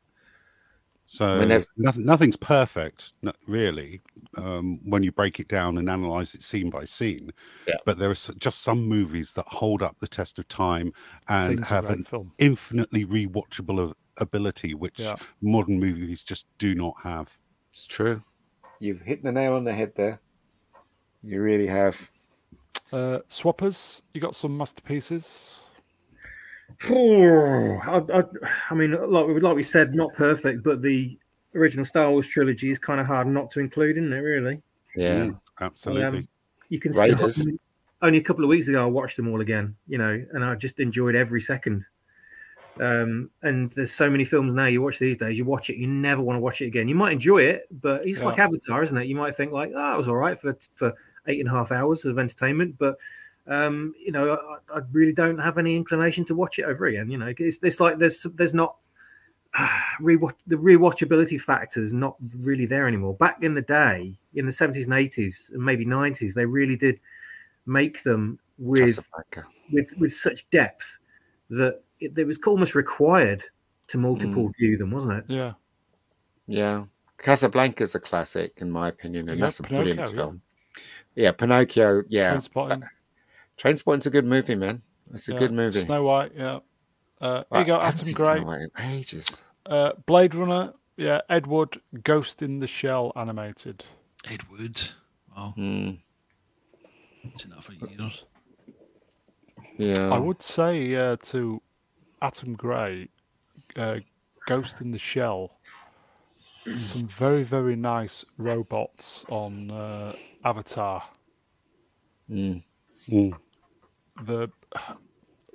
So 1.14 1.40
mean, 1.40 1.48
there's- 1.48 1.68
nothing, 1.76 2.06
nothing's 2.06 2.36
perfect, 2.36 3.12
no- 3.20 3.32
really, 3.46 4.00
um, 4.38 4.80
when 4.88 5.02
you 5.02 5.12
break 5.12 5.40
it 5.40 5.46
down 5.48 5.76
and 5.76 5.90
analyze 5.90 6.34
it 6.34 6.42
scene 6.42 6.70
by 6.70 6.86
scene. 6.86 7.30
Yeah. 7.68 7.74
But 7.84 7.98
there 7.98 8.08
are 8.10 8.14
just 8.14 8.62
some 8.62 8.88
movies 8.88 9.34
that 9.34 9.46
hold 9.46 9.82
up 9.82 9.98
the 10.00 10.08
test 10.08 10.38
of 10.38 10.48
time 10.48 10.90
and 11.28 11.56
Thing's 11.56 11.68
have 11.68 11.90
an 11.90 12.04
film. 12.04 12.32
infinitely 12.38 13.04
rewatchable 13.04 13.90
a- 13.90 14.22
ability, 14.22 14.72
which 14.72 15.00
Yeah. 15.00 15.16
modern 15.42 15.78
movies 15.78 16.22
just 16.24 16.46
do 16.56 16.74
not 16.74 16.94
have. 17.02 17.38
It's 17.74 17.86
true. 17.86 18.22
You've 18.78 19.02
hit 19.02 19.22
the 19.22 19.32
nail 19.32 19.52
on 19.52 19.64
the 19.64 19.74
head 19.74 19.92
there. 19.96 20.18
You 21.22 21.42
really 21.42 21.66
have. 21.66 22.10
Uh, 22.90 23.18
Swappers, 23.28 24.00
you 24.14 24.20
got 24.22 24.34
some 24.34 24.56
masterpieces. 24.56 25.66
Oh, 26.90 27.76
I, 27.82 28.18
I, 28.18 28.24
I 28.70 28.74
mean, 28.74 28.92
like 29.10 29.26
we 29.26 29.40
like 29.40 29.56
we 29.56 29.62
said, 29.62 29.94
not 29.94 30.12
perfect, 30.14 30.62
but 30.62 30.82
the 30.82 31.18
original 31.54 31.84
Star 31.84 32.10
Wars 32.10 32.26
trilogy 32.26 32.70
is 32.70 32.78
kind 32.78 33.00
of 33.00 33.06
hard 33.06 33.26
not 33.26 33.50
to 33.52 33.60
include, 33.60 33.96
isn't 33.98 34.12
it? 34.12 34.16
Really, 34.16 34.62
Yeah. 34.96 35.26
Mm, 35.26 35.40
absolutely. 35.60 36.04
Um, 36.04 36.28
you 36.68 36.80
can 36.80 36.92
still. 36.92 37.04
Raiders. 37.04 37.46
Only 38.00 38.18
a 38.18 38.22
couple 38.22 38.42
of 38.42 38.48
weeks 38.48 38.66
ago, 38.66 38.82
I 38.82 38.86
watched 38.86 39.16
them 39.16 39.28
all 39.28 39.40
again. 39.40 39.76
You 39.86 39.98
know, 39.98 40.24
and 40.32 40.44
I 40.44 40.54
just 40.56 40.80
enjoyed 40.80 41.14
every 41.14 41.40
second. 41.40 41.84
Um, 42.80 43.30
and 43.42 43.70
there's 43.72 43.92
so 43.92 44.08
many 44.08 44.24
films 44.24 44.54
now 44.54 44.66
you 44.66 44.80
watch 44.80 44.98
these 44.98 45.18
days. 45.18 45.36
You 45.38 45.44
watch 45.44 45.68
it, 45.70 45.76
you 45.76 45.86
never 45.86 46.22
want 46.22 46.36
to 46.36 46.40
watch 46.40 46.62
it 46.62 46.66
again. 46.66 46.88
You 46.88 46.94
might 46.94 47.12
enjoy 47.12 47.42
it, 47.42 47.68
but 47.70 48.06
it's 48.06 48.20
Yeah. 48.20 48.26
like 48.26 48.38
Avatar, 48.38 48.82
isn't 48.82 48.96
it? 48.96 49.06
You 49.06 49.14
might 49.14 49.36
think 49.36 49.52
like, 49.52 49.70
oh, 49.74 49.78
that 49.78 49.96
was 49.98 50.08
all 50.08 50.16
right 50.16 50.38
for 50.40 50.56
for 50.76 50.94
eight 51.28 51.38
and 51.38 51.48
a 51.48 51.52
half 51.52 51.70
hours 51.70 52.04
of 52.06 52.18
entertainment, 52.18 52.76
but 52.78 52.96
um, 53.46 53.94
you 53.98 54.12
know, 54.12 54.34
I, 54.34 54.78
I 54.78 54.80
really 54.92 55.12
don't 55.12 55.38
have 55.38 55.58
any 55.58 55.76
inclination 55.76 56.24
to 56.26 56.34
watch 56.34 56.58
it 56.58 56.64
over 56.64 56.86
again. 56.86 57.10
You 57.10 57.18
know, 57.18 57.32
it's, 57.36 57.58
it's 57.62 57.80
like 57.80 57.98
there's 57.98 58.26
there's 58.34 58.54
not 58.54 58.76
rewatch 60.00 60.34
the 60.46 60.56
rewatchability 60.56 61.40
factor 61.40 61.80
is 61.80 61.92
not 61.92 62.16
really 62.40 62.66
there 62.66 62.86
anymore. 62.86 63.14
Back 63.14 63.42
in 63.42 63.54
the 63.54 63.62
day, 63.62 64.18
in 64.34 64.46
the 64.46 64.52
70s 64.52 64.84
and 64.84 64.92
80s 64.92 65.52
and 65.52 65.62
maybe 65.62 65.84
90s, 65.84 66.34
they 66.34 66.46
really 66.46 66.76
did 66.76 67.00
make 67.66 68.02
them 68.02 68.38
with 68.58 68.98
with 69.72 69.92
with 69.98 70.12
such 70.12 70.48
depth 70.50 70.98
that 71.50 71.82
it, 72.00 72.16
it 72.16 72.26
was 72.26 72.38
almost 72.46 72.74
required 72.74 73.44
to 73.88 73.98
multiple 73.98 74.50
view 74.58 74.76
them, 74.76 74.90
wasn't 74.90 75.12
it? 75.12 75.24
Yeah. 75.28 75.52
Yeah. 76.46 76.84
Casablanca's 77.18 77.94
a 77.94 78.00
classic, 78.00 78.54
in 78.56 78.70
my 78.70 78.88
opinion, 78.88 79.28
and 79.28 79.38
Yeah, 79.38 79.46
that's 79.46 79.60
a 79.60 79.62
brilliant 79.62 79.98
Pinocchio, 79.98 80.16
yeah. 80.16 80.22
film. 80.22 80.42
Yeah, 81.14 81.32
Pinocchio. 81.32 82.02
Yeah. 82.08 82.34
Trainspotting. 82.34 82.88
Trainspotting's 83.58 84.06
a 84.06 84.10
good 84.10 84.24
movie, 84.24 84.54
man. 84.54 84.82
It's 85.14 85.28
a 85.28 85.32
yeah. 85.32 85.38
good 85.38 85.52
movie. 85.52 85.80
Snow 85.82 86.02
White, 86.04 86.32
yeah. 86.36 86.58
Uh, 87.20 87.36
here 87.36 87.44
Right, 87.50 87.60
you 87.60 87.66
go, 87.66 87.76
I 87.76 87.88
Adam 87.88 88.12
Gray. 88.12 88.26
Snow 88.26 88.42
White 88.44 88.60
in 88.62 88.70
ages. 88.90 89.42
Uh, 89.66 89.92
Blade 90.06 90.34
Runner, 90.34 90.72
yeah. 90.96 91.20
Ed 91.28 91.46
Wood, 91.46 91.80
Ghost 92.02 92.42
in 92.42 92.58
the 92.60 92.66
Shell 92.66 93.12
animated. 93.14 93.84
Ed 94.24 94.44
Wood. 94.50 94.80
Wow, 95.36 95.52
Hmm. 95.56 95.90
seen 97.36 97.50
that 97.50 97.62
for 97.64 97.72
years. 97.74 98.24
Yeah. 99.78 100.10
I 100.12 100.18
would 100.18 100.42
say 100.42 100.94
uh, 100.94 101.16
to 101.24 101.62
Adam 102.20 102.54
Gray, 102.54 103.08
uh, 103.76 103.98
Ghost 104.46 104.80
in 104.80 104.90
the 104.90 104.98
Shell, 104.98 105.50
some 106.78 107.08
very, 107.08 107.42
very 107.42 107.74
nice 107.76 108.24
robots 108.36 109.24
on 109.28 109.70
uh, 109.70 110.14
Avatar. 110.44 111.04
Mm. 112.30 112.62
Mm. 113.10 113.38
the 114.22 114.50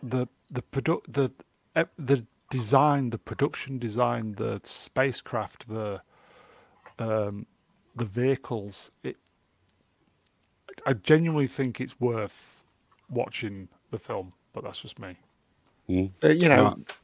the 0.03 0.27
the 0.51 0.61
product 0.63 1.13
the 1.13 1.31
eh, 1.75 1.85
the 1.97 2.25
design, 2.51 3.11
the 3.11 3.17
production 3.19 3.79
design, 3.79 4.33
the 4.37 4.61
spacecraft, 4.63 5.69
the 5.69 6.01
um, 6.99 7.47
the 7.95 8.05
vehicles. 8.05 8.91
It, 9.03 9.17
I 10.85 10.93
genuinely 10.93 11.47
think 11.47 11.81
it's 11.81 11.99
worth 11.99 12.65
watching 13.09 13.69
the 13.91 13.99
film, 13.99 14.33
but 14.53 14.63
that's 14.65 14.81
just 14.81 14.99
me. 14.99 15.17
But 16.21 16.37
you 16.37 16.49
know, 16.49 16.63
Right. 16.63 16.97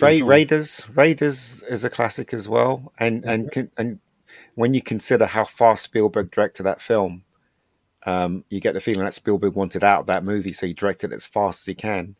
Ra- 0.00 0.08
Yeah, 0.08 0.12
go 0.12 0.28
on. 0.30 0.48
Raiders 0.50 0.86
Raiders 0.94 1.64
is 1.70 1.84
a 1.84 1.90
classic 1.90 2.34
as 2.34 2.48
well, 2.48 2.92
and 2.98 3.24
and 3.26 3.50
con- 3.52 3.72
and 3.78 4.00
when 4.56 4.74
you 4.74 4.82
consider 4.82 5.26
how 5.26 5.44
fast 5.46 5.84
Spielberg 5.84 6.32
directed 6.32 6.64
that 6.64 6.82
film, 6.82 7.24
um, 8.06 8.44
you 8.48 8.60
get 8.60 8.74
the 8.74 8.80
feeling 8.80 9.04
that 9.04 9.14
Spielberg 9.14 9.54
wanted 9.54 9.84
out 9.84 10.00
of 10.00 10.06
that 10.06 10.24
movie, 10.24 10.52
so 10.52 10.66
he 10.66 10.72
directed 10.72 11.12
it 11.12 11.16
as 11.16 11.26
fast 11.26 11.62
as 11.62 11.66
he 11.66 11.74
can, 11.74 12.16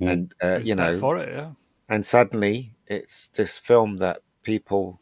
Mm. 0.00 0.10
and 0.10 0.34
uh, 0.40 0.58
He's 0.58 0.68
you 0.68 0.74
know, 0.74 0.98
for 0.98 1.16
it, 1.18 1.28
yeah. 1.32 1.50
and 1.88 2.04
suddenly 2.04 2.74
it's 2.88 3.28
this 3.28 3.56
film 3.58 3.98
that 3.98 4.22
people 4.42 4.98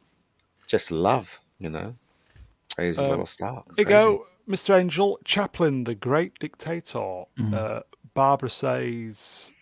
just 0.66 0.90
love. 0.90 1.40
You 1.58 1.70
know, 1.70 1.94
is 2.78 2.98
a 2.98 3.04
Um, 3.04 3.10
little 3.10 3.26
star. 3.26 3.64
Here 3.76 3.84
you 3.84 3.84
go, 3.84 4.26
Mr. 4.48 4.78
Angel. 4.78 5.18
Chaplin, 5.24 5.84
the 5.84 5.94
great 5.94 6.38
dictator. 6.38 6.98
Mm-hmm. 7.38 7.54
Uh, 7.54 7.80
Barbara 8.14 8.50
says 8.50 9.52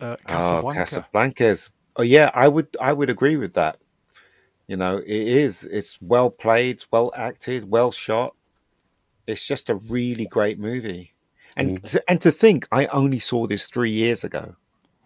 uh, 0.00 0.16
Oh, 0.18 0.26
Casablanca. 0.26 0.78
Casablanca's. 0.78 1.70
Oh 1.96 2.02
yeah, 2.02 2.30
I 2.34 2.46
would 2.48 2.68
I 2.80 2.92
would 2.92 3.10
agree 3.10 3.36
with 3.36 3.54
that. 3.54 3.78
You 4.68 4.76
know, 4.76 4.98
it 4.98 5.08
is. 5.08 5.64
It's 5.64 5.98
well 6.00 6.30
played, 6.30 6.84
well 6.90 7.12
acted, 7.16 7.68
well 7.70 7.90
shot. 7.90 8.34
It's 9.26 9.46
just 9.46 9.70
a 9.70 9.74
really 9.74 10.26
great 10.26 10.58
movie. 10.58 11.14
And 11.56 11.82
to, 11.86 12.02
and 12.08 12.20
to 12.20 12.30
think, 12.30 12.68
I 12.70 12.86
only 12.86 13.18
saw 13.18 13.46
this 13.46 13.66
three 13.66 13.90
years 13.90 14.24
ago. 14.24 14.56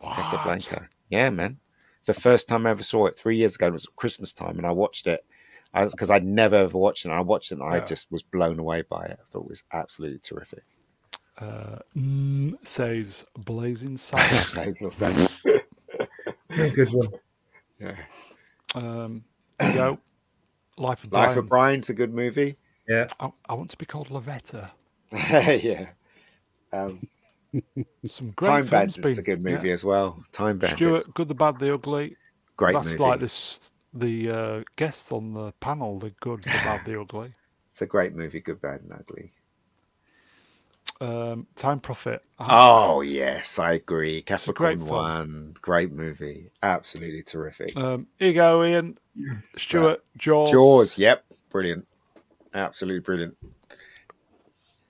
Casablanca. 0.02 0.88
Yeah, 1.08 1.30
man. 1.30 1.58
It's 1.98 2.08
the 2.08 2.14
first 2.14 2.48
time 2.48 2.66
I 2.66 2.70
ever 2.70 2.82
saw 2.82 3.06
it. 3.06 3.16
Three 3.16 3.36
years 3.36 3.54
ago. 3.54 3.68
It 3.68 3.72
was 3.72 3.86
Christmas 3.96 4.32
time, 4.32 4.58
and 4.58 4.66
I 4.66 4.72
watched 4.72 5.06
it. 5.06 5.24
Because 5.72 6.10
I'd 6.10 6.24
never 6.26 6.56
ever 6.56 6.76
watched 6.76 7.04
it. 7.04 7.10
And 7.10 7.18
I 7.18 7.20
watched 7.20 7.52
it, 7.52 7.60
and 7.60 7.62
I 7.62 7.80
just 7.80 8.10
was 8.10 8.22
blown 8.22 8.58
away 8.58 8.82
by 8.82 9.04
it. 9.04 9.18
I 9.20 9.24
thought 9.30 9.44
it 9.44 9.50
was 9.50 9.62
absolutely 9.72 10.18
terrific. 10.18 10.64
Uh, 11.38 11.78
mm, 11.96 12.54
says 12.66 13.24
Blazing 13.38 13.96
Saddles. 13.96 14.54
Makes 14.54 14.82
no 14.82 14.90
sense. 14.90 15.42
Yeah, 15.44 16.68
good 16.68 16.92
one. 16.92 17.08
yeah. 17.80 17.96
um, 18.74 19.24
here 19.60 19.68
you 19.70 19.74
go. 19.74 19.98
Life 20.76 21.04
of 21.04 21.10
Brian. 21.10 21.26
Life 21.26 21.34
Brian. 21.34 21.38
of 21.38 21.48
Brian's 21.48 21.90
a 21.90 21.94
good 21.94 22.12
movie. 22.12 22.56
Yeah. 22.90 23.06
I, 23.20 23.30
I 23.48 23.54
want 23.54 23.70
to 23.70 23.76
be 23.76 23.86
called 23.86 24.10
Loretta. 24.10 24.72
yeah. 25.12 25.90
Um, 26.72 27.06
Some 28.08 28.32
great 28.32 28.48
Time 28.48 28.66
films 28.66 28.96
Bandits 28.96 29.18
a 29.18 29.22
good 29.22 29.42
movie 29.44 29.68
yeah. 29.68 29.74
as 29.74 29.84
well. 29.84 30.24
Time 30.32 30.58
Bandits, 30.58 30.76
Stuart, 30.76 31.14
Good, 31.14 31.28
the 31.28 31.34
Bad, 31.34 31.60
the 31.60 31.72
Ugly. 31.72 32.16
great 32.56 32.74
That's 32.74 32.88
movie. 32.88 32.98
like 32.98 33.20
this. 33.20 33.70
The 33.94 34.30
uh, 34.30 34.62
guests 34.74 35.12
on 35.12 35.34
the 35.34 35.52
panel, 35.60 36.00
the 36.00 36.10
good, 36.20 36.42
the 36.42 36.50
bad, 36.50 36.84
the 36.84 37.00
ugly. 37.00 37.34
It's 37.72 37.82
a 37.82 37.86
great 37.86 38.14
movie, 38.14 38.38
Good, 38.38 38.60
Bad, 38.60 38.82
and 38.82 38.92
Ugly. 38.92 39.32
Um, 41.00 41.46
Time 41.56 41.80
Profit. 41.80 42.22
Oh 42.38 43.00
yes, 43.00 43.58
I 43.58 43.72
agree. 43.72 44.22
great 44.22 44.26
Capricorn 44.26 44.78
film. 44.78 44.88
One, 44.88 45.54
great 45.60 45.90
movie, 45.90 46.50
absolutely 46.62 47.24
terrific. 47.24 47.76
Um, 47.76 48.06
here 48.16 48.28
you 48.28 48.34
go, 48.34 48.62
Ian. 48.62 48.98
Stuart, 49.56 50.04
Jaws. 50.16 50.52
Jaws, 50.52 50.98
yep, 50.98 51.24
brilliant, 51.50 51.88
absolutely 52.54 53.00
brilliant. 53.00 53.36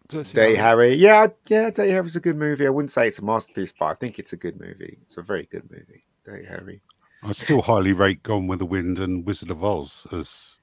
Day 0.09 0.24
Harry. 0.35 0.57
Harry, 0.57 0.95
yeah, 0.95 1.28
yeah, 1.47 1.70
Day 1.70 1.91
Harry's 1.91 2.16
a 2.16 2.20
good 2.20 2.37
movie. 2.37 2.66
I 2.66 2.70
wouldn't 2.70 2.91
say 2.91 3.07
it's 3.07 3.20
a 3.20 3.24
masterpiece, 3.24 3.73
but 3.78 3.87
I 3.87 3.95
think 3.95 4.19
it's 4.19 4.32
a 4.32 4.37
good 4.37 4.59
movie. 4.59 4.99
It's 5.03 5.16
a 5.16 5.23
very 5.23 5.47
good 5.51 5.70
movie. 5.70 6.05
Day 6.27 6.45
Harry. 6.49 6.81
I 7.23 7.32
still 7.32 7.62
highly 7.62 7.93
rate 7.93 8.23
Gone 8.23 8.47
with 8.49 8.59
the 8.59 8.66
Wind 8.66 8.99
and 8.99 9.24
Wizard 9.24 9.51
of 9.51 9.62
Oz 9.62 10.07
as 10.12 10.57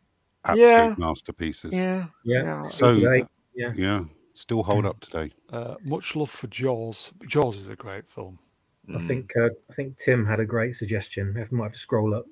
absolute 0.43 0.65
Yeah. 0.67 0.95
masterpieces. 0.97 1.73
Yeah, 1.73 2.07
Yeah. 2.25 2.43
yeah. 2.43 2.63
So 2.63 2.87
Okay. 2.87 3.25
Yeah. 3.55 3.71
yeah, 3.75 4.03
still 4.33 4.63
hold 4.63 4.85
up 4.85 4.99
today. 4.99 5.31
Uh, 5.49 5.75
much 5.83 6.15
love 6.15 6.29
for 6.29 6.47
Jaws. 6.47 7.13
Jaws 7.27 7.55
is 7.57 7.67
a 7.67 7.75
great 7.75 8.09
film. 8.09 8.39
I 8.93 8.99
think 8.99 9.31
uh, 9.35 9.49
I 9.69 9.73
think 9.73 9.97
Tim 9.97 10.25
had 10.25 10.39
a 10.39 10.45
great 10.45 10.75
suggestion. 10.75 11.35
I 11.37 11.45
might 11.53 11.65
have 11.65 11.73
to 11.73 11.77
scroll 11.77 12.15
up. 12.15 12.25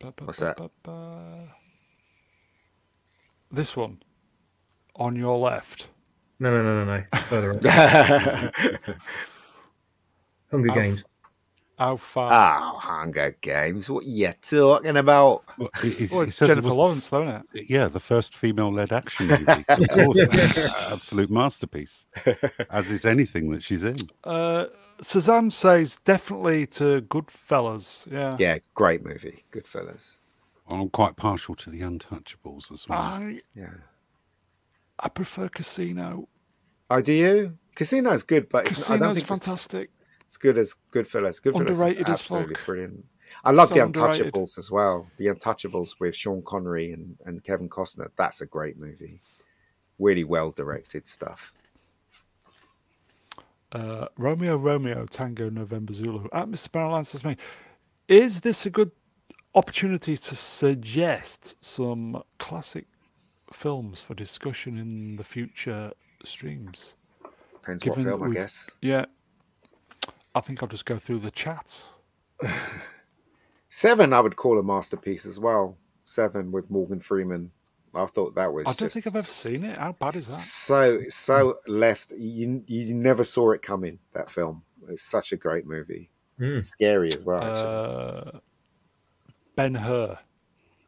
Ba, 0.00 0.12
ba, 0.16 0.24
What's 0.24 0.40
ba, 0.40 0.54
that? 0.58 0.70
Ba, 3.54 3.56
ba. 3.56 3.60
This 3.60 3.76
one. 3.76 4.02
On 4.96 5.16
your 5.16 5.38
left. 5.38 5.88
No, 6.38 6.50
no, 6.50 6.62
no, 6.62 6.84
no, 6.84 6.96
no. 6.96 7.18
Further 7.28 7.52
up. 7.54 7.62
Hunger 10.50 10.68
Alf. 10.70 10.74
Games. 10.78 11.04
How 11.78 11.96
far? 11.96 12.32
oh, 12.32 12.78
Hunger 12.78 13.36
Games. 13.40 13.90
What 13.90 14.04
you 14.04 14.32
talking 14.40 14.96
about? 14.96 15.42
Well, 15.58 15.70
it- 15.82 16.00
it's- 16.00 16.12
it 16.12 16.28
it's 16.28 16.40
it 16.42 16.46
Jennifer 16.46 16.66
was 16.68 16.74
Lawrence, 16.74 17.10
though, 17.10 17.22
isn't 17.28 17.46
it? 17.54 17.68
yeah, 17.68 17.88
the 17.88 17.98
first 17.98 18.36
female-led 18.36 18.92
action 18.92 19.26
movie. 19.26 19.64
of 19.68 19.88
course, 19.88 20.90
absolute 20.92 21.30
masterpiece, 21.30 22.06
as 22.70 22.92
is 22.92 23.04
anything 23.04 23.50
that 23.50 23.64
she's 23.64 23.82
in. 23.82 23.96
Uh, 24.22 24.66
Suzanne 25.00 25.50
says 25.50 25.98
definitely 26.04 26.66
to 26.68 27.02
Goodfellas. 27.02 28.06
Yeah. 28.12 28.36
Yeah, 28.38 28.58
great 28.74 29.04
movie. 29.04 29.42
Goodfellas. 29.50 30.18
I'm 30.68 30.88
quite 30.88 31.16
partial 31.16 31.54
to 31.56 31.70
the 31.70 31.80
Untouchables 31.80 32.72
as 32.72 32.88
well. 32.88 32.98
I 32.98 33.40
Yeah. 33.54 33.70
I 34.98 35.08
prefer 35.08 35.48
Casino. 35.48 36.28
Oh, 36.90 37.00
do 37.00 37.12
you? 37.12 37.58
Casino's 37.74 38.22
good, 38.22 38.48
but 38.48 38.66
it's, 38.66 38.88
I 38.88 38.96
don't 38.96 39.14
Casino's 39.14 39.16
think 39.18 39.30
it's, 39.30 39.44
fantastic. 39.46 39.90
it's 40.24 40.36
good 40.36 40.56
as 40.56 40.74
Goodfellas. 40.92 41.40
Goodfellas 41.42 41.60
Underrated 41.60 42.02
is 42.08 42.14
as 42.14 42.20
absolutely 42.20 42.54
fuck. 42.54 42.66
brilliant. 42.66 43.04
I 43.42 43.50
love 43.50 43.68
So 43.68 43.74
the 43.74 43.82
underrated. 43.82 44.32
Untouchables 44.32 44.58
as 44.58 44.70
well. 44.70 45.08
The 45.18 45.26
Untouchables 45.26 45.96
with 45.98 46.14
Sean 46.14 46.42
Connery 46.42 46.92
and, 46.92 47.16
and 47.26 47.42
Kevin 47.42 47.68
Costner. 47.68 48.08
That's 48.16 48.40
a 48.40 48.46
great 48.46 48.78
movie. 48.78 49.20
Really 49.98 50.24
well 50.24 50.52
directed 50.52 51.08
stuff. 51.08 51.54
Uh, 53.72 54.06
Romeo, 54.16 54.56
Romeo, 54.56 55.04
Tango, 55.06 55.50
November, 55.50 55.92
Zulu. 55.92 56.28
At 56.32 56.46
Mr. 56.46 56.70
Barrel 56.70 56.96
answers 56.96 57.24
me. 57.24 57.36
Is 58.06 58.42
this 58.42 58.64
a 58.66 58.70
good 58.70 58.92
opportunity 59.54 60.16
to 60.16 60.36
suggest 60.36 61.56
some 61.64 62.22
classic 62.38 62.86
films 63.52 64.00
for 64.00 64.14
discussion 64.14 64.78
in 64.78 65.16
the 65.16 65.24
future 65.24 65.92
streams? 66.24 66.94
Depends 67.60 67.82
Given 67.82 68.04
what 68.04 68.18
film, 68.18 68.30
I 68.30 68.34
guess. 68.34 68.68
Yeah. 68.80 69.06
I 70.34 70.40
think 70.40 70.62
I'll 70.62 70.68
just 70.68 70.84
go 70.84 70.98
through 70.98 71.20
the 71.20 71.30
chat. 71.30 71.82
Seven, 73.68 74.12
I 74.12 74.20
would 74.20 74.36
call 74.36 74.58
a 74.58 74.62
masterpiece 74.62 75.26
as 75.26 75.40
well. 75.40 75.76
Seven 76.04 76.52
with 76.52 76.70
Morgan 76.70 77.00
Freeman. 77.00 77.50
I 77.94 78.06
thought 78.06 78.34
that 78.34 78.52
was. 78.52 78.64
I 78.66 78.70
don't 78.70 78.78
just 78.78 78.94
think 78.94 79.06
I've 79.06 79.16
ever 79.16 79.22
seen 79.24 79.64
it. 79.64 79.78
How 79.78 79.92
bad 79.92 80.16
is 80.16 80.26
that? 80.26 80.32
So 80.32 81.02
so 81.08 81.58
left. 81.66 82.12
You 82.12 82.62
you 82.66 82.92
never 82.92 83.24
saw 83.24 83.52
it 83.52 83.62
coming. 83.62 83.98
That 84.12 84.28
film. 84.28 84.62
It's 84.88 85.02
such 85.02 85.32
a 85.32 85.36
great 85.36 85.66
movie. 85.66 86.10
Mm. 86.40 86.64
Scary 86.64 87.12
as 87.12 87.24
well. 87.24 87.42
Actually. 87.42 88.36
Uh, 88.36 88.40
ben 89.56 89.74
Hur. 89.74 90.18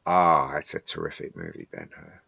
Ah, 0.06 0.56
it's 0.56 0.74
a 0.74 0.80
terrific 0.80 1.36
movie, 1.36 1.66
Ben 1.72 1.88
Hur. 1.96 2.20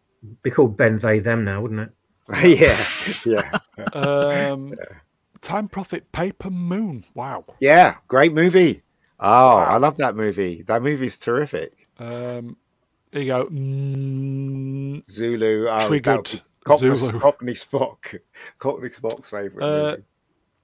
Be 0.43 0.51
called 0.51 0.75
Ben 0.77 0.97
They 0.97 1.19
Them 1.19 1.45
now, 1.45 1.61
wouldn't 1.61 1.79
it? 1.81 1.91
yeah, 2.59 2.85
yeah, 3.25 3.59
Um, 3.93 4.73
Time 5.41 5.67
Prophet 5.69 6.11
Paper 6.11 6.49
Moon. 6.49 7.05
Wow. 7.15 7.45
yeah. 7.59 7.95
Great 8.07 8.33
movie. 8.33 8.83
Oh, 9.19 9.57
I 9.57 9.77
love 9.77 9.97
that 9.97 10.15
movie. 10.15 10.63
That 10.67 10.81
movie's 10.83 11.17
terrific. 11.17 11.87
Um, 11.97 12.57
here 13.11 13.21
you 13.21 13.27
go. 13.27 13.45
Mm, 13.45 15.09
Zulu. 15.09 15.67
Oh, 15.69 15.79
that 15.79 15.87
Triggered 15.87 16.41
Cockney, 16.63 16.95
Zulu. 16.95 17.19
Cockney 17.19 17.53
Spock. 17.53 18.19
Cockney 18.59 18.89
Spock's 18.89 19.29
favorite 19.29 19.63
Uh, 19.65 19.91
movie. 19.91 20.03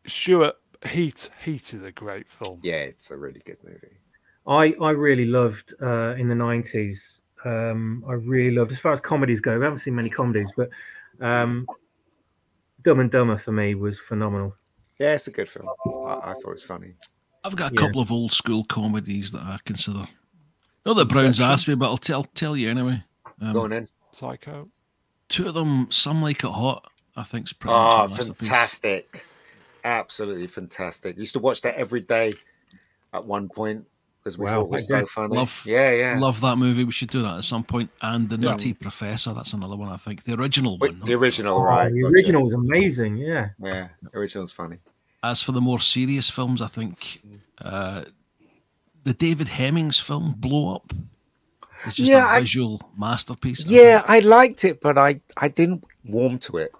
Stuart, 0.08 0.56
Heat. 0.86 1.30
Heat 1.44 1.74
is 1.74 1.82
a 1.82 1.92
great 1.92 2.30
film. 2.30 2.60
Yeah, 2.64 2.76
it's 2.84 3.10
a 3.12 3.18
really 3.18 3.42
good 3.44 3.58
movie. 3.64 3.98
I 4.48 4.74
I 4.82 4.92
really 4.92 5.26
loved 5.26 5.74
uh, 5.82 6.16
in 6.16 6.28
the 6.30 6.36
nineties. 6.36 7.22
Um, 7.44 8.04
I 8.08 8.14
really 8.14 8.56
loved 8.56 8.72
as 8.72 8.80
far 8.80 8.94
as 8.94 9.00
comedies 9.02 9.40
go. 9.42 9.58
We 9.58 9.64
haven't 9.64 9.80
seen 9.80 9.96
many 9.96 10.10
comedies, 10.10 10.52
but 10.58 10.70
um, 11.22 11.68
Dumb 12.84 13.00
and 13.00 13.12
Dumber 13.12 13.38
for 13.38 13.52
me 13.52 13.76
was 13.76 14.00
phenomenal. 14.00 14.56
Yeah, 15.00 15.14
it's 15.14 15.28
a 15.28 15.32
good 15.32 15.50
film. 15.50 15.68
I, 16.08 16.14
I 16.14 16.34
thought 16.34 16.48
it 16.48 16.50
was 16.52 16.64
funny. 16.64 16.96
I've 17.44 17.56
got 17.56 17.72
a 17.72 17.76
Yeah. 17.76 17.82
couple 17.82 18.02
of 18.02 18.12
old 18.12 18.34
school 18.34 18.64
comedies 18.64 19.32
that 19.32 19.42
I 19.42 19.60
consider. 19.66 20.08
Not 20.86 20.94
that 20.96 21.06
Brown's 21.10 21.40
Inception. 21.40 21.52
asked 21.52 21.68
me, 21.68 21.76
but 21.76 21.86
I'll 21.88 21.98
tell 21.98 22.24
tell 22.24 22.56
you 22.58 22.70
anyway. 22.70 23.04
Um, 23.42 23.54
Go 23.54 23.62
on 23.64 23.74
in. 23.74 23.88
Psycho. 24.12 24.70
two 25.30 25.48
of 25.48 25.54
them, 25.56 25.92
Some 25.92 26.22
Like 26.22 26.44
It 26.44 26.50
Hot, 26.52 26.90
I 27.16 27.24
think's 27.24 27.54
pretty 27.54 27.74
Oh, 27.76 27.80
much 27.80 28.08
a 28.08 28.10
masterpiece. 28.10 28.48
fantastic. 28.48 29.26
Absolutely 29.84 30.48
fantastic. 30.48 31.18
Used 31.18 31.34
to 31.34 31.40
watch 31.40 31.62
that 31.62 31.76
every 31.76 32.02
day 32.02 32.34
at 33.14 33.26
one 33.26 33.50
point. 33.50 33.86
Because 34.26 34.40
we 34.40 34.46
Wow, 34.46 34.54
thought 34.62 34.62
it 34.64 34.70
was 34.72 34.88
so 34.88 35.06
funny. 35.06 35.36
Love- 35.36 35.62
yeah, 35.68 35.92
yeah. 35.92 36.20
Love 36.20 36.42
that 36.42 36.56
movie. 36.58 36.84
We 36.84 36.92
should 36.92 37.12
do 37.12 37.22
that 37.22 37.38
at 37.38 37.44
some 37.44 37.64
point. 37.64 37.92
And 38.02 38.28
the 38.28 38.38
Yeah. 38.38 38.50
Nutty 38.52 38.74
Professor. 38.74 39.34
That's 39.36 39.54
another 39.54 39.76
one. 39.76 39.90
I 39.90 39.98
think 39.98 40.24
the 40.24 40.34
original 40.34 40.80
Wait, 40.80 40.94
one. 40.94 41.00
the 41.02 41.12
not- 41.14 41.22
original, 41.22 41.58
Oh, 41.60 41.62
right? 41.64 41.94
the 41.94 42.04
original 42.06 42.44
was 42.44 42.56
amazing. 42.56 43.18
Yeah. 43.18 43.50
Yeah, 43.62 43.90
the 44.02 44.18
original's 44.18 44.52
funny. 44.52 44.80
As 45.22 45.44
for 45.44 45.52
the 45.52 45.62
more 45.62 45.80
serious 45.80 46.28
films, 46.28 46.60
I 46.60 46.68
think 46.68 47.22
uh, 47.62 48.06
the 49.04 49.14
David 49.14 49.48
Hemmings 49.48 50.00
film 50.00 50.34
Blow 50.38 50.74
Up 50.76 50.92
is 51.86 51.94
just 51.94 52.10
Yeah, 52.10 52.26
a 52.26 52.38
I- 52.38 52.40
visual 52.40 52.82
masterpiece. 52.98 53.64
I 53.68 53.72
Yeah, 53.72 53.98
think. 54.00 54.10
I 54.10 54.20
liked 54.28 54.66
it, 54.66 54.82
but 54.82 54.98
I 54.98 55.22
I 55.38 55.50
didn't 55.50 55.84
warm 56.04 56.40
to 56.40 56.58
it. 56.58 56.74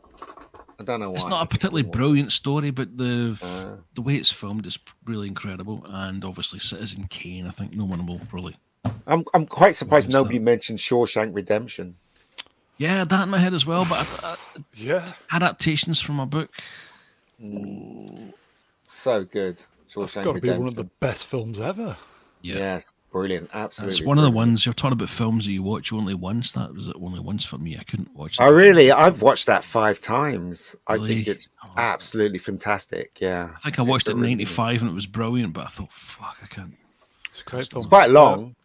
I 0.80 0.84
don't 0.84 1.00
know 1.00 1.10
why. 1.12 1.16
It's 1.16 1.26
not 1.28 1.44
a 1.44 1.46
particularly 1.46 1.84
brilliant 1.84 2.32
story, 2.32 2.70
but 2.72 2.98
the 2.98 3.38
Uh. 3.42 3.82
the 3.96 4.02
way 4.02 4.16
it's 4.16 4.32
filmed 4.32 4.66
is 4.66 4.78
really 5.06 5.28
incredible. 5.28 5.84
And 5.88 6.24
obviously, 6.26 6.60
Citizen 6.60 7.06
Kane. 7.10 7.48
I 7.48 7.52
think 7.52 7.74
no 7.74 7.86
one 7.86 8.06
will 8.06 8.20
really. 8.32 8.58
I'm 9.08 9.24
I'm 9.34 9.46
quite 9.46 9.76
surprised 9.76 10.08
Understand. 10.08 10.24
nobody 10.26 10.40
mentioned 10.40 10.80
Shawshank 10.80 11.34
Redemption. 11.36 11.96
Yeah, 12.78 13.06
that 13.06 13.24
in 13.24 13.30
my 13.30 13.38
head 13.38 13.54
as 13.54 13.66
well. 13.66 13.86
But 13.86 14.20
uh, 14.24 14.36
Yeah, 14.76 15.06
adaptations 15.32 16.02
from 16.02 16.20
a 16.20 16.26
book. 16.26 16.50
So 18.88 19.24
good. 19.24 19.64
it's 19.86 19.96
Shawshank 19.96 20.24
got 20.24 20.34
to 20.34 20.42
be 20.42 20.50
Redemption. 20.50 20.60
one 20.60 20.68
of 20.70 20.76
the 20.76 20.84
best 21.00 21.26
films 21.28 21.60
ever. 21.60 21.98
Yeah. 22.42 22.58
Yes, 22.58 22.92
brilliant. 23.16 23.50
Absolutely. 23.54 23.96
That's 23.98 24.06
one 24.06 24.18
of 24.18 24.24
the 24.26 24.32
ones 24.32 24.66
you're 24.66 24.74
talking 24.74 24.94
about 24.94 25.10
films 25.10 25.46
that 25.46 25.54
you 25.54 25.64
watch 25.64 25.94
only 25.94 26.14
once. 26.14 26.52
That 26.52 26.74
was 26.74 26.90
it 26.90 26.96
only 27.02 27.20
once 27.22 27.46
for 27.46 27.58
me. 27.58 27.78
I 27.80 27.84
couldn't 27.84 28.14
watch. 28.14 28.38
Oh 28.42 28.46
that. 28.52 28.54
really? 28.58 28.92
I've 28.92 29.22
watched 29.22 29.46
that 29.46 29.64
five 29.64 30.02
times. 30.02 30.76
I 30.86 30.98
think 30.98 31.28
it's 31.28 31.48
Oh. 31.66 31.74
absolutely 31.78 32.40
fantastic. 32.40 33.20
Yeah. 33.22 33.52
I 33.56 33.60
think 33.60 33.80
I 33.80 33.84
watched 33.84 34.08
It's 34.08 34.10
it 34.10 34.14
a 34.14 34.16
in 34.18 34.22
really- 34.22 34.36
'95 34.36 34.82
and 34.82 34.92
it 34.92 34.94
was 34.94 35.06
brilliant. 35.08 35.54
But 35.54 35.66
I 35.66 35.70
thought, 35.70 35.94
fuck, 35.94 36.38
I 36.44 36.48
can't. 36.48 36.76
It's 37.30 37.40
a 37.42 37.44
great 37.46 37.70
film. 37.70 37.80
It's 37.80 37.88
quite 37.88 38.10
long. 38.12 38.56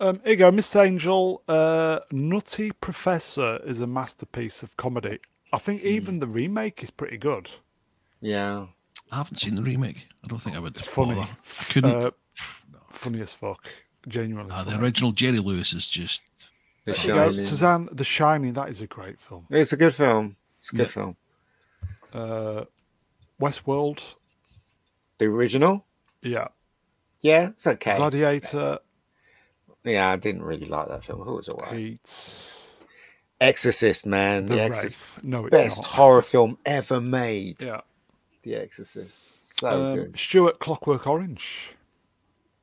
Um, 0.00 0.20
here 0.24 0.30
you 0.32 0.36
go, 0.36 0.50
Miss 0.50 0.74
Angel. 0.76 1.42
Uh, 1.48 1.98
Nutty 2.12 2.70
Professor 2.72 3.60
is 3.66 3.80
a 3.80 3.86
masterpiece 3.86 4.62
of 4.62 4.76
comedy. 4.76 5.18
I 5.52 5.58
think 5.58 5.82
Hmm. 5.82 5.88
even 5.88 6.18
the 6.20 6.26
remake 6.26 6.82
is 6.82 6.90
pretty 6.90 7.16
good. 7.18 7.50
Yeah. 8.20 8.66
I 9.10 9.16
haven't 9.16 9.36
seen 9.36 9.54
the 9.56 9.62
remake. 9.62 10.06
I 10.24 10.28
don't 10.28 10.38
think 10.38 10.54
I 10.56 10.58
would. 10.58 10.76
It's 10.76 10.86
funny. 10.86 11.14
bother. 11.14 11.28
I 11.60 11.64
couldn't. 11.64 12.02
Uh, 12.04 12.10
funny 12.90 13.20
as 13.20 13.34
fuck. 13.34 13.66
Genuinely. 14.06 14.52
uh, 14.52 14.62
the 14.64 14.78
original 14.78 15.12
Jerry 15.12 15.38
Lewis 15.40 15.72
is 15.72 15.88
just. 15.88 16.22
The 16.84 16.92
Here 16.94 17.14
you 17.14 17.20
Shining. 17.20 17.40
Suzanne, 17.40 17.88
The 17.92 18.04
Shining. 18.04 18.52
That 18.54 18.68
is 18.70 18.80
a 18.80 18.86
great 18.86 19.20
film. 19.20 19.46
It's 19.50 19.72
a 19.72 19.76
good 19.76 19.94
film. 19.94 20.36
It's 20.58 20.72
a 20.72 20.76
good 20.76 20.86
Yeah. 20.86 20.92
film. 20.92 21.16
Uh, 22.14 22.64
Westworld. 23.40 24.00
The 25.18 25.26
original? 25.26 25.84
Yeah. 26.22 26.48
Yeah, 27.20 27.48
it's 27.50 27.66
okay. 27.66 27.96
Gladiator. 27.96 28.78
Yeah, 29.84 30.10
I 30.10 30.16
didn't 30.16 30.42
really 30.42 30.66
like 30.66 30.88
that 30.88 31.04
film. 31.04 31.20
I 31.22 31.24
thought 31.24 31.32
it 31.32 31.36
was 31.36 31.48
alright. 31.48 31.74
It's 32.02 32.76
Exorcist, 33.40 34.06
man. 34.06 34.46
The 34.46 34.54
The, 34.54 34.62
Exorcist. 34.62 35.16
Wraith. 35.18 35.24
No, 35.24 35.46
it's 35.46 35.50
Best 35.50 35.82
not. 35.82 35.90
horror 35.90 36.22
film 36.22 36.58
ever 36.64 37.00
made. 37.00 37.60
Yeah. 37.62 37.80
The 38.42 38.54
Exorcist. 38.56 39.32
So 39.36 39.68
Um, 39.70 39.94
good. 39.96 40.18
Stuart 40.18 40.58
Clockwork 40.60 41.06
Orange. 41.06 41.70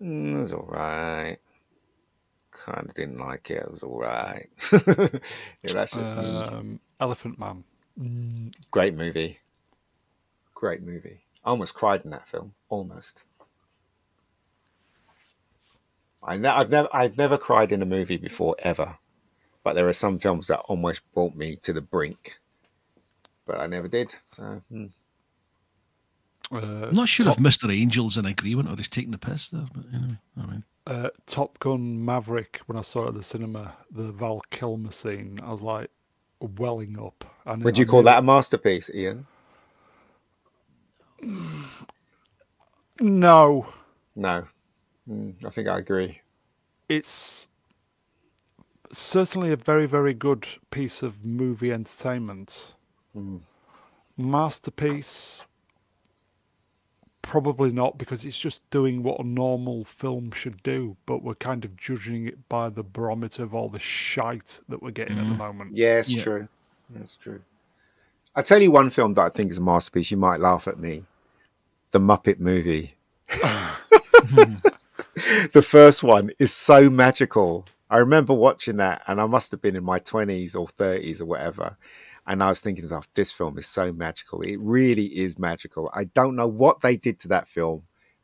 Mm, 0.02 0.36
it 0.36 0.40
was 0.40 0.54
alright. 0.54 1.40
Kind 2.52 2.90
of 2.90 2.94
didn't 2.94 3.18
like 3.18 3.50
it. 3.52 3.64
It 3.64 3.72
was 3.72 3.84
alright. 3.84 4.50
yeah, 4.72 5.74
that's 5.74 5.96
just 5.96 6.16
me. 6.16 6.24
Um, 6.24 6.80
Elephant 7.00 7.40
Man. 7.40 7.64
Great 8.72 8.96
movie. 8.96 9.40
Great 10.54 10.82
movie. 10.82 11.22
I 11.44 11.50
almost 11.50 11.76
cried 11.76 12.04
in 12.04 12.12
that 12.12 12.28
film. 12.28 12.54
Almost. 12.70 13.24
I 16.24 16.38
ne- 16.38 16.50
I've 16.50 16.72
never 16.72 16.90
I've 16.94 17.18
never 17.18 17.38
cried 17.38 17.72
in 17.72 17.82
a 17.82 17.86
movie 17.86 18.18
before 18.18 18.56
ever, 18.60 18.98
but 19.64 19.74
there 19.74 19.88
are 19.88 19.94
some 19.94 20.18
films 20.20 20.48
that 20.48 20.60
almost 20.62 21.02
brought 21.14 21.36
me 21.36 21.58
to 21.58 21.72
the 21.72 21.82
brink, 21.82 22.40
but 23.46 23.60
I 23.60 23.68
never 23.68 23.88
did. 23.88 24.16
So 24.32 24.62
hmm. 24.72 24.88
Uh, 26.52 26.58
I'm 26.88 26.94
not 26.94 27.10
sure 27.10 27.26
Top, 27.26 27.38
if 27.38 27.44
Mr. 27.44 27.70
Angel's 27.82 28.18
in 28.18 28.26
agreement 28.26 28.70
or 28.70 28.76
he's 28.76 28.88
taking 28.88 29.12
the 29.12 29.18
piss 29.18 29.50
there, 29.50 29.66
but 29.74 29.86
anyway, 29.94 30.18
all 30.40 30.46
right. 30.48 30.64
uh, 30.88 31.10
Top 31.26 31.58
Gun 31.60 32.04
Maverick. 32.06 32.62
When 32.68 32.78
I 32.78 32.82
saw 32.82 33.06
it 33.06 33.08
at 33.10 33.14
the 33.16 33.24
cinema, 33.24 33.76
the 33.92 34.12
Val 34.12 34.42
Kilmer 34.52 34.92
scene, 34.92 35.40
I 35.44 35.52
was 35.52 35.62
like 35.62 35.90
welling 36.40 37.00
up. 37.00 37.26
And 37.46 37.64
would 37.64 37.78
you 37.78 37.86
I 37.86 37.88
call 37.88 38.00
knew- 38.02 38.06
that 38.06 38.20
a 38.20 38.22
masterpiece, 38.22 38.90
Ian? 38.94 39.26
No, 43.00 43.68
No, 44.16 44.48
Mm, 45.10 45.44
I 45.46 45.50
think 45.50 45.68
I 45.68 45.78
agree. 45.80 46.22
it's 46.90 47.48
certainly 48.92 49.52
a 49.52 49.56
very, 49.56 49.86
very 49.86 50.14
good 50.14 50.48
piece 50.72 51.04
of 51.04 51.26
movie 51.26 51.72
entertainment. 51.74 52.74
Masterpiece, 54.18 55.46
probably 57.26 57.72
not, 57.72 57.98
because 57.98 58.24
it's 58.24 58.38
just 58.38 58.62
doing 58.70 59.02
what 59.02 59.20
a 59.20 59.24
normal 59.24 59.84
film 59.84 60.32
should 60.32 60.62
do, 60.62 60.96
but 61.08 61.24
we're 61.24 61.34
kind 61.34 61.66
of 61.66 61.76
judging 61.76 62.28
it 62.28 62.48
by 62.48 62.70
the 62.70 62.84
barometer 62.84 63.42
of 63.42 63.56
all 63.56 63.68
the 63.68 63.80
shite 63.80 64.60
that 64.70 64.84
we're 64.84 64.92
getting 64.92 65.18
at 65.18 65.28
the 65.28 65.34
mm. 65.34 65.38
moment. 65.38 65.76
Yeah, 65.76 65.98
it's 65.98 66.10
Yeah. 66.10 66.24
true. 66.24 66.48
That's 66.92 67.16
true. 67.16 67.42
I 68.36 68.44
tell 68.44 68.62
you 68.62 68.70
one 68.70 68.92
film 68.92 69.16
that 69.16 69.24
I 69.24 69.30
think 69.30 69.50
is 69.50 69.58
a 69.58 69.62
masterpiece. 69.62 70.12
You 70.12 70.18
might 70.18 70.40
laugh 70.40 70.68
at 70.68 70.80
me. 70.80 71.06
The 71.92 72.00
Muppet 72.00 72.40
movie. 72.40 72.94
the 75.52 75.66
first 75.66 76.04
one 76.04 76.30
is 76.38 76.54
so 76.54 76.92
magical. 76.92 77.66
I 77.90 77.98
remember 77.98 78.34
watching 78.34 78.78
that, 78.78 79.02
and 79.08 79.20
I 79.20 79.26
must 79.26 79.50
have 79.52 79.62
been 79.64 79.76
in 79.76 79.84
my 79.84 79.98
twenties 79.98 80.56
or 80.56 80.68
thirties 80.68 81.22
or 81.22 81.26
whatever. 81.26 81.78
And 82.28 82.42
I 82.42 82.50
was 82.50 82.62
thinking, 82.62 82.92
"Oh, 82.92 83.02
this 83.14 83.32
film 83.32 83.58
is 83.58 83.68
so 83.68 83.92
magical. 83.94 84.42
It 84.42 84.60
really 84.60 85.06
is 85.06 85.38
magical." 85.38 85.90
I 85.94 86.06
don't 86.06 86.36
know 86.36 86.48
what 86.48 86.82
they 86.82 86.98
did 86.98 87.20
to 87.20 87.28
that 87.30 87.48
film, 87.48 87.84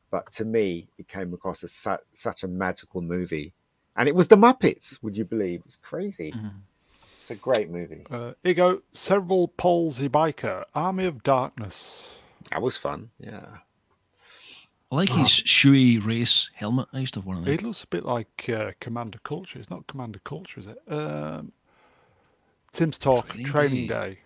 but 0.10 0.32
to 0.34 0.45
me, 0.45 0.90
it 0.98 1.07
came 1.07 1.34
across 1.34 1.64
as 1.64 1.72
su- 1.72 1.98
such 2.11 2.44
a 2.44 2.48
magical 2.48 3.02
movie. 3.02 3.53
And 3.95 4.07
it 4.07 4.15
was 4.15 4.30
the 4.30 4.38
Muppets. 4.38 5.02
Would 5.03 5.18
you 5.18 5.26
believe? 5.26 5.61
It's 5.65 5.76
crazy. 5.76 6.34
It's 7.19 7.30
a 7.30 7.36
great 7.36 7.69
movie. 7.69 8.06
Uh, 8.10 8.34
here 8.41 8.49
you 8.49 8.53
go, 8.56 8.82
Cerebral 8.94 9.49
Palsy 9.49 10.10
Biker, 10.10 10.64
Army 10.73 11.06
of 11.06 11.22
Darkness. 11.22 12.18
That 12.49 12.61
was 12.64 12.78
fun. 12.78 13.11
Yeah. 13.19 13.45
I 14.91 14.95
like 14.95 15.10
his 15.10 15.28
Shoei 15.30 16.03
race 16.06 16.49
helmet. 16.56 16.88
I 16.91 16.99
used 16.99 17.14
to 17.14 17.19
have 17.19 17.26
one 17.28 17.38
of 17.38 17.45
them. 17.45 17.53
It 17.53 17.64
looks 17.64 17.84
a 17.84 17.88
bit 17.88 18.03
like 18.03 18.49
uh, 18.49 18.72
Commander 18.80 19.19
Culture. 19.23 19.60
It's 19.60 19.69
not 19.69 19.88
Commander 19.88 20.19
Culture, 20.23 20.60
is 20.60 20.68
it? 20.68 20.80
Um, 20.91 21.52
Tim's 22.72 22.98
Talk, 22.98 23.30
Training 23.30 23.45
Training, 23.45 23.88
Day. 23.88 24.10
Day. 24.11 24.19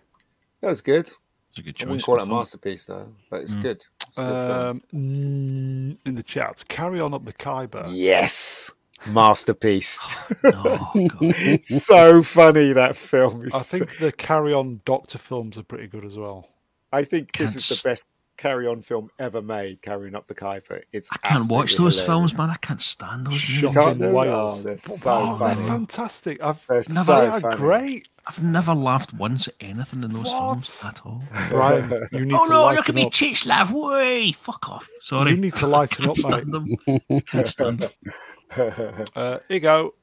That 0.60 0.68
was 0.68 0.80
good. 0.80 1.10
It's 1.50 1.58
a 1.58 1.62
good 1.62 1.70
I 1.76 1.78
choice. 1.78 1.86
wouldn't 1.88 2.04
call 2.04 2.18
it 2.18 2.22
a 2.22 2.26
masterpiece 2.26 2.84
though, 2.84 3.08
but 3.30 3.40
it's 3.42 3.54
good. 3.54 3.84
It's 4.08 4.18
a 4.18 4.22
good. 4.22 4.50
Um, 4.66 4.82
mm, 4.94 5.96
in 6.06 6.14
the 6.14 6.22
chat, 6.22 6.64
Carry 6.68 7.00
On 7.00 7.14
Up 7.14 7.24
the 7.24 7.32
Khyber. 7.32 7.84
Yes. 7.88 8.72
Masterpiece. 9.06 10.04
Oh, 10.44 11.08
God. 11.20 11.34
so 11.64 12.22
funny 12.22 12.72
that 12.72 12.96
film 12.96 13.44
is. 13.46 13.54
I 13.54 13.58
so- 13.58 13.78
think 13.78 13.98
the 13.98 14.12
Carry 14.12 14.52
On 14.52 14.80
Doctor 14.84 15.18
films 15.18 15.58
are 15.58 15.62
pretty 15.62 15.86
good 15.86 16.04
as 16.04 16.16
well. 16.16 16.48
I 16.92 17.04
think 17.04 17.32
this 17.36 17.52
Can't 17.52 17.56
is 17.56 17.82
the 17.82 17.88
best 17.88 18.06
carry 18.36 18.66
on 18.66 18.82
film 18.82 19.10
ever 19.18 19.40
made, 19.42 19.80
carrying 19.82 20.14
up 20.14 20.26
the 20.26 20.34
Khyber. 20.34 20.82
It's 20.92 21.08
I 21.12 21.16
can't 21.26 21.48
watch 21.48 21.76
those 21.76 21.98
hilarious. 21.98 22.06
films, 22.06 22.38
man. 22.38 22.50
I 22.50 22.56
can't 22.56 22.80
stand 22.80 23.26
those 23.26 23.34
Shut 23.36 23.74
movies. 23.74 23.92
in 23.92 23.98
do 23.98 24.04
it? 24.06 24.12
Wales. 24.12 24.62
They're 24.64 24.78
so 24.78 24.96
oh, 25.06 25.38
they're 25.38 25.56
fantastic. 25.66 26.40
I've 26.42 26.64
They're 26.66 26.82
never 26.90 27.04
so 27.04 27.40
funny. 27.40 27.56
great. 27.56 28.08
I've 28.26 28.42
never 28.42 28.74
laughed 28.74 29.14
once 29.14 29.46
at 29.48 29.54
anything 29.60 30.02
in 30.02 30.12
those 30.12 30.26
films 30.28 30.80
What? 30.82 30.94
at 30.98 31.06
all. 31.06 31.22
Brian, 31.50 32.08
you 32.12 32.24
need 32.24 32.34
oh 32.34 32.44
to 32.46 32.50
no, 32.50 32.66
look 32.72 32.88
at 32.88 32.94
me 32.94 33.06
up. 33.06 33.12
chase 33.12 33.46
laugh. 33.46 33.72
Way, 33.72 34.32
fuck 34.32 34.68
off. 34.68 34.88
Sorry. 35.00 35.30
You 35.30 35.36
need 35.36 35.54
to 35.56 35.66
lighten 35.66 36.06
can't 36.14 36.24
up, 36.24 36.46
mate. 36.46 36.46
stand 36.46 36.52
them. 36.52 37.20
Can't 37.26 37.48
stand 37.48 37.80
them. 37.80 37.90
Uh, 39.16 39.38
here 39.48 39.56
you 39.56 39.60
go. 39.60 39.94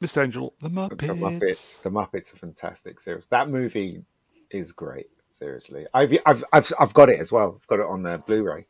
Miss 0.00 0.16
Angel, 0.16 0.54
the 0.60 0.70
Muppets. 0.70 0.98
The 1.08 1.12
Muppets. 1.14 1.82
The 1.82 1.90
Muppets 1.90 2.32
are 2.32 2.36
fantastic. 2.38 3.00
series. 3.00 3.26
That 3.30 3.50
movie 3.50 4.04
is 4.50 4.70
great. 4.70 5.08
Seriously, 5.38 5.86
I've 5.94 6.18
I've 6.26 6.42
I've, 6.52 6.72
I've 6.80 6.94
got 6.94 7.08
it 7.08 7.20
as 7.20 7.30
well. 7.30 7.60
I've 7.60 7.66
got 7.68 7.78
it 7.78 7.86
on 7.86 8.04
uh, 8.04 8.18
Blu-ray. 8.18 8.66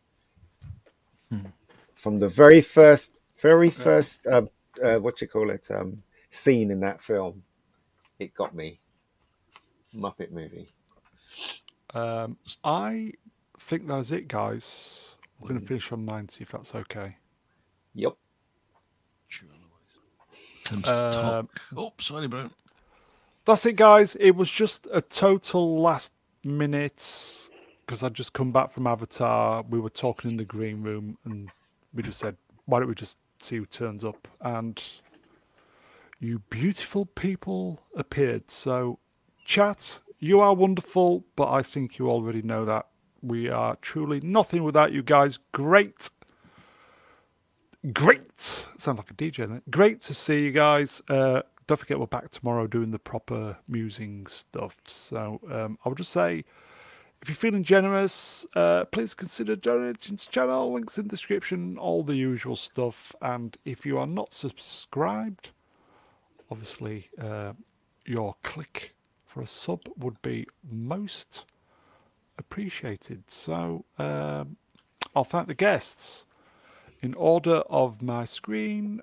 From 1.95 2.19
the 2.19 2.29
very 2.29 2.61
first, 2.61 3.17
very 3.39 3.71
first, 3.71 4.27
uh, 4.27 4.43
uh, 4.83 4.99
what 4.99 5.21
you 5.23 5.29
call 5.29 5.49
it, 5.49 5.69
um, 5.71 6.03
scene 6.31 6.71
in 6.71 6.81
that 6.81 7.01
film, 7.01 7.43
it 8.19 8.35
got 8.35 8.55
me. 8.55 8.81
Muppet 9.95 10.31
movie. 10.31 10.69
Um, 11.95 12.37
I 12.63 13.13
think 13.59 13.89
that's 13.89 14.11
it, 14.11 14.29
guys. 14.29 15.17
We're 15.41 15.49
going 15.49 15.61
to 15.61 15.67
finish 15.67 15.91
on 15.91 16.05
90 16.05 16.43
if 16.43 16.51
that's 16.51 16.75
okay. 16.75 17.17
Yep. 17.95 18.13
Tim's 20.65 20.89
Um. 20.89 21.49
Oh, 21.77 21.95
sorry, 21.99 22.29
Brown. 22.29 22.51
That's 23.47 23.65
it, 23.65 23.77
guys. 23.77 24.17
It 24.21 24.37
was 24.37 24.51
just 24.51 24.87
a 24.93 25.01
total 25.01 25.81
last 25.81 26.13
minute 26.45 27.51
because 27.85 28.03
I'd 28.03 28.15
just 28.15 28.33
come 28.33 28.53
back 28.53 28.71
from 28.71 28.87
Avatar. 28.87 29.65
We 29.69 29.81
were 29.81 29.91
talking 29.91 30.31
in 30.31 30.37
the 30.37 30.45
green 30.45 30.83
room 30.83 31.19
and 31.25 31.51
we 31.95 32.03
just 32.03 32.19
said, 32.19 32.37
why 32.67 32.81
don't 32.81 32.89
we 32.89 32.95
just 32.95 33.17
see 33.41 33.57
who 33.57 33.67
turns 33.67 34.05
up? 34.05 34.29
And 34.41 34.83
you 36.21 36.41
beautiful 36.51 37.07
people 37.07 37.81
appeared. 37.97 38.51
So, 38.51 38.99
chat, 39.45 40.01
you 40.19 40.41
are 40.41 40.53
wonderful, 40.55 41.25
but 41.37 41.49
I 41.51 41.63
think 41.63 41.99
you 41.99 42.11
already 42.11 42.43
know 42.43 42.65
that. 42.65 42.87
We 43.23 43.49
are 43.49 43.77
truly 43.77 44.21
nothing 44.21 44.65
without 44.65 44.93
you 44.93 45.03
guys. 45.03 45.39
Great. 45.53 46.11
Great. 47.93 48.67
Sound 48.77 48.99
like 48.99 49.11
a 49.11 49.15
DJ. 49.15 49.63
Great 49.71 50.03
to 50.03 50.15
see 50.15 50.43
you 50.43 50.53
guys. 50.53 51.01
Uh, 51.09 51.43
don't 51.69 51.77
forget 51.77 52.01
we're 52.01 52.07
back 52.07 52.31
tomorrow 52.31 52.67
doing 52.67 52.91
the 52.91 52.99
proper 52.99 53.59
musing 53.69 54.27
stuff. 54.27 54.79
So 54.87 55.39
um, 55.53 55.79
I 55.85 55.91
would 55.91 55.99
just 55.99 56.11
say 56.11 56.45
if 57.21 57.29
you're 57.29 57.37
feeling 57.37 57.63
generous, 57.63 58.47
uh, 58.57 58.87
please 58.87 59.13
consider 59.13 59.55
donating 59.55 60.17
to 60.17 60.31
channel. 60.31 60.73
Links 60.73 60.97
in 60.97 61.05
the 61.05 61.11
description, 61.11 61.77
all 61.77 62.03
the 62.03 62.15
usual 62.15 62.57
stuff. 62.57 63.15
And 63.21 63.57
if 63.67 63.85
you 63.85 63.99
are 63.99 64.07
not 64.07 64.33
subscribed, 64.33 65.51
obviously 66.51 67.11
uh, 67.21 67.53
your 68.07 68.37
click 68.43 68.95
for 69.27 69.43
a 69.43 69.47
sub 69.47 69.81
would 69.99 70.23
be 70.23 70.47
most 70.69 71.45
appreciated. 72.39 73.25
So 73.31 73.85
um, 73.99 74.57
I'll 75.15 75.25
thank 75.25 75.49
the 75.49 75.55
guests 75.55 76.25
in 77.03 77.13
order 77.13 77.57
of 77.69 78.01
my 78.01 78.25
screen. 78.25 79.03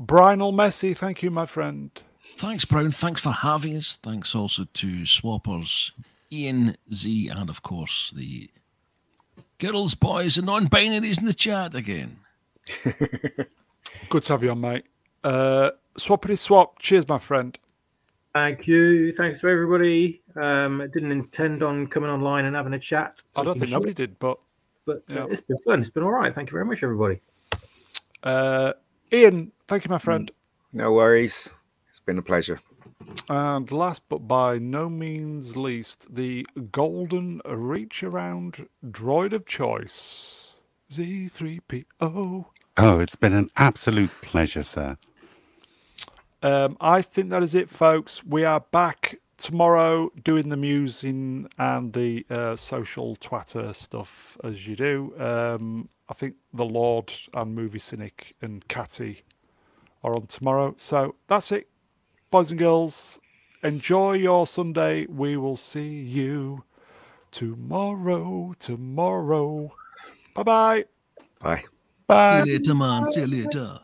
Brionel 0.00 0.52
Messi, 0.54 0.96
thank 0.96 1.22
you, 1.22 1.30
my 1.30 1.46
friend. 1.46 1.90
Thanks, 2.36 2.64
Brown. 2.64 2.90
Thanks 2.90 3.20
for 3.20 3.32
having 3.32 3.76
us. 3.76 3.98
Thanks 4.02 4.34
also 4.34 4.64
to 4.72 4.86
Swappers, 5.02 5.92
Ian, 6.32 6.76
Z, 6.92 7.28
and 7.28 7.50
of 7.50 7.62
course 7.62 8.10
the 8.16 8.50
girls, 9.58 9.94
boys, 9.94 10.38
and 10.38 10.46
non 10.46 10.68
binaries 10.68 11.18
in 11.18 11.26
the 11.26 11.34
chat 11.34 11.74
again. 11.74 12.18
Good 14.08 14.22
to 14.24 14.32
have 14.32 14.42
you 14.42 14.50
on, 14.50 14.60
mate. 14.60 14.84
Uh, 15.22 15.70
swappity 15.98 16.38
swap. 16.38 16.78
Cheers, 16.78 17.06
my 17.08 17.18
friend. 17.18 17.58
Thank 18.32 18.66
you. 18.66 19.12
Thanks 19.12 19.40
to 19.40 19.48
everybody. 19.48 20.22
Um, 20.34 20.80
I 20.80 20.86
didn't 20.86 21.12
intend 21.12 21.62
on 21.62 21.88
coming 21.88 22.08
online 22.08 22.46
and 22.46 22.56
having 22.56 22.72
a 22.74 22.78
chat. 22.78 23.20
I 23.36 23.42
don't 23.42 23.54
think 23.54 23.66
shit, 23.66 23.72
nobody 23.72 23.92
did, 23.92 24.18
but 24.18 24.38
But 24.86 25.02
uh, 25.10 25.14
Yeah. 25.14 25.26
it's 25.30 25.40
been 25.42 25.58
fun. 25.58 25.80
It's 25.80 25.90
been 25.90 26.04
all 26.04 26.12
right. 26.12 26.34
Thank 26.34 26.48
you 26.50 26.52
very 26.52 26.64
much, 26.64 26.82
everybody. 26.82 27.20
uh, 28.22 28.72
Ian, 29.12 29.50
thank 29.70 29.84
you, 29.84 29.88
my 29.88 29.98
friend. 29.98 30.32
No 30.72 30.90
worries. 30.90 31.54
It's 31.88 32.00
been 32.00 32.18
a 32.18 32.22
pleasure. 32.22 32.60
And 33.28 33.70
last 33.70 34.08
but 34.08 34.26
by 34.26 34.58
no 34.58 34.88
means 34.88 35.56
least, 35.56 36.12
the 36.12 36.44
golden 36.72 37.40
reach 37.48 38.02
around 38.02 38.66
droid 38.84 39.32
of 39.32 39.46
choice, 39.46 40.56
Zee-ThreePIO. 40.92 42.46
Oh, 42.78 42.98
it's 42.98 43.14
been 43.14 43.32
an 43.32 43.48
absolute 43.56 44.10
pleasure, 44.22 44.64
sir. 44.64 44.96
Um, 46.42 46.76
I 46.80 47.00
think 47.00 47.30
that 47.30 47.44
is 47.44 47.54
it, 47.54 47.70
folks. 47.70 48.24
We 48.24 48.44
are 48.44 48.60
back 48.72 49.20
tomorrow 49.36 50.10
doing 50.20 50.48
the 50.48 50.56
musing 50.56 51.48
and 51.58 51.92
the 51.92 52.26
uh, 52.28 52.56
social 52.56 53.14
twatter 53.14 53.72
stuff 53.72 54.36
as 54.42 54.66
you 54.66 54.74
do. 54.74 55.14
Um, 55.16 55.90
I 56.08 56.14
think 56.14 56.34
the 56.52 56.64
Lord 56.64 57.12
and 57.32 57.54
Movie 57.54 57.78
Cynic 57.78 58.34
and 58.42 58.66
Catty 58.66 59.22
are 60.02 60.14
on 60.14 60.26
tomorrow. 60.26 60.74
So 60.76 61.16
that's 61.28 61.52
it, 61.52 61.68
boys 62.30 62.50
and 62.50 62.58
girls. 62.58 63.20
Enjoy 63.62 64.14
your 64.14 64.46
Sunday. 64.46 65.06
We 65.06 65.36
will 65.36 65.56
see 65.56 66.00
you 66.00 66.64
tomorrow. 67.30 68.54
Tomorrow. 68.58 69.72
Bye 70.34 70.42
bye. 70.42 70.84
Bye. 71.40 71.64
Bye. 72.06 72.42
See 72.44 72.50
you 72.50 72.58
later, 72.58 72.74
man. 72.74 73.10
See 73.10 73.20
you 73.20 73.26
later. 73.26 73.80